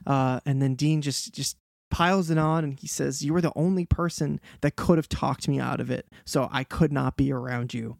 Uh, 0.05 0.39
and 0.45 0.61
then 0.61 0.75
Dean 0.75 1.01
just 1.01 1.33
just 1.33 1.57
piles 1.91 2.29
it 2.29 2.37
on, 2.37 2.63
and 2.63 2.79
he 2.79 2.87
says 2.87 3.23
you 3.23 3.33
were 3.33 3.41
the 3.41 3.53
only 3.55 3.85
person 3.85 4.39
that 4.61 4.75
could 4.75 4.97
have 4.97 5.09
talked 5.09 5.47
me 5.47 5.59
out 5.59 5.79
of 5.79 5.91
it, 5.91 6.07
so 6.25 6.49
I 6.51 6.63
could 6.63 6.91
not 6.91 7.17
be 7.17 7.31
around 7.31 7.73
you. 7.73 7.97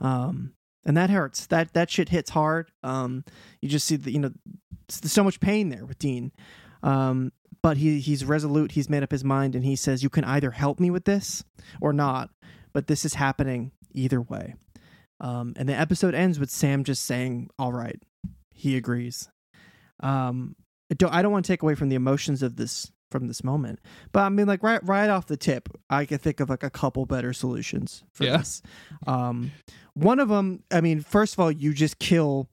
Um, 0.00 0.54
and 0.86 0.96
that 0.96 1.10
hurts. 1.10 1.46
That 1.46 1.72
that 1.74 1.90
shit 1.90 2.08
hits 2.08 2.30
hard. 2.30 2.70
Um, 2.82 3.24
you 3.60 3.68
just 3.68 3.86
see 3.86 3.96
that 3.96 4.10
you 4.10 4.18
know 4.18 4.32
there's 4.88 5.12
so 5.12 5.24
much 5.24 5.40
pain 5.40 5.68
there 5.68 5.84
with 5.84 5.98
Dean. 5.98 6.32
Um, 6.82 7.32
but 7.62 7.78
he 7.78 8.00
he's 8.00 8.24
resolute. 8.24 8.72
He's 8.72 8.90
made 8.90 9.02
up 9.02 9.10
his 9.10 9.24
mind, 9.24 9.54
and 9.54 9.64
he 9.64 9.76
says, 9.76 10.02
"You 10.02 10.10
can 10.10 10.24
either 10.24 10.50
help 10.50 10.78
me 10.80 10.90
with 10.90 11.04
this 11.04 11.44
or 11.80 11.92
not, 11.92 12.30
but 12.72 12.86
this 12.86 13.04
is 13.04 13.14
happening 13.14 13.72
either 13.92 14.20
way." 14.20 14.54
Um, 15.20 15.54
and 15.56 15.68
the 15.68 15.74
episode 15.74 16.14
ends 16.14 16.38
with 16.38 16.50
Sam 16.50 16.84
just 16.84 17.04
saying, 17.04 17.48
"All 17.58 17.72
right," 17.72 18.00
he 18.52 18.76
agrees. 18.76 19.30
Um, 20.00 20.56
I 20.90 20.94
don't 20.94 21.12
I 21.14 21.22
don't 21.22 21.32
want 21.32 21.46
to 21.46 21.52
take 21.52 21.62
away 21.62 21.74
from 21.74 21.88
the 21.88 21.96
emotions 21.96 22.42
of 22.42 22.56
this 22.56 22.92
from 23.10 23.28
this 23.28 23.44
moment, 23.44 23.80
but 24.12 24.20
I 24.20 24.28
mean, 24.28 24.46
like 24.46 24.62
right 24.62 24.80
right 24.84 25.08
off 25.10 25.26
the 25.26 25.36
tip, 25.36 25.68
I 25.90 26.04
can 26.04 26.18
think 26.18 26.40
of 26.40 26.48
like 26.50 26.62
a 26.62 26.70
couple 26.70 27.06
better 27.06 27.32
solutions 27.32 28.02
for 28.12 28.24
Yeah. 28.24 28.38
this. 28.38 28.62
Um, 29.06 29.52
one 29.94 30.18
of 30.18 30.28
them, 30.28 30.62
I 30.72 30.80
mean, 30.80 31.00
first 31.00 31.34
of 31.34 31.40
all, 31.40 31.50
you 31.52 31.72
just 31.72 31.98
kill 31.98 32.48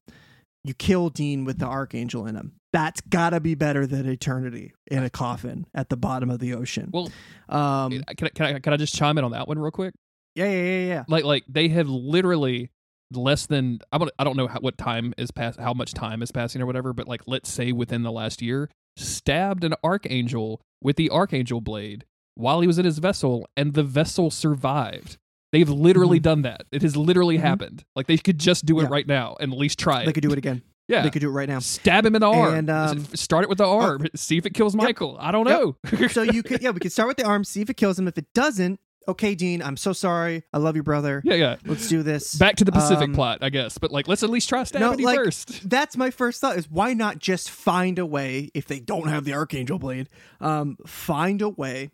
you 0.64 0.74
kill 0.76 1.10
Dean 1.10 1.44
with 1.46 1.58
the 1.58 1.66
archangel 1.66 2.28
in 2.28 2.36
him. 2.36 2.54
That's 2.74 3.02
gotta 3.02 3.40
be 3.40 3.56
better 3.56 3.88
than 3.88 4.08
eternity 4.08 4.74
in 4.90 5.04
a 5.04 5.10
coffin 5.10 5.66
at 5.74 5.90
the 5.90 5.98
bottom 5.98 6.30
of 6.30 6.40
the 6.40 6.54
ocean. 6.54 6.90
Well, 6.94 7.10
um, 7.50 7.92
can 7.92 8.04
I, 8.08 8.14
can 8.30 8.46
I 8.56 8.60
can 8.60 8.74
I 8.74 8.78
just 8.78 8.96
chime 8.96 9.18
in 9.18 9.24
on 9.24 9.32
that 9.32 9.48
one 9.48 9.58
real 9.60 9.72
quick? 9.72 9.94
yeah, 10.36 10.46
yeah, 10.46 10.62
yeah, 10.62 10.86
yeah. 10.88 11.04
Like 11.08 11.24
like 11.26 11.44
they 11.50 11.68
have 11.70 11.90
literally 11.90 12.70
less 13.14 13.48
than 13.48 13.80
I 13.92 13.98
don't 13.98 14.12
I 14.20 14.24
don't 14.24 14.38
know 14.38 14.48
how, 14.48 14.60
what 14.60 14.78
time 14.78 15.14
is 15.18 15.32
pass 15.32 15.58
how 15.58 15.74
much 15.74 15.94
time 15.94 16.22
is 16.22 16.32
passing 16.32 16.62
or 16.62 16.66
whatever, 16.66 16.94
but 16.94 17.08
like 17.08 17.24
let's 17.28 17.50
say 17.52 17.72
within 17.74 18.04
the 18.04 18.12
last 18.12 18.42
year, 18.42 18.70
stabbed 18.98 19.64
an 19.64 19.74
archangel 19.84 20.62
with 20.82 20.96
the 20.96 21.10
archangel 21.10 21.62
blade 21.62 22.06
while 22.36 22.62
he 22.62 22.68
was 22.68 22.80
in 22.80 22.86
his 22.86 22.98
vessel, 23.00 23.48
and 23.58 23.74
the 23.74 23.84
vessel 23.84 24.32
survived. 24.32 25.18
They've 25.52 25.70
literally 25.70 26.20
Mhm. 26.20 26.24
done 26.24 26.42
that. 26.44 26.66
It 26.72 26.82
has 26.82 26.96
literally 26.96 27.38
Mhm. 27.38 27.42
happened. 27.42 27.84
Like 27.96 28.08
they 28.08 28.18
could 28.18 28.40
just 28.40 28.66
do 28.66 28.80
it 28.80 28.84
Yeah. 28.84 28.90
right 28.90 29.08
now 29.08 29.36
and 29.40 29.52
at 29.52 29.58
least 29.60 29.78
try 29.80 30.04
it. 30.04 30.06
They 30.06 30.14
could 30.14 30.24
do 30.24 30.32
it 30.32 30.38
again. 30.38 30.62
yeah. 30.88 31.02
They 31.04 31.10
could 31.10 31.20
do 31.20 31.28
it 31.30 31.34
right 31.34 31.50
now. 31.50 31.60
Stab 31.60 32.06
him 32.06 32.16
in 32.16 32.22
the 32.22 32.30
arm. 32.30 32.54
And, 32.54 32.70
um, 32.70 33.06
Start 33.16 33.44
it 33.44 33.50
with 33.50 33.58
the 33.58 33.68
arm. 33.68 34.08
See 34.16 34.38
if 34.38 34.46
it 34.46 34.54
kills 34.54 34.76
Michael. 34.76 35.18
I 35.20 35.32
don't 35.32 35.46
know. 35.46 35.76
so 36.08 36.22
you 36.22 36.42
could, 36.42 36.62
yeah, 36.64 36.70
we 36.70 36.80
could 36.80 36.92
start 36.94 37.08
with 37.10 37.18
the 37.18 37.26
arm, 37.26 37.44
see 37.44 37.62
if 37.62 37.70
it 37.70 37.76
kills 37.76 38.00
him. 38.00 38.08
If 38.08 38.18
it 38.18 38.28
doesn't, 38.34 38.80
okay, 39.08 39.36
Dean, 39.36 39.62
I'm 39.62 39.78
so 39.78 39.94
sorry. 39.94 40.44
I 40.54 40.58
love 40.58 40.76
you, 40.76 40.84
brother. 40.84 41.22
yeah, 41.26 41.36
yeah. 41.36 41.56
Let's 41.66 41.88
do 41.90 42.04
this. 42.04 42.36
Back 42.36 42.56
to 42.58 42.66
the 42.66 42.72
Pacific 42.72 43.10
Um, 43.10 43.14
plot, 43.14 43.40
I 43.42 43.50
guess. 43.50 43.78
But 43.78 43.92
like, 43.92 44.08
let's 44.08 44.24
at 44.24 44.30
least 44.30 44.50
try 44.50 44.64
stabbing 44.64 45.00
No, 45.00 45.04
like, 45.06 45.18
first. 45.18 45.70
That's 45.70 45.98
my 45.98 46.12
first 46.12 46.42
thought 46.42 46.58
is 46.58 46.70
why 46.70 46.94
not 46.94 47.20
just 47.20 47.50
find 47.50 48.00
a 48.00 48.06
way, 48.06 48.50
if 48.54 48.66
they 48.66 48.80
don't 48.80 49.08
have 49.08 49.26
the 49.26 49.34
Archangel 49.34 49.80
Blade, 49.80 50.08
um, 50.40 50.78
find 50.86 51.42
a 51.42 51.50
way 51.50 51.92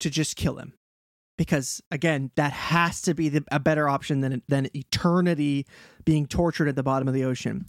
to 0.00 0.10
just 0.10 0.36
kill 0.36 0.56
him. 0.56 0.74
Because 1.36 1.80
again, 1.90 2.30
that 2.36 2.52
has 2.52 3.00
to 3.02 3.14
be 3.14 3.30
the, 3.30 3.42
a 3.50 3.58
better 3.58 3.88
option 3.88 4.20
than 4.20 4.42
than 4.48 4.68
eternity 4.76 5.66
being 6.04 6.26
tortured 6.26 6.68
at 6.68 6.76
the 6.76 6.82
bottom 6.82 7.08
of 7.08 7.14
the 7.14 7.24
ocean. 7.24 7.66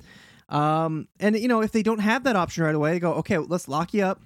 Um, 0.49 1.07
and 1.21 1.37
you 1.39 1.47
know, 1.47 1.61
if 1.61 1.71
they 1.71 1.81
don't 1.81 1.99
have 1.99 2.25
that 2.25 2.35
option 2.35 2.65
right 2.65 2.75
away, 2.75 2.91
they 2.91 2.99
go, 2.99 3.13
okay, 3.13 3.37
let's 3.37 3.69
lock 3.69 3.93
you 3.93 4.03
up. 4.03 4.19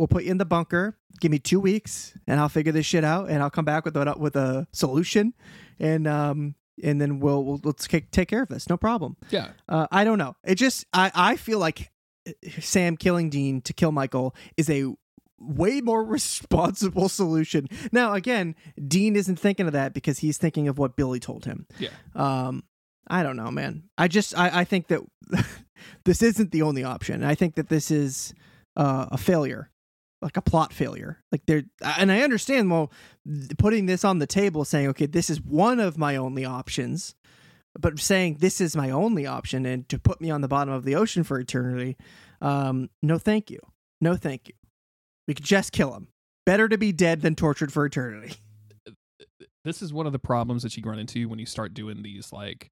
We'll 0.00 0.08
put 0.08 0.24
you 0.24 0.30
in 0.30 0.38
the 0.38 0.46
bunker. 0.46 0.96
Give 1.20 1.30
me 1.30 1.38
two 1.38 1.60
weeks, 1.60 2.16
and 2.26 2.40
I'll 2.40 2.48
figure 2.48 2.72
this 2.72 2.86
shit 2.86 3.04
out, 3.04 3.28
and 3.28 3.42
I'll 3.42 3.50
come 3.50 3.66
back 3.66 3.84
with 3.84 3.94
a 3.98 4.14
with 4.16 4.34
a 4.34 4.66
solution, 4.72 5.34
and 5.78 6.08
um, 6.08 6.54
and 6.82 6.98
then 6.98 7.20
we'll, 7.20 7.44
we'll 7.44 7.60
let's 7.64 7.86
take 7.86 8.10
take 8.10 8.28
care 8.28 8.40
of 8.42 8.48
this. 8.48 8.66
No 8.70 8.78
problem. 8.78 9.18
Yeah. 9.28 9.48
Uh, 9.68 9.88
I 9.92 10.04
don't 10.04 10.16
know. 10.16 10.36
It 10.42 10.54
just 10.54 10.86
I 10.94 11.12
I 11.14 11.36
feel 11.36 11.58
like 11.58 11.90
uh, 12.26 12.32
Sam 12.60 12.96
killing 12.96 13.28
Dean 13.28 13.60
to 13.60 13.74
kill 13.74 13.92
Michael 13.92 14.34
is 14.56 14.70
a 14.70 14.86
way 15.38 15.82
more 15.82 16.02
responsible 16.16 17.10
solution. 17.10 17.68
Now 17.92 18.14
again, 18.14 18.54
Dean 18.88 19.16
isn't 19.16 19.38
thinking 19.38 19.66
of 19.66 19.74
that 19.74 19.92
because 19.92 20.20
he's 20.20 20.38
thinking 20.38 20.66
of 20.66 20.78
what 20.78 20.96
Billie 20.96 21.20
told 21.20 21.44
him. 21.44 21.66
Yeah. 21.78 21.90
Um 22.14 22.64
I 23.06 23.22
don't 23.22 23.36
know, 23.36 23.50
man. 23.50 23.82
I 23.98 24.08
just 24.08 24.34
I 24.34 24.60
I 24.60 24.64
think 24.64 24.86
that 24.86 25.02
this 26.06 26.22
isn't 26.22 26.52
the 26.52 26.62
only 26.62 26.84
option. 26.84 27.22
I 27.22 27.34
think 27.34 27.56
that 27.56 27.68
this 27.68 27.90
is 27.90 28.32
uh, 28.76 29.04
a 29.10 29.18
failure. 29.18 29.70
Like 30.22 30.36
a 30.36 30.42
plot 30.42 30.72
failure. 30.72 31.18
Like 31.32 31.46
there 31.46 31.62
and 31.82 32.12
I 32.12 32.20
understand 32.20 32.70
well 32.70 32.92
putting 33.58 33.86
this 33.86 34.04
on 34.04 34.18
the 34.18 34.26
table 34.26 34.64
saying 34.64 34.88
okay, 34.88 35.06
this 35.06 35.30
is 35.30 35.40
one 35.40 35.80
of 35.80 35.96
my 35.98 36.16
only 36.16 36.44
options 36.44 37.14
but 37.78 37.98
saying 38.00 38.38
this 38.40 38.60
is 38.60 38.74
my 38.74 38.90
only 38.90 39.26
option 39.26 39.64
and 39.64 39.88
to 39.88 39.98
put 39.98 40.20
me 40.20 40.28
on 40.28 40.40
the 40.40 40.48
bottom 40.48 40.74
of 40.74 40.84
the 40.84 40.96
ocean 40.96 41.22
for 41.22 41.38
eternity 41.38 41.96
um 42.40 42.90
no 43.00 43.16
thank 43.16 43.48
you 43.48 43.60
no 44.00 44.16
thank 44.16 44.48
you 44.48 44.54
we 45.28 45.34
could 45.34 45.44
just 45.44 45.70
kill 45.70 45.94
him 45.94 46.08
better 46.44 46.68
to 46.68 46.76
be 46.76 46.90
dead 46.90 47.20
than 47.22 47.36
tortured 47.36 47.72
for 47.72 47.86
eternity 47.86 48.34
This 49.64 49.82
is 49.82 49.92
one 49.92 50.06
of 50.06 50.12
the 50.12 50.18
problems 50.18 50.62
that 50.62 50.76
you 50.76 50.82
run 50.84 50.98
into 50.98 51.28
when 51.28 51.38
you 51.38 51.46
start 51.46 51.74
doing 51.74 52.02
these 52.02 52.32
like 52.32 52.70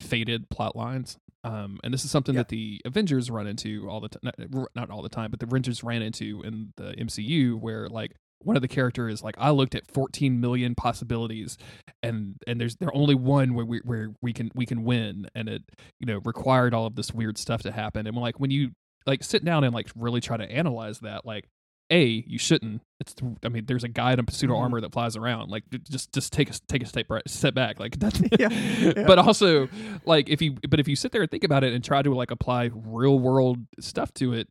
faded 0.00 0.48
plot 0.50 0.76
lines. 0.76 1.18
Um, 1.48 1.78
and 1.82 1.92
this 1.94 2.04
is 2.04 2.10
something 2.10 2.34
Yeah. 2.34 2.40
that 2.42 2.48
the 2.48 2.80
Avengers 2.84 3.30
run 3.30 3.46
into 3.46 3.88
all 3.88 4.00
the 4.00 4.08
time. 4.08 4.20
Not, 4.50 4.68
not 4.74 4.90
all 4.90 5.02
the 5.02 5.08
time, 5.08 5.30
but 5.30 5.40
the 5.40 5.46
Avengers 5.46 5.82
ran 5.82 6.02
into 6.02 6.42
in 6.42 6.72
the 6.76 6.92
MCU, 6.98 7.54
where 7.58 7.88
like 7.88 8.12
one 8.44 8.54
of 8.56 8.62
the 8.62 8.68
characters 8.68 9.14
is 9.14 9.22
like, 9.22 9.34
I 9.38 9.50
looked 9.50 9.74
at 9.74 9.90
14 9.90 10.40
million 10.40 10.74
possibilities, 10.74 11.56
and 12.02 12.36
and 12.46 12.60
there's 12.60 12.76
there 12.76 12.94
only 12.94 13.14
one 13.14 13.54
where 13.54 13.64
we 13.64 13.80
where 13.84 14.10
we 14.22 14.32
can 14.32 14.50
we 14.54 14.66
can 14.66 14.84
win, 14.84 15.26
and 15.34 15.48
it 15.48 15.62
you 16.00 16.06
know 16.06 16.20
required 16.24 16.74
all 16.74 16.86
of 16.86 16.94
this 16.96 17.12
weird 17.12 17.38
stuff 17.38 17.62
to 17.62 17.72
happen. 17.72 18.06
And 18.06 18.16
like 18.16 18.38
when 18.38 18.50
you 18.50 18.72
like 19.06 19.24
sit 19.24 19.44
down 19.44 19.64
and 19.64 19.74
like 19.74 19.88
really 19.96 20.20
try 20.20 20.36
to 20.36 20.50
analyze 20.50 20.98
that, 21.00 21.24
like 21.24 21.48
a 21.90 22.04
you 22.26 22.38
shouldn't 22.38 22.82
it's 23.00 23.14
i 23.44 23.48
mean 23.48 23.64
there's 23.66 23.84
a 23.84 23.88
guy 23.88 24.12
in 24.12 24.20
a 24.20 24.30
pseudo 24.30 24.54
Mhm. 24.54 24.60
armor 24.60 24.80
that 24.80 24.92
flies 24.92 25.16
around 25.16 25.50
like 25.50 25.64
just 25.90 26.12
just 26.12 26.32
take 26.32 26.50
a 26.50 26.52
take 26.68 26.82
a 26.82 26.86
step 26.86 27.06
right, 27.08 27.22
step 27.28 27.54
back 27.54 27.80
like 27.80 27.98
that's 28.00 28.20
Yeah, 28.38 28.48
yeah. 28.50 29.04
but 29.06 29.18
also 29.18 29.68
like 30.04 30.28
if 30.28 30.42
you 30.42 30.56
but 30.68 30.80
if 30.80 30.88
you 30.88 30.96
sit 30.96 31.12
there 31.12 31.22
and 31.22 31.30
think 31.30 31.44
about 31.44 31.64
it 31.64 31.72
and 31.72 31.82
try 31.82 32.02
to 32.02 32.14
like 32.14 32.30
apply 32.30 32.70
real 32.74 33.18
world 33.18 33.58
stuff 33.80 34.12
to 34.14 34.34
it 34.34 34.48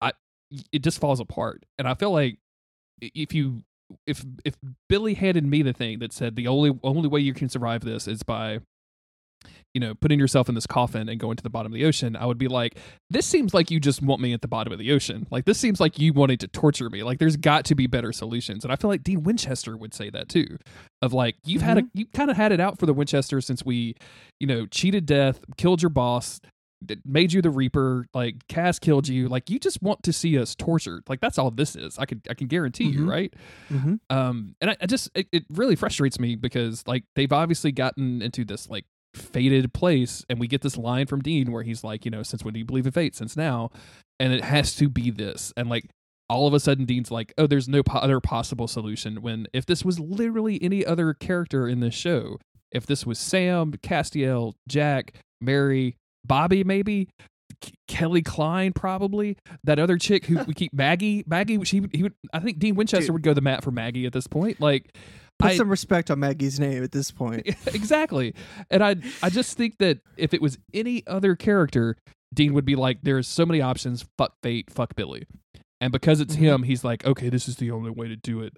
i 0.00 0.12
it 0.72 0.82
just 0.82 1.00
falls 1.00 1.20
apart 1.20 1.64
and 1.78 1.86
i 1.86 1.94
feel 1.94 2.12
like 2.12 2.38
if 3.00 3.34
you 3.34 3.62
if 4.06 4.24
if 4.44 4.56
billie 4.88 5.14
handed 5.14 5.44
me 5.44 5.62
the 5.62 5.72
thing 5.72 5.98
that 5.98 6.12
said 6.12 6.36
the 6.36 6.46
only 6.48 6.78
only 6.82 7.08
way 7.08 7.20
you 7.20 7.34
can 7.34 7.48
survive 7.48 7.82
this 7.82 8.06
is 8.08 8.22
by 8.22 8.58
you 9.74 9.80
know 9.80 9.94
putting 9.94 10.18
yourself 10.18 10.48
in 10.48 10.54
this 10.54 10.66
coffin 10.66 11.08
and 11.08 11.20
going 11.20 11.36
to 11.36 11.42
the 11.42 11.50
bottom 11.50 11.72
of 11.72 11.78
the 11.78 11.84
ocean 11.84 12.16
i 12.16 12.26
would 12.26 12.38
be 12.38 12.48
like 12.48 12.76
this 13.08 13.24
seems 13.26 13.54
like 13.54 13.70
you 13.70 13.78
just 13.78 14.02
want 14.02 14.20
me 14.20 14.32
at 14.32 14.40
the 14.42 14.48
bottom 14.48 14.72
of 14.72 14.78
the 14.78 14.90
ocean 14.92 15.26
like 15.30 15.44
this 15.44 15.58
seems 15.58 15.78
like 15.80 15.98
you 15.98 16.12
wanted 16.12 16.40
to 16.40 16.48
torture 16.48 16.90
me 16.90 17.02
like 17.02 17.18
there's 17.18 17.36
got 17.36 17.64
to 17.64 17.74
be 17.74 17.86
better 17.86 18.12
solutions 18.12 18.64
and 18.64 18.72
i 18.72 18.76
feel 18.76 18.90
like 18.90 19.02
dean 19.04 19.22
winchester 19.22 19.76
would 19.76 19.94
say 19.94 20.10
that 20.10 20.28
too 20.28 20.58
of 21.02 21.12
like 21.12 21.36
you've 21.44 21.62
had 21.62 21.78
a 21.78 21.82
you 21.94 22.04
kind 22.06 22.30
of 22.30 22.36
had 22.36 22.50
it 22.52 22.58
out 22.60 22.78
for 22.78 22.86
the 22.86 22.94
winchester 22.94 23.40
since 23.40 23.64
we 23.64 23.94
you 24.40 24.46
know 24.46 24.66
cheated 24.66 25.06
death 25.06 25.40
killed 25.56 25.80
your 25.82 25.90
boss 25.90 26.40
that 26.82 26.98
made 27.04 27.30
you 27.30 27.42
the 27.42 27.50
Reaper. 27.50 28.06
Like 28.14 28.36
Cass 28.48 28.78
killed 28.78 29.06
you. 29.06 29.28
Like 29.28 29.50
you 29.50 29.58
just 29.58 29.82
want 29.82 30.02
to 30.04 30.14
see 30.14 30.38
us 30.38 30.54
tortured. 30.54 31.02
Like 31.10 31.20
that's 31.20 31.36
all 31.36 31.50
this 31.50 31.76
is. 31.76 31.98
I 31.98 32.06
can 32.06 32.22
I 32.30 32.32
can 32.32 32.46
guarantee 32.46 32.84
you, 32.84 33.00
Mhm. 33.00 33.06
right? 33.10 33.34
Mm-hmm. 33.70 33.94
Um, 34.08 34.54
and 34.62 34.70
I, 34.70 34.76
I 34.80 34.86
just 34.86 35.10
it, 35.14 35.28
it 35.30 35.44
really 35.50 35.76
frustrates 35.76 36.18
me 36.18 36.36
because 36.36 36.82
like 36.86 37.04
they've 37.16 37.30
obviously 37.34 37.70
gotten 37.70 38.22
into 38.22 38.46
this 38.46 38.70
like 38.70 38.86
fated 39.14 39.72
place, 39.72 40.24
and 40.28 40.38
we 40.38 40.46
get 40.46 40.62
this 40.62 40.76
line 40.76 41.06
from 41.06 41.20
Dean 41.20 41.52
where 41.52 41.62
he's 41.62 41.82
like, 41.84 42.04
you 42.04 42.10
know, 42.10 42.22
since 42.22 42.44
when 42.44 42.54
do 42.54 42.58
you 42.58 42.64
believe 42.64 42.86
in 42.86 42.92
fate? 42.92 43.14
Since 43.14 43.36
now, 43.36 43.70
and 44.18 44.32
it 44.32 44.44
has 44.44 44.74
to 44.76 44.88
be 44.88 45.10
this, 45.10 45.52
and 45.56 45.68
like 45.68 45.86
all 46.28 46.46
of 46.46 46.54
a 46.54 46.60
sudden 46.60 46.84
Dean's 46.84 47.10
like, 47.10 47.34
oh, 47.38 47.46
there's 47.48 47.68
no 47.68 47.82
po- 47.82 47.98
other 47.98 48.20
possible 48.20 48.68
solution. 48.68 49.20
When 49.20 49.46
if 49.52 49.66
this 49.66 49.84
was 49.84 49.98
literally 49.98 50.62
any 50.62 50.86
other 50.86 51.12
character 51.12 51.66
in 51.66 51.80
this 51.80 51.94
show, 51.94 52.38
if 52.70 52.86
this 52.86 53.04
was 53.04 53.18
Sam, 53.18 53.72
Castiel, 53.82 54.54
Jack, 54.68 55.14
Mary, 55.40 55.96
Bobby, 56.24 56.62
maybe. 56.64 57.08
K- 57.60 57.72
Kelly 57.88 58.22
Kline, 58.22 58.72
probably 58.72 59.36
that 59.64 59.80
other 59.80 59.98
chick 59.98 60.26
who 60.26 60.42
we 60.46 60.54
keep 60.54 60.72
Maggie. 60.72 61.24
Maggie, 61.26 61.62
she 61.64 61.82
he 61.92 62.04
would. 62.04 62.14
I 62.32 62.38
think 62.38 62.60
Dean 62.60 62.76
Winchester 62.76 63.06
Dude. 63.06 63.14
would 63.14 63.22
go 63.22 63.34
the 63.34 63.40
mat 63.40 63.64
for 63.64 63.72
Maggie 63.72 64.06
at 64.06 64.12
this 64.12 64.28
point. 64.28 64.60
Like, 64.60 64.96
Put 65.40 65.50
I- 65.52 65.56
some 65.56 65.68
respect 65.68 66.10
on 66.10 66.20
Maggie's 66.20 66.60
name 66.60 66.82
at 66.84 66.92
this 66.92 67.10
point. 67.10 67.46
exactly. 67.74 68.34
And 68.70 68.82
I 68.84 68.96
I 69.22 69.30
just 69.30 69.56
think 69.56 69.78
that 69.78 69.98
if 70.16 70.32
it 70.34 70.40
was 70.42 70.58
any 70.72 71.06
other 71.06 71.34
character, 71.36 71.96
Dean 72.32 72.54
would 72.54 72.64
be 72.64 72.76
like, 72.76 72.98
there's 73.02 73.26
so 73.26 73.44
many 73.46 73.60
options. 73.60 74.04
Fuck 74.18 74.34
fate. 74.42 74.70
Fuck 74.70 74.94
Billie. 74.96 75.26
And 75.80 75.92
because 75.92 76.20
it's 76.20 76.36
Mhm. 76.36 76.40
him, 76.40 76.62
he's 76.64 76.84
like, 76.84 77.04
okay, 77.06 77.28
this 77.30 77.48
is 77.48 77.56
the 77.56 77.70
only 77.70 77.90
way 77.90 78.06
to 78.08 78.16
do 78.16 78.40
it. 78.42 78.56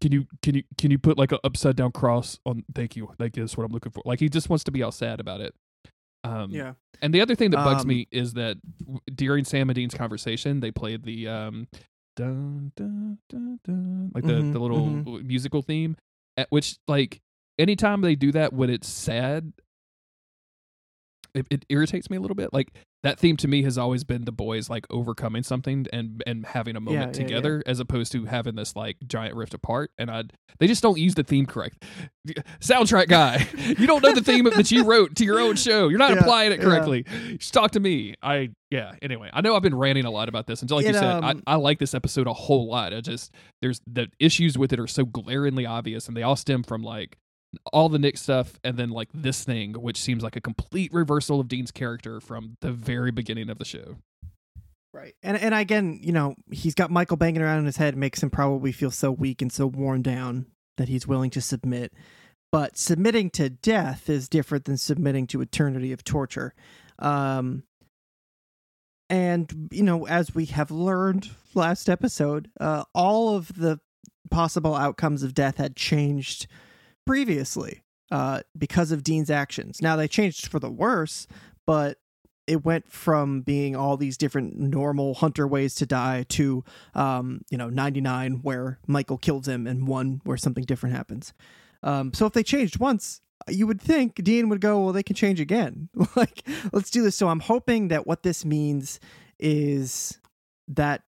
Can 0.00 0.12
you 0.12 0.26
can 0.42 0.54
you 0.54 0.62
can 0.78 0.90
you 0.90 0.98
put 0.98 1.18
like 1.18 1.32
an 1.32 1.38
upside 1.42 1.74
down 1.76 1.90
cross 1.92 2.38
on? 2.46 2.64
Thank 2.74 2.96
you. 2.96 3.12
Like 3.18 3.32
that's 3.34 3.56
what 3.56 3.64
I'm 3.66 3.72
looking 3.72 3.92
for. 3.92 4.02
Like 4.06 4.20
he 4.20 4.28
just 4.28 4.48
wants 4.48 4.64
to 4.64 4.70
be 4.70 4.82
all 4.82 4.92
sad 4.92 5.18
about 5.20 5.40
it. 5.40 5.54
Um, 6.22 6.50
Yeah. 6.50 6.74
And 7.02 7.12
the 7.14 7.20
other 7.22 7.34
thing 7.34 7.50
that 7.50 7.64
bugs 7.64 7.82
Um, 7.82 7.88
me 7.88 8.06
is 8.12 8.34
that 8.34 8.58
w- 8.78 9.00
during 9.12 9.44
Sam 9.44 9.68
and 9.70 9.74
Dean's 9.74 9.94
conversation, 9.94 10.60
they 10.60 10.70
played 10.70 11.02
the 11.04 11.26
um, 11.26 11.66
dun, 12.16 12.72
dun, 12.76 13.18
dun, 13.28 13.58
dun, 13.64 14.10
like 14.14 14.24
the, 14.24 14.34
Mhm, 14.34 14.52
the 14.52 14.58
little 14.60 14.86
mhm. 14.86 15.24
musical 15.24 15.62
theme, 15.62 15.96
which 16.50 16.76
like 16.88 17.20
anytime 17.58 18.00
they 18.00 18.14
do 18.14 18.32
that 18.32 18.52
when 18.52 18.70
it's 18.70 18.88
sad, 18.88 19.52
it, 21.34 21.46
it 21.50 21.64
irritates 21.68 22.10
me 22.10 22.16
a 22.16 22.20
little 22.20 22.34
bit. 22.34 22.52
Like 22.52 22.72
that 23.02 23.18
theme 23.18 23.36
to 23.38 23.48
me 23.48 23.62
has 23.62 23.78
always 23.78 24.04
been 24.04 24.24
the 24.24 24.32
boys 24.32 24.68
like 24.68 24.86
overcoming 24.90 25.42
something 25.42 25.86
and 25.92 26.22
and 26.26 26.44
having 26.46 26.76
a 26.76 26.80
moment 26.80 27.14
yeah, 27.16 27.20
yeah. 27.20 27.26
together 27.26 27.62
as 27.66 27.80
opposed 27.80 28.12
to 28.12 28.26
having 28.26 28.56
this 28.56 28.76
like 28.76 28.96
giant 29.06 29.34
rift 29.34 29.54
apart. 29.54 29.90
And 29.98 30.10
I 30.10 30.24
they 30.58 30.66
just 30.66 30.82
don't 30.82 30.98
use 30.98 31.14
the 31.14 31.22
theme 31.22 31.46
correct. 31.46 31.84
Soundtrack 32.60 33.08
guy, 33.08 33.46
you 33.56 33.86
don't 33.86 34.02
know 34.02 34.12
the 34.12 34.22
theme 34.22 34.44
that 34.44 34.70
you 34.70 34.84
wrote 34.84 35.16
to 35.16 35.24
your 35.24 35.40
own 35.40 35.56
show. 35.56 35.88
You're 35.88 35.98
not 35.98 36.10
Yeah, 36.10 36.20
applying 36.20 36.52
it 36.52 36.58
yeah. 36.58 36.64
correctly. 36.64 37.04
Just 37.38 37.54
talk 37.54 37.70
to 37.72 37.80
me. 37.80 38.14
I 38.22 38.50
yeah. 38.70 38.94
Anyway, 39.02 39.30
I 39.32 39.40
know 39.40 39.56
I've 39.56 39.62
been 39.62 39.76
ranting 39.76 40.04
a 40.04 40.10
lot 40.10 40.28
about 40.28 40.46
this, 40.46 40.60
and 40.60 40.70
like 40.70 40.86
you 40.86 40.92
said, 40.92 41.04
um, 41.04 41.42
I, 41.46 41.54
I 41.54 41.56
like 41.56 41.78
this 41.78 41.94
episode 41.94 42.26
a 42.26 42.32
whole 42.32 42.68
lot. 42.68 42.92
I 42.94 43.00
just 43.00 43.34
there's 43.62 43.80
the 43.86 44.08
issues 44.18 44.56
with 44.56 44.72
it 44.72 44.78
are 44.78 44.86
so 44.86 45.04
glaringly 45.04 45.66
obvious, 45.66 46.06
and 46.06 46.16
they 46.16 46.22
all 46.22 46.36
stem 46.36 46.62
from 46.62 46.82
like 46.82 47.16
all 47.72 47.88
the 47.88 47.98
Nick 47.98 48.16
stuff, 48.16 48.58
and 48.62 48.76
then 48.76 48.90
like 48.90 49.08
this 49.12 49.44
thing, 49.44 49.74
which 49.74 49.96
seems 49.96 50.22
like 50.22 50.36
a 50.36 50.40
complete 50.40 50.92
reversal 50.92 51.40
of 51.40 51.48
Dean's 51.48 51.70
character 51.70 52.20
from 52.20 52.56
the 52.60 52.72
very 52.72 53.10
beginning 53.10 53.50
of 53.50 53.58
the 53.58 53.64
show. 53.64 53.96
Right. 54.92 55.14
And 55.22 55.36
and 55.36 55.54
again, 55.54 56.00
you 56.02 56.12
know, 56.12 56.34
he's 56.50 56.74
got 56.74 56.90
Michael 56.90 57.16
banging 57.16 57.42
around 57.42 57.60
in 57.60 57.66
his 57.66 57.76
head 57.76 57.96
makes 57.96 58.22
him 58.22 58.30
probably 58.30 58.72
feel 58.72 58.90
so 58.90 59.12
weak 59.12 59.40
and 59.40 59.52
so 59.52 59.66
worn 59.66 60.02
down 60.02 60.46
that 60.78 60.88
he's 60.88 61.06
willing 61.06 61.30
to 61.30 61.40
submit. 61.40 61.92
But 62.50 62.76
submitting 62.76 63.30
to 63.30 63.48
death 63.48 64.08
is 64.10 64.28
different 64.28 64.64
than 64.64 64.76
submitting 64.76 65.28
to 65.28 65.40
eternity 65.40 65.92
of 65.92 66.02
torture. 66.02 66.54
Um 66.98 67.62
and 69.08 69.68
you 69.70 69.84
know, 69.84 70.06
as 70.06 70.34
we 70.34 70.46
have 70.46 70.72
learned 70.72 71.30
last 71.54 71.88
episode, 71.88 72.50
uh 72.58 72.82
all 72.92 73.36
of 73.36 73.54
the 73.54 73.78
possible 74.28 74.74
outcomes 74.74 75.22
of 75.22 75.34
death 75.34 75.58
had 75.58 75.76
changed 75.76 76.48
previously 77.06 77.82
uh 78.10 78.40
because 78.56 78.92
of 78.92 79.02
Dean's 79.02 79.30
actions. 79.30 79.80
Now 79.80 79.96
they 79.96 80.08
changed 80.08 80.48
for 80.48 80.58
the 80.58 80.70
worse, 80.70 81.26
but 81.66 81.98
it 82.46 82.64
went 82.64 82.90
from 82.90 83.42
being 83.42 83.76
all 83.76 83.96
these 83.96 84.16
different 84.16 84.58
normal 84.58 85.14
hunter 85.14 85.46
ways 85.46 85.74
to 85.76 85.86
die 85.86 86.24
to 86.30 86.64
um 86.94 87.42
you 87.50 87.58
know 87.58 87.68
99 87.68 88.40
where 88.42 88.78
michael 88.86 89.18
kills 89.18 89.46
him 89.46 89.66
and 89.66 89.86
one 89.86 90.20
where 90.24 90.36
something 90.36 90.64
different 90.64 90.96
happens. 90.96 91.32
Um 91.82 92.12
so 92.12 92.26
if 92.26 92.32
they 92.32 92.42
changed 92.42 92.78
once 92.78 93.20
you 93.48 93.66
would 93.66 93.80
think 93.80 94.16
dean 94.16 94.48
would 94.48 94.60
go 94.60 94.80
well 94.80 94.92
they 94.92 95.02
can 95.02 95.16
change 95.16 95.40
again. 95.40 95.88
Like 96.16 96.46
let's 96.72 96.90
do 96.90 97.02
this. 97.02 97.16
So 97.16 97.28
i'm 97.28 97.40
hoping 97.40 97.88
that 97.88 98.06
what 98.06 98.22
this 98.22 98.44
means 98.44 98.98
is 99.38 100.18
that 100.68 101.02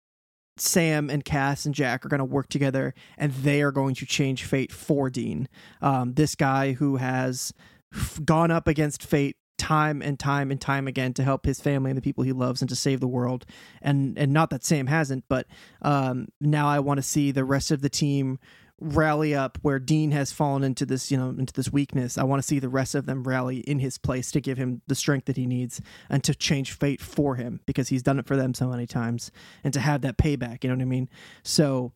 Sam 0.62 1.10
and 1.10 1.24
Cas 1.24 1.66
and 1.66 1.76
Jack 1.76 2.06
are 2.06 2.10
going 2.10 2.20
to 2.20 2.26
work 2.26 2.50
together 2.50 2.94
and 3.18 3.34
they 3.34 3.62
are 3.62 3.72
going 3.72 3.96
to 3.96 4.06
change 4.06 4.44
fate 4.44 4.72
for 4.72 5.10
Dean. 5.10 5.48
Um, 5.82 6.14
this 6.14 6.36
guy 6.36 6.74
who 6.74 6.98
has 6.98 7.54
f- 7.94 8.20
gone 8.24 8.52
up 8.52 8.68
against 8.68 9.04
fate 9.04 9.38
time 9.58 10.02
and 10.02 10.18
time 10.18 10.52
and 10.52 10.60
time 10.60 10.88
again 10.88 11.14
to 11.14 11.24
help 11.24 11.46
his 11.46 11.60
family 11.60 11.92
and 11.92 11.98
the 11.98 12.02
people 12.02 12.24
he 12.24 12.32
loves 12.32 12.62
and 12.62 12.70
to 12.70 12.76
save 12.76 13.00
the 13.00 13.08
world. 13.08 13.46
And 13.82 14.18
and 14.18 14.34
not 14.34 14.50
that 14.50 14.64
Sam 14.64 14.88
hasn't, 14.88 15.26
but 15.28 15.46
um, 15.82 16.30
now 16.42 16.68
I 16.68 16.80
want 16.80 16.98
to 16.98 17.04
see 17.04 17.32
the 17.32 17.44
rest 17.44 17.70
of 17.70 17.82
the 17.82 17.90
team 17.90 18.40
rally 18.82 19.36
up 19.36 19.58
where 19.62 19.80
Dean 19.80 20.12
has 20.12 20.32
fallen 20.32 20.64
into 20.64 20.86
this, 20.86 21.12
you 21.12 21.18
know, 21.18 21.30
into 21.30 21.54
this 21.54 21.72
weakness. 21.72 22.18
I 22.18 22.24
want 22.24 22.42
to 22.42 22.48
see 22.48 22.60
the 22.60 22.70
rest 22.70 22.96
of 22.96 23.06
them 23.06 23.24
rally 23.24 23.58
in 23.60 23.80
his 23.80 23.98
place 23.98 24.32
to 24.32 24.42
give 24.42 24.58
him 24.58 24.82
the 24.88 24.96
strength 24.96 25.26
that 25.26 25.38
he 25.38 25.46
needs 25.46 25.82
and 26.10 26.24
to 26.24 26.34
change 26.34 26.74
fate 26.74 27.02
for 27.02 27.36
him 27.36 27.62
because 27.66 27.90
he's 27.90 28.04
done 28.04 28.20
it 28.20 28.28
for 28.28 28.36
them 28.36 28.54
so 28.54 28.68
many 28.68 28.88
times 28.88 29.32
and 29.64 29.74
to 29.74 29.80
have 29.80 30.02
that 30.02 30.18
payback, 30.18 30.64
you 30.64 30.70
know 30.70 30.76
what 30.76 30.82
I 30.82 30.86
mean? 30.86 31.10
So 31.44 31.94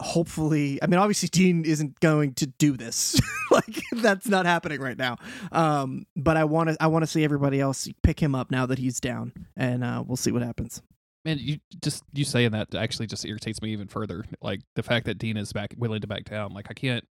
hopefully 0.00 0.78
i 0.82 0.86
mean 0.86 1.00
obviously 1.00 1.28
dean 1.28 1.64
isn't 1.64 1.98
going 2.00 2.34
to 2.34 2.46
do 2.46 2.76
this 2.76 3.18
like 3.50 3.82
that's 3.92 4.28
not 4.28 4.44
happening 4.44 4.78
right 4.78 4.98
now 4.98 5.16
um 5.52 6.04
but 6.14 6.36
i 6.36 6.44
want 6.44 6.68
to 6.68 6.76
i 6.80 6.86
want 6.86 7.02
to 7.02 7.06
see 7.06 7.24
everybody 7.24 7.60
else 7.60 7.88
pick 8.02 8.20
him 8.20 8.34
up 8.34 8.50
now 8.50 8.66
that 8.66 8.78
he's 8.78 9.00
down 9.00 9.32
and 9.56 9.82
uh 9.82 10.04
we'll 10.06 10.16
see 10.16 10.30
what 10.30 10.42
happens 10.42 10.82
Man, 11.26 11.38
you 11.40 11.58
just 11.82 12.04
you 12.14 12.24
saying 12.24 12.52
that 12.52 12.72
actually 12.74 13.08
just 13.08 13.24
irritates 13.24 13.60
me 13.60 13.72
even 13.72 13.88
further. 13.88 14.24
Like 14.40 14.60
the 14.76 14.82
fact 14.84 15.06
that 15.06 15.18
Dean 15.18 15.36
is 15.36 15.52
back 15.52 15.74
willing 15.76 16.00
to 16.00 16.06
back 16.06 16.24
down. 16.24 16.52
Like 16.52 16.68
I 16.70 16.74
can't 16.74 17.04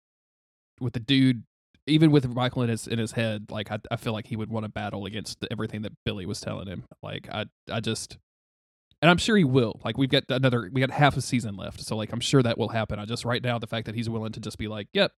with 0.79 0.93
the 0.93 1.01
dude 1.01 1.43
even 1.85 2.11
with 2.11 2.25
Michael 2.33 2.61
in 2.63 2.69
his 2.69 2.87
in 2.87 2.97
his 2.97 3.11
head, 3.11 3.51
like 3.51 3.71
I 3.71 3.79
I 3.91 3.97
feel 3.97 4.13
like 4.13 4.27
he 4.27 4.37
would 4.37 4.49
want 4.49 4.63
to 4.63 4.69
battle 4.71 5.05
against 5.05 5.45
everything 5.51 5.81
that 5.81 5.91
Billie 6.05 6.25
was 6.25 6.39
telling 6.39 6.67
him. 6.67 6.85
Like 7.03 7.27
I 7.29 7.45
I 7.69 7.81
just 7.81 8.17
and 9.01 9.11
I'm 9.11 9.17
sure 9.17 9.35
he 9.35 9.43
will. 9.43 9.81
Like 9.83 9.97
we've 9.97 10.09
got 10.09 10.23
another 10.29 10.69
we 10.71 10.79
got 10.79 10.91
half 10.91 11.17
a 11.17 11.21
season 11.21 11.57
left. 11.57 11.81
So 11.81 11.97
like 11.97 12.13
I'm 12.13 12.21
sure 12.21 12.41
that 12.41 12.57
will 12.57 12.69
happen. 12.69 12.97
I 12.99 13.05
just 13.05 13.25
right 13.25 13.43
now 13.43 13.59
the 13.59 13.67
fact 13.67 13.85
that 13.87 13.95
he's 13.95 14.09
willing 14.09 14.31
to 14.31 14.39
just 14.39 14.57
be 14.57 14.69
like, 14.69 14.87
Yep, 14.93 15.11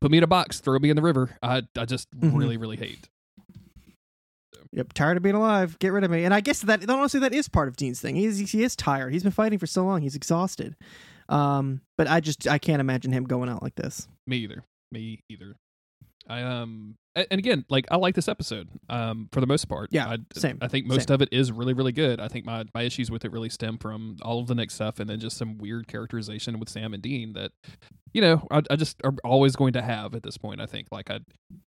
put 0.00 0.10
me 0.10 0.18
in 0.18 0.24
a 0.24 0.26
box, 0.26 0.58
throw 0.58 0.80
me 0.80 0.90
in 0.90 0.96
the 0.96 1.02
river. 1.02 1.38
I 1.40 1.62
I 1.78 1.84
just 1.84 2.10
Mhm. 2.10 2.36
really, 2.36 2.56
really 2.56 2.76
hate. 2.78 3.08
Yep 4.74 4.92
tired 4.92 5.16
of 5.16 5.22
being 5.22 5.34
alive. 5.34 5.78
Get 5.78 5.92
rid 5.92 6.04
of 6.04 6.10
me. 6.10 6.24
And 6.24 6.34
i 6.34 6.40
guess 6.40 6.60
that 6.62 6.88
honestly 6.88 7.20
that 7.20 7.32
is 7.32 7.48
part 7.48 7.68
of 7.68 7.76
dean's 7.76 8.00
thing. 8.00 8.16
He's 8.16 8.50
he 8.52 8.62
is 8.62 8.76
tired. 8.76 9.12
He's 9.12 9.22
been 9.22 9.32
fighting 9.32 9.58
for 9.58 9.66
so 9.66 9.84
long. 9.84 10.02
He's 10.02 10.16
exhausted. 10.16 10.76
Um 11.28 11.80
but 11.96 12.08
i 12.08 12.20
just 12.20 12.46
i 12.48 12.58
can't 12.58 12.80
imagine 12.80 13.12
him 13.12 13.24
going 13.24 13.48
out 13.48 13.62
like 13.62 13.76
this. 13.76 14.08
Me 14.26 14.38
either. 14.38 14.64
Me 14.92 15.22
either. 15.30 15.56
I 16.28 16.42
um 16.42 16.96
and 17.16 17.38
again, 17.38 17.64
like 17.68 17.86
I 17.90 17.96
like 17.96 18.14
this 18.14 18.28
episode. 18.28 18.68
Um, 18.88 19.28
for 19.32 19.40
the 19.40 19.46
most 19.46 19.66
part. 19.68 19.90
Yeah, 19.92 20.08
I, 20.08 20.18
same, 20.34 20.58
I 20.60 20.68
think 20.68 20.86
most 20.86 21.08
same. 21.08 21.14
of 21.14 21.22
it 21.22 21.28
is 21.32 21.52
really, 21.52 21.72
really 21.72 21.92
good. 21.92 22.20
I 22.20 22.28
think 22.28 22.44
my 22.44 22.64
my 22.74 22.82
issues 22.82 23.10
with 23.10 23.24
it 23.24 23.32
really 23.32 23.48
stem 23.48 23.78
from 23.78 24.16
all 24.22 24.40
of 24.40 24.46
the 24.46 24.54
Nick's 24.54 24.74
stuff, 24.74 25.00
and 25.00 25.08
then 25.08 25.20
just 25.20 25.36
some 25.36 25.58
weird 25.58 25.88
characterization 25.88 26.58
with 26.58 26.68
Sam 26.68 26.94
and 26.94 27.02
Dean 27.02 27.32
that, 27.34 27.52
you 28.12 28.20
know, 28.20 28.46
I, 28.50 28.62
I 28.70 28.76
just 28.76 29.00
are 29.04 29.14
always 29.24 29.56
going 29.56 29.72
to 29.74 29.82
have 29.82 30.14
at 30.14 30.22
this 30.22 30.36
point. 30.36 30.60
I 30.60 30.66
think 30.66 30.88
like 30.90 31.10
I, 31.10 31.20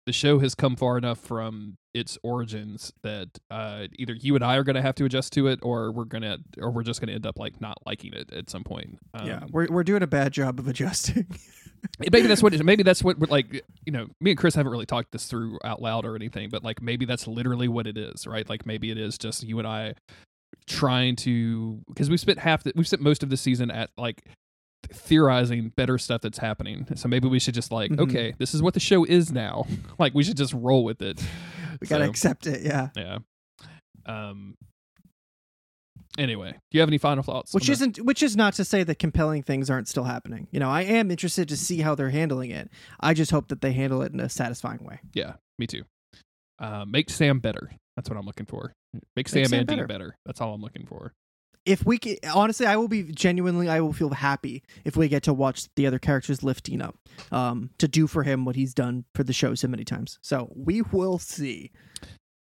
the 0.05 0.13
show 0.13 0.39
has 0.39 0.55
come 0.55 0.75
far 0.75 0.97
enough 0.97 1.19
from 1.19 1.77
its 1.93 2.17
origins 2.23 2.91
that 3.03 3.29
uh 3.49 3.87
either 3.97 4.13
you 4.13 4.35
and 4.35 4.43
I 4.43 4.57
are 4.57 4.63
going 4.65 4.75
to 4.75 4.81
have 4.81 4.95
to 4.95 5.05
adjust 5.05 5.33
to 5.33 5.47
it, 5.47 5.59
or 5.61 5.91
we're 5.91 6.05
gonna, 6.05 6.39
or 6.57 6.71
we're 6.71 6.83
just 6.83 6.99
going 6.99 7.07
to 7.07 7.13
end 7.15 7.25
up 7.25 7.39
like 7.39 7.61
not 7.61 7.77
liking 7.85 8.13
it 8.13 8.33
at 8.33 8.49
some 8.49 8.63
point. 8.63 8.99
Um, 9.13 9.27
yeah 9.27 9.39
we're, 9.51 9.67
we're 9.69 9.83
doing 9.83 10.03
a 10.03 10.07
bad 10.07 10.33
job 10.33 10.59
of 10.59 10.67
adjusting 10.67 11.27
maybe 11.99 12.27
that's 12.27 12.43
what 12.43 12.63
maybe 12.63 12.83
that's 12.83 13.03
what 13.03 13.19
like 13.29 13.63
you 13.85 13.91
know 13.91 14.07
me 14.19 14.31
and 14.31 14.37
chris 14.37 14.55
haven't 14.55 14.71
really 14.71 14.85
talked 14.85 15.11
this 15.11 15.25
through 15.27 15.34
out 15.63 15.81
loud 15.81 16.05
or 16.05 16.15
anything 16.15 16.49
but 16.49 16.63
like 16.63 16.81
maybe 16.81 17.05
that's 17.05 17.27
literally 17.27 17.67
what 17.67 17.87
it 17.87 17.97
is 17.97 18.25
right? 18.27 18.49
Like 18.49 18.65
maybe 18.65 18.91
it 18.91 18.97
is 18.97 19.17
just 19.17 19.43
you 19.43 19.59
and 19.59 19.67
i 19.67 19.93
trying 20.67 21.15
to 21.15 21.79
because 21.87 22.09
we've 22.09 22.19
spent 22.19 22.39
half 22.39 22.63
the, 22.63 22.71
we've 22.75 22.87
spent 22.87 23.01
most 23.01 23.21
of 23.23 23.29
the 23.29 23.37
season 23.37 23.69
at 23.69 23.89
like 23.97 24.23
theorizing 24.91 25.69
better 25.69 25.97
stuff 25.97 26.21
that's 26.21 26.37
happening. 26.37 26.85
So 26.95 27.07
maybe 27.07 27.27
we 27.27 27.39
should 27.39 27.53
just 27.55 27.71
like 27.71 27.91
Mhm. 27.91 27.99
okay 28.01 28.33
this 28.37 28.53
is 28.53 28.61
what 28.61 28.73
the 28.73 28.79
show 28.79 29.03
is 29.03 29.31
now. 29.31 29.65
Like 29.99 30.13
we 30.13 30.23
should 30.23 30.37
just 30.37 30.53
roll 30.53 30.83
with 30.83 31.01
it. 31.01 31.21
We 31.81 31.87
gotta 31.87 32.05
accept 32.09 32.47
it 32.47 32.61
yeah. 32.61 32.89
Yeah. 32.95 33.17
Um 34.05 34.55
anyway 36.17 36.51
do 36.51 36.77
you 36.77 36.79
have 36.79 36.89
any 36.89 36.97
final 36.97 37.23
thoughts 37.23 37.53
which 37.53 37.69
isn't 37.69 37.97
which 37.97 38.23
is 38.23 38.35
not 38.35 38.53
to 38.53 38.63
say 38.63 38.83
that 38.83 38.99
compelling 38.99 39.43
things 39.43 39.69
aren't 39.69 39.87
still 39.87 40.05
happening 40.05 40.47
you 40.51 40.59
know 40.59 40.69
i 40.69 40.81
am 40.81 41.11
interested 41.11 41.47
to 41.49 41.57
see 41.57 41.81
how 41.81 41.93
they're 41.95 42.09
handling 42.09 42.51
it 42.51 42.69
i 42.99 43.13
just 43.13 43.31
hope 43.31 43.47
that 43.49 43.61
they 43.61 43.73
handle 43.73 44.01
it 44.01 44.11
in 44.13 44.19
a 44.19 44.29
satisfying 44.29 44.83
way 44.83 44.99
Yeah, 45.13 45.33
me 45.59 45.67
too. 45.67 45.83
Uh, 46.57 46.85
make 46.87 47.09
Sam 47.09 47.39
better. 47.39 47.69
That's 47.97 48.09
what 48.09 48.17
I'm 48.17 48.25
looking 48.25 48.45
for. 48.45 48.71
Make 48.93 49.03
Make 49.17 49.27
Sam, 49.27 49.45
Sam 49.45 49.59
and 49.59 49.67
better. 49.67 49.87
better. 49.87 50.15
That's 50.25 50.39
all 50.39 50.53
I'm 50.53 50.61
looking 50.61 50.85
for. 50.85 51.11
If 51.65 51.85
we 51.85 51.97
can, 51.97 52.15
honestly, 52.33 52.65
I 52.65 52.77
will 52.77 52.87
be 52.87 53.03
genuinely, 53.03 53.67
I 53.67 53.81
will 53.81 53.91
feel 53.91 54.11
happy 54.11 54.63
if 54.85 54.95
we 54.95 55.07
get 55.09 55.23
to 55.23 55.33
watch 55.33 55.67
the 55.75 55.85
other 55.87 55.99
characters 55.99 56.43
lift 56.43 56.65
Dean 56.65 56.81
up, 56.81 56.95
um, 57.31 57.71
to 57.79 57.87
do 57.89 58.07
for 58.07 58.23
him 58.23 58.45
what 58.45 58.55
he's 58.55 58.73
done 58.73 59.03
for 59.15 59.23
the 59.23 59.33
show 59.33 59.53
so 59.55 59.67
many 59.67 59.83
times. 59.83 60.17
So 60.21 60.49
we 60.55 60.81
will 60.81 61.17
see. 61.19 61.71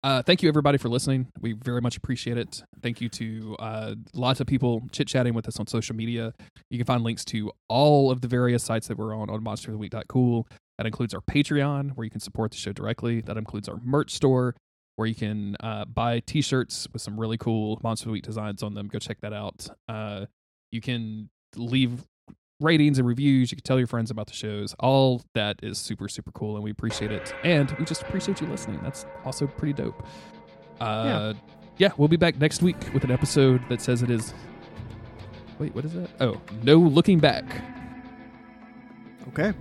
Uh, 0.08 0.22
thank 0.22 0.42
you 0.42 0.48
everybody 0.48 0.78
for 0.78 0.88
listening. 0.88 1.26
We 1.38 1.52
very 1.52 1.82
much 1.82 1.98
appreciate 1.98 2.38
it. 2.38 2.62
Thank 2.80 3.02
you 3.02 3.10
to 3.10 3.56
uh, 3.58 3.94
lots 4.14 4.40
of 4.40 4.46
people 4.46 4.82
chit 4.90 5.06
chatting 5.06 5.34
with 5.34 5.46
us 5.46 5.60
on 5.60 5.66
social 5.66 5.94
media. 5.94 6.32
You 6.70 6.78
can 6.78 6.86
find 6.86 7.04
links 7.04 7.26
to 7.26 7.52
all 7.68 8.10
of 8.10 8.22
the 8.22 8.26
various 8.26 8.64
sites 8.64 8.88
that 8.88 8.96
we're 8.96 9.14
on 9.14 9.28
on 9.28 9.44
monsteroftheweek.cool. 9.44 10.48
That 10.78 10.86
includes 10.86 11.12
our 11.12 11.20
Patreon, 11.20 11.94
where 11.94 12.06
you 12.06 12.10
can 12.10 12.20
support 12.20 12.52
the 12.52 12.56
show 12.56 12.72
directly. 12.72 13.20
That 13.20 13.36
includes 13.36 13.68
our 13.68 13.76
merch 13.84 14.12
store, 14.12 14.54
where 14.96 15.06
you 15.06 15.14
can 15.14 15.58
uh, 15.60 15.84
buy 15.84 16.20
T-shirts 16.20 16.88
with 16.90 17.02
some 17.02 17.20
really 17.20 17.36
cool 17.36 17.78
Monster 17.82 18.04
of 18.04 18.06
the 18.06 18.12
Week 18.12 18.24
designs 18.24 18.62
on 18.62 18.72
them. 18.72 18.88
Go 18.88 18.98
check 18.98 19.20
that 19.20 19.34
out. 19.34 19.68
Uh, 19.90 20.24
you 20.72 20.80
can 20.80 21.28
leave 21.54 22.06
ratings 22.60 22.98
and 22.98 23.06
reviews. 23.06 23.50
You 23.50 23.56
can 23.56 23.64
tell 23.64 23.78
your 23.78 23.86
friends 23.86 24.10
about 24.10 24.26
the 24.26 24.32
shows. 24.32 24.74
All 24.78 25.22
that 25.34 25.60
is 25.62 25.78
super, 25.78 26.08
super 26.08 26.30
cool, 26.32 26.54
and 26.54 26.64
we 26.64 26.70
appreciate 26.70 27.12
it. 27.12 27.34
And 27.44 27.70
we 27.72 27.84
just 27.84 28.02
appreciate 28.02 28.40
you 28.40 28.46
listening. 28.46 28.80
That's 28.82 29.06
also 29.24 29.46
pretty 29.46 29.72
dope. 29.74 30.04
Uh, 30.80 31.34
yeah. 31.78 31.90
we'll 31.96 32.08
be 32.08 32.16
back 32.16 32.38
next 32.38 32.62
week 32.62 32.76
with 32.92 33.04
an 33.04 33.10
episode 33.10 33.62
that 33.68 33.80
says 33.80 34.02
it 34.02 34.10
is. 34.10 34.34
Wait, 35.58 35.74
what 35.74 35.84
is 35.84 35.92
that? 35.94 36.10
Oh, 36.20 36.40
no 36.62 36.76
looking 36.76 37.18
back. 37.18 37.44
Okay. 39.28 39.52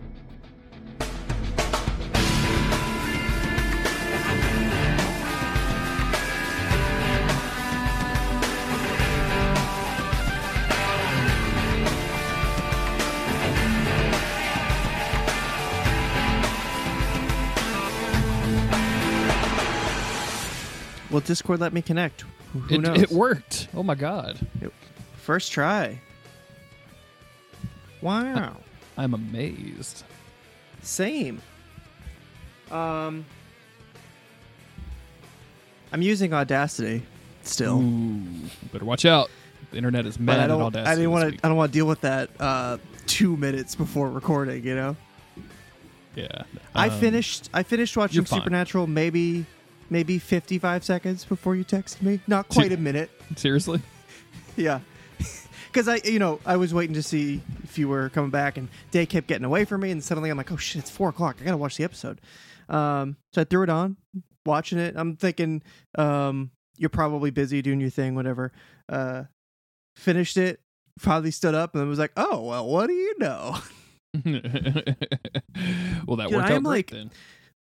Will 21.17 21.21
Discord 21.21 21.59
let 21.59 21.73
me 21.73 21.81
connect? 21.81 22.25
Who, 22.53 22.59
who 22.59 22.75
it, 22.75 22.77
knows? 22.77 23.01
it 23.01 23.09
worked. 23.09 23.69
Oh 23.73 23.81
my 23.81 23.95
god, 23.95 24.37
First 25.15 25.51
try. 25.51 25.99
Wow. 28.03 28.57
I'm 28.99 29.15
amazed. 29.15 30.03
Same. 30.83 31.41
Um, 32.69 33.25
I'm 35.91 36.03
using 36.03 36.33
Audacity 36.35 37.01
still, 37.41 37.81
Ooh, 37.81 38.21
better 38.71 38.85
watch 38.85 39.03
out. 39.05 39.31
The 39.71 39.77
internet 39.77 40.05
is 40.05 40.17
but 40.17 40.23
mad 40.23 40.39
I 40.39 40.43
at 40.43 40.47
don't. 40.49 40.61
Audacity. 40.61 40.91
I 40.91 40.95
didn't 40.97 41.11
want 41.11 41.33
to. 41.33 41.39
I 41.43 41.47
don't 41.47 41.57
want 41.57 41.73
to 41.73 41.79
deal 41.79 41.87
with 41.87 42.01
that 42.01 42.29
uh, 42.39 42.77
two 43.07 43.35
minutes 43.37 43.73
before 43.73 44.11
recording. 44.11 44.63
You 44.63 44.75
know, 44.75 44.95
Yeah, 46.15 46.43
I 46.75 46.89
Um, 46.89 46.99
finished. 46.99 47.49
I 47.55 47.63
finished 47.63 47.97
watching 47.97 48.23
fine. 48.23 48.41
Supernatural. 48.41 48.85
Maybe, 48.85 49.47
maybe 49.89 50.19
55 50.19 50.83
seconds 50.83 51.25
before 51.25 51.55
you 51.55 51.63
texted 51.65 52.01
me. 52.01 52.19
Not 52.27 52.47
quite 52.49 52.71
a 52.71 52.77
minute. 52.77 53.09
Seriously, 53.35 53.81
Yeah. 54.55 54.79
Because 55.67 55.89
I, 55.89 55.99
you 56.09 56.17
know, 56.17 56.39
I 56.45 56.55
was 56.55 56.73
waiting 56.73 56.95
to 56.95 57.03
see 57.03 57.41
if 57.63 57.77
you 57.77 57.87
were 57.89 58.09
coming 58.09 58.31
back, 58.31 58.57
and 58.57 58.67
day 58.89 59.05
kept 59.05 59.27
getting 59.27 59.43
away 59.45 59.63
from 59.65 59.81
me, 59.81 59.91
and 59.91 60.03
suddenly 60.03 60.29
I'm 60.31 60.37
like, 60.37 60.51
oh 60.51 60.55
shit, 60.57 60.81
it's 60.81 60.89
four 60.89 61.09
o'clock. 61.09 61.37
I 61.39 61.43
gotta 61.45 61.57
watch 61.57 61.75
the 61.77 61.83
episode. 61.83 62.19
Um, 62.69 63.17
so 63.33 63.41
I 63.41 63.43
threw 63.43 63.61
it 63.63 63.69
on, 63.69 63.97
watching 64.45 64.79
it. 64.79 64.95
I'm 64.97 65.17
thinking, 65.17 65.61
um, 65.95 66.49
you're 66.77 66.89
probably 66.89 67.29
busy 67.31 67.61
doing 67.61 67.79
your 67.81 67.89
thing, 67.91 68.15
whatever. 68.15 68.53
Uh, 68.89 69.23
finished 69.97 70.37
it. 70.37 70.61
Finally 70.97 71.31
stood 71.31 71.53
up 71.53 71.75
and 71.75 71.87
was 71.87 71.99
like, 71.99 72.13
oh 72.17 72.41
well, 72.43 72.65
what 72.67 72.87
do 72.87 72.93
you 72.93 73.13
know? 73.19 73.57
well, 76.07 76.17
that 76.17 76.29
Dude, 76.29 76.37
worked 76.37 76.49
I 76.49 76.55
out 76.55 76.63
great 76.63 76.63
like- 76.63 76.91
then. 76.91 77.11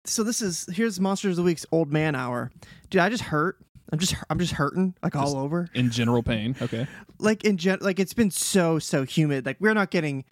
So 0.07 0.23
this 0.23 0.41
is 0.41 0.67
here's 0.71 0.99
Monsters 0.99 1.31
of 1.31 1.37
the 1.37 1.43
Week's 1.43 1.65
old 1.71 1.91
man 1.91 2.15
hour. 2.15 2.51
Dude, 2.89 3.01
I 3.01 3.09
just 3.09 3.23
hurt. 3.23 3.57
I'm 3.91 3.99
just 3.99 4.15
I'm 4.29 4.39
just 4.39 4.53
hurting 4.53 4.95
like 5.03 5.15
all 5.15 5.37
over. 5.37 5.69
In 5.73 5.91
general 5.91 6.23
pain. 6.23 6.55
Okay. 6.61 6.87
like 7.19 7.43
in 7.45 7.57
gen 7.57 7.79
like 7.81 7.99
it's 7.99 8.13
been 8.13 8.31
so 8.31 8.79
so 8.79 9.03
humid 9.03 9.45
like 9.45 9.57
we're 9.59 9.73
not 9.73 9.91
getting 9.91 10.25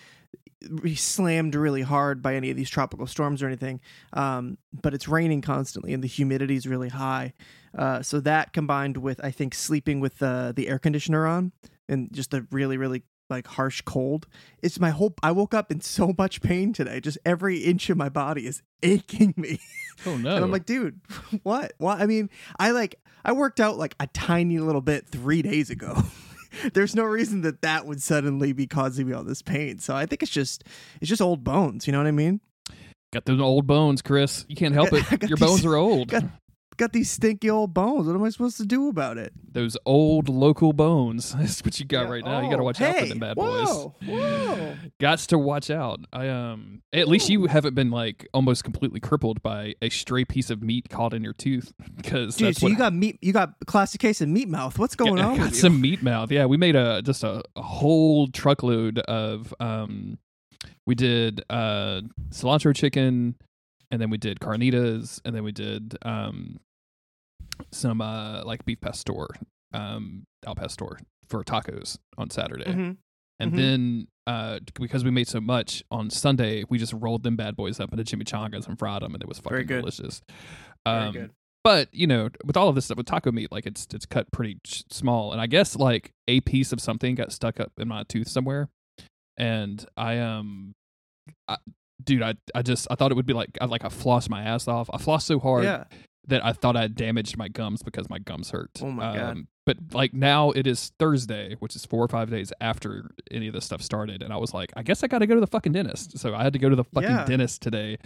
slammed 0.95 1.55
really 1.55 1.81
hard 1.81 2.21
by 2.21 2.35
any 2.35 2.49
of 2.49 2.57
these 2.57 2.69
tropical 2.69 3.05
storms 3.05 3.43
or 3.43 3.47
anything 3.47 3.79
um 4.13 4.57
but 4.81 4.93
it's 4.95 5.07
raining 5.07 5.41
constantly 5.41 5.93
and 5.93 6.03
the 6.03 6.07
humidity 6.07 6.55
is 6.55 6.65
really 6.65 6.89
high 6.89 7.33
uh 7.77 8.01
so 8.01 8.19
that 8.19 8.51
combined 8.51 8.97
with 8.97 9.23
i 9.23 9.29
think 9.29 9.53
sleeping 9.53 9.99
with 9.99 10.17
the 10.17 10.53
the 10.55 10.67
air 10.67 10.79
conditioner 10.79 11.27
on 11.27 11.51
and 11.87 12.11
just 12.11 12.31
the 12.31 12.47
really 12.51 12.77
really 12.77 13.03
like 13.29 13.47
harsh 13.47 13.81
cold 13.81 14.27
it's 14.61 14.79
my 14.79 14.91
whole 14.91 15.13
i 15.23 15.31
woke 15.31 15.53
up 15.53 15.71
in 15.71 15.81
so 15.81 16.13
much 16.17 16.41
pain 16.41 16.71
today 16.73 16.99
just 16.99 17.17
every 17.25 17.57
inch 17.59 17.89
of 17.89 17.97
my 17.97 18.09
body 18.09 18.45
is 18.45 18.61
aching 18.83 19.33
me 19.37 19.59
Oh 20.05 20.17
no. 20.17 20.29
and 20.35 20.43
I'm 20.43 20.51
like, 20.51 20.65
dude, 20.65 20.99
what? 21.43 21.71
What? 21.77 22.01
I 22.01 22.05
mean, 22.05 22.29
I 22.59 22.71
like, 22.71 22.95
I 23.23 23.31
worked 23.31 23.61
out 23.61 23.77
like 23.77 23.95
a 23.97 24.07
tiny 24.07 24.59
little 24.59 24.81
bit 24.81 25.07
three 25.07 25.41
days 25.41 25.69
ago. 25.69 26.03
There's 26.73 26.93
no 26.93 27.05
reason 27.05 27.41
that 27.43 27.61
that 27.61 27.85
would 27.85 28.01
suddenly 28.01 28.51
be 28.51 28.67
causing 28.67 29.07
me 29.07 29.13
all 29.13 29.23
this 29.23 29.41
pain. 29.41 29.79
So 29.79 29.95
I 29.95 30.05
think 30.05 30.21
it's 30.21 30.31
just, 30.33 30.65
it's 30.99 31.07
just 31.07 31.21
old 31.21 31.45
bones. 31.45 31.87
You 31.87 31.93
know 31.93 31.99
what 31.99 32.07
I 32.07 32.11
mean? 32.11 32.41
got 33.13 33.23
those 33.23 33.39
old 33.39 33.65
bones, 33.67 34.01
Chris. 34.01 34.43
You 34.49 34.57
can't 34.57 34.73
help 34.73 34.89
got- 34.91 35.13
it. 35.13 35.29
Your 35.29 35.37
these- 35.37 35.47
bones 35.47 35.65
are 35.65 35.75
old. 35.77 36.09
got- 36.09 36.23
Got 36.77 36.91
these 36.93 37.09
stinky 37.09 37.49
old 37.49 37.73
bones. 37.73 38.05
What 38.07 38.15
am 38.15 38.23
I 38.23 38.29
supposed 38.29 38.57
to 38.57 38.65
do 38.65 38.89
about 38.89 39.17
it? 39.17 39.31
Those 39.51 39.77
old 39.85 40.27
local 40.27 40.73
bones. 40.73 41.33
That's 41.37 41.63
what 41.63 41.79
you 41.79 41.85
got 41.85 42.09
right 42.09 42.23
now. 42.23 42.41
you 42.41 42.49
got 42.49 42.57
to 42.57 42.61
Oh, 42.61 42.65
watch 42.65 42.81
out 42.81 42.93
for 42.95 42.99
hey, 43.01 43.09
them 43.09 43.19
bad 43.19 43.37
whoa, 43.37 43.93
boys. 44.01 44.09
Whoa. 44.09 44.75
Gots 44.99 45.27
to 45.27 45.37
watch 45.37 45.69
out. 45.69 46.01
I 46.11 46.27
um. 46.27 46.81
At 46.91 47.07
least 47.07 47.29
you 47.29 47.45
haven't 47.45 47.75
been 47.75 47.91
like 47.91 48.27
almost 48.33 48.63
completely 48.63 48.99
crippled 48.99 49.41
by 49.41 49.75
a 49.81 49.89
stray 49.89 50.25
piece 50.25 50.49
of 50.49 50.61
meat 50.63 50.89
caught 50.89 51.13
in 51.13 51.23
your 51.23 51.33
tooth. 51.33 51.73
Because 51.95 52.35
Dude, 52.35 52.55
so 52.57 52.65
what 52.65 52.71
you 52.71 52.77
got 52.77 52.93
meat, 52.93 53.17
you 53.21 53.33
got 53.33 53.53
classic 53.65 53.99
case 53.99 54.21
of 54.21 54.29
meat 54.29 54.47
mouth. 54.47 54.77
What's 54.77 54.95
going 54.95 55.17
Yeah, 55.17 55.27
on 55.29 55.37
got 55.37 55.55
some 55.55 55.81
meat 55.81 56.03
mouth. 56.03 56.31
Yeah, 56.31 56.45
we 56.45 56.55
made 56.57 56.75
a 56.75 57.01
just 57.01 57.23
a, 57.23 57.41
a 57.55 57.61
whole 57.61 58.27
truckload 58.27 58.99
of 58.99 59.53
um 59.59 60.19
we 60.85 60.93
did 60.93 61.43
uh 61.49 62.01
cilantro 62.29 62.75
chicken 62.75 63.35
and 63.91 63.99
then 64.01 64.09
we 64.09 64.17
did 64.17 64.39
carnitas 64.39 65.19
and 65.25 65.35
then 65.35 65.43
we 65.43 65.51
did 65.51 65.97
um 66.03 66.59
some 67.71 68.01
uh 68.01 68.43
like 68.45 68.65
beef 68.65 68.79
pastor 68.81 69.27
um 69.73 70.23
al 70.45 70.55
pastor 70.55 70.97
for 71.27 71.43
tacos 71.43 71.97
on 72.17 72.29
Saturday. 72.29 72.65
Mhm. 72.71 72.97
And 73.39 73.51
Mhm. 73.51 73.55
then 73.55 74.07
uh 74.27 74.59
because 74.75 75.03
we 75.03 75.11
made 75.11 75.27
so 75.27 75.41
much 75.41 75.83
on 75.91 76.09
Sunday, 76.09 76.63
we 76.69 76.77
just 76.77 76.93
rolled 76.93 77.23
them 77.23 77.35
bad 77.35 77.55
boys 77.55 77.79
up 77.79 77.91
into 77.93 78.03
chimichangas 78.03 78.67
and 78.67 78.77
fried 78.79 79.01
them 79.01 79.13
and 79.13 79.21
it 79.21 79.27
was 79.27 79.39
Very 79.39 79.61
fucking 79.63 79.67
good. 79.67 79.79
delicious. 79.81 80.21
Very 80.85 81.03
Um, 81.07 81.13
good. 81.13 81.31
but 81.63 81.93
you 81.93 82.05
know 82.07 82.29
with 82.45 82.55
all 82.55 82.69
of 82.69 82.75
this 82.75 82.85
stuff 82.85 82.97
with 82.97 83.07
taco 83.07 83.31
meat 83.31 83.51
like 83.51 83.65
it's 83.65 83.87
it's 83.93 84.05
cut 84.05 84.31
pretty 84.31 84.59
ch- 84.63 84.83
small 84.91 85.31
and 85.31 85.41
i 85.41 85.47
guess 85.47 85.75
like 85.75 86.11
a 86.27 86.39
piece 86.41 86.71
of 86.71 86.79
something 86.79 87.15
got 87.15 87.31
stuck 87.31 87.59
up 87.59 87.71
in 87.79 87.87
my 87.87 88.03
tooth 88.03 88.27
somewhere 88.27 88.69
and 89.37 89.85
i 89.97 90.19
um 90.19 90.73
I, 91.47 91.57
dude 92.03 92.21
i 92.21 92.35
i 92.53 92.61
just 92.61 92.85
i 92.91 92.95
thought 92.95 93.11
it 93.11 93.15
would 93.15 93.25
be 93.25 93.33
like 93.33 93.49
i 93.61 93.65
like 93.65 93.83
i 93.83 93.87
flossed 93.89 94.29
my 94.29 94.43
ass 94.43 94.67
off 94.67 94.89
i 94.93 94.97
flossed 94.97 95.23
so 95.23 95.39
hard 95.39 95.63
Yeah. 95.63 95.85
That 96.27 96.43
i 96.45 96.51
thought 96.51 96.75
i 96.75 96.81
had 96.81 96.95
damaged 96.95 97.37
my 97.37 97.47
gums 97.47 97.81
because 97.83 98.09
my 98.09 98.19
gums 98.19 98.51
hurt 98.51 98.71
Oh 98.81 98.91
my 98.91 99.15
God. 99.15 99.31
Um, 99.31 99.47
but 99.65 99.77
like 99.93 100.13
now 100.13 100.51
it 100.51 100.67
is 100.67 100.91
thursday 100.99 101.55
which 101.59 101.75
is 101.75 101.85
four 101.85 102.03
or 102.03 102.07
five 102.07 102.29
days 102.29 102.51
after 102.61 103.09
any 103.31 103.47
of 103.47 103.53
this 103.53 103.65
stuff 103.65 103.81
started 103.81 104.21
and 104.21 104.31
i 104.33 104.37
was 104.37 104.53
like 104.53 104.71
i 104.75 104.83
guess 104.83 105.03
i 105.03 105.07
gotta 105.07 105.25
go 105.27 105.35
to 105.35 105.41
the 105.41 105.47
fucking 105.47 105.71
dentist 105.73 106.17
so 106.19 106.33
i 106.35 106.43
had 106.43 106.53
to 106.53 106.59
go 106.59 106.69
to 106.69 106.75
the 106.75 106.83
fucking 106.83 107.09
Yeah. 107.09 107.25
dentist 107.25 107.61
today 107.61 107.97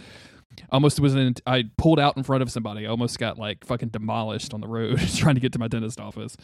almost 0.72 0.98
was 0.98 1.14
an 1.14 1.32
I 1.46 1.64
pulled 1.78 2.00
out 2.00 2.16
in 2.16 2.24
front 2.24 2.42
of 2.42 2.50
somebody. 2.50 2.84
I 2.84 2.90
almost 2.90 3.20
got 3.20 3.38
like 3.38 3.64
fucking 3.64 3.90
demolished 3.90 4.52
on 4.52 4.60
the 4.60 4.66
road 4.66 4.98
trying 5.14 5.36
to 5.36 5.40
get 5.40 5.52
to 5.52 5.60
my 5.60 5.68
dentist 5.68 6.00
office, 6.00 6.36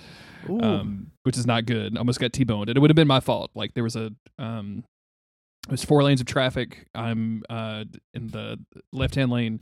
um, 0.49 1.11
which 1.25 1.37
is 1.37 1.45
not 1.45 1.67
good. 1.67 1.97
Almost 1.99 2.21
got 2.21 2.33
t-boned, 2.33 2.69
and 2.69 2.77
it 2.77 2.81
would 2.81 2.89
have 2.89 2.95
been 2.95 3.09
my 3.09 3.19
fault. 3.19 3.51
Like 3.57 3.75
there 3.75 3.83
was 3.83 3.97
a 3.97 4.13
um, 4.39 4.85
it 5.67 5.73
was 5.73 5.85
four 5.85 6.05
lanes 6.05 6.21
of 6.21 6.27
traffic. 6.29 6.87
I'm 6.95 7.43
uh 7.51 7.85
in 8.15 8.29
the 8.29 8.61
left 8.93 9.17
hand 9.17 9.33
lane, 9.33 9.61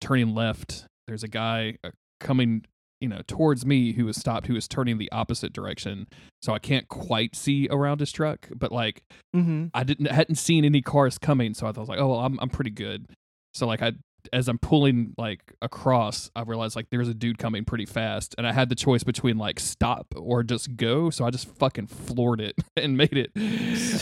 turning 0.00 0.36
left. 0.36 0.86
There's 1.10 1.24
a 1.24 1.28
guy 1.28 1.76
uh, 1.84 1.90
coming. 2.20 2.64
You 3.02 3.08
know, 3.08 3.22
towards 3.26 3.64
me, 3.64 3.94
who 3.94 4.04
was 4.04 4.18
stopped, 4.18 4.46
who 4.46 4.52
was 4.52 4.68
turning 4.68 4.98
the 4.98 5.10
opposite 5.10 5.54
direction. 5.54 6.06
So 6.42 6.52
I 6.52 6.58
can't 6.58 6.86
quite 6.88 7.34
see 7.34 7.66
around 7.70 8.00
his 8.00 8.12
truck, 8.12 8.46
but 8.54 8.72
like 8.72 9.02
mm-hmm. 9.34 9.68
I 9.72 9.84
didn't 9.84 10.10
hadn't 10.10 10.34
seen 10.34 10.66
any 10.66 10.82
cars 10.82 11.16
coming, 11.16 11.54
so 11.54 11.66
I 11.66 11.70
was 11.70 11.88
like, 11.88 11.98
oh 11.98 12.08
well, 12.08 12.18
I'm 12.20 12.38
I'm 12.40 12.50
pretty 12.50 12.70
good. 12.70 13.06
So 13.54 13.66
like 13.66 13.80
I 13.80 13.92
as 14.32 14.48
I'm 14.48 14.58
pulling 14.58 15.14
like 15.18 15.54
across, 15.62 16.30
I 16.36 16.42
realized 16.42 16.76
like 16.76 16.90
there's 16.90 17.08
a 17.08 17.14
dude 17.14 17.38
coming 17.38 17.64
pretty 17.64 17.86
fast, 17.86 18.34
and 18.38 18.46
I 18.46 18.52
had 18.52 18.68
the 18.68 18.74
choice 18.74 19.02
between 19.04 19.38
like 19.38 19.60
stop 19.60 20.14
or 20.16 20.42
just 20.42 20.76
go. 20.76 21.10
So 21.10 21.24
I 21.24 21.30
just 21.30 21.48
fucking 21.56 21.86
floored 21.88 22.40
it 22.40 22.54
and 22.76 22.96
made 22.96 23.16
it. 23.16 23.30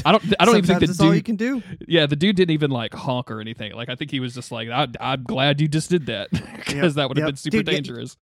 I 0.05 0.13
don't. 0.13 0.25
I 0.41 0.45
don't 0.45 0.57
even 0.57 0.67
think 0.67 0.81
the 0.81 0.87
that's 0.87 1.01
all 1.01 1.09
you 1.15 1.21
dude. 1.21 1.25
can 1.25 1.37
do. 1.37 1.63
Yeah, 1.87 2.07
the 2.07 2.17
dude 2.17 2.37
didn't 2.37 2.53
even 2.53 2.71
like 2.71 2.95
honk 2.95 3.31
or 3.31 3.41
anything. 3.41 3.73
Like 3.73 3.89
I 3.89 3.95
think 3.95 4.11
he 4.11 4.21
was 4.21 4.35
just 4.35 4.51
like, 4.53 4.69
I, 4.69 4.89
"I'm 5.01 5.23
glad 5.25 5.61
you 5.61 5.69
just 5.69 5.91
did 5.91 6.07
that," 6.07 6.31
because 6.31 6.75
Yep, 6.75 6.93
that 6.95 7.09
would 7.09 7.17
have 7.19 7.25
yep. 7.25 7.29
been 7.29 7.37
super 7.37 7.57
Dude, 7.59 7.67
dangerous. 7.67 8.17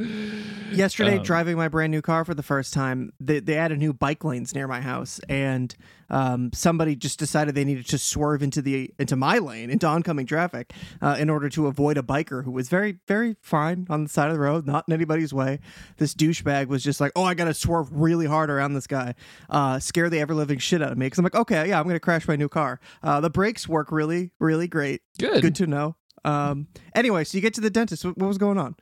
Yesterday, 0.73 1.19
Um, 1.19 1.23
driving 1.23 1.57
my 1.57 1.69
brand 1.69 1.91
new 1.91 2.03
car 2.03 2.25
for 2.25 2.35
the 2.35 2.43
first 2.43 2.75
time, 2.75 3.13
they, 3.21 3.41
they 3.41 3.57
added 3.57 3.79
new 3.79 3.93
bike 3.93 4.25
lanes 4.25 4.55
near 4.55 4.67
my 4.67 4.81
house, 4.81 5.21
and 5.29 5.75
um, 6.11 6.53
somebody 6.53 6.97
just 6.97 7.19
decided 7.19 7.55
they 7.55 7.65
needed 7.65 7.87
to 7.89 7.99
swerve 7.99 8.43
into 8.43 8.63
the 8.63 8.93
into 8.99 9.17
my 9.17 9.39
lane 9.39 9.71
into 9.71 9.87
oncoming 9.87 10.27
traffic 10.27 10.73
uh, 11.03 11.17
in 11.19 11.29
order 11.31 11.49
to 11.49 11.67
avoid 11.67 11.86
a 11.95 12.03
biker 12.03 12.45
who 12.45 12.51
was 12.51 12.69
very 12.69 12.99
very 13.07 13.37
fine 13.41 13.87
on 13.89 14.05
the 14.05 14.09
side 14.09 14.29
of 14.29 14.35
the 14.35 14.41
road, 14.41 14.67
not 14.67 14.85
in 14.89 14.95
anybody's 14.95 15.33
way. 15.33 15.61
This 15.99 16.15
douchebag 16.15 16.67
was 16.67 16.83
just 16.83 17.01
like, 17.01 17.13
"Oh, 17.15 17.25
I 17.25 17.35
got 17.35 17.45
to 17.45 17.55
swerve 17.55 17.89
really 17.93 18.27
hard 18.27 18.51
around 18.51 18.75
this 18.75 18.87
guy," 18.87 19.15
uh, 19.49 19.79
scare 19.79 20.11
the 20.11 20.19
ever 20.21 20.35
living 20.35 20.59
shit 20.59 20.83
out 20.83 20.93
of 20.93 20.99
me 20.99 21.07
because 21.07 21.19
I'm 21.19 21.25
like, 21.25 21.35
"Okay, 21.35 21.69
yeah, 21.69 21.79
I'm 21.79 21.87
gonna 21.87 22.01
crash 22.01 22.27
my 22.27 22.37
new 22.37 22.49
car." 22.49 22.81
Uh, 23.03 23.21
the 23.21 23.31
brakes 23.31 23.69
work 23.69 23.93
really 23.93 24.33
really 24.41 24.69
great. 24.69 25.03
Good. 25.19 25.43
Good 25.43 25.55
to 25.57 25.67
know. 25.67 25.97
Um, 26.25 26.67
anyway, 26.95 27.25
so 27.25 27.39
you 27.39 27.43
get 27.43 27.55
to 27.55 27.61
the 27.61 27.71
dentist. 27.71 28.05
What, 28.05 28.19
what 28.19 28.27
was 28.27 28.39
going 28.39 28.59
on? 28.59 28.77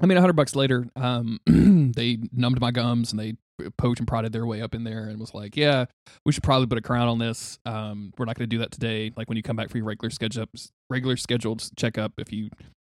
I 0.00 0.06
mean, 0.06 0.16
a 0.16 0.20
hundred 0.20 0.36
bucks 0.36 0.54
later, 0.54 0.86
um, 0.96 1.40
they 1.46 2.18
numbed 2.32 2.60
my 2.60 2.70
gums 2.70 3.12
and 3.12 3.20
they 3.20 3.36
poked 3.76 3.98
and 3.98 4.08
prodded 4.08 4.32
their 4.32 4.46
way 4.46 4.62
up 4.62 4.74
in 4.74 4.84
there 4.84 5.04
and 5.04 5.18
was 5.18 5.34
like, 5.34 5.56
"Yeah, 5.56 5.86
we 6.24 6.32
should 6.32 6.42
probably 6.42 6.66
put 6.66 6.78
a 6.78 6.82
crown 6.82 7.08
on 7.08 7.18
this. 7.18 7.58
Um, 7.64 8.12
we're 8.18 8.26
not 8.26 8.36
going 8.36 8.48
to 8.48 8.54
do 8.54 8.58
that 8.58 8.70
today. 8.70 9.12
Like 9.16 9.28
when 9.28 9.36
you 9.36 9.42
come 9.42 9.56
back 9.56 9.70
for 9.70 9.78
your 9.78 9.86
regular 9.86 10.10
schedule, 10.10 10.46
regular 10.88 11.16
scheduled 11.16 11.68
checkup, 11.76 12.12
if 12.18 12.32
you 12.32 12.50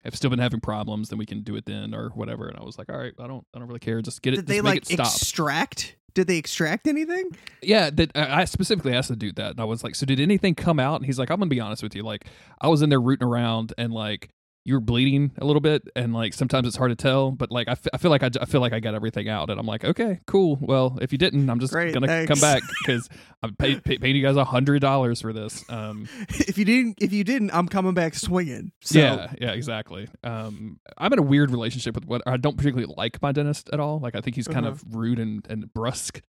have 0.05 0.15
still 0.15 0.31
been 0.31 0.39
having 0.39 0.61
problems, 0.61 1.11
then 1.11 1.19
we 1.19 1.27
can 1.27 1.43
do 1.43 1.57
it 1.57 1.66
then 1.66 1.95
or 1.95 2.11
whatever." 2.11 2.49
And 2.49 2.59
I 2.59 2.65
was 2.65 2.78
like, 2.78 2.91
"All 2.91 2.99
right, 2.99 3.15
I 3.19 3.27
don't, 3.27 3.45
I 3.55 3.59
don't 3.59 3.69
really 3.69 3.81
care. 3.81 4.03
Just 4.03 4.23
get 4.23 4.35
it. 4.35 4.39
Did 4.39 4.47
they 4.47 4.61
like 4.61 4.78
it 4.78 4.87
stop." 4.87 5.07
extract? 5.07 5.97
Did 6.15 6.27
they 6.27 6.39
extract 6.39 6.89
anything? 6.89 7.37
Yeah, 7.62 7.91
that 7.91 8.11
I 8.16 8.43
I 8.43 8.45
specifically 8.45 8.95
asked 8.95 9.09
the 9.09 9.16
dude 9.16 9.37
that, 9.37 9.53
and 9.53 9.61
I 9.61 9.65
was 9.65 9.85
like, 9.85 9.95
"So 9.95 10.07
did 10.07 10.20
anything 10.20 10.55
come 10.55 10.81
out?" 10.81 10.97
And 10.97 11.07
he's 11.07 11.19
like, 11.19 11.31
"I'm 11.31 11.39
gonna 11.39 11.49
be 11.49 11.61
honest 11.61 11.82
with 11.82 11.95
you. 11.95 12.03
Like, 12.03 12.27
I 12.61 12.69
was 12.69 12.82
in 12.82 12.91
there 12.91 13.01
rooting 13.01 13.27
around, 13.27 13.73
and 13.78 13.93
like, 13.93 14.31
you 14.65 14.74
were 14.74 14.81
bleeding 14.81 15.32
a 15.39 15.45
little 15.47 15.61
bit, 15.61 15.82
and 15.97 16.12
like 16.12 16.35
sometimes 16.35 16.66
it's 16.69 16.77
hard 16.77 16.91
to 16.91 16.95
tell, 16.97 17.31
but 17.31 17.51
like 17.51 17.66
I, 17.69 17.73
f- 17.73 17.87
I 17.95 17.97
feel 17.97 18.11
like 18.11 18.23
I, 18.23 18.28
j- 18.28 18.41
I 18.43 18.45
feel 18.45 18.61
like 18.61 18.73
I 18.74 18.81
got 18.81 18.95
everything 18.95 19.28
out, 19.28 19.49
and 19.49 19.59
I'm 19.59 19.66
like, 19.66 19.85
okay, 19.85 20.20
cool. 20.27 20.59
Well, 20.61 20.99
if 21.01 21.12
you 21.12 21.19
didn't, 21.19 21.49
I'm 21.49 21.59
just 21.61 21.73
Great, 21.73 21.95
gonna 21.95 22.07
thanks. 22.07 22.28
come 22.28 22.41
back 22.41 22.62
because 22.85 23.09
I'm 23.43 23.55
paid, 23.57 23.82
pay, 23.85 23.97
paying 23.97 24.16
you 24.16 24.23
guys 24.23 24.37
a 24.37 24.45
hundred 24.45 24.81
dollars 24.81 25.23
for 25.23 25.32
this. 25.32 25.65
Um, 25.70 26.07
if 26.28 26.59
you 26.59 26.65
didn't, 26.66 26.99
if 27.01 27.12
you 27.12 27.24
didn't, 27.24 27.53
I'm 27.55 27.69
coming 27.69 27.95
back 27.95 28.15
swinging. 28.15 28.73
So, 28.82 28.99
yeah, 28.99 29.32
yeah, 29.41 29.53
exactly. 29.53 30.09
Um, 30.24 30.78
I'm 30.99 31.12
in 31.15 31.19
a 31.19 31.23
weird 31.23 31.51
relationship 31.51 31.95
with 31.95 32.05
what 32.05 32.20
I 32.27 32.37
don't 32.37 32.57
particularly 32.59 32.93
like 32.97 33.20
my 33.23 33.32
dentist 33.32 33.70
at 33.73 33.81
all. 33.81 33.99
Like 33.99 34.15
I 34.15 34.20
think 34.20 34.37
he's 34.37 34.47
kind 34.47 34.66
Uh-huh. 34.66 34.73
of 34.74 34.95
rude 34.95 35.19
and, 35.19 35.47
and 35.49 35.73
brusque. 35.73 36.20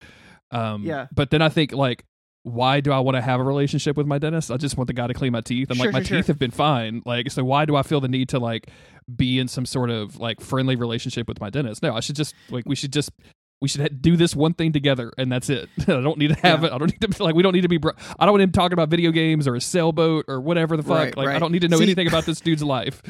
Um, 0.51 0.83
Yeah. 0.85 1.07
But 1.13 1.31
then 1.31 1.41
I 1.41 1.49
think 1.49 1.73
like, 1.73 2.05
why 2.43 2.79
do 2.81 2.91
I 2.91 2.99
want 2.99 3.15
to 3.15 3.21
have 3.21 3.39
a 3.39 3.43
relationship 3.43 3.95
with 3.97 4.07
my 4.07 4.17
dentist? 4.17 4.49
I 4.51 4.57
just 4.57 4.75
want 4.77 4.87
the 4.87 4.93
guy 4.93 5.07
to 5.07 5.13
clean 5.13 5.31
my 5.31 5.41
teeth. 5.41 5.69
I'm 5.69 5.77
Sure, 5.77 5.85
like, 5.87 5.93
my 5.93 5.99
sure, 5.99 6.05
sure. 6.07 6.17
teeth 6.17 6.27
have 6.27 6.39
been 6.39 6.51
fine. 6.51 7.01
Like, 7.05 7.29
so 7.31 7.43
why 7.43 7.65
do 7.65 7.75
I 7.75 7.83
feel 7.83 8.01
the 8.01 8.07
need 8.07 8.29
to 8.29 8.39
like 8.39 8.67
be 9.15 9.37
in 9.39 9.47
some 9.47 9.65
sort 9.65 9.89
of 9.89 10.17
like 10.19 10.41
friendly 10.41 10.75
relationship 10.75 11.27
with 11.27 11.39
my 11.39 11.49
dentist? 11.49 11.83
No, 11.83 11.93
I 11.95 11.99
should 11.99 12.15
just 12.15 12.33
like 12.49 12.63
we 12.67 12.75
should 12.75 12.93
just. 12.93 13.11
We 13.63 13.67
should 13.67 14.01
do 14.01 14.17
this 14.17 14.35
one 14.35 14.55
thing 14.55 14.71
together, 14.71 15.11
and 15.19 15.31
that's 15.31 15.47
it. 15.47 15.69
I 15.81 16.01
don't 16.01 16.17
need 16.17 16.29
to 16.29 16.33
have 16.41 16.61
Yeah. 16.63 16.69
it. 16.69 16.73
I 16.73 16.77
don't 16.79 16.87
need 16.89 17.01
to 17.01 17.07
be 17.09 17.23
like. 17.23 17.35
We 17.35 17.43
don't 17.43 17.53
need 17.53 17.61
to 17.61 17.67
be. 17.67 17.77
Bro- 17.77 17.91
I 18.19 18.25
don't 18.25 18.33
want 18.33 18.41
him 18.41 18.51
talking 18.51 18.73
about 18.73 18.89
video 18.89 19.11
games 19.11 19.47
or 19.47 19.53
a 19.53 19.61
sailboat 19.61 20.25
or 20.27 20.41
whatever 20.41 20.75
the 20.75 20.81
fuck. 20.81 20.97
Right, 20.97 21.15
like, 21.15 21.27
I 21.27 21.37
don't 21.37 21.51
need 21.51 21.61
to 21.61 21.67
know 21.67 21.77
See- 21.77 21.83
anything 21.83 22.07
about 22.07 22.25
this 22.25 22.41
dude's 22.41 22.63
life. 22.63 23.03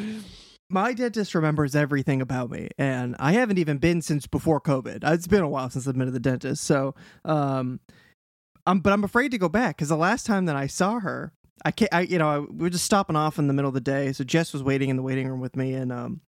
my 0.70 0.92
dentist 0.94 1.36
remembers 1.36 1.74
everything 1.74 2.22
about 2.22 2.50
me, 2.52 2.68
and 2.78 3.16
I 3.18 3.32
haven't 3.32 3.60
even 3.60 3.78
been 3.78 4.02
since 4.02 4.28
before 4.28 4.60
COVID. 4.60 5.00
It's 5.14 5.26
been 5.26 5.42
a 5.42 5.48
while 5.48 5.70
since 5.70 5.88
I've 5.88 5.96
been 5.98 6.08
to 6.08 6.12
the 6.12 6.20
dentist, 6.20 6.66
so 6.66 6.96
um, 7.24 7.80
I'm 8.66 8.80
but 8.80 8.94
I'm 8.94 9.04
afraid 9.04 9.32
to 9.32 9.38
go 9.38 9.50
back 9.50 9.78
because 9.78 9.90
the 9.90 9.98
last 9.98 10.26
time 10.26 10.46
that 10.46 10.56
I 10.56 10.68
saw 10.68 11.00
her, 11.00 11.34
I 11.66 11.72
can't. 11.72 11.94
I 11.94 12.02
you 12.02 12.18
know 12.18 12.28
I, 12.28 12.40
we 12.40 12.64
were 12.64 12.70
just 12.70 12.86
stopping 12.86 13.16
off 13.16 13.40
in 13.40 13.48
the 13.48 13.54
middle 13.54 13.70
of 13.70 13.76
the 13.76 13.82
day, 13.82 14.12
so 14.14 14.24
Jess 14.24 14.54
was 14.54 14.64
waiting 14.64 14.90
in 14.90 14.96
the 14.96 15.04
waiting 15.04 15.28
room 15.28 15.40
with 15.40 15.56
me, 15.56 15.74
and 15.74 15.92
um. 15.92 16.22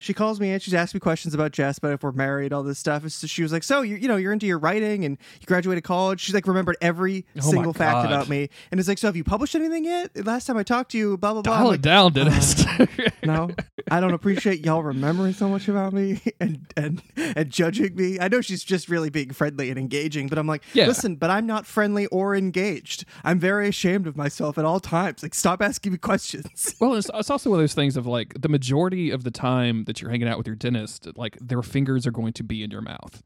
She 0.00 0.14
calls 0.14 0.38
me 0.38 0.50
and 0.50 0.62
she's 0.62 0.74
asking 0.74 0.98
me 0.98 1.00
questions 1.00 1.34
about 1.34 1.50
Jess, 1.50 1.78
about 1.78 1.92
if 1.92 2.02
we're 2.04 2.12
married, 2.12 2.52
all 2.52 2.62
this 2.62 2.78
stuff. 2.78 3.08
So 3.10 3.26
she 3.26 3.42
was 3.42 3.52
like, 3.52 3.64
"So 3.64 3.82
you, 3.82 3.96
you 3.96 4.06
know, 4.06 4.16
you're 4.16 4.32
into 4.32 4.46
your 4.46 4.58
writing 4.58 5.04
and 5.04 5.18
you 5.40 5.46
graduated 5.46 5.82
college." 5.82 6.20
She's 6.20 6.34
like, 6.34 6.46
remembered 6.46 6.76
every 6.80 7.26
Oh 7.36 7.40
single 7.40 7.72
fact 7.72 8.06
about 8.06 8.28
me, 8.28 8.48
and 8.70 8.78
it's 8.78 8.88
like, 8.88 8.98
"So 8.98 9.08
have 9.08 9.16
you 9.16 9.24
published 9.24 9.56
anything 9.56 9.84
yet? 9.84 10.24
Last 10.24 10.46
time 10.46 10.56
I 10.56 10.62
talked 10.62 10.92
to 10.92 10.98
you, 10.98 11.16
blah 11.18 11.32
blah 11.32 11.42
blah." 11.42 11.56
Dial 11.58 11.66
like, 11.68 11.78
it 11.80 11.82
down, 11.82 12.12
dentist. 12.12 12.66
Uh, 12.68 12.86
no, 13.24 13.50
I 13.90 13.98
don't 14.00 14.14
appreciate 14.14 14.64
y'all 14.64 14.84
remembering 14.84 15.32
so 15.32 15.48
much 15.48 15.66
about 15.66 15.92
me 15.92 16.20
and 16.40 16.72
and 16.76 17.02
and 17.16 17.50
judging 17.50 17.96
me. 17.96 18.20
I 18.20 18.28
know 18.28 18.40
she's 18.40 18.62
just 18.62 18.88
really 18.88 19.10
being 19.10 19.30
friendly 19.30 19.68
and 19.70 19.78
engaging, 19.78 20.28
but 20.28 20.38
I'm 20.38 20.46
like, 20.46 20.62
Yeah. 20.74 20.86
listen, 20.86 21.16
but 21.16 21.30
I'm 21.30 21.46
not 21.46 21.66
friendly 21.66 22.06
or 22.06 22.36
engaged. 22.36 23.04
I'm 23.24 23.40
very 23.40 23.66
ashamed 23.68 24.06
of 24.06 24.16
myself 24.16 24.58
at 24.58 24.64
all 24.64 24.78
times. 24.78 25.24
Like, 25.24 25.34
stop 25.34 25.60
asking 25.60 25.92
me 25.92 25.98
questions. 25.98 26.76
Well, 26.80 26.94
it's, 26.94 27.10
it's 27.12 27.30
also 27.30 27.50
one 27.50 27.58
of 27.58 27.62
those 27.62 27.74
things 27.74 27.96
of 27.96 28.06
like 28.06 28.40
the 28.40 28.48
majority 28.48 29.10
of 29.10 29.24
the 29.24 29.30
time 29.32 29.84
that 29.88 30.00
you're 30.00 30.10
hanging 30.10 30.28
out 30.28 30.38
with 30.38 30.46
your 30.46 30.54
dentist, 30.54 31.08
like 31.16 31.36
their 31.40 31.62
fingers 31.62 32.06
are 32.06 32.12
going 32.12 32.32
to 32.34 32.44
be 32.44 32.62
in 32.62 32.70
your 32.70 32.80
mouth. 32.82 33.20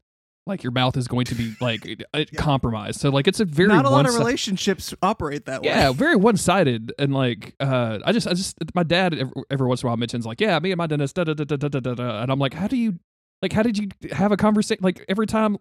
Like 0.45 0.61
your 0.63 0.71
mouth 0.73 0.97
is 0.97 1.07
going 1.07 1.25
to 1.27 1.35
be 1.35 1.53
like 1.61 2.03
uh, 2.13 2.25
compromised. 2.35 2.99
So 2.99 3.09
like 3.09 3.27
it's 3.27 3.39
a 3.39 3.45
very 3.45 3.69
not 3.69 3.85
a 3.85 3.89
lot 3.89 4.07
of 4.07 4.15
relationships 4.15 4.93
operate 5.01 5.45
that 5.45 5.61
way. 5.61 5.67
Yeah, 5.69 5.91
very 5.93 6.15
one 6.15 6.35
sided. 6.35 6.91
And 6.97 7.13
like, 7.13 7.53
uh, 7.59 7.99
I 8.03 8.11
just, 8.11 8.27
I 8.27 8.33
just, 8.33 8.57
my 8.73 8.83
dad 8.83 9.13
every, 9.13 9.33
every 9.51 9.67
once 9.67 9.83
in 9.83 9.87
a 9.87 9.89
while 9.89 9.97
mentions 9.97 10.25
like, 10.25 10.41
yeah, 10.41 10.57
me 10.59 10.71
and 10.71 10.77
my 10.77 10.87
dentist, 10.87 11.15
da 11.15 11.23
da 11.23 11.33
da 11.33 11.43
da 11.45 11.55
da 11.55 11.79
da 11.79 11.93
da, 11.93 12.21
and 12.23 12.31
I'm 12.31 12.39
like, 12.39 12.53
how 12.55 12.67
do 12.67 12.75
you, 12.75 12.99
like, 13.41 13.53
how 13.53 13.61
did 13.63 13.77
you 13.77 13.89
have 14.11 14.31
a 14.31 14.37
conversation? 14.37 14.83
Like 14.83 15.05
every 15.07 15.27
time. 15.27 15.57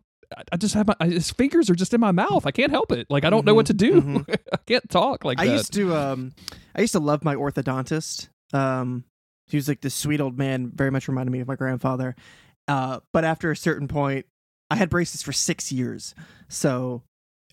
I- 0.50 0.56
just 0.56 0.72
have 0.72 0.86
my 0.86 0.96
his 1.06 1.30
fingers 1.30 1.68
are 1.68 1.74
just 1.74 1.92
in 1.92 2.00
my 2.00 2.10
mouth. 2.10 2.46
I 2.46 2.52
can't 2.52 2.70
help 2.70 2.90
it. 2.90 3.06
Like 3.10 3.26
I 3.26 3.28
don't 3.28 3.44
know 3.44 3.52
what 3.52 3.66
to 3.66 3.74
do. 3.74 4.00
mhm. 4.00 4.36
I 4.52 4.56
can't 4.64 4.88
talk 4.88 5.26
like 5.26 5.38
I 5.38 5.44
that. 5.46 5.52
used 5.52 5.74
to 5.74 5.94
um 5.94 6.32
I 6.74 6.80
used 6.80 6.94
to 6.94 7.00
love 7.00 7.22
my 7.22 7.34
orthodontist. 7.34 8.30
Um 8.54 9.04
he 9.52 9.56
was 9.56 9.68
like 9.68 9.80
this 9.80 9.94
sweet 9.94 10.20
old 10.20 10.36
man, 10.36 10.72
very 10.74 10.90
much 10.90 11.06
reminded 11.06 11.30
me 11.30 11.40
of 11.40 11.48
my 11.48 11.56
grandfather. 11.56 12.16
Uh 12.66 13.00
but 13.12 13.24
after 13.24 13.50
a 13.50 13.56
certain 13.56 13.88
point 13.88 14.26
I 14.70 14.76
had 14.76 14.90
braces 14.90 15.22
for 15.22 15.32
6 15.32 15.70
years. 15.72 16.14
So 16.48 17.02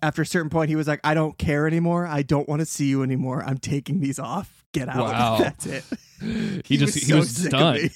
after 0.01 0.21
a 0.21 0.25
certain 0.25 0.49
point 0.49 0.69
he 0.69 0.75
was 0.75 0.87
like 0.87 1.01
I 1.03 1.13
don't 1.13 1.37
care 1.37 1.67
anymore. 1.67 2.07
I 2.07 2.23
don't 2.23 2.49
want 2.49 2.61
to 2.61 2.65
see 2.65 2.85
you 2.87 3.03
anymore. 3.03 3.43
I'm 3.45 3.57
taking 3.57 3.99
these 3.99 4.17
off. 4.19 4.65
Get 4.73 4.89
out. 4.89 4.97
Wow. 4.97 5.37
That's 5.39 5.65
it. 5.65 5.83
he, 6.65 6.77
just 6.77 6.95
he 6.95 7.01
so 7.01 7.17
was 7.17 7.43
done. 7.45 7.89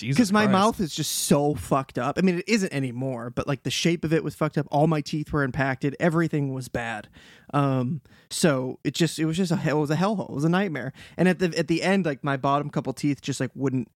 Because 0.00 0.32
my 0.32 0.44
Christ. 0.44 0.52
mouth 0.52 0.80
is 0.80 0.94
just 0.94 1.12
so 1.12 1.54
fucked 1.54 1.98
up. 1.98 2.18
I 2.18 2.22
mean, 2.22 2.38
it 2.38 2.48
isn't 2.48 2.72
anymore, 2.72 3.30
but 3.30 3.46
like 3.46 3.62
the 3.62 3.70
shape 3.70 4.04
of 4.04 4.12
it 4.12 4.24
was 4.24 4.34
fucked 4.34 4.58
up. 4.58 4.66
All 4.70 4.86
my 4.86 5.00
teeth 5.00 5.32
were 5.32 5.42
impacted. 5.42 5.96
Everything 6.00 6.52
was 6.52 6.68
bad. 6.68 7.08
Um, 7.52 8.00
so 8.30 8.78
it 8.84 8.94
just 8.94 9.18
it 9.18 9.26
was 9.26 9.36
just 9.36 9.52
a 9.52 9.56
hell. 9.56 9.78
It 9.78 9.80
was 9.80 9.90
a 9.90 9.96
hellhole. 9.96 10.30
It 10.30 10.34
was 10.34 10.44
a 10.44 10.48
nightmare. 10.48 10.92
And 11.16 11.28
at 11.28 11.38
the 11.38 11.56
at 11.56 11.68
the 11.68 11.82
end, 11.82 12.06
like 12.06 12.24
my 12.24 12.36
bottom 12.36 12.70
couple 12.70 12.92
teeth 12.92 13.20
just 13.20 13.40
like 13.40 13.50
wouldn't 13.54 13.88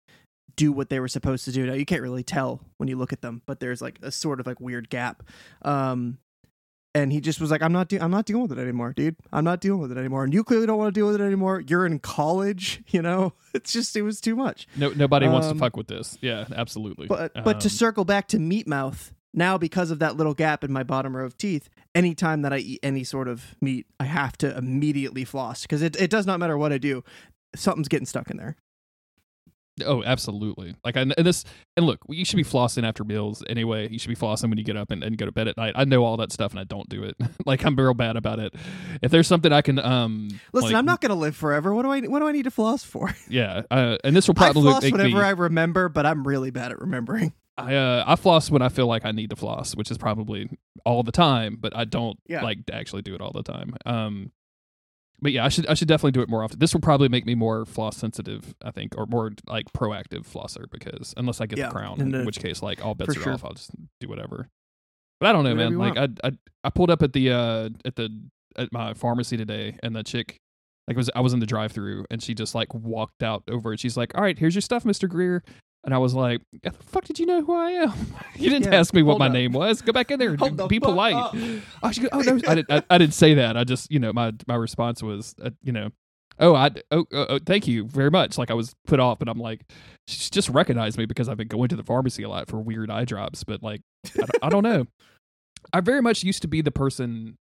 do 0.56 0.72
what 0.72 0.90
they 0.90 1.00
were 1.00 1.08
supposed 1.08 1.46
to 1.46 1.52
do. 1.52 1.66
Now 1.66 1.74
you 1.74 1.86
can't 1.86 2.02
really 2.02 2.24
tell 2.24 2.62
when 2.78 2.90
you 2.90 2.98
look 2.98 3.14
at 3.14 3.22
them, 3.22 3.42
but 3.46 3.60
there's 3.60 3.82
like 3.82 4.00
a 4.02 4.12
sort 4.12 4.40
of 4.40 4.48
like 4.48 4.60
weird 4.60 4.90
gap. 4.90 5.24
Um, 5.62 6.18
and 6.98 7.12
he 7.14 7.20
just 7.22 7.40
was 7.40 7.52
like, 7.52 7.62
"I'm 7.62 7.72
not, 7.72 7.88
de- 7.90 8.00
I'm 8.00 8.12
not 8.12 8.26
dealing 8.26 8.44
with 8.48 8.58
it 8.58 8.62
anymore, 8.62 8.94
dude. 8.94 9.16
I'm 9.32 9.44
not 9.44 9.62
dealing 9.62 9.82
with 9.82 9.92
it 9.92 9.98
anymore. 9.98 10.24
And 10.24 10.34
you 10.34 10.44
clearly 10.44 10.66
don't 10.68 10.78
want 10.78 10.94
to 10.94 10.98
deal 11.00 11.08
with 11.08 11.20
it 11.20 11.24
anymore. 11.24 11.62
You're 11.68 11.86
in 11.86 12.00
college, 12.00 12.82
you 12.88 13.02
know. 13.02 13.34
It's 13.54 13.74
just, 13.74 13.96
it 13.96 14.04
was 14.04 14.22
too 14.22 14.36
much." 14.36 14.68
No, 14.76 14.90
nobody 14.90 15.28
wants 15.28 15.48
to 15.48 15.52
Um, 15.52 15.60
fuck 15.60 15.76
with 15.78 15.88
this. 15.88 16.18
Yeah, 16.22 16.46
absolutely. 16.56 17.08
But 17.08 17.34
but 17.44 17.60
to 17.62 17.68
Um, 17.68 17.72
circle 17.72 18.06
back 18.06 18.28
to 18.30 18.40
meat 18.40 18.68
mouth, 18.68 19.14
now 19.34 19.58
because 19.58 19.90
of 19.92 20.00
that 20.00 20.16
little 20.18 20.34
gap 20.34 20.64
in 20.64 20.72
my 20.72 20.84
bottom 20.84 21.16
row 21.16 21.26
of 21.26 21.38
teeth, 21.38 21.70
anytime 21.96 22.42
that 22.44 22.54
I 22.54 22.58
eat 22.58 22.80
any 22.84 23.04
sort 23.04 23.28
of 23.28 23.56
meat, 23.62 23.86
I 24.00 24.06
have 24.06 24.38
to 24.40 24.56
immediately 24.58 25.26
floss 25.26 25.64
because 25.64 25.82
it, 25.82 25.96
it 26.00 26.10
does 26.10 26.26
not 26.28 26.40
matter 26.40 26.58
what 26.58 26.72
I 26.72 26.78
do, 26.78 27.04
something's 27.56 27.88
getting 27.88 28.06
stuck 28.06 28.30
in 28.30 28.38
there. 28.38 28.56
Oh, 29.86 30.04
absolutely. 30.04 30.76
Like, 30.84 30.98
I, 30.98 31.02
and 31.02 31.14
this, 31.18 31.44
and 31.76 31.86
look, 31.86 32.00
you 32.10 32.26
should 32.26 32.38
be 32.38 32.44
flossing 32.44 32.88
after 32.88 33.04
meals 33.04 33.44
anyway. 33.48 33.90
You 33.90 34.00
should 34.00 34.10
be 34.10 34.16
flossing 34.16 34.50
when 34.50 34.58
you 34.58 34.64
get 34.64 34.78
up 34.78 34.92
and, 34.92 35.04
and 35.04 35.18
go 35.18 35.26
to 35.26 35.32
bed 35.32 35.48
at 35.48 35.58
night. 35.58 35.74
I 35.76 35.86
know 35.86 36.04
all 36.04 36.18
that 36.18 36.32
stuff, 36.32 36.52
and 36.52 36.60
I 36.60 36.64
don't 36.64 36.88
do 36.90 37.04
it. 37.04 37.16
like, 37.46 37.66
I'm 37.66 37.76
real 37.76 37.94
bad 37.94 38.18
about 38.18 38.40
it. 38.40 38.54
If 39.02 39.12
there's 39.12 39.28
something 39.28 39.52
I 39.52 39.62
can, 39.62 39.80
um, 39.80 40.30
Listen, 40.54 40.72
like, 40.72 40.80
I'm 40.80 40.86
not 40.86 41.02
gonna 41.02 41.16
live 41.16 41.36
forever. 41.36 41.74
What 41.74 41.84
do 41.84 41.92
I 41.92 42.02
what 42.02 42.20
do 42.20 42.28
I 42.28 42.32
need 42.32 42.44
to 42.44 42.52
floss 42.52 42.84
for? 42.84 43.14
Yeah, 43.30 43.64
uh, 43.70 43.98
and 44.04 44.16
this 44.16 44.28
will 44.28 44.36
I 44.38 44.42
probably 44.52 44.64
floss 44.72 44.84
make 44.84 44.94
whenever 44.94 45.18
me. 45.18 45.22
I 45.22 45.32
remember, 45.32 45.90
but 45.90 46.06
I'm 46.06 46.26
really 46.26 46.50
bad 46.52 46.72
at 46.72 46.80
remembering. 46.80 47.34
I 47.58 47.74
uh, 47.76 48.04
I 48.08 48.16
floss 48.16 48.50
when 48.52 48.62
I 48.62 48.70
feel 48.70 48.88
like 48.88 49.04
I 49.06 49.12
need 49.12 49.32
to 49.32 49.36
floss, 49.36 49.76
which 49.76 49.92
is 49.92 49.98
probably 49.98 50.50
all 50.86 51.04
the 51.04 51.12
time, 51.12 51.58
but 51.60 51.76
I 51.76 51.86
don't 51.86 52.18
Yeah. 52.28 52.44
like 52.44 52.60
actually 52.72 53.02
do 53.02 53.16
it 53.16 53.22
all 53.22 53.32
the 53.34 53.44
time. 53.44 53.76
Um, 53.86 54.32
but 55.22 55.32
yeah, 55.32 55.46
I 55.46 55.50
should 55.50 55.66
I 55.68 55.74
should 55.74 55.88
definitely 55.88 56.12
do 56.12 56.22
it 56.22 56.30
more 56.30 56.44
often. 56.44 56.60
This 56.60 56.74
will 56.74 56.82
probably 56.82 57.10
make 57.10 57.26
me 57.26 57.36
more 57.36 57.66
floss 57.66 57.98
sensitive, 57.98 58.54
I 58.62 58.72
think, 58.72 58.94
or 58.98 59.06
more 59.08 59.32
like 59.48 59.66
proactive 59.74 60.28
flosser 60.28 60.70
because 60.70 61.14
unless 61.18 61.42
I 61.42 61.46
get 61.48 61.58
Yeah, 61.60 61.68
the 61.68 61.74
crown, 61.74 62.02
in 62.02 62.14
uh, 62.14 62.24
which 62.24 62.40
case 62.40 62.62
like 62.62 62.86
all 62.86 62.94
bets 62.96 63.18
are 63.18 63.22
sure. 63.22 63.34
off. 63.34 63.44
I'll 63.44 63.54
just 63.54 63.72
do 64.00 64.08
whatever. 64.08 64.48
But 65.20 65.30
I 65.30 65.34
don't 65.34 65.44
know, 65.44 65.56
Whatever 65.56 65.72
man. 65.72 65.96
Like 65.96 65.98
I, 66.24 66.28
I 66.28 66.32
I 66.64 66.70
pulled 66.70 66.92
up 66.92 67.02
at 67.02 67.14
the 67.14 67.32
uh 67.32 67.70
at 67.86 67.96
the 67.96 68.10
at 68.58 68.72
my 68.72 68.94
pharmacy 68.94 69.38
today, 69.38 69.78
and 69.82 69.96
the 69.96 70.04
chick 70.04 70.38
Like 70.88 70.98
I 70.98 71.00
was 71.00 71.10
I 71.16 71.22
was 71.22 71.34
in 71.34 71.40
the 71.40 71.46
drive 71.48 71.72
through 71.72 72.06
and 72.12 72.22
she 72.22 72.36
just 72.36 72.54
like 72.54 72.74
walked 72.74 73.24
out 73.24 73.44
over 73.50 73.72
and 73.72 73.80
she's 73.80 73.98
like, 73.98 74.16
All 74.16 74.22
right, 74.22 74.38
here's 74.38 74.54
your 74.56 74.62
stuff, 74.62 74.84
Mr. 74.84 75.10
Greer. 75.10 75.44
And 75.88 75.94
I 75.96 76.00
was 76.00 76.14
like, 76.14 76.42
"How 76.66 76.72
the 76.72 76.84
fuck 76.84 77.06
did 77.06 77.18
you 77.18 77.26
know 77.26 77.42
who 77.44 77.56
I 77.56 77.72
am? 77.72 77.94
you 78.36 78.50
didn't 78.50 78.72
Yeah, 78.74 78.80
ask 78.80 78.94
me 78.94 79.02
what 79.04 79.18
my 79.20 79.28
up. 79.28 79.32
name 79.32 79.54
was. 79.54 79.82
Go 79.82 79.94
back 79.94 80.12
in 80.12 80.20
there. 80.20 80.36
And 80.40 80.68
be 80.68 80.82
polite. 80.82 81.16
up. 81.16 81.34
Oh, 81.82 81.92
she 81.92 82.02
goes, 82.02 82.10
oh 82.12 82.20
no, 82.20 82.40
I, 82.46 82.56
didn't, 82.56 82.70
I, 82.72 82.84
I 82.90 82.98
didn't 82.98 83.14
say 83.14 83.36
that. 83.36 83.56
I 83.56 83.64
just, 83.64 83.90
you 83.90 83.98
know, 83.98 84.12
my 84.12 84.34
my 84.48 84.56
response 84.56 85.02
was, 85.02 85.34
uh, 85.42 85.52
you 85.64 85.72
know, 85.72 85.90
oh, 86.40 86.54
I, 86.56 86.72
oh, 86.92 87.06
oh, 87.14 87.26
oh, 87.30 87.40
thank 87.46 87.68
you 87.70 87.86
very 87.86 88.12
much. 88.12 88.38
Like 88.38 88.52
I 88.52 88.54
was 88.54 88.76
put 88.86 89.00
off, 89.00 89.18
but 89.20 89.30
I'm 89.30 89.40
like, 89.40 89.62
she's 90.10 90.30
just 90.30 90.50
recognized 90.50 90.98
me 90.98 91.06
because 91.06 91.30
I've 91.30 91.38
been 91.38 91.48
going 91.48 91.70
to 91.70 91.78
the 91.78 91.84
pharmacy 91.86 92.22
a 92.24 92.28
lot 92.30 92.50
for 92.50 92.58
weird 92.60 92.92
eye 92.92 93.06
drops. 93.06 93.46
But 93.46 93.64
like, 93.64 93.80
I, 94.08 94.10
don't- 94.18 94.32
I 94.44 94.50
don't 94.50 94.64
know. 94.64 94.86
I 95.74 95.80
very 95.80 96.02
much 96.02 96.22
used 96.22 96.42
to 96.42 96.50
be 96.50 96.62
the 96.62 96.72
person, 96.72 97.38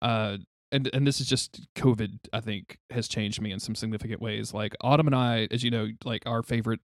uh, 0.00 0.38
and 0.72 0.88
and 0.94 1.06
this 1.06 1.20
is 1.20 1.26
just 1.26 1.66
COVID. 1.76 2.18
I 2.32 2.40
think 2.40 2.78
has 2.90 3.06
changed 3.06 3.42
me 3.42 3.52
in 3.52 3.60
some 3.60 3.74
significant 3.74 4.22
ways. 4.22 4.54
Like 4.54 4.74
Autumn 4.80 5.06
and 5.08 5.14
I, 5.14 5.46
as 5.50 5.62
you 5.62 5.70
know, 5.70 5.88
like 6.06 6.22
our 6.24 6.42
favorite 6.42 6.80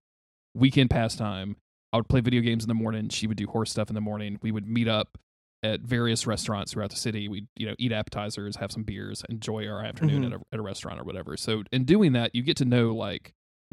weekend 0.55 0.91
pastime. 0.91 1.57
I 1.93 1.97
would 1.97 2.09
play 2.09 2.21
video 2.21 2.41
games 2.43 2.65
in 2.65 2.69
the 2.69 2.75
morning. 2.75 3.09
She 3.09 3.27
would 3.27 3.37
do 3.39 3.47
horse 3.47 3.71
stuff 3.71 3.89
in 3.89 3.95
the 3.95 4.01
morning. 4.01 4.39
We 4.43 4.53
would 4.53 4.67
meet 4.67 4.89
up 4.89 5.17
at 5.63 5.81
various 5.81 6.27
restaurants 6.27 6.73
throughout 6.73 6.91
the 6.91 6.97
city. 6.97 7.29
We'd, 7.29 7.49
you 7.57 7.67
know, 7.67 7.75
eat 7.79 7.93
appetizers, 7.93 8.57
have 8.57 8.71
some 8.71 8.83
beers, 8.85 9.25
enjoy 9.29 9.67
our 9.67 9.83
afternoon 9.85 10.23
Mhm. 10.23 10.27
at, 10.27 10.33
a, 10.35 10.41
at 10.53 10.59
a 10.61 10.63
restaurant 10.63 11.01
or 11.01 11.05
whatever. 11.05 11.37
So 11.37 11.65
in 11.73 11.85
doing 11.85 12.13
that, 12.13 12.35
you 12.35 12.43
get 12.43 12.57
to 12.59 12.65
know 12.65 12.95
like 12.95 13.33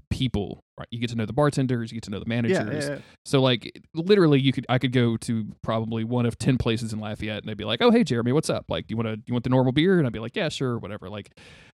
people, 0.09 0.61
right? 0.79 0.87
You 0.91 0.99
get 0.99 1.09
to 1.09 1.15
know 1.15 1.25
the 1.25 1.33
bartenders, 1.33 1.91
you 1.91 1.97
get 1.97 2.03
to 2.03 2.11
know 2.11 2.19
the 2.19 2.25
managers. 2.25 2.85
yeah, 2.87 2.95
yeah. 2.95 2.99
So 3.25 3.41
like 3.41 3.79
literally 3.93 4.39
you 4.39 4.51
could 4.53 4.65
I 4.69 4.77
could 4.77 4.93
go 4.93 5.17
to 5.17 5.45
probably 5.61 6.03
one 6.03 6.25
of 6.25 6.37
10 6.37 6.57
places 6.57 6.93
in 6.93 6.99
Lafayette 6.99 7.39
and 7.43 7.49
they'd 7.49 7.57
be 7.57 7.65
like, 7.65 7.81
"Oh, 7.81 7.91
hey 7.91 8.03
Jeremy, 8.03 8.31
what's 8.31 8.49
up? 8.49 8.65
Like, 8.69 8.87
do 8.87 8.93
you 8.93 8.97
want 8.97 9.07
to 9.09 9.21
you 9.25 9.33
want 9.33 9.43
the 9.43 9.49
normal 9.49 9.71
beer?" 9.73 9.97
And 9.97 10.07
I'd 10.07 10.13
be 10.13 10.19
like, 10.19 10.35
"Yeah, 10.35 10.49
sure, 10.49 10.77
whatever." 10.79 11.09
Like 11.09 11.31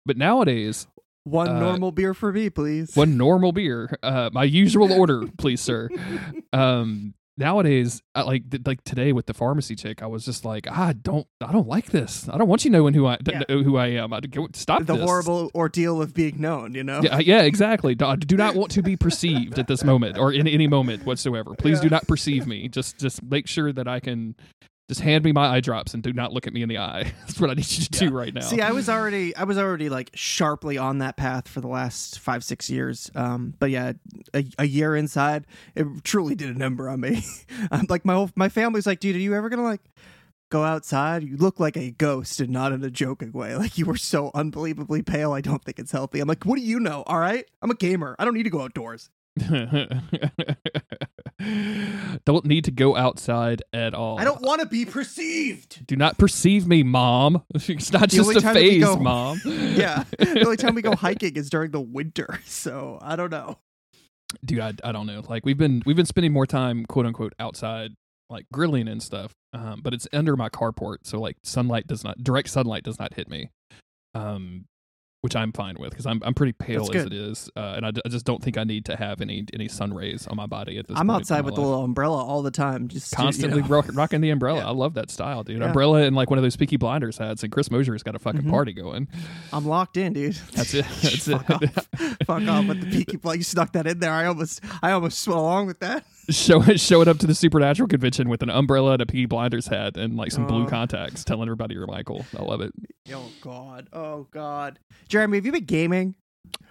but 0.05 0.16
nowadays, 0.16 0.86
One 1.27 1.48
Uh, 1.48 1.59
normal 1.61 1.90
beer 1.93 2.15
for 2.15 2.32
me, 2.32 2.51
please. 2.51 2.94
one 2.94 3.16
normal 3.16 3.51
beer, 3.53 3.90
uh 4.03 4.31
my 4.32 4.44
usual 4.44 4.93
order, 4.93 5.24
please, 5.39 5.61
sir. 5.61 5.89
Um 6.53 7.15
nowadays 7.39 8.01
I, 8.15 8.23
like 8.23 8.44
like 8.65 8.82
today 8.85 9.12
with 9.12 9.27
the 9.27 9.35
pharmacy 9.35 9.77
chick 9.77 10.03
i 10.03 10.07
was 10.07 10.24
just 10.24 10.47
like 10.47 10.66
i 10.70 10.94
don't 10.94 11.27
i 11.43 11.53
don't 11.53 11.69
like 11.69 11.90
this 11.90 12.27
i 12.31 12.39
don't 12.39 12.48
want 12.48 12.65
you 12.65 12.70
knowing 12.70 12.94
who 12.94 13.05
i 13.05 13.19
Yeah. 13.31 13.43
know 13.47 13.62
who 13.62 13.77
i 13.77 13.89
am 13.89 14.15
i 14.15 14.20
stop 14.55 14.86
the 14.86 14.94
this. 14.94 15.03
horrible 15.05 15.51
ordeal 15.55 16.01
of 16.01 16.15
being 16.15 16.40
known, 16.40 16.73
you 16.74 16.82
know? 16.82 17.03
yeah, 17.03 17.19
yeah, 17.19 17.43
exactly. 17.43 17.94
Do, 17.94 18.07
I 18.07 18.16
do 18.16 18.39
not 18.39 18.55
want 18.55 18.70
to 18.73 18.82
be 18.82 18.97
perceived 18.97 19.59
at 19.59 19.66
this 19.69 19.85
moment 19.85 20.16
or 20.16 20.32
in 20.32 20.48
any 20.48 20.66
moment 20.66 21.05
whatsoever. 21.05 21.55
Please 21.59 21.78
do 21.78 21.90
not 21.90 22.09
perceive 22.09 22.47
me. 22.47 22.69
Just 22.69 22.97
just 22.98 23.23
make 23.23 23.47
sure 23.47 23.70
that 23.70 23.86
I 23.86 24.01
can 24.01 24.35
just 24.89 25.01
hand 25.01 25.25
me 25.25 25.33
my 25.33 25.49
eye 25.49 25.61
drops 25.61 25.95
and 25.95 26.03
do 26.03 26.13
not 26.13 26.33
look 26.33 26.47
at 26.47 26.53
me 26.53 26.63
in 26.63 26.69
the 26.69 26.79
eye. 26.79 27.13
That's 27.21 27.41
what 27.41 27.51
I 27.51 27.55
need 27.55 27.71
you 27.71 27.85
to 27.85 27.91
do 27.91 28.11
right 28.11 28.33
now. 28.33 28.43
See, 28.43 28.61
I 28.61 28.71
was 28.71 28.89
already, 28.89 29.35
I 29.35 29.45
was 29.45 29.59
already 29.59 29.89
like 29.89 30.11
sharply 30.15 30.79
on 30.79 30.99
that 30.99 31.17
path 31.17 31.49
for 31.49 31.61
the 31.61 31.67
last 31.69 32.21
five, 32.21 32.45
six 32.45 32.71
years. 32.71 33.11
Um, 33.15 33.55
but 33.59 33.71
yeah, 33.71 33.95
a, 34.33 34.45
a 34.59 34.65
year 34.67 34.95
inside, 34.95 35.47
it 35.75 35.87
truly 36.05 36.35
did 36.37 36.55
a 36.55 36.59
number 36.59 36.89
on 36.89 37.01
me. 37.01 37.25
I'm 37.71 37.87
like 37.89 38.05
my 38.05 38.15
whole, 38.15 38.31
my 38.37 38.49
family's 38.49 38.87
like, 38.87 39.01
dude, 39.01 39.17
are 39.17 39.21
you 39.21 39.35
ever 39.35 39.49
gonna 39.49 39.65
like 39.65 39.83
go 40.51 40.63
outside? 40.63 41.25
You 41.25 41.37
look 41.37 41.59
like 41.59 41.77
a 41.77 41.91
ghost, 41.91 42.39
and 42.39 42.51
not 42.51 42.71
in 42.73 42.85
a 42.85 42.91
joking 42.91 43.33
way. 43.33 43.57
Like 43.67 43.79
you 43.79 43.87
were 43.87 43.97
so 43.97 44.31
unbelievably 44.35 45.03
pale. 45.03 45.33
I 45.33 45.41
don't 45.41 45.65
think 45.65 45.81
it's 45.81 45.91
healthy. 45.91 46.21
I'm 46.21 46.29
like, 46.29 46.45
what 46.45 46.57
do 46.57 46.63
you 46.63 46.79
know? 46.79 47.03
All 47.07 47.19
right, 47.19 47.45
I'm 47.61 47.71
a 47.71 47.75
gamer. 47.75 48.15
I 48.21 48.25
don't 48.25 48.35
need 48.35 48.45
to 48.45 48.51
go 48.51 48.61
outdoors. 48.63 49.11
don't 52.25 52.45
need 52.47 52.65
to 52.65 52.71
go 52.71 52.97
outside 52.97 53.63
at 53.73 53.95
all. 53.95 54.19
I 54.19 54.25
don't 54.25 54.43
want 54.43 54.61
to 54.61 54.67
be 54.67 54.85
perceived. 54.85 55.87
Do 55.87 55.97
not 55.97 56.19
perceive 56.19 56.67
me, 56.67 56.83
mom. 56.83 57.43
It's 57.55 57.93
not 57.93 58.11
The 58.11 58.17
just 58.17 58.31
a 58.31 58.41
time 58.41 58.55
that 58.55 58.63
we 58.63 58.71
phase, 58.71 58.85
go- 58.85 58.97
mom. 58.97 59.41
Yeah, 59.45 60.05
the 60.19 60.43
only 60.45 60.57
time 60.57 60.75
we 60.75 60.83
go 60.83 60.95
hiking 60.97 61.37
is 61.37 61.51
during 61.51 61.71
the 61.71 61.81
winter. 61.81 62.41
So 62.47 62.99
I 63.03 63.17
don't 63.17 63.31
know. 63.31 63.59
dude 64.45 64.61
I, 64.61 64.73
I 64.83 64.93
don't 64.93 65.07
know 65.07 65.23
like 65.29 65.45
we've 65.45 65.59
been 65.59 65.83
we've 65.87 65.97
been 65.97 66.07
spending 66.07 66.33
more 66.33 66.47
time 66.47 66.85
quote 66.87 67.07
unquote 67.07 67.35
outside 67.39 67.93
like 68.29 68.45
grilling 68.53 68.89
and 68.89 69.01
stuff 69.03 69.33
um 69.53 69.81
but 69.85 69.95
it's 69.95 70.09
under 70.13 70.37
my 70.37 70.49
carport 70.49 70.97
so 71.05 71.21
like 71.21 71.37
sunlight 71.45 71.87
does 71.87 72.03
not 72.03 72.23
direct 72.25 72.49
sunlight 72.49 72.83
does 72.83 72.99
not 72.99 73.15
hit 73.15 73.29
me 73.29 73.51
um 74.17 74.65
which 75.27 75.35
I'm 75.35 75.51
fine 75.51 75.74
with 75.81 75.90
because 75.90 76.07
I'm 76.07 76.23
I'm 76.24 76.35
pretty 76.35 76.53
pale 76.53 76.82
as 76.94 77.05
it 77.05 77.12
is, 77.12 77.51
uh, 77.57 77.74
and 77.77 77.85
I, 77.85 77.90
d- 77.90 78.01
I 78.07 78.09
just 78.09 78.24
don't 78.24 78.40
think 78.40 78.57
I 78.57 78.62
need 78.62 78.85
to 78.85 78.94
have 78.94 79.20
any 79.20 79.44
any 79.53 79.66
sun 79.66 79.93
rays 79.93 80.28
on 80.28 80.36
my 80.36 80.47
body 80.47 80.78
at 80.78 80.86
this. 80.86 80.94
Point. 80.94 81.01
I'm 81.01 81.11
outside 81.11 81.44
with 81.44 81.57
the 81.57 81.61
little 81.62 81.82
umbrella 81.82 82.24
all 82.24 82.43
the 82.43 82.53
time, 82.53 82.86
just 82.86 83.11
to, 83.12 83.16
you 83.19 83.24
constantly 83.24 83.62
know. 83.62 83.66
rock, 83.69 83.86
rocking 83.93 84.20
the 84.20 84.31
umbrella. 84.31 84.61
Yeah. 84.61 84.69
I 84.69 84.70
love 84.70 84.94
that 84.94 85.11
style, 85.11 85.43
dude. 85.43 85.59
Yeah. 85.59 85.66
Umbrella 85.66 86.03
and 86.03 86.15
like 86.15 86.31
one 86.31 86.39
of 86.39 86.44
those 86.44 86.55
Peaky 86.57 86.77
Blinders 86.77 87.19
hats, 87.19 87.43
and 87.43 87.51
Chris 87.51 87.70
Mosier's 87.73 88.05
got 88.05 88.15
a 88.15 88.20
fucking 88.20 88.43
Mhm. 88.43 88.51
party 88.51 88.73
going. 88.73 89.09
I'm 89.53 89.66
locked 89.66 89.97
in, 89.97 90.12
dude. 90.12 90.35
That's 90.53 90.73
it. 90.74 90.85
That's 91.03 91.27
Fuck 91.27 91.62
it. 91.62 91.77
off. 91.77 91.89
Fuck 92.27 92.43
off 92.48 92.66
with 92.69 92.81
the 92.82 92.90
peaky 92.90 93.16
Blinders. 93.16 93.39
You 93.39 93.44
snuck 93.44 93.73
that 93.73 93.86
in 93.89 93.98
there. 93.98 94.12
I 94.12 94.27
almost, 94.27 94.61
I 94.82 94.93
almost 94.93 95.27
went 95.27 95.40
along 95.40 95.66
with 95.66 95.81
that. 95.81 96.05
Show 96.31 96.61
showing 96.77 97.09
up 97.09 97.19
to 97.19 97.27
the 97.27 97.35
Supernatural 97.35 97.89
convention 97.89 98.28
with 98.28 98.43
an 98.43 98.51
umbrella 98.51 98.93
and 98.94 99.03
a 99.03 99.07
Peaky 99.07 99.27
Blinders 99.27 99.66
hat 99.69 99.97
and 99.97 100.16
like 100.16 100.32
some 100.32 100.47
blue 100.47 100.65
Oh. 100.65 100.69
contacts, 100.69 101.24
telling 101.24 101.48
everybody 101.48 101.74
you're 101.74 101.86
Michael. 101.86 102.24
I 102.36 102.43
love 102.43 102.61
it. 102.61 102.73
Oh 103.12 103.31
God. 103.40 103.89
Oh 103.93 104.27
God. 104.31 104.78
Jeremy, 105.09 105.39
have 105.39 105.47
you 105.47 105.53
been 105.53 105.65
gaming? 105.65 106.15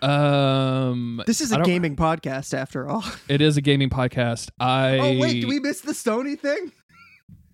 Um, 0.02 1.22
This 1.26 1.41
is 1.41 1.52
a 1.52 1.61
gaming 1.61 1.95
podcast 1.95 2.53
after 2.53 2.88
all. 2.88 3.03
It 3.30 3.41
is 3.41 3.57
a 3.57 3.61
gaming 3.61 3.90
podcast. 3.90 4.49
I 4.60 4.98
Oh 4.99 5.18
wait, 5.19 5.41
do 5.41 5.48
we 5.48 5.60
miss 5.60 5.82
the 5.82 5.91
Sony 5.94 6.38
thing? 6.40 6.72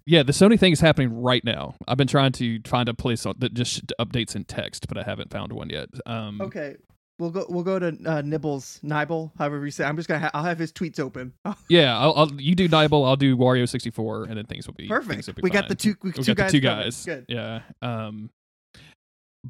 yeah, 0.05 0.23
the 0.23 0.31
Sony 0.33 0.59
thing 0.59 0.73
is 0.73 0.79
happening 0.79 1.21
right 1.21 1.43
now. 1.43 1.75
I've 1.87 1.97
been 1.97 2.07
trying 2.07 2.31
to 2.33 2.59
find 2.65 2.89
a 2.89 2.93
place 2.93 3.23
that 3.23 3.53
just 3.53 3.91
updates 3.99 4.35
in 4.35 4.43
text, 4.45 4.87
but 4.87 4.97
I 4.97 5.03
haven't 5.03 5.31
found 5.31 5.53
one 5.53 5.69
yet. 5.69 5.89
Um, 6.05 6.41
Okay. 6.41 6.75
We'll 7.21 7.29
go. 7.29 7.45
We'll 7.47 7.63
go 7.63 7.77
to 7.77 7.95
uh, 8.05 8.21
Nibbles, 8.23 8.79
Nibble, 8.81 9.31
however 9.37 9.63
you 9.63 9.69
say. 9.69 9.85
I'm 9.85 9.95
just 9.95 10.09
gonna. 10.09 10.21
Ha- 10.21 10.31
I'll 10.33 10.43
have 10.43 10.57
his 10.57 10.73
tweets 10.73 10.99
open. 10.99 11.33
Yeah, 11.69 11.95
I'll, 11.97 12.13
I'll 12.15 12.41
you 12.41 12.55
do 12.55 12.67
Nibel, 12.67 13.07
I'll 13.07 13.15
do 13.15 13.37
Wario 13.37 13.69
sixty 13.69 13.91
four, 13.91 14.23
and 14.23 14.35
then 14.35 14.45
things 14.47 14.65
will 14.65 14.73
be 14.73 14.87
Perfect. 14.87 15.27
will 15.27 15.33
be 15.35 15.41
We 15.43 15.49
got 15.51 15.67
the 15.69 15.75
two- 15.75 15.95
we- 16.01 16.11
two 16.13 16.33
got 16.33 16.47
the 16.47 16.51
two 16.53 16.59
guys 16.59 17.05
guys. 17.05 17.05
Good. 17.05 17.25
Yeah. 17.29 17.61
Um, 17.83 18.31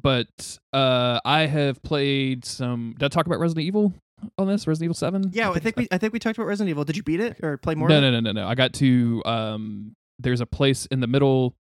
but 0.00 0.58
uh, 0.72 1.20
I 1.24 1.46
have 1.46 1.82
played 1.82 2.44
some. 2.44 2.94
Did 2.98 3.06
I 3.06 3.08
talk 3.08 3.26
about 3.26 3.40
Resident 3.40 3.66
Evil 3.66 3.92
on 4.38 4.46
this? 4.48 4.66
Resident 4.66 4.84
Evil 4.88 4.94
Seven. 4.94 5.30
yeah, 5.32 5.50
I 5.50 5.58
think 5.58 5.76
we. 5.76 5.88
I 5.90 5.98
think 5.98 6.12
we 6.12 6.18
talked 6.18 6.36
about 6.38 6.46
Resident 6.48 6.70
Evil. 6.70 6.84
Did 6.84 6.96
you 6.96 7.02
beat 7.02 7.20
it 7.20 7.38
or 7.42 7.56
play 7.56 7.74
more? 7.74 7.88
No, 7.88 8.00
no, 8.00 8.10
no, 8.10 8.20
no, 8.20 8.32
no. 8.32 8.46
I 8.46 8.54
got 8.54 8.72
to 8.74 9.22
um 9.24 9.94
there's 10.18 10.40
a 10.40 10.46
place 10.46 10.86
in 10.86 11.00
the 11.00 11.06
middle 11.06 11.54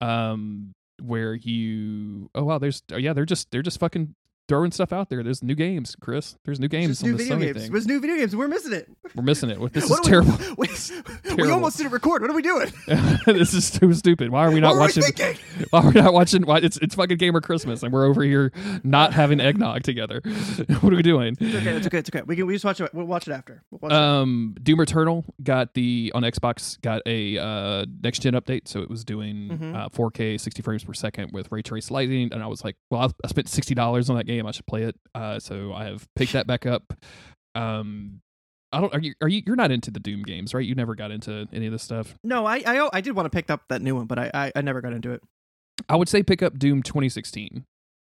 um 0.00 0.72
where 1.02 1.34
you 1.34 2.28
oh 2.34 2.44
wow, 2.44 2.58
there's 2.58 2.82
oh, 2.92 2.96
yeah, 2.96 3.12
they're 3.12 3.24
just 3.24 3.50
they're 3.50 3.62
just 3.62 3.80
fucking 3.80 4.14
throwing 4.48 4.72
stuff 4.72 4.92
out 4.92 5.10
there. 5.10 5.22
There's 5.22 5.42
new 5.42 5.54
games, 5.54 5.94
Chris. 6.00 6.36
There's 6.44 6.58
new 6.58 6.68
games 6.68 7.02
on 7.02 7.10
new 7.10 7.16
video 7.16 7.36
Sony 7.36 7.40
games. 7.40 7.56
thing. 7.62 7.72
There's 7.72 7.86
new 7.86 8.00
video 8.00 8.16
games. 8.16 8.34
We're 8.34 8.48
missing 8.48 8.72
it. 8.72 8.88
We're 9.14 9.22
missing 9.22 9.50
it. 9.50 9.58
This 9.72 9.84
is 9.84 9.90
are 9.98 10.02
terrible. 10.02 10.32
We, 10.56 10.68
we, 11.36 11.42
we 11.44 11.50
almost 11.50 11.76
didn't 11.76 11.92
record. 11.92 12.22
What 12.22 12.30
are 12.30 12.34
we 12.34 12.42
doing? 12.42 12.72
this 13.26 13.52
is 13.54 13.70
too 13.70 13.92
stupid. 13.92 14.30
Why 14.30 14.46
are 14.46 14.50
we 14.50 14.60
not 14.60 14.76
What 14.76 14.94
were 14.96 15.02
we? 15.02 15.64
Why 15.70 15.80
are 15.80 15.86
we 15.92 16.00
not 16.00 16.12
watching? 16.14 16.46
Why 16.46 16.58
it's 16.58 16.78
it's 16.78 16.94
fucking 16.94 17.18
Gamer 17.18 17.40
Christmas 17.40 17.82
and 17.82 17.92
we're 17.92 18.06
over 18.06 18.22
here 18.22 18.52
not 18.82 19.12
having 19.12 19.40
eggnog 19.40 19.82
together. 19.82 20.20
what 20.80 20.92
are 20.92 20.96
we 20.96 21.02
doing? 21.02 21.36
It's 21.38 21.54
okay. 21.56 21.76
It's 21.76 21.86
okay. 21.86 21.98
It's 21.98 22.10
okay. 22.10 22.22
We 22.26 22.36
can. 22.36 22.46
We 22.46 22.54
just 22.54 22.64
watch 22.64 22.80
it. 22.80 22.92
We'll 22.94 23.06
watch 23.06 23.28
it 23.28 23.32
after. 23.32 23.62
We'll 23.70 23.80
watch 23.82 23.92
it. 23.92 23.96
Um, 23.96 24.54
Doom 24.62 24.80
Eternal 24.80 25.24
got 25.42 25.74
the 25.74 26.10
on 26.14 26.22
Xbox 26.22 26.80
got 26.80 27.02
a 27.06 27.38
uh, 27.38 27.86
next 28.02 28.20
gen 28.22 28.32
update, 28.34 28.66
so 28.68 28.80
it 28.80 28.88
was 28.90 29.04
doing 29.04 29.48
Mhm. 29.48 29.74
uh, 29.76 29.88
4K 29.90 30.40
60 30.40 30.62
frames 30.62 30.84
per 30.84 30.94
second 30.94 31.30
with 31.32 31.50
ray 31.52 31.62
trace 31.62 31.90
lighting, 31.90 32.32
and 32.32 32.42
I 32.42 32.46
was 32.46 32.64
like, 32.64 32.76
well, 32.90 33.02
I, 33.02 33.08
I 33.24 33.28
spent 33.28 33.48
sixty 33.48 33.74
dollars 33.74 34.08
on 34.10 34.16
that 34.16 34.24
game, 34.26 34.37
I 34.46 34.50
should 34.50 34.66
play 34.66 34.84
it. 34.84 34.96
Uh, 35.14 35.38
so 35.38 35.72
I 35.72 35.84
have 35.84 36.06
picked 36.14 36.32
that 36.32 36.46
back 36.46 36.66
up. 36.66 36.94
Um, 37.54 38.20
I 38.72 38.80
don't. 38.80 38.94
Are 38.94 39.00
you? 39.00 39.14
Are 39.22 39.28
you? 39.28 39.42
You're 39.46 39.56
not 39.56 39.70
into 39.70 39.90
the 39.90 40.00
Doom 40.00 40.22
games, 40.22 40.52
right? 40.52 40.64
You 40.64 40.74
never 40.74 40.94
got 40.94 41.10
into 41.10 41.48
any 41.52 41.66
of 41.66 41.72
this 41.72 41.82
stuff. 41.82 42.14
No, 42.22 42.46
I, 42.46 42.62
I 42.66 42.88
I 42.92 43.00
did 43.00 43.16
want 43.16 43.26
to 43.26 43.30
pick 43.30 43.50
up 43.50 43.62
that 43.68 43.80
new 43.80 43.96
one, 43.96 44.06
but 44.06 44.18
I 44.18 44.30
I, 44.34 44.52
I 44.56 44.60
never 44.60 44.80
got 44.80 44.92
into 44.92 45.12
it. 45.12 45.22
I 45.88 45.96
would 45.96 46.08
say 46.08 46.22
pick 46.22 46.42
up 46.42 46.58
Doom 46.58 46.82
2016. 46.82 47.64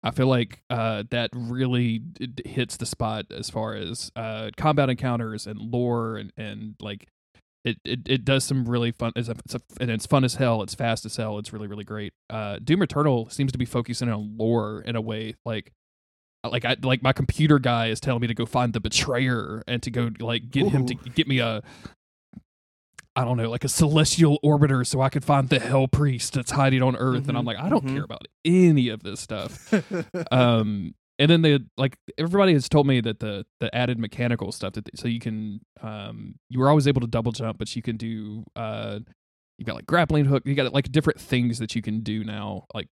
I 0.04 0.12
feel 0.12 0.28
like 0.28 0.62
uh, 0.70 1.04
that 1.10 1.32
really 1.34 2.02
hits 2.46 2.78
the 2.78 2.86
spot 2.86 3.26
as 3.32 3.50
far 3.50 3.76
as 3.76 4.12
uh, 4.16 4.52
combat 4.56 4.90
encounters 4.90 5.48
and 5.48 5.60
lore 5.60 6.18
and, 6.18 6.32
and 6.38 6.76
like 6.82 7.08
it, 7.66 7.78
it, 7.84 8.00
it 8.08 8.26
does 8.26 8.44
some 8.44 8.66
really 8.66 8.92
fun. 8.92 9.12
It's, 9.16 9.28
a, 9.28 9.36
it's 9.44 9.56
a, 9.56 9.62
and 9.82 9.92
it's 9.92 10.06
fun 10.06 10.24
as 10.24 10.36
hell. 10.36 10.62
It's 10.62 10.76
fast 10.76 11.06
as 11.06 11.18
hell. 11.18 11.40
It's 11.40 11.52
really 11.52 11.68
really 11.68 11.84
great. 11.84 12.14
Uh, 12.30 12.60
Doom 12.64 12.84
Eternal 12.84 13.30
seems 13.30 13.52
to 13.52 13.58
be 13.58 13.66
focusing 13.66 14.10
on 14.10 14.38
lore 14.38 14.82
in 14.82 14.96
a 14.96 15.02
way 15.02 15.36
like 15.46 15.74
like 16.52 16.66
I 16.66 16.76
like 16.82 17.02
my 17.02 17.14
computer 17.14 17.60
guy 17.60 17.88
is 17.88 18.00
telling 18.00 18.22
me 18.22 18.28
to 18.28 18.34
go 18.34 18.46
find 18.46 18.74
the 18.74 18.80
betrayer 18.80 19.64
and 19.68 19.82
to 19.84 19.92
go 19.92 20.10
like 20.20 20.50
get 20.50 20.68
him 20.68 20.86
to 20.86 20.96
get 20.96 21.28
me 21.28 21.40
a 21.40 21.62
I 23.16 23.24
don't 23.26 23.38
know, 23.38 23.50
like 23.50 23.64
a 23.64 23.70
celestial 23.70 24.38
orbiter 24.44 24.86
so 24.86 25.02
I 25.02 25.10
could 25.10 25.26
find 25.26 25.50
the 25.50 25.60
hell 25.60 25.88
priest 25.88 26.34
that's 26.34 26.52
hiding 26.52 26.84
on 26.84 26.96
Earth. 26.96 27.28
And 27.28 27.36
I'm 27.36 27.46
Mhm, 27.46 27.48
like, 27.48 27.58
I 27.58 27.68
don't 27.70 27.84
mhm. 27.84 27.96
care 27.96 28.04
about 28.04 28.28
any 28.46 28.90
of 28.90 29.02
this 29.02 29.20
stuff. 29.20 29.74
um 30.32 30.94
and 31.20 31.32
then 31.32 31.42
they 31.42 31.58
like 31.78 31.98
everybody 32.20 32.54
has 32.54 32.70
told 32.70 32.86
me 32.86 33.02
that 33.02 33.20
the 33.20 33.44
the 33.60 33.74
added 33.76 33.98
mechanical 33.98 34.52
stuff 34.52 34.74
that 34.74 34.88
so 34.96 35.08
you 35.08 35.20
can 35.20 35.62
um 35.82 36.36
you 36.50 36.60
were 36.60 36.70
always 36.70 36.88
able 36.88 37.02
to 37.02 37.08
double 37.08 37.32
jump 37.32 37.58
but 37.58 37.76
you 37.76 37.82
can 37.82 37.98
do 37.98 38.44
uh 38.56 39.00
you 39.58 39.66
got 39.66 39.76
like 39.76 39.86
grappling 39.86 40.26
hook. 40.26 40.44
You 40.46 40.56
got 40.56 40.74
like 40.74 40.92
different 40.92 41.20
things 41.20 41.60
that 41.60 41.76
you 41.76 41.82
can 41.82 42.02
do 42.02 42.24
now, 42.24 42.66
like 42.74 42.88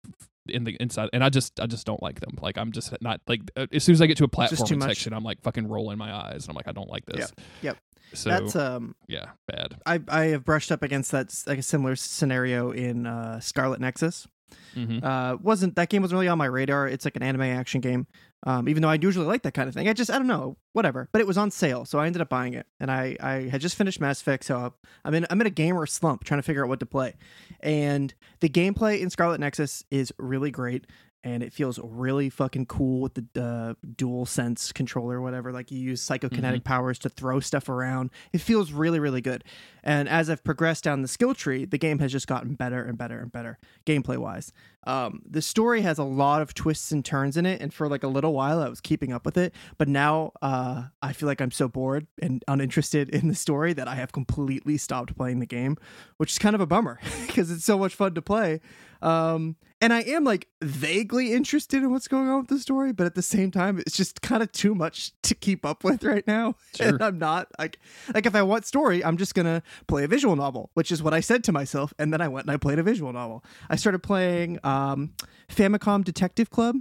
in 0.48 0.64
the 0.64 0.76
inside. 0.80 1.10
And 1.14 1.24
I 1.24 1.30
just 1.30 1.60
I 1.60 1.68
just 1.68 1.86
don't 1.86 2.02
like 2.02 2.20
them. 2.20 2.38
Like 2.42 2.58
I'm 2.58 2.72
just 2.72 2.94
not 3.02 3.22
like 3.28 3.42
uh, 3.56 3.68
as 3.72 3.84
soon 3.84 3.94
as 3.94 4.02
I 4.02 4.08
get 4.08 4.18
to 4.18 4.26
a 4.26 4.28
just 4.28 4.68
too 4.68 4.76
platforming 4.76 4.80
much. 4.80 4.90
section, 4.90 5.14
I'm 5.14 5.24
like 5.24 5.42
fucking 5.42 5.68
rolling 5.68 5.98
my 5.98 6.14
eyes, 6.14 6.44
and 6.44 6.50
I'm 6.50 6.56
like 6.56 6.68
I 6.68 6.72
don't 6.72 6.90
like 6.90 7.06
this. 7.06 7.32
Yep. 7.62 7.78
So 8.14 8.30
That's 8.30 8.56
um 8.56 8.96
yeah, 9.08 9.32
bad. 9.48 9.78
I 9.86 10.00
I 10.08 10.26
have 10.26 10.44
brushed 10.44 10.72
up 10.72 10.84
against 10.84 11.12
that 11.12 11.34
like 11.48 11.60
a 11.60 11.64
similar 11.64 11.96
scenario 11.96 12.72
in 12.72 13.08
uh 13.08 13.40
Scarlet 13.40 13.80
Nexus. 13.80 14.28
Hmm 14.74 15.00
Uh 15.04 15.36
wasn't 15.42 15.76
that 15.76 15.90
game 15.90 16.02
wasn't 16.02 16.18
really 16.18 16.28
on 16.28 16.38
my 16.38 16.46
radar. 16.46 16.88
It's 16.88 17.06
like 17.06 17.16
an 17.16 17.24
anime 17.24 17.42
action 17.42 17.82
game. 17.82 18.08
Um 18.44 18.68
even 18.70 18.82
though 18.82 18.90
I 18.90 18.96
usually 18.96 19.26
like 19.26 19.44
that 19.44 19.54
kind 19.54 19.68
of 19.68 19.74
thing. 19.76 19.88
I 19.88 19.94
just 19.94 20.10
I 20.10 20.18
don't 20.18 20.28
know, 20.28 20.58
whatever. 20.74 21.10
But 21.12 21.22
it 21.22 21.28
was 21.28 21.38
on 21.38 21.52
sale, 21.52 21.86
so 21.86 22.00
I 22.00 22.08
ended 22.08 22.22
up 22.22 22.30
buying 22.30 22.54
it. 22.54 22.66
And 22.80 22.90
I 22.92 23.16
I 23.20 23.34
had 23.50 23.62
just 23.62 23.76
finished 23.76 24.00
Mass 24.02 24.22
Effect, 24.22 24.44
so 24.46 24.74
I'm 25.06 25.14
in 25.14 25.26
I'm 25.30 25.42
in 25.42 25.48
a 25.48 25.52
gamer 25.52 25.86
slump 25.86 26.24
trying 26.24 26.40
to 26.40 26.44
figure 26.44 26.64
out 26.64 26.70
what 26.70 26.80
to 26.80 26.86
play. 26.86 27.16
And 27.60 28.14
the 28.40 28.50
gameplay 28.50 29.00
in 29.02 29.10
Scarlet 29.10 29.40
Nexus 29.40 29.84
is 29.92 30.14
really 30.18 30.52
great 30.52 30.86
and 31.24 31.44
it 31.44 31.54
feels 31.54 31.80
really 31.84 32.30
fucking 32.30 32.66
cool 32.66 33.02
with 33.02 33.14
the 33.14 33.42
uh, 33.42 33.74
dual 33.96 34.26
sense 34.26 34.72
controller 34.72 35.18
or 35.18 35.22
whatever 35.22 35.52
like 35.52 35.72
you 35.72 35.80
use 35.80 36.06
psychokinetic 36.06 36.64
powers 36.64 36.98
to 37.00 37.10
throw 37.10 37.40
stuff 37.40 37.70
around. 37.70 38.10
It 38.34 38.42
feels 38.42 38.72
really 38.72 39.00
really 39.00 39.22
good. 39.22 39.44
And 39.84 40.08
as 40.08 40.30
i've 40.30 40.44
progressed 40.44 40.84
down 40.84 41.02
the 41.02 41.08
skill 41.08 41.34
tree 41.34 41.66
the 41.66 41.78
game 41.78 42.00
has 42.00 42.12
just 42.12 42.28
gotten 42.28 42.56
better 42.56 42.84
and 42.84 42.98
better 42.98 43.20
and 43.20 43.32
better 43.32 43.58
gameplay 43.86 44.18
wise 44.18 44.52
um, 44.88 45.22
the 45.30 45.42
story 45.42 45.82
has 45.82 46.00
a 46.00 46.04
lot 46.04 46.42
of 46.42 46.56
twists 46.56 46.92
and 46.92 47.06
turns 47.06 47.38
in 47.38 47.46
it 47.46 47.62
and 47.62 47.72
for 47.74 47.88
like 47.88 48.04
a 48.04 48.08
little 48.08 48.34
while 48.34 48.62
i 48.62 48.70
was 48.70 48.82
keeping 48.82 49.14
up 49.14 49.26
with 49.26 49.38
it. 49.38 49.54
But 49.78 49.88
now 49.88 50.34
uh, 50.42 50.86
i 51.02 51.14
feel 51.14 51.28
like 51.28 51.42
i'm 51.42 51.52
so 51.52 51.68
bored 51.68 52.08
and 52.22 52.44
uninterested 52.48 53.10
in 53.10 53.28
the 53.28 53.36
story 53.36 53.74
that 53.74 53.88
i 53.88 53.96
have 53.96 54.12
completely 54.12 54.78
stopped 54.78 55.16
playing 55.16 55.40
the 55.40 55.46
game 55.46 55.78
which 56.18 56.32
is 56.32 56.40
kind 56.40 56.56
of 56.56 56.62
a 56.62 56.66
bummer 56.66 57.00
because 57.26 57.52
it's 57.52 57.66
so 57.66 57.78
much 57.78 57.96
fun 57.96 58.14
to 58.14 58.22
play 58.22 58.60
um, 59.02 59.56
and 59.84 59.92
I 59.92 60.02
am 60.02 60.24
like 60.24 60.48
vaguely 60.62 61.34
interested 61.34 61.82
in 61.82 61.92
what's 61.92 62.08
going 62.08 62.30
on 62.30 62.42
with 62.42 62.50
the 62.50 62.60
story, 62.60 62.92
but 62.92 63.08
at 63.08 63.16
the 63.16 63.24
same 63.24 63.50
time, 63.50 63.80
it's 63.80 63.98
just 63.98 64.22
kind 64.22 64.44
of 64.44 64.52
too 64.52 64.76
much 64.76 65.12
to 65.24 65.34
keep 65.34 65.66
up 65.66 65.84
with 65.84 66.04
right 66.04 66.26
now. 66.28 66.56
Sure. 66.76 66.88
And 66.88 67.02
I'm 67.04 67.20
not 67.20 67.48
like 67.60 67.80
like 68.14 68.26
if 68.26 68.34
I 68.34 68.42
want 68.44 68.66
story, 68.66 69.04
I'm 69.04 69.18
just 69.18 69.36
gonna 69.36 69.62
play 69.88 70.04
a 70.04 70.08
visual 70.08 70.36
novel, 70.36 70.70
which 70.74 70.90
is 70.92 71.04
what 71.04 71.14
I 71.14 71.20
said 71.20 71.44
to 71.46 71.52
myself, 71.52 71.94
and 72.00 72.14
then 72.14 72.22
I 72.22 72.28
went 72.30 72.46
and 72.46 72.54
I 72.54 72.58
played 72.58 72.80
a 72.80 72.84
visual 72.84 73.12
novel. 73.12 73.44
I 73.70 73.76
started 73.76 74.00
playing 74.00 74.60
um, 74.64 75.14
Famicom 75.50 76.04
Detective 76.06 76.50
Club. 76.50 76.76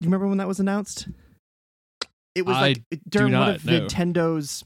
You 0.00 0.06
remember 0.06 0.26
when 0.26 0.38
that 0.38 0.48
was 0.48 0.58
announced? 0.58 1.08
It 2.34 2.44
was 2.44 2.56
I 2.56 2.60
like 2.60 2.82
during 3.08 3.32
one 3.34 3.54
of 3.54 3.64
know. 3.64 3.80
Nintendo's 3.80 4.64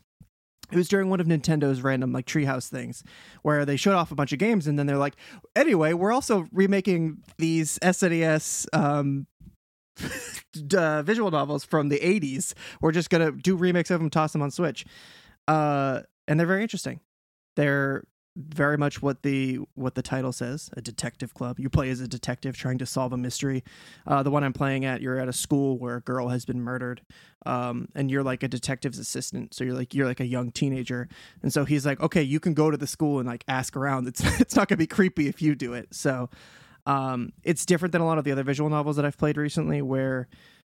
it 0.70 0.76
was 0.76 0.88
during 0.88 1.08
one 1.08 1.20
of 1.20 1.26
Nintendo's 1.26 1.82
random 1.82 2.12
like 2.12 2.26
treehouse 2.26 2.68
things 2.68 3.02
where 3.42 3.64
they 3.64 3.76
showed 3.76 3.94
off 3.94 4.10
a 4.10 4.14
bunch 4.14 4.32
of 4.32 4.38
games 4.38 4.66
and 4.66 4.78
then 4.78 4.86
they're 4.86 4.98
like, 4.98 5.16
anyway, 5.56 5.92
we're 5.92 6.12
also 6.12 6.46
remaking 6.52 7.18
these 7.38 7.78
SNES 7.80 8.66
um, 8.72 9.26
uh, 10.76 11.02
visual 11.02 11.30
novels 11.30 11.64
from 11.64 11.88
the 11.88 11.98
80s. 11.98 12.54
We're 12.80 12.92
just 12.92 13.10
going 13.10 13.24
to 13.24 13.36
do 13.36 13.56
remakes 13.56 13.90
of 13.90 14.00
them, 14.00 14.10
toss 14.10 14.32
them 14.32 14.42
on 14.42 14.50
Switch. 14.50 14.84
Uh, 15.48 16.02
and 16.28 16.38
they're 16.38 16.46
very 16.46 16.62
interesting. 16.62 17.00
They're 17.56 18.04
very 18.36 18.78
much 18.78 19.02
what 19.02 19.22
the 19.22 19.58
what 19.74 19.94
the 19.94 20.02
title 20.02 20.32
says 20.32 20.70
a 20.76 20.80
detective 20.80 21.34
club. 21.34 21.58
You 21.58 21.68
play 21.68 21.90
as 21.90 22.00
a 22.00 22.08
detective 22.08 22.56
trying 22.56 22.78
to 22.78 22.86
solve 22.86 23.12
a 23.12 23.16
mystery. 23.16 23.64
Uh, 24.06 24.22
the 24.22 24.30
one 24.30 24.44
i'm 24.44 24.52
playing 24.52 24.84
at 24.84 25.00
you're 25.00 25.18
at 25.18 25.28
a 25.28 25.32
school 25.32 25.78
where 25.78 25.96
a 25.96 26.00
girl 26.00 26.28
has 26.28 26.44
been 26.44 26.60
murdered 26.60 27.02
um, 27.46 27.88
and 27.94 28.10
you're 28.10 28.22
like 28.22 28.42
a 28.42 28.48
detective's 28.48 28.98
assistant. 28.98 29.54
So 29.54 29.64
you're 29.64 29.74
like 29.74 29.94
you're 29.94 30.06
like 30.06 30.20
a 30.20 30.26
young 30.26 30.52
teenager. 30.52 31.08
And 31.42 31.52
so 31.52 31.64
he's 31.64 31.84
like 31.84 32.00
okay 32.00 32.22
you 32.22 32.40
can 32.40 32.54
go 32.54 32.70
to 32.70 32.76
the 32.76 32.86
school 32.86 33.18
and 33.18 33.28
like 33.28 33.44
ask 33.48 33.76
around. 33.76 34.06
It's 34.06 34.22
it's 34.40 34.54
not 34.54 34.68
gonna 34.68 34.78
be 34.78 34.86
creepy 34.86 35.26
if 35.26 35.42
you 35.42 35.54
do 35.54 35.74
it. 35.74 35.94
So 35.94 36.30
um, 36.86 37.32
it's 37.42 37.66
different 37.66 37.92
than 37.92 38.00
a 38.00 38.06
lot 38.06 38.18
of 38.18 38.24
the 38.24 38.32
other 38.32 38.42
visual 38.42 38.70
novels 38.70 38.96
that 38.96 39.04
i've 39.04 39.18
played 39.18 39.36
recently 39.36 39.82
where 39.82 40.28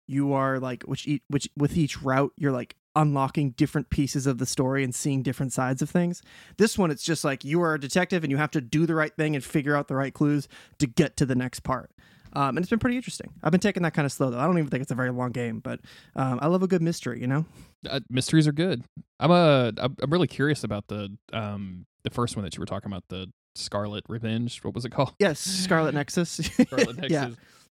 you 0.08 0.34
are 0.34 0.60
like 0.60 0.84
which 0.84 1.08
each 1.08 1.22
which 1.30 1.50
with 1.58 1.78
each 1.78 2.02
route 2.02 2.32
you're 2.38 2.52
like 2.52 2.76
unlocking 2.96 3.52
different 3.52 3.90
pieces 3.90 4.28
of 4.28 4.38
the 4.38 4.46
story 4.46 4.84
and 4.84 4.94
seeing 4.94 5.24
different 5.24 5.52
sides 5.52 5.82
of 5.82 5.90
things 5.90 6.22
this 6.58 6.78
one 6.78 6.92
it's 6.92 7.04
just 7.04 7.24
like 7.24 7.44
you 7.44 7.62
are 7.62 7.74
a 7.74 7.80
detective 7.80 8.24
and 8.24 8.30
you 8.32 8.38
have 8.38 8.52
to 8.52 8.62
do 8.62 8.86
the 8.86 8.94
right 8.94 9.16
thing 9.16 9.34
and 9.36 9.44
figure 9.44 9.76
out 9.76 9.88
the 9.88 9.96
right 9.96 10.14
clues 10.14 10.48
to 10.78 10.86
get 10.86 11.18
to 11.18 11.26
the 11.26 11.34
next 11.36 11.62
part 11.62 11.90
um, 12.34 12.50
and 12.50 12.60
it's 12.60 12.70
been 12.70 12.78
pretty 12.80 12.96
interesting 12.98 13.32
i've 13.42 13.52
been 13.52 13.60
taking 13.62 13.82
that 13.82 13.94
kind 13.96 14.06
of 14.06 14.12
slow 14.12 14.30
though 14.30 14.38
i 14.40 14.46
don't 14.46 14.58
even 14.60 14.70
think 14.70 14.82
it's 14.84 14.92
a 14.92 14.96
very 14.96 15.10
long 15.12 15.32
game 15.32 15.60
but 15.60 15.80
um, 16.16 16.38
i 16.42 16.48
love 16.48 16.62
a 16.62 16.68
good 16.68 16.82
mystery 16.84 17.20
you 17.20 17.26
know 17.28 17.46
Uh, 17.90 18.00
mysteries 18.10 18.48
are 18.48 18.54
good. 18.54 18.84
I'm 19.20 19.32
a 19.32 19.74
I'm 19.78 19.96
I'm 20.02 20.12
really 20.12 20.28
curious 20.28 20.64
about 20.64 20.88
the 20.88 21.18
um 21.34 21.86
the 22.04 22.10
first 22.12 22.36
one 22.36 22.44
that 22.46 22.56
you 22.56 22.60
were 22.62 22.66
talking 22.68 22.92
about 22.92 23.04
the 23.10 23.32
Scarlet 23.56 24.04
Revenge. 24.10 24.60
What 24.64 24.74
was 24.74 24.86
it 24.86 24.90
called? 24.92 25.14
yes 25.20 25.40
scarlet 25.40 25.94
nexus 25.96 26.30
Scarlet 26.62 26.98
Nexus. 27.02 27.12
yeah 27.12 27.30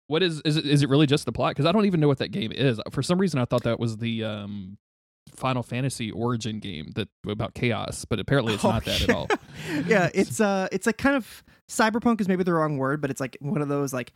What 0.08 0.22
is 0.22 0.40
is 0.44 0.56
it? 0.56 0.66
Is 0.66 0.82
it 0.82 0.88
really 0.88 1.06
just 1.06 1.24
the 1.26 1.32
plot? 1.32 1.50
Because 1.50 1.66
I 1.66 1.72
don't 1.72 1.86
even 1.86 2.00
know 2.00 2.08
what 2.08 2.18
that 2.18 2.30
game 2.30 2.52
is. 2.52 2.80
For 2.90 3.02
some 3.02 3.18
reason, 3.18 3.40
I 3.40 3.44
thought 3.44 3.64
that 3.64 3.80
was 3.80 3.96
the 3.98 4.24
um 4.24 4.78
Final 5.34 5.62
Fantasy 5.62 6.10
Origin 6.12 6.60
game 6.60 6.92
that 6.94 7.08
about 7.28 7.54
chaos, 7.54 8.04
but 8.04 8.20
apparently 8.20 8.54
it's 8.54 8.64
Oh, 8.64 8.70
not 8.70 8.84
that 8.84 9.02
at 9.02 9.10
all. 9.10 9.26
yeah, 9.86 10.08
it's 10.14 10.40
uh 10.40 10.68
it's 10.70 10.86
like 10.86 10.98
kind 10.98 11.16
of 11.16 11.42
cyberpunk 11.68 12.20
is 12.20 12.28
maybe 12.28 12.44
the 12.44 12.52
wrong 12.54 12.78
word, 12.78 13.00
but 13.00 13.10
it's 13.10 13.20
like 13.20 13.36
one 13.40 13.60
of 13.60 13.68
those 13.68 13.92
like 13.92 14.12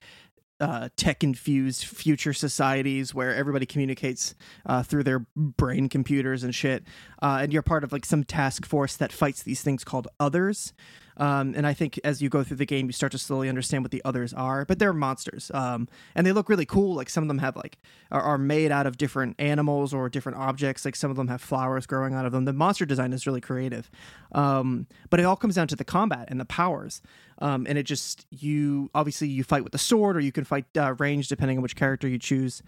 uh, 0.61 0.91
tech 0.95 1.25
infused 1.25 1.85
future 1.87 2.35
societies 2.35 3.15
where 3.15 3.35
everybody 3.35 3.65
communicates 3.65 4.35
uh, 4.67 4.83
through 4.83 5.03
their 5.03 5.25
brain 5.35 5.89
computers 5.89 6.45
and 6.45 6.55
shit. 6.55 6.85
Uh, 7.23 7.39
and 7.41 7.51
you're 7.51 7.63
part 7.63 7.83
of 7.83 7.93
like 7.93 8.05
some 8.05 8.23
task 8.23 8.67
force 8.67 8.95
that 8.97 9.11
fights 9.11 9.43
these 9.43 9.63
things 9.63 9.85
called 9.85 10.07
others. 10.21 10.75
Um, 11.21 11.53
and 11.55 11.67
I 11.67 11.75
think 11.75 12.01
as 12.03 12.23
you 12.23 12.31
go 12.31 12.43
through 12.43 12.57
the 12.57 12.67
game, 12.67 12.87
you 12.87 12.93
start 12.93 13.13
to 13.13 13.19
slowly 13.19 13.51
understand 13.51 13.85
what 13.85 13.91
the 13.91 14.01
others 14.07 14.33
are. 14.33 14.65
But 14.65 14.79
they're 14.79 14.95
monsters, 14.95 15.51
um, 15.53 15.87
and 16.15 16.27
they 16.27 16.33
look 16.33 16.49
really 16.49 16.65
cool. 16.65 16.95
Like 16.95 17.11
some 17.11 17.23
of 17.23 17.29
them 17.29 17.39
have 17.39 17.57
like 17.57 17.79
are, 18.11 18.23
are 18.23 18.39
made 18.39 18.73
out 18.73 18.87
of 18.87 18.97
different 18.97 19.37
animals 19.39 19.93
or 19.93 20.09
different 20.09 20.39
objects. 20.39 20.87
Like 20.87 20.97
some 20.97 21.11
of 21.11 21.19
them 21.19 21.29
have 21.29 21.43
flowers 21.43 21.85
growing 21.87 22.15
out 22.15 22.25
of 22.25 22.33
them. 22.33 22.47
The 22.47 22.55
monster 22.55 22.87
design 22.87 23.13
is 23.13 23.27
really 23.27 23.43
creative, 23.43 23.91
um, 24.33 24.87
but 25.11 25.21
it 25.21 25.25
all 25.25 25.37
comes 25.37 25.57
down 25.57 25.69
to 25.69 25.77
the 25.77 25.85
combat 25.85 26.29
and 26.29 26.41
the 26.41 26.47
powers. 26.47 27.03
Um, 27.39 27.67
and 27.69 27.77
it 27.77 27.83
just 27.85 28.27
you 28.31 28.91
obviously 28.95 29.29
you 29.29 29.45
fight 29.45 29.63
with 29.63 29.73
the 29.73 29.79
sword 29.79 30.17
or 30.17 30.21
you 30.21 30.33
can 30.33 30.45
fight 30.45 30.65
uh, 30.77 30.95
range 30.99 31.29
depending 31.29 31.59
on 31.59 31.63
which 31.63 31.77
character 31.77 32.09
you 32.09 32.19
choose. 32.19 32.63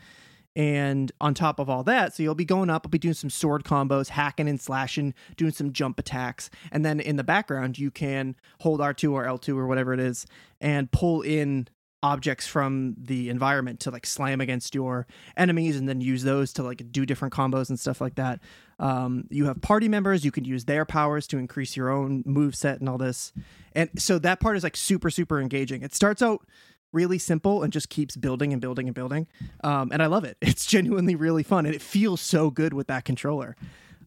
And 0.54 1.10
on 1.20 1.32
top 1.32 1.58
of 1.58 1.70
all 1.70 1.82
that, 1.84 2.14
so 2.14 2.22
you'll 2.22 2.34
be 2.34 2.44
going 2.44 2.68
up, 2.68 2.82
I'll 2.84 2.90
be 2.90 2.98
doing 2.98 3.14
some 3.14 3.30
sword 3.30 3.64
combos, 3.64 4.08
hacking 4.08 4.48
and 4.48 4.60
slashing, 4.60 5.14
doing 5.36 5.52
some 5.52 5.72
jump 5.72 5.98
attacks. 5.98 6.50
And 6.70 6.84
then 6.84 7.00
in 7.00 7.16
the 7.16 7.24
background, 7.24 7.78
you 7.78 7.90
can 7.90 8.36
hold 8.60 8.80
R2 8.80 9.12
or 9.12 9.24
L2 9.24 9.56
or 9.56 9.66
whatever 9.66 9.94
it 9.94 10.00
is 10.00 10.26
and 10.60 10.90
pull 10.90 11.22
in 11.22 11.68
objects 12.02 12.46
from 12.46 12.96
the 12.98 13.28
environment 13.28 13.78
to 13.80 13.90
like 13.90 14.04
slam 14.04 14.40
against 14.40 14.74
your 14.74 15.06
enemies 15.36 15.76
and 15.76 15.88
then 15.88 16.00
use 16.00 16.24
those 16.24 16.52
to 16.52 16.62
like 16.62 16.90
do 16.90 17.06
different 17.06 17.32
combos 17.32 17.68
and 17.68 17.78
stuff 17.78 18.00
like 18.00 18.16
that. 18.16 18.40
Um, 18.80 19.28
you 19.30 19.46
have 19.46 19.60
party 19.62 19.88
members, 19.88 20.24
you 20.24 20.32
can 20.32 20.44
use 20.44 20.64
their 20.64 20.84
powers 20.84 21.28
to 21.28 21.38
increase 21.38 21.76
your 21.76 21.90
own 21.90 22.24
move 22.26 22.56
set 22.56 22.80
and 22.80 22.88
all 22.88 22.98
this. 22.98 23.32
And 23.74 23.88
so 23.96 24.18
that 24.18 24.40
part 24.40 24.56
is 24.56 24.64
like 24.64 24.76
super, 24.76 25.10
super 25.10 25.40
engaging. 25.40 25.82
It 25.82 25.94
starts 25.94 26.22
out 26.22 26.44
really 26.92 27.18
simple 27.18 27.62
and 27.62 27.72
just 27.72 27.88
keeps 27.88 28.16
building 28.16 28.52
and 28.52 28.60
building 28.60 28.86
and 28.86 28.94
building. 28.94 29.26
Um, 29.64 29.90
and 29.92 30.02
I 30.02 30.06
love 30.06 30.24
it. 30.24 30.36
It's 30.52 30.66
genuinely 30.66 31.14
really 31.14 31.42
fun 31.42 31.64
and 31.64 31.74
it 31.74 31.80
feels 31.80 32.20
so 32.20 32.50
good 32.50 32.74
with 32.74 32.86
that 32.88 33.04
controller. 33.06 33.56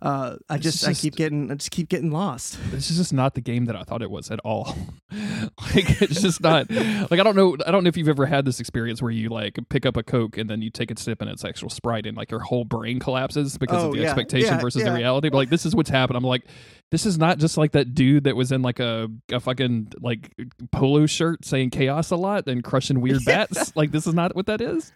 Uh, 0.01 0.35
I 0.49 0.57
just, 0.57 0.87
I 0.87 0.93
keep 0.93 1.15
getting, 1.15 1.51
I 1.51 1.55
just 1.55 1.71
keep 1.71 1.89
getting 1.89 2.11
lost. 2.11 2.57
This 2.71 2.91
is 2.91 2.97
just 2.97 3.13
not 3.13 3.33
the 3.35 3.41
game 3.41 3.65
that 3.65 3.75
I 3.75 3.83
thought 3.83 4.01
it 4.01 4.11
was 4.11 4.29
at 4.31 4.39
all. 4.41 4.75
like 5.11 6.01
it's 6.01 6.21
just 6.21 6.41
not 6.41 6.69
like 6.69 7.13
I 7.19 7.23
don't 7.23 7.35
know 7.35 7.55
I 7.65 7.71
don't 7.71 7.83
know 7.83 7.87
if 7.87 7.95
you've 7.95 8.09
ever 8.09 8.25
had 8.25 8.43
this 8.43 8.59
experience 8.59 9.01
where 9.01 9.11
you 9.11 9.29
like 9.29 9.57
pick 9.69 9.85
up 9.85 9.95
a 9.97 10.03
Coke 10.03 10.37
and 10.37 10.49
then 10.49 10.61
you 10.61 10.69
take 10.69 10.91
a 10.91 10.99
sip 10.99 11.21
and 11.21 11.29
it's 11.29 11.45
actual 11.45 11.69
Sprite 11.69 12.05
and 12.05 12.17
like 12.17 12.31
your 12.31 12.41
whole 12.41 12.65
brain 12.65 12.99
collapses 12.99 13.57
because 13.57 13.83
Oh, 13.83 13.87
of 13.87 13.93
the 13.93 13.99
yeah. 14.01 14.07
expectation 14.07 14.55
Yeah, 14.55 14.59
versus 14.61 14.81
yeah. 14.81 14.89
the 14.89 14.95
reality. 14.95 15.29
But 15.29 15.37
like 15.37 15.49
this 15.49 15.65
is 15.65 15.75
what's 15.75 15.89
happened. 15.89 16.17
I'm 16.17 16.23
like, 16.23 16.43
this 16.91 17.05
is 17.05 17.17
not 17.17 17.37
just 17.37 17.57
like 17.57 17.71
that 17.73 17.93
dude 17.93 18.25
that 18.25 18.35
was 18.35 18.51
in 18.51 18.61
like 18.61 18.79
a, 18.79 19.07
a 19.31 19.39
fucking 19.39 19.93
like 20.01 20.33
polo 20.71 21.05
shirt 21.05 21.45
saying 21.45 21.69
chaos 21.69 22.11
a 22.11 22.15
lot 22.17 22.47
and 22.47 22.63
crushing 22.63 22.99
weird 22.99 23.21
bats. 23.25 23.75
Like 23.75 23.91
this 23.91 24.07
is 24.07 24.13
not 24.13 24.35
what 24.35 24.47
that 24.47 24.59
is. 24.61 24.91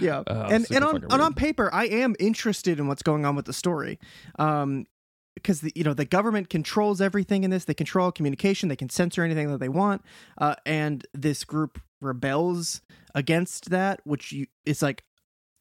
Yeah, 0.00 0.22
Oh, 0.26 0.42
and 0.42 0.66
and 0.70 0.84
on 0.84 1.04
and 1.10 1.22
on 1.22 1.34
paper, 1.34 1.72
I 1.72 1.86
am 1.86 2.16
interested 2.18 2.78
in 2.78 2.86
what's 2.86 3.02
going 3.02 3.24
on 3.24 3.36
with 3.36 3.46
the 3.46 3.52
story, 3.52 3.98
um, 4.38 4.86
because 5.34 5.60
the 5.60 5.72
you 5.74 5.84
know 5.84 5.94
the 5.94 6.04
government 6.04 6.48
controls 6.50 7.00
everything 7.00 7.44
in 7.44 7.50
this. 7.50 7.64
They 7.64 7.74
control 7.74 8.10
communication. 8.12 8.68
They 8.68 8.76
can 8.76 8.90
censor 8.90 9.22
anything 9.22 9.50
that 9.50 9.58
they 9.58 9.68
want, 9.68 10.02
uh, 10.38 10.56
and 10.66 11.06
this 11.14 11.44
group 11.44 11.80
rebels 12.00 12.82
against 13.14 13.70
that, 13.70 14.00
which 14.04 14.32
you 14.32 14.46
it's 14.64 14.82
like 14.82 15.04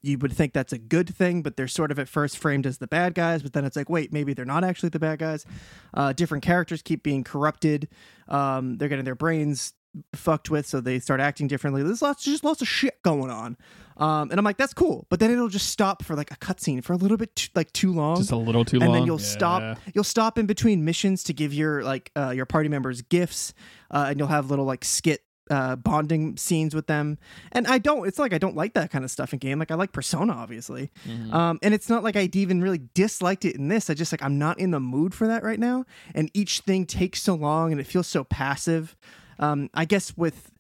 you 0.02 0.18
would 0.18 0.32
think 0.32 0.54
that's 0.54 0.72
a 0.72 0.78
good 0.78 1.14
thing, 1.14 1.42
but 1.42 1.58
they're 1.58 1.68
sort 1.68 1.92
of 1.92 2.00
at 2.00 2.08
first 2.08 2.38
framed 2.38 2.66
as 2.66 2.78
the 2.78 2.88
bad 2.88 3.14
guys, 3.14 3.44
but 3.44 3.52
then 3.52 3.66
it's 3.66 3.76
like, 3.76 3.90
wait, 3.90 4.14
maybe 4.14 4.34
they're 4.34 4.46
not 4.46 4.64
actually 4.64 4.88
the 4.88 5.00
bad 5.00 5.20
guys. 5.20 5.46
Uh, 5.94 6.14
different 6.14 6.42
characters 6.42 6.82
keep 6.82 7.04
being 7.04 7.22
corrupted. 7.22 7.90
Um, 8.30 8.78
they're 8.78 8.88
getting 8.88 9.04
their 9.04 9.14
brains 9.16 9.74
fucked 10.14 10.50
with, 10.50 10.66
so 10.66 10.80
they 10.82 11.00
start 11.00 11.20
acting 11.20 11.48
differently. 11.48 11.84
There's 11.84 12.02
lots, 12.02 12.24
just 12.24 12.44
lots 12.44 12.62
of 12.62 12.68
shit 12.68 13.02
going 13.04 13.30
on, 13.32 13.58
um, 13.98 14.30
and 14.32 14.38
I'm 14.40 14.44
like, 14.46 14.58
that's 14.58 14.74
cool. 14.74 15.06
But 15.10 15.20
then 15.20 15.32
it'll 15.32 15.48
just 15.50 15.70
stop 15.70 16.04
for 16.04 16.16
like 16.16 16.32
a 16.32 16.36
cutscene 16.38 16.84
for 16.84 16.94
a 16.94 16.98
little 16.98 17.18
bit, 17.18 17.36
too, 17.36 17.50
like 17.56 17.72
too 17.74 17.92
long, 17.94 18.18
Just 18.18 18.32
a 18.32 18.36
little 18.38 18.64
too 18.66 18.78
and 18.78 18.88
long. 18.88 18.96
And 18.96 19.02
then 19.02 19.06
you'll 19.08 19.20
Yeah. 19.20 19.26
stop. 19.26 19.80
You'll 19.94 20.04
stop 20.04 20.38
in 20.38 20.46
between 20.46 20.86
missions 20.86 21.24
to 21.26 21.34
give 21.34 21.54
your 21.54 21.84
like 21.84 22.12
uh, 22.16 22.30
your 22.32 22.46
party 22.46 22.70
members 22.70 23.02
gifts, 23.02 23.54
uh, 23.92 24.06
and 24.10 24.20
you'll 24.20 24.28
have 24.30 24.50
little 24.50 24.66
like 24.66 24.84
skit. 24.86 25.22
Uh, 25.52 25.76
bonding 25.76 26.38
scenes 26.38 26.76
with 26.76 26.86
them, 26.86 27.18
and 27.52 27.66
I 27.66 27.80
don't. 27.80 28.08
It's 28.08 28.20
like 28.20 28.34
I 28.34 28.38
don't 28.38 28.56
like 28.56 28.76
that 28.76 28.92
kind 28.92 29.04
of 29.04 29.10
stuff 29.10 29.34
in 29.34 29.40
game. 29.40 29.58
Like 29.58 29.72
I 29.72 29.74
like 29.74 29.92
Persona, 29.92 30.32
obviously, 30.32 30.92
Mhm. 31.08 31.34
um, 31.34 31.58
and 31.64 31.74
it's 31.74 31.90
not 31.90 32.04
like 32.04 32.16
I'd 32.16 32.36
even 32.36 32.62
really 32.62 32.82
disliked 32.94 33.46
it 33.46 33.56
in 33.56 33.68
this. 33.68 33.90
I 33.90 33.96
just 33.96 34.12
like 34.14 34.22
I'm 34.22 34.38
not 34.38 34.60
in 34.60 34.70
the 34.70 34.80
mood 34.80 35.16
for 35.16 35.26
that 35.26 35.42
right 35.44 35.60
now, 35.60 35.86
and 36.14 36.30
each 36.36 36.60
thing 36.60 36.86
takes 36.86 37.24
so 37.24 37.34
long 37.34 37.72
and 37.72 37.82
it 37.82 37.88
feels 37.88 38.06
so 38.06 38.24
passive. 38.24 38.96
Um, 39.40 39.70
I 39.74 39.86
guess 39.86 40.16
with 40.16 40.52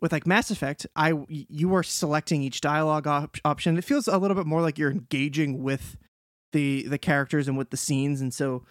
with 0.00 0.12
like 0.12 0.26
Mass 0.26 0.50
Effect, 0.50 0.86
I 0.96 1.14
you 1.28 1.74
are 1.74 1.82
selecting 1.82 2.42
each 2.42 2.60
dialogue 2.60 3.06
op- 3.06 3.36
option. 3.44 3.76
It 3.76 3.84
feels 3.84 4.08
a 4.08 4.18
little 4.18 4.36
bit 4.36 4.46
more 4.46 4.62
like 4.62 4.78
you're 4.78 4.90
engaging 4.90 5.62
with 5.62 5.96
the 6.52 6.86
the 6.88 6.98
characters 6.98 7.48
and 7.48 7.58
with 7.58 7.70
the 7.70 7.76
scenes, 7.76 8.20
and 8.20 8.32
so 8.32 8.64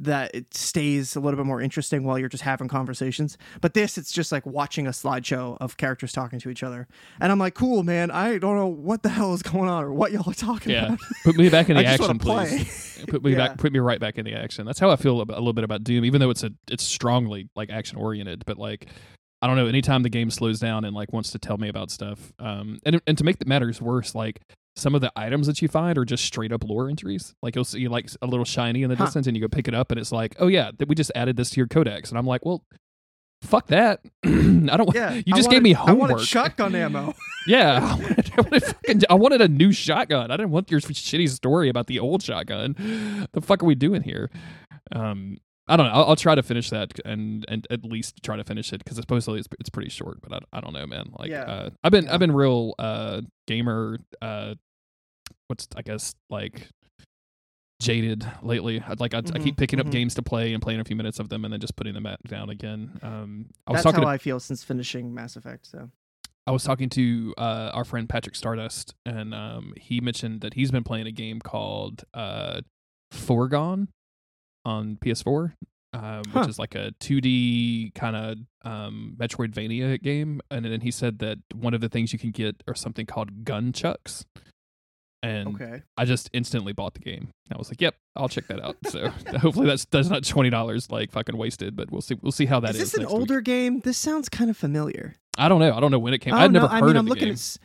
that 0.00 0.34
it 0.34 0.52
stays 0.54 1.14
a 1.14 1.20
little 1.20 1.36
bit 1.36 1.46
more 1.46 1.60
interesting 1.60 2.04
while 2.04 2.18
you're 2.18 2.28
just 2.28 2.42
having 2.42 2.68
conversations. 2.68 3.36
But 3.60 3.74
this, 3.74 3.98
it's 3.98 4.10
just 4.12 4.32
like 4.32 4.44
watching 4.46 4.86
a 4.86 4.90
slideshow 4.90 5.56
of 5.60 5.76
characters 5.76 6.12
talking 6.12 6.38
to 6.40 6.50
each 6.50 6.62
other, 6.62 6.88
and 7.20 7.30
I'm 7.30 7.38
like, 7.38 7.54
cool, 7.54 7.82
man. 7.82 8.10
I 8.10 8.38
don't 8.38 8.56
know 8.56 8.66
what 8.66 9.02
the 9.02 9.10
hell 9.10 9.34
is 9.34 9.42
going 9.42 9.68
on 9.68 9.84
or 9.84 9.92
what 9.92 10.12
y'all 10.12 10.28
are 10.30 10.34
talking 10.34 10.72
Yeah, 10.72 10.86
about. 10.86 10.98
put 11.24 11.36
me 11.36 11.48
back 11.48 11.68
in 11.70 11.76
the 11.76 11.84
action, 11.86 12.18
please. 12.18 12.86
Put 13.08 13.24
me 13.24 13.32
Yeah. 13.32 13.48
back. 13.48 13.58
Put 13.58 13.72
me 13.72 13.78
right 13.78 13.98
back 14.00 14.18
in 14.18 14.24
the 14.26 14.34
action. 14.34 14.66
That's 14.66 14.78
how 14.78 14.90
I 14.90 14.96
feel 14.96 15.16
a 15.20 15.24
little 15.24 15.52
bit 15.54 15.64
about 15.64 15.84
Doom, 15.84 16.04
even 16.04 16.20
though 16.20 16.28
it's 16.30 16.42
a 16.42 16.50
it's 16.70 16.84
strongly 16.84 17.48
like 17.56 17.70
action 17.70 17.96
oriented. 17.96 18.44
But 18.46 18.58
like, 18.58 18.88
I 19.40 19.46
don't 19.46 19.56
know. 19.56 19.66
Anytime 19.66 20.02
the 20.02 20.10
game 20.10 20.30
slows 20.30 20.60
down 20.60 20.84
and 20.84 20.94
like 20.94 21.10
wants 21.12 21.30
to 21.32 21.38
tell 21.38 21.56
me 21.56 21.68
about 21.68 21.90
stuff, 21.90 22.32
um, 22.38 22.78
and 22.84 23.00
and 23.06 23.16
to 23.16 23.24
make 23.24 23.38
the 23.38 23.46
matters 23.46 23.80
worse, 23.80 24.14
like 24.14 24.40
some 24.76 24.94
of 24.94 25.00
the 25.00 25.12
items 25.16 25.46
that 25.46 25.60
you 25.62 25.68
find 25.68 25.98
are 25.98 26.04
just 26.04 26.24
straight 26.24 26.52
up 26.52 26.64
lore 26.64 26.88
entries. 26.88 27.34
Like 27.42 27.54
you'll 27.54 27.64
see 27.64 27.88
like 27.88 28.08
a 28.22 28.26
little 28.26 28.44
shiny 28.44 28.82
in 28.82 28.90
the 28.90 28.96
Huh. 28.96 29.04
distance, 29.06 29.26
and 29.26 29.36
you 29.36 29.40
go 29.42 29.48
pick 29.48 29.68
it 29.68 29.74
up, 29.74 29.90
and 29.90 30.00
it's 30.00 30.12
like, 30.12 30.36
oh 30.38 30.46
yeah, 30.46 30.70
that 30.78 30.88
we 30.88 30.94
just 30.94 31.12
added 31.14 31.36
this 31.36 31.50
to 31.50 31.56
your 31.58 31.66
codex, 31.66 32.10
and 32.10 32.18
I'm 32.18 32.26
like, 32.26 32.44
well. 32.44 32.64
Fuck 33.42 33.68
that! 33.68 34.00
I 34.22 34.28
don't. 34.76 34.94
Yeah, 34.94 35.14
you 35.26 35.32
I 35.32 35.36
just 35.38 35.48
wanted- 35.48 35.50
gave 35.50 35.62
me 35.62 35.74
I 35.74 35.78
homework. 35.78 36.10
wanted 36.10 36.26
shotgun 36.26 36.74
ammo. 36.74 37.14
Yeah, 37.46 37.78
I 37.82 37.94
wanted, 37.94 38.30
I, 38.36 38.40
wanted 38.42 38.64
fucking, 38.64 39.00
I 39.08 39.14
wanted 39.14 39.40
a 39.40 39.48
new 39.48 39.72
shotgun. 39.72 40.30
I 40.30 40.36
didn't 40.36 40.50
want 40.50 40.70
your 40.70 40.78
shitty 40.80 41.26
story 41.30 41.70
about 41.70 41.86
the 41.86 41.98
old 41.98 42.22
shotgun. 42.22 43.26
The 43.32 43.40
fuck 43.40 43.62
are 43.62 43.66
we 43.66 43.74
doing 43.74 44.02
here? 44.02 44.30
Um, 44.92 45.38
I 45.70 45.76
don't 45.76 45.86
know. 45.86 45.92
I'll, 45.92 46.04
I'll 46.10 46.16
try 46.16 46.34
to 46.34 46.42
finish 46.42 46.68
that 46.70 46.92
and 47.04 47.44
and 47.48 47.66
at 47.70 47.84
least 47.84 48.22
try 48.22 48.36
to 48.36 48.44
finish 48.44 48.72
it 48.72 48.84
because 48.84 48.96
supposedly 48.96 49.38
it's 49.40 49.48
it's 49.58 49.70
pretty 49.70 49.88
short. 49.90 50.20
But 50.20 50.32
I, 50.52 50.58
I 50.58 50.60
don't 50.60 50.72
know, 50.72 50.86
man. 50.86 51.10
Like, 51.18 51.30
Yeah. 51.30 51.42
uh, 51.44 51.70
I've 51.84 51.92
been 51.92 52.04
Yeah. 52.04 52.14
I've 52.14 52.20
been 52.20 52.32
real 52.32 52.74
uh 52.78 53.22
gamer. 53.46 53.98
Uh, 54.20 54.54
what's 55.46 55.68
I 55.76 55.82
guess 55.82 56.14
like 56.28 56.68
jaded 57.80 58.26
lately. 58.42 58.82
I'd 58.86 59.00
like 59.00 59.14
I, 59.14 59.18
I 59.18 59.22
Mhm, 59.22 59.42
keep 59.42 59.56
picking 59.56 59.78
mhm. 59.78 59.86
up 59.86 59.90
games 59.90 60.14
to 60.16 60.22
play 60.22 60.52
and 60.52 60.62
playing 60.62 60.80
a 60.80 60.84
few 60.84 60.96
minutes 60.96 61.18
of 61.18 61.28
them 61.30 61.44
and 61.44 61.52
then 61.52 61.60
just 61.60 61.76
putting 61.76 61.94
them 61.94 62.06
down 62.26 62.50
again. 62.50 62.98
Um, 63.02 63.46
I 63.66 63.72
was 63.72 63.78
That's 63.78 63.84
talking 63.84 64.00
how 64.00 64.10
to 64.10 64.14
I 64.14 64.18
feel 64.18 64.38
since 64.38 64.62
finishing 64.62 65.14
Mass 65.14 65.36
Effect. 65.36 65.66
So 65.66 65.88
I 66.46 66.50
was 66.52 66.62
talking 66.64 66.88
to 66.90 67.34
uh, 67.38 67.70
our 67.72 67.84
friend 67.84 68.08
Patrick 68.08 68.34
Stardust, 68.34 68.94
and 69.06 69.32
um, 69.34 69.72
he 69.76 70.00
mentioned 70.00 70.40
that 70.40 70.54
he's 70.54 70.70
been 70.70 70.84
playing 70.84 71.06
a 71.06 71.12
game 71.12 71.38
called 71.40 72.04
uh, 72.12 72.60
Foregone 73.12 73.88
on 74.64 74.96
PS4, 74.96 75.52
um, 75.92 76.02
Huh. 76.02 76.22
which 76.40 76.48
is 76.48 76.58
like 76.58 76.74
a 76.74 76.92
2D 77.00 77.94
kind 77.94 78.16
of 78.16 78.38
um, 78.64 79.16
Metroidvania 79.18 80.00
game. 80.02 80.40
And 80.50 80.64
then 80.64 80.80
he 80.82 80.90
said 80.90 81.18
that 81.20 81.38
one 81.54 81.74
of 81.74 81.80
the 81.80 81.88
things 81.88 82.12
you 82.12 82.18
can 82.18 82.30
get 82.30 82.62
are 82.68 82.74
something 82.74 83.06
called 83.06 83.44
gun 83.44 83.72
chucks. 83.72 84.24
And 85.22 85.48
okay, 85.60 85.82
I 85.98 86.06
just 86.06 86.30
instantly 86.32 86.72
bought 86.72 86.94
the 86.94 87.00
game. 87.00 87.28
I 87.52 87.58
was 87.58 87.68
like, 87.68 87.78
"Yep, 87.82 87.94
I'll 88.16 88.30
check 88.30 88.46
that 88.48 88.58
out." 88.64 88.76
So 88.88 89.08
hopefully 89.38 89.66
that's 89.66 89.84
that's 89.84 90.08
not 90.08 90.24
twenty 90.26 90.48
dollars 90.48 90.90
like 90.90 91.12
fucking 91.12 91.36
wasted, 91.36 91.76
but 91.76 91.90
we'll 91.90 92.00
see. 92.00 92.16
We'll 92.22 92.32
see 92.32 92.46
how 92.46 92.58
that 92.60 92.70
is 92.70 92.76
is. 92.76 92.80
this 92.80 92.94
an 92.94 93.00
next 93.02 93.12
week. 93.12 93.20
older 93.20 93.40
game? 93.42 93.80
This 93.80 93.98
sounds 93.98 94.30
kind 94.30 94.48
of 94.48 94.56
familiar. 94.56 95.16
I 95.36 95.50
don't 95.50 95.60
know. 95.60 95.76
I 95.76 95.80
don't 95.80 95.90
know 95.90 95.98
when 95.98 96.14
it 96.14 96.20
came. 96.20 96.32
Oh, 96.32 96.38
no, 96.38 96.46
never 96.48 96.68
I 96.68 96.78
heard 96.80 96.86
mean, 96.86 96.90
of 96.96 97.00
I'm 97.00 97.04
the 97.04 97.08
looking 97.10 97.24
game. 97.28 97.34
at. 97.34 97.56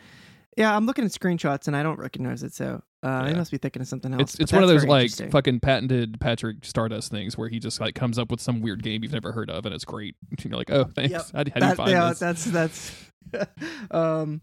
Yeah, 0.58 0.76
I'm 0.76 0.86
looking 0.86 1.06
at 1.06 1.12
screenshots 1.12 1.68
and 1.68 1.78
I 1.78 1.84
don't 1.84 1.98
recognize 1.98 2.44
it. 2.44 2.54
So 2.54 2.84
uh, 3.06 3.08
I 3.08 3.30
Yeah. 3.30 3.36
must 3.36 3.52
be 3.52 3.58
thinking 3.58 3.82
of 3.84 3.88
something 3.88 4.12
else. 4.14 4.22
It's 4.34 4.40
it's 4.40 4.52
one 4.54 4.64
of 4.64 4.70
those 4.70 4.84
like 4.86 5.12
fucking 5.32 5.60
patented 5.60 6.20
Patrick 6.20 6.66
Stardust 6.66 7.12
things 7.12 7.38
where 7.38 7.48
he 7.50 7.60
just 7.60 7.80
like 7.80 7.94
comes 7.96 8.18
up 8.18 8.32
with 8.32 8.42
some 8.42 8.62
weird 8.62 8.82
game 8.84 9.04
you've 9.04 9.14
never 9.14 9.32
heard 9.32 9.50
of 9.50 9.66
and 9.66 9.76
it's 9.76 9.86
great. 9.86 10.16
And 10.32 10.44
you're 10.44 10.58
like, 10.58 10.72
oh, 10.72 10.86
thanks. 10.96 11.12
Yep. 11.12 11.22
How, 11.22 11.38
how 11.38 11.44
do 11.44 11.52
you 11.56 11.60
That- 11.62 11.78
find 11.78 11.92
yeah, 11.92 12.10
this? 12.10 12.20
that's 12.20 12.46
that's. 12.46 12.96
um, 13.92 14.42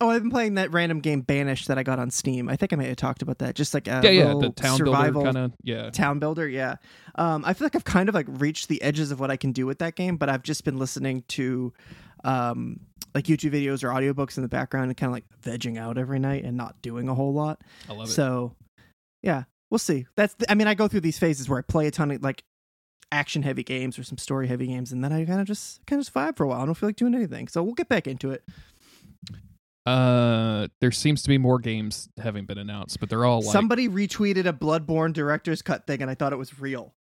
oh, 0.00 0.10
I've 0.10 0.22
been 0.22 0.30
playing 0.30 0.54
that 0.54 0.70
random 0.72 1.00
game 1.00 1.22
Banished 1.22 1.68
that 1.68 1.78
I 1.78 1.82
got 1.82 1.98
on 1.98 2.10
Steam. 2.10 2.48
I 2.48 2.56
think 2.56 2.72
I 2.72 2.76
may 2.76 2.88
have 2.88 2.96
talked 2.96 3.22
about 3.22 3.38
that. 3.38 3.54
Just 3.54 3.74
like 3.74 3.88
a 3.88 4.00
yeah, 4.04 4.10
yeah, 4.10 4.34
the 4.38 4.50
town 4.50 4.76
survival 4.78 5.22
builder 5.22 5.38
kind 5.38 5.46
of. 5.52 5.52
Yeah, 5.62 5.90
town 5.90 6.18
builder. 6.18 6.48
Yeah, 6.48 6.76
um, 7.14 7.44
I 7.44 7.54
feel 7.54 7.64
like 7.66 7.74
I've 7.76 7.84
kind 7.84 8.08
of 8.08 8.14
like 8.14 8.26
reached 8.28 8.68
the 8.68 8.80
edges 8.82 9.10
of 9.12 9.20
what 9.20 9.30
I 9.30 9.36
can 9.36 9.52
do 9.52 9.66
with 9.66 9.78
that 9.78 9.96
game, 9.96 10.16
but 10.16 10.28
I've 10.28 10.42
just 10.42 10.64
been 10.64 10.78
listening 10.78 11.24
to, 11.28 11.72
um, 12.24 12.80
like 13.14 13.24
YouTube 13.24 13.52
videos 13.52 13.82
or 13.84 13.88
audiobooks 13.88 14.36
in 14.36 14.42
the 14.42 14.48
background 14.48 14.86
and 14.90 14.96
kind 14.96 15.08
of 15.10 15.14
like 15.14 15.24
vegging 15.42 15.78
out 15.78 15.98
every 15.98 16.18
night 16.18 16.44
and 16.44 16.56
not 16.56 16.80
doing 16.82 17.08
a 17.08 17.14
whole 17.14 17.32
lot. 17.34 17.60
I 17.88 17.92
love 17.92 18.08
it. 18.08 18.12
So, 18.12 18.54
yeah, 19.22 19.44
we'll 19.70 19.78
see. 19.78 20.06
That's 20.16 20.34
I 20.48 20.54
mean, 20.54 20.66
I 20.66 20.74
go 20.74 20.88
through 20.88 21.00
these 21.00 21.18
phases 21.18 21.48
where 21.48 21.58
I 21.58 21.62
play 21.62 21.86
a 21.86 21.90
ton 21.90 22.10
of 22.10 22.22
like 22.22 22.42
action 23.10 23.42
heavy 23.42 23.62
games 23.62 23.98
or 23.98 24.04
some 24.04 24.16
story 24.18 24.48
heavy 24.48 24.66
games, 24.66 24.90
and 24.92 25.04
then 25.04 25.12
I 25.12 25.24
kind 25.26 25.40
of 25.40 25.46
just 25.46 25.84
kind 25.86 26.00
of 26.00 26.06
just 26.06 26.14
vibe 26.14 26.36
for 26.36 26.44
a 26.44 26.48
while. 26.48 26.62
I 26.62 26.64
don't 26.64 26.74
feel 26.74 26.88
like 26.88 26.96
doing 26.96 27.14
anything, 27.14 27.48
so 27.48 27.62
we'll 27.62 27.74
get 27.74 27.88
back 27.88 28.06
into 28.06 28.30
it. 28.30 28.42
uh, 29.86 30.68
there 30.80 30.92
seems 30.92 31.22
to 31.22 31.28
be 31.28 31.38
more 31.38 31.58
games 31.58 32.08
having 32.18 32.46
been 32.46 32.58
announced, 32.58 33.00
but 33.00 33.10
they're 33.10 33.24
all 33.24 33.42
like 33.42 33.52
Somebody 33.52 33.88
retweeted 33.88 34.46
a 34.46 34.52
Bloodborne 34.52 35.12
director's 35.12 35.60
cut 35.60 35.86
thing, 35.86 36.02
and 36.02 36.10
I 36.10 36.14
thought 36.14 36.32
it 36.32 36.36
was 36.36 36.58
real. 36.60 36.94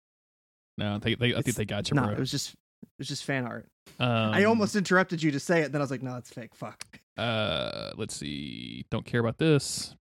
no. 0.78 0.98
They, 0.98 1.14
they, 1.14 1.34
I 1.34 1.42
think 1.42 1.56
they 1.56 1.64
got 1.66 1.90
you, 1.90 1.94
No, 1.94 2.04
bro. 2.04 2.12
it 2.12 2.18
was 2.18 2.30
just 2.30 2.54
it 2.54 2.88
was 2.98 3.08
just 3.08 3.24
fan 3.24 3.46
art. 3.46 3.66
Um, 3.98 4.32
I 4.34 4.44
almost 4.44 4.76
interrupted 4.76 5.22
you 5.22 5.30
to 5.32 5.40
say 5.40 5.60
it, 5.62 5.72
then 5.72 5.80
I 5.80 5.84
was 5.84 5.90
like, 5.90 6.02
no, 6.02 6.16
it's 6.16 6.30
fake. 6.30 6.54
Fuck. 6.54 6.84
Uh, 7.16 7.90
let's 7.96 8.14
see. 8.16 8.86
Don't 8.90 9.04
care 9.04 9.20
about 9.20 9.38
this. 9.38 9.94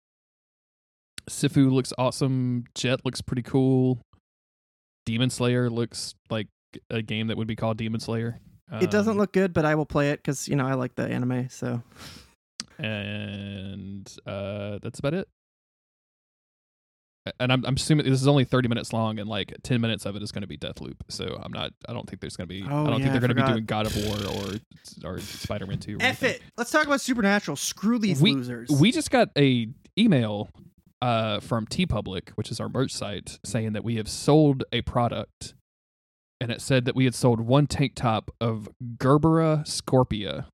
Sifu 1.28 1.70
looks 1.70 1.92
awesome. 1.98 2.64
Jet 2.74 3.00
looks 3.04 3.20
pretty 3.20 3.42
cool. 3.42 4.00
Demon 5.06 5.30
Slayer 5.30 5.68
looks 5.70 6.14
like 6.30 6.48
a 6.90 7.02
game 7.02 7.26
that 7.28 7.36
would 7.36 7.46
be 7.48 7.56
called 7.56 7.76
Demon 7.78 8.00
Slayer. 8.00 8.38
it 8.80 8.90
doesn't 8.90 9.12
Um, 9.12 9.18
look 9.18 9.32
good, 9.32 9.52
but 9.52 9.64
I 9.64 9.74
will 9.74 9.86
play 9.86 10.10
it 10.10 10.18
because 10.18 10.48
you 10.48 10.56
know 10.56 10.66
I 10.66 10.74
like 10.74 10.94
the 10.94 11.06
anime. 11.06 11.48
So 11.48 11.82
and 12.78 14.10
uh, 14.26 14.78
that's 14.82 14.98
about 14.98 15.14
it. 15.14 15.28
And 17.40 17.52
I'm, 17.52 17.64
I'm 17.64 17.74
assuming 17.74 18.06
this 18.10 18.20
is 18.20 18.28
only 18.28 18.44
30 18.44 18.68
minutes 18.68 18.92
long, 18.92 19.18
and 19.18 19.28
like 19.28 19.52
10 19.62 19.80
minutes 19.80 20.06
of 20.06 20.16
it 20.16 20.22
is 20.22 20.32
going 20.32 20.42
to 20.42 20.48
be 20.48 20.56
Deathloop. 20.58 20.96
So 21.08 21.40
I'm 21.42 21.52
not. 21.52 21.72
I 21.88 21.92
don't 21.92 22.08
think 22.08 22.20
there's 22.20 22.36
going 22.36 22.48
to 22.48 22.54
be. 22.54 22.62
Oh, 22.62 22.66
I 22.86 22.90
don't 22.90 23.00
yeah, 23.00 23.10
think 23.10 23.12
they're 23.12 23.34
going 23.34 23.36
to 23.36 23.42
be 23.46 23.52
doing 23.52 23.64
God 23.64 23.86
of 23.86 23.96
War 24.06 24.16
or 24.16 25.10
or 25.14 25.18
Spider-Man 25.20 25.78
2. 25.78 25.94
Or 25.94 25.96
F 26.00 26.22
anything. 26.22 26.30
it. 26.30 26.42
Let's 26.56 26.70
talk 26.70 26.86
about 26.86 27.00
Supernatural. 27.00 27.56
Screw 27.56 27.98
these 27.98 28.20
We- 28.20 28.34
losers. 28.34 28.70
We 28.70 28.92
just 28.92 29.10
got 29.10 29.30
a 29.36 29.68
email 29.98 30.48
uh, 31.02 31.40
from 31.40 31.66
TeePublic, 31.66 32.30
which 32.30 32.50
is 32.50 32.58
our 32.60 32.68
merch 32.68 32.92
site, 32.92 33.38
saying 33.44 33.72
that 33.74 33.84
we 33.84 33.96
have 33.96 34.08
sold 34.08 34.64
a 34.72 34.82
product, 34.82 35.54
and 36.40 36.50
it 36.50 36.60
said 36.60 36.84
that 36.86 36.94
we 36.96 37.04
had 37.04 37.14
sold 37.14 37.40
one 37.40 37.66
tank 37.66 37.92
top 37.94 38.30
of 38.40 38.68
Gerbera 38.96 39.64
Scorpia, 39.66 40.46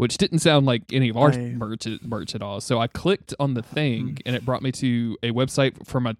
which 0.00 0.16
didn't 0.16 0.38
sound 0.40 0.64
like 0.66 0.82
any 0.92 1.08
of 1.10 1.16
our 1.16 1.30
I- 1.32 1.50
merch 1.50 1.86
merch 2.02 2.34
at 2.34 2.42
all. 2.42 2.60
So 2.60 2.78
I 2.80 2.86
clicked 2.86 3.34
on 3.38 3.54
the 3.54 3.62
thing, 3.62 4.08
Hmm. 4.08 4.14
and 4.26 4.36
it 4.36 4.44
brought 4.44 4.62
me 4.62 4.72
to 4.72 5.16
a 5.22 5.30
website 5.30 5.86
from 5.86 6.06
a. 6.06 6.16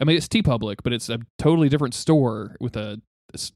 I 0.00 0.04
mean, 0.04 0.16
it's 0.16 0.28
TeePublic, 0.28 0.76
but 0.82 0.92
it's 0.92 1.08
a 1.08 1.18
totally 1.38 1.68
different 1.68 1.94
store 1.94 2.56
with 2.60 2.76
a 2.76 3.00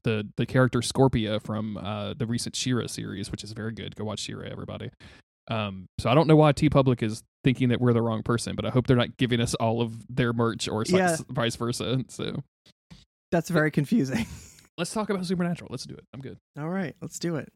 the 0.03 0.27
the 0.37 0.45
character 0.45 0.79
Scorpia 0.79 1.41
from 1.41 1.77
uh, 1.77 2.13
the 2.13 2.25
recent 2.25 2.55
She-Ra 2.55 2.87
series, 2.87 3.31
which 3.31 3.43
is 3.43 3.51
very 3.53 3.71
good. 3.71 3.95
Go 3.95 4.03
watch 4.05 4.19
She-Ra, 4.19 4.47
everybody. 4.49 4.89
Um, 5.49 5.87
so 5.99 6.09
I 6.09 6.15
don't 6.15 6.27
know 6.27 6.35
why 6.35 6.51
TeePublic 6.53 7.01
is 7.01 7.23
thinking 7.43 7.69
that 7.69 7.79
we're 7.81 7.93
the 7.93 8.01
wrong 8.01 8.21
person, 8.23 8.55
but 8.55 8.65
I 8.65 8.69
hope 8.71 8.87
they're 8.87 8.97
not 8.97 9.17
giving 9.17 9.39
us 9.39 9.53
all 9.55 9.81
of 9.81 10.05
their 10.13 10.33
merch 10.33 10.67
or 10.67 10.83
Yeah. 10.87 11.15
vice 11.29 11.55
versa. 11.55 12.03
So 12.09 12.43
That's 13.31 13.49
very 13.49 13.71
confusing. 13.71 14.25
let's 14.77 14.91
talk 14.93 15.09
about 15.09 15.25
Supernatural. 15.25 15.69
Let's 15.71 15.85
do 15.85 15.93
it. 15.95 16.03
I'm 16.13 16.21
good. 16.21 16.37
All 16.59 16.69
right, 16.69 16.95
let's 17.01 17.19
do 17.19 17.35
it. 17.37 17.51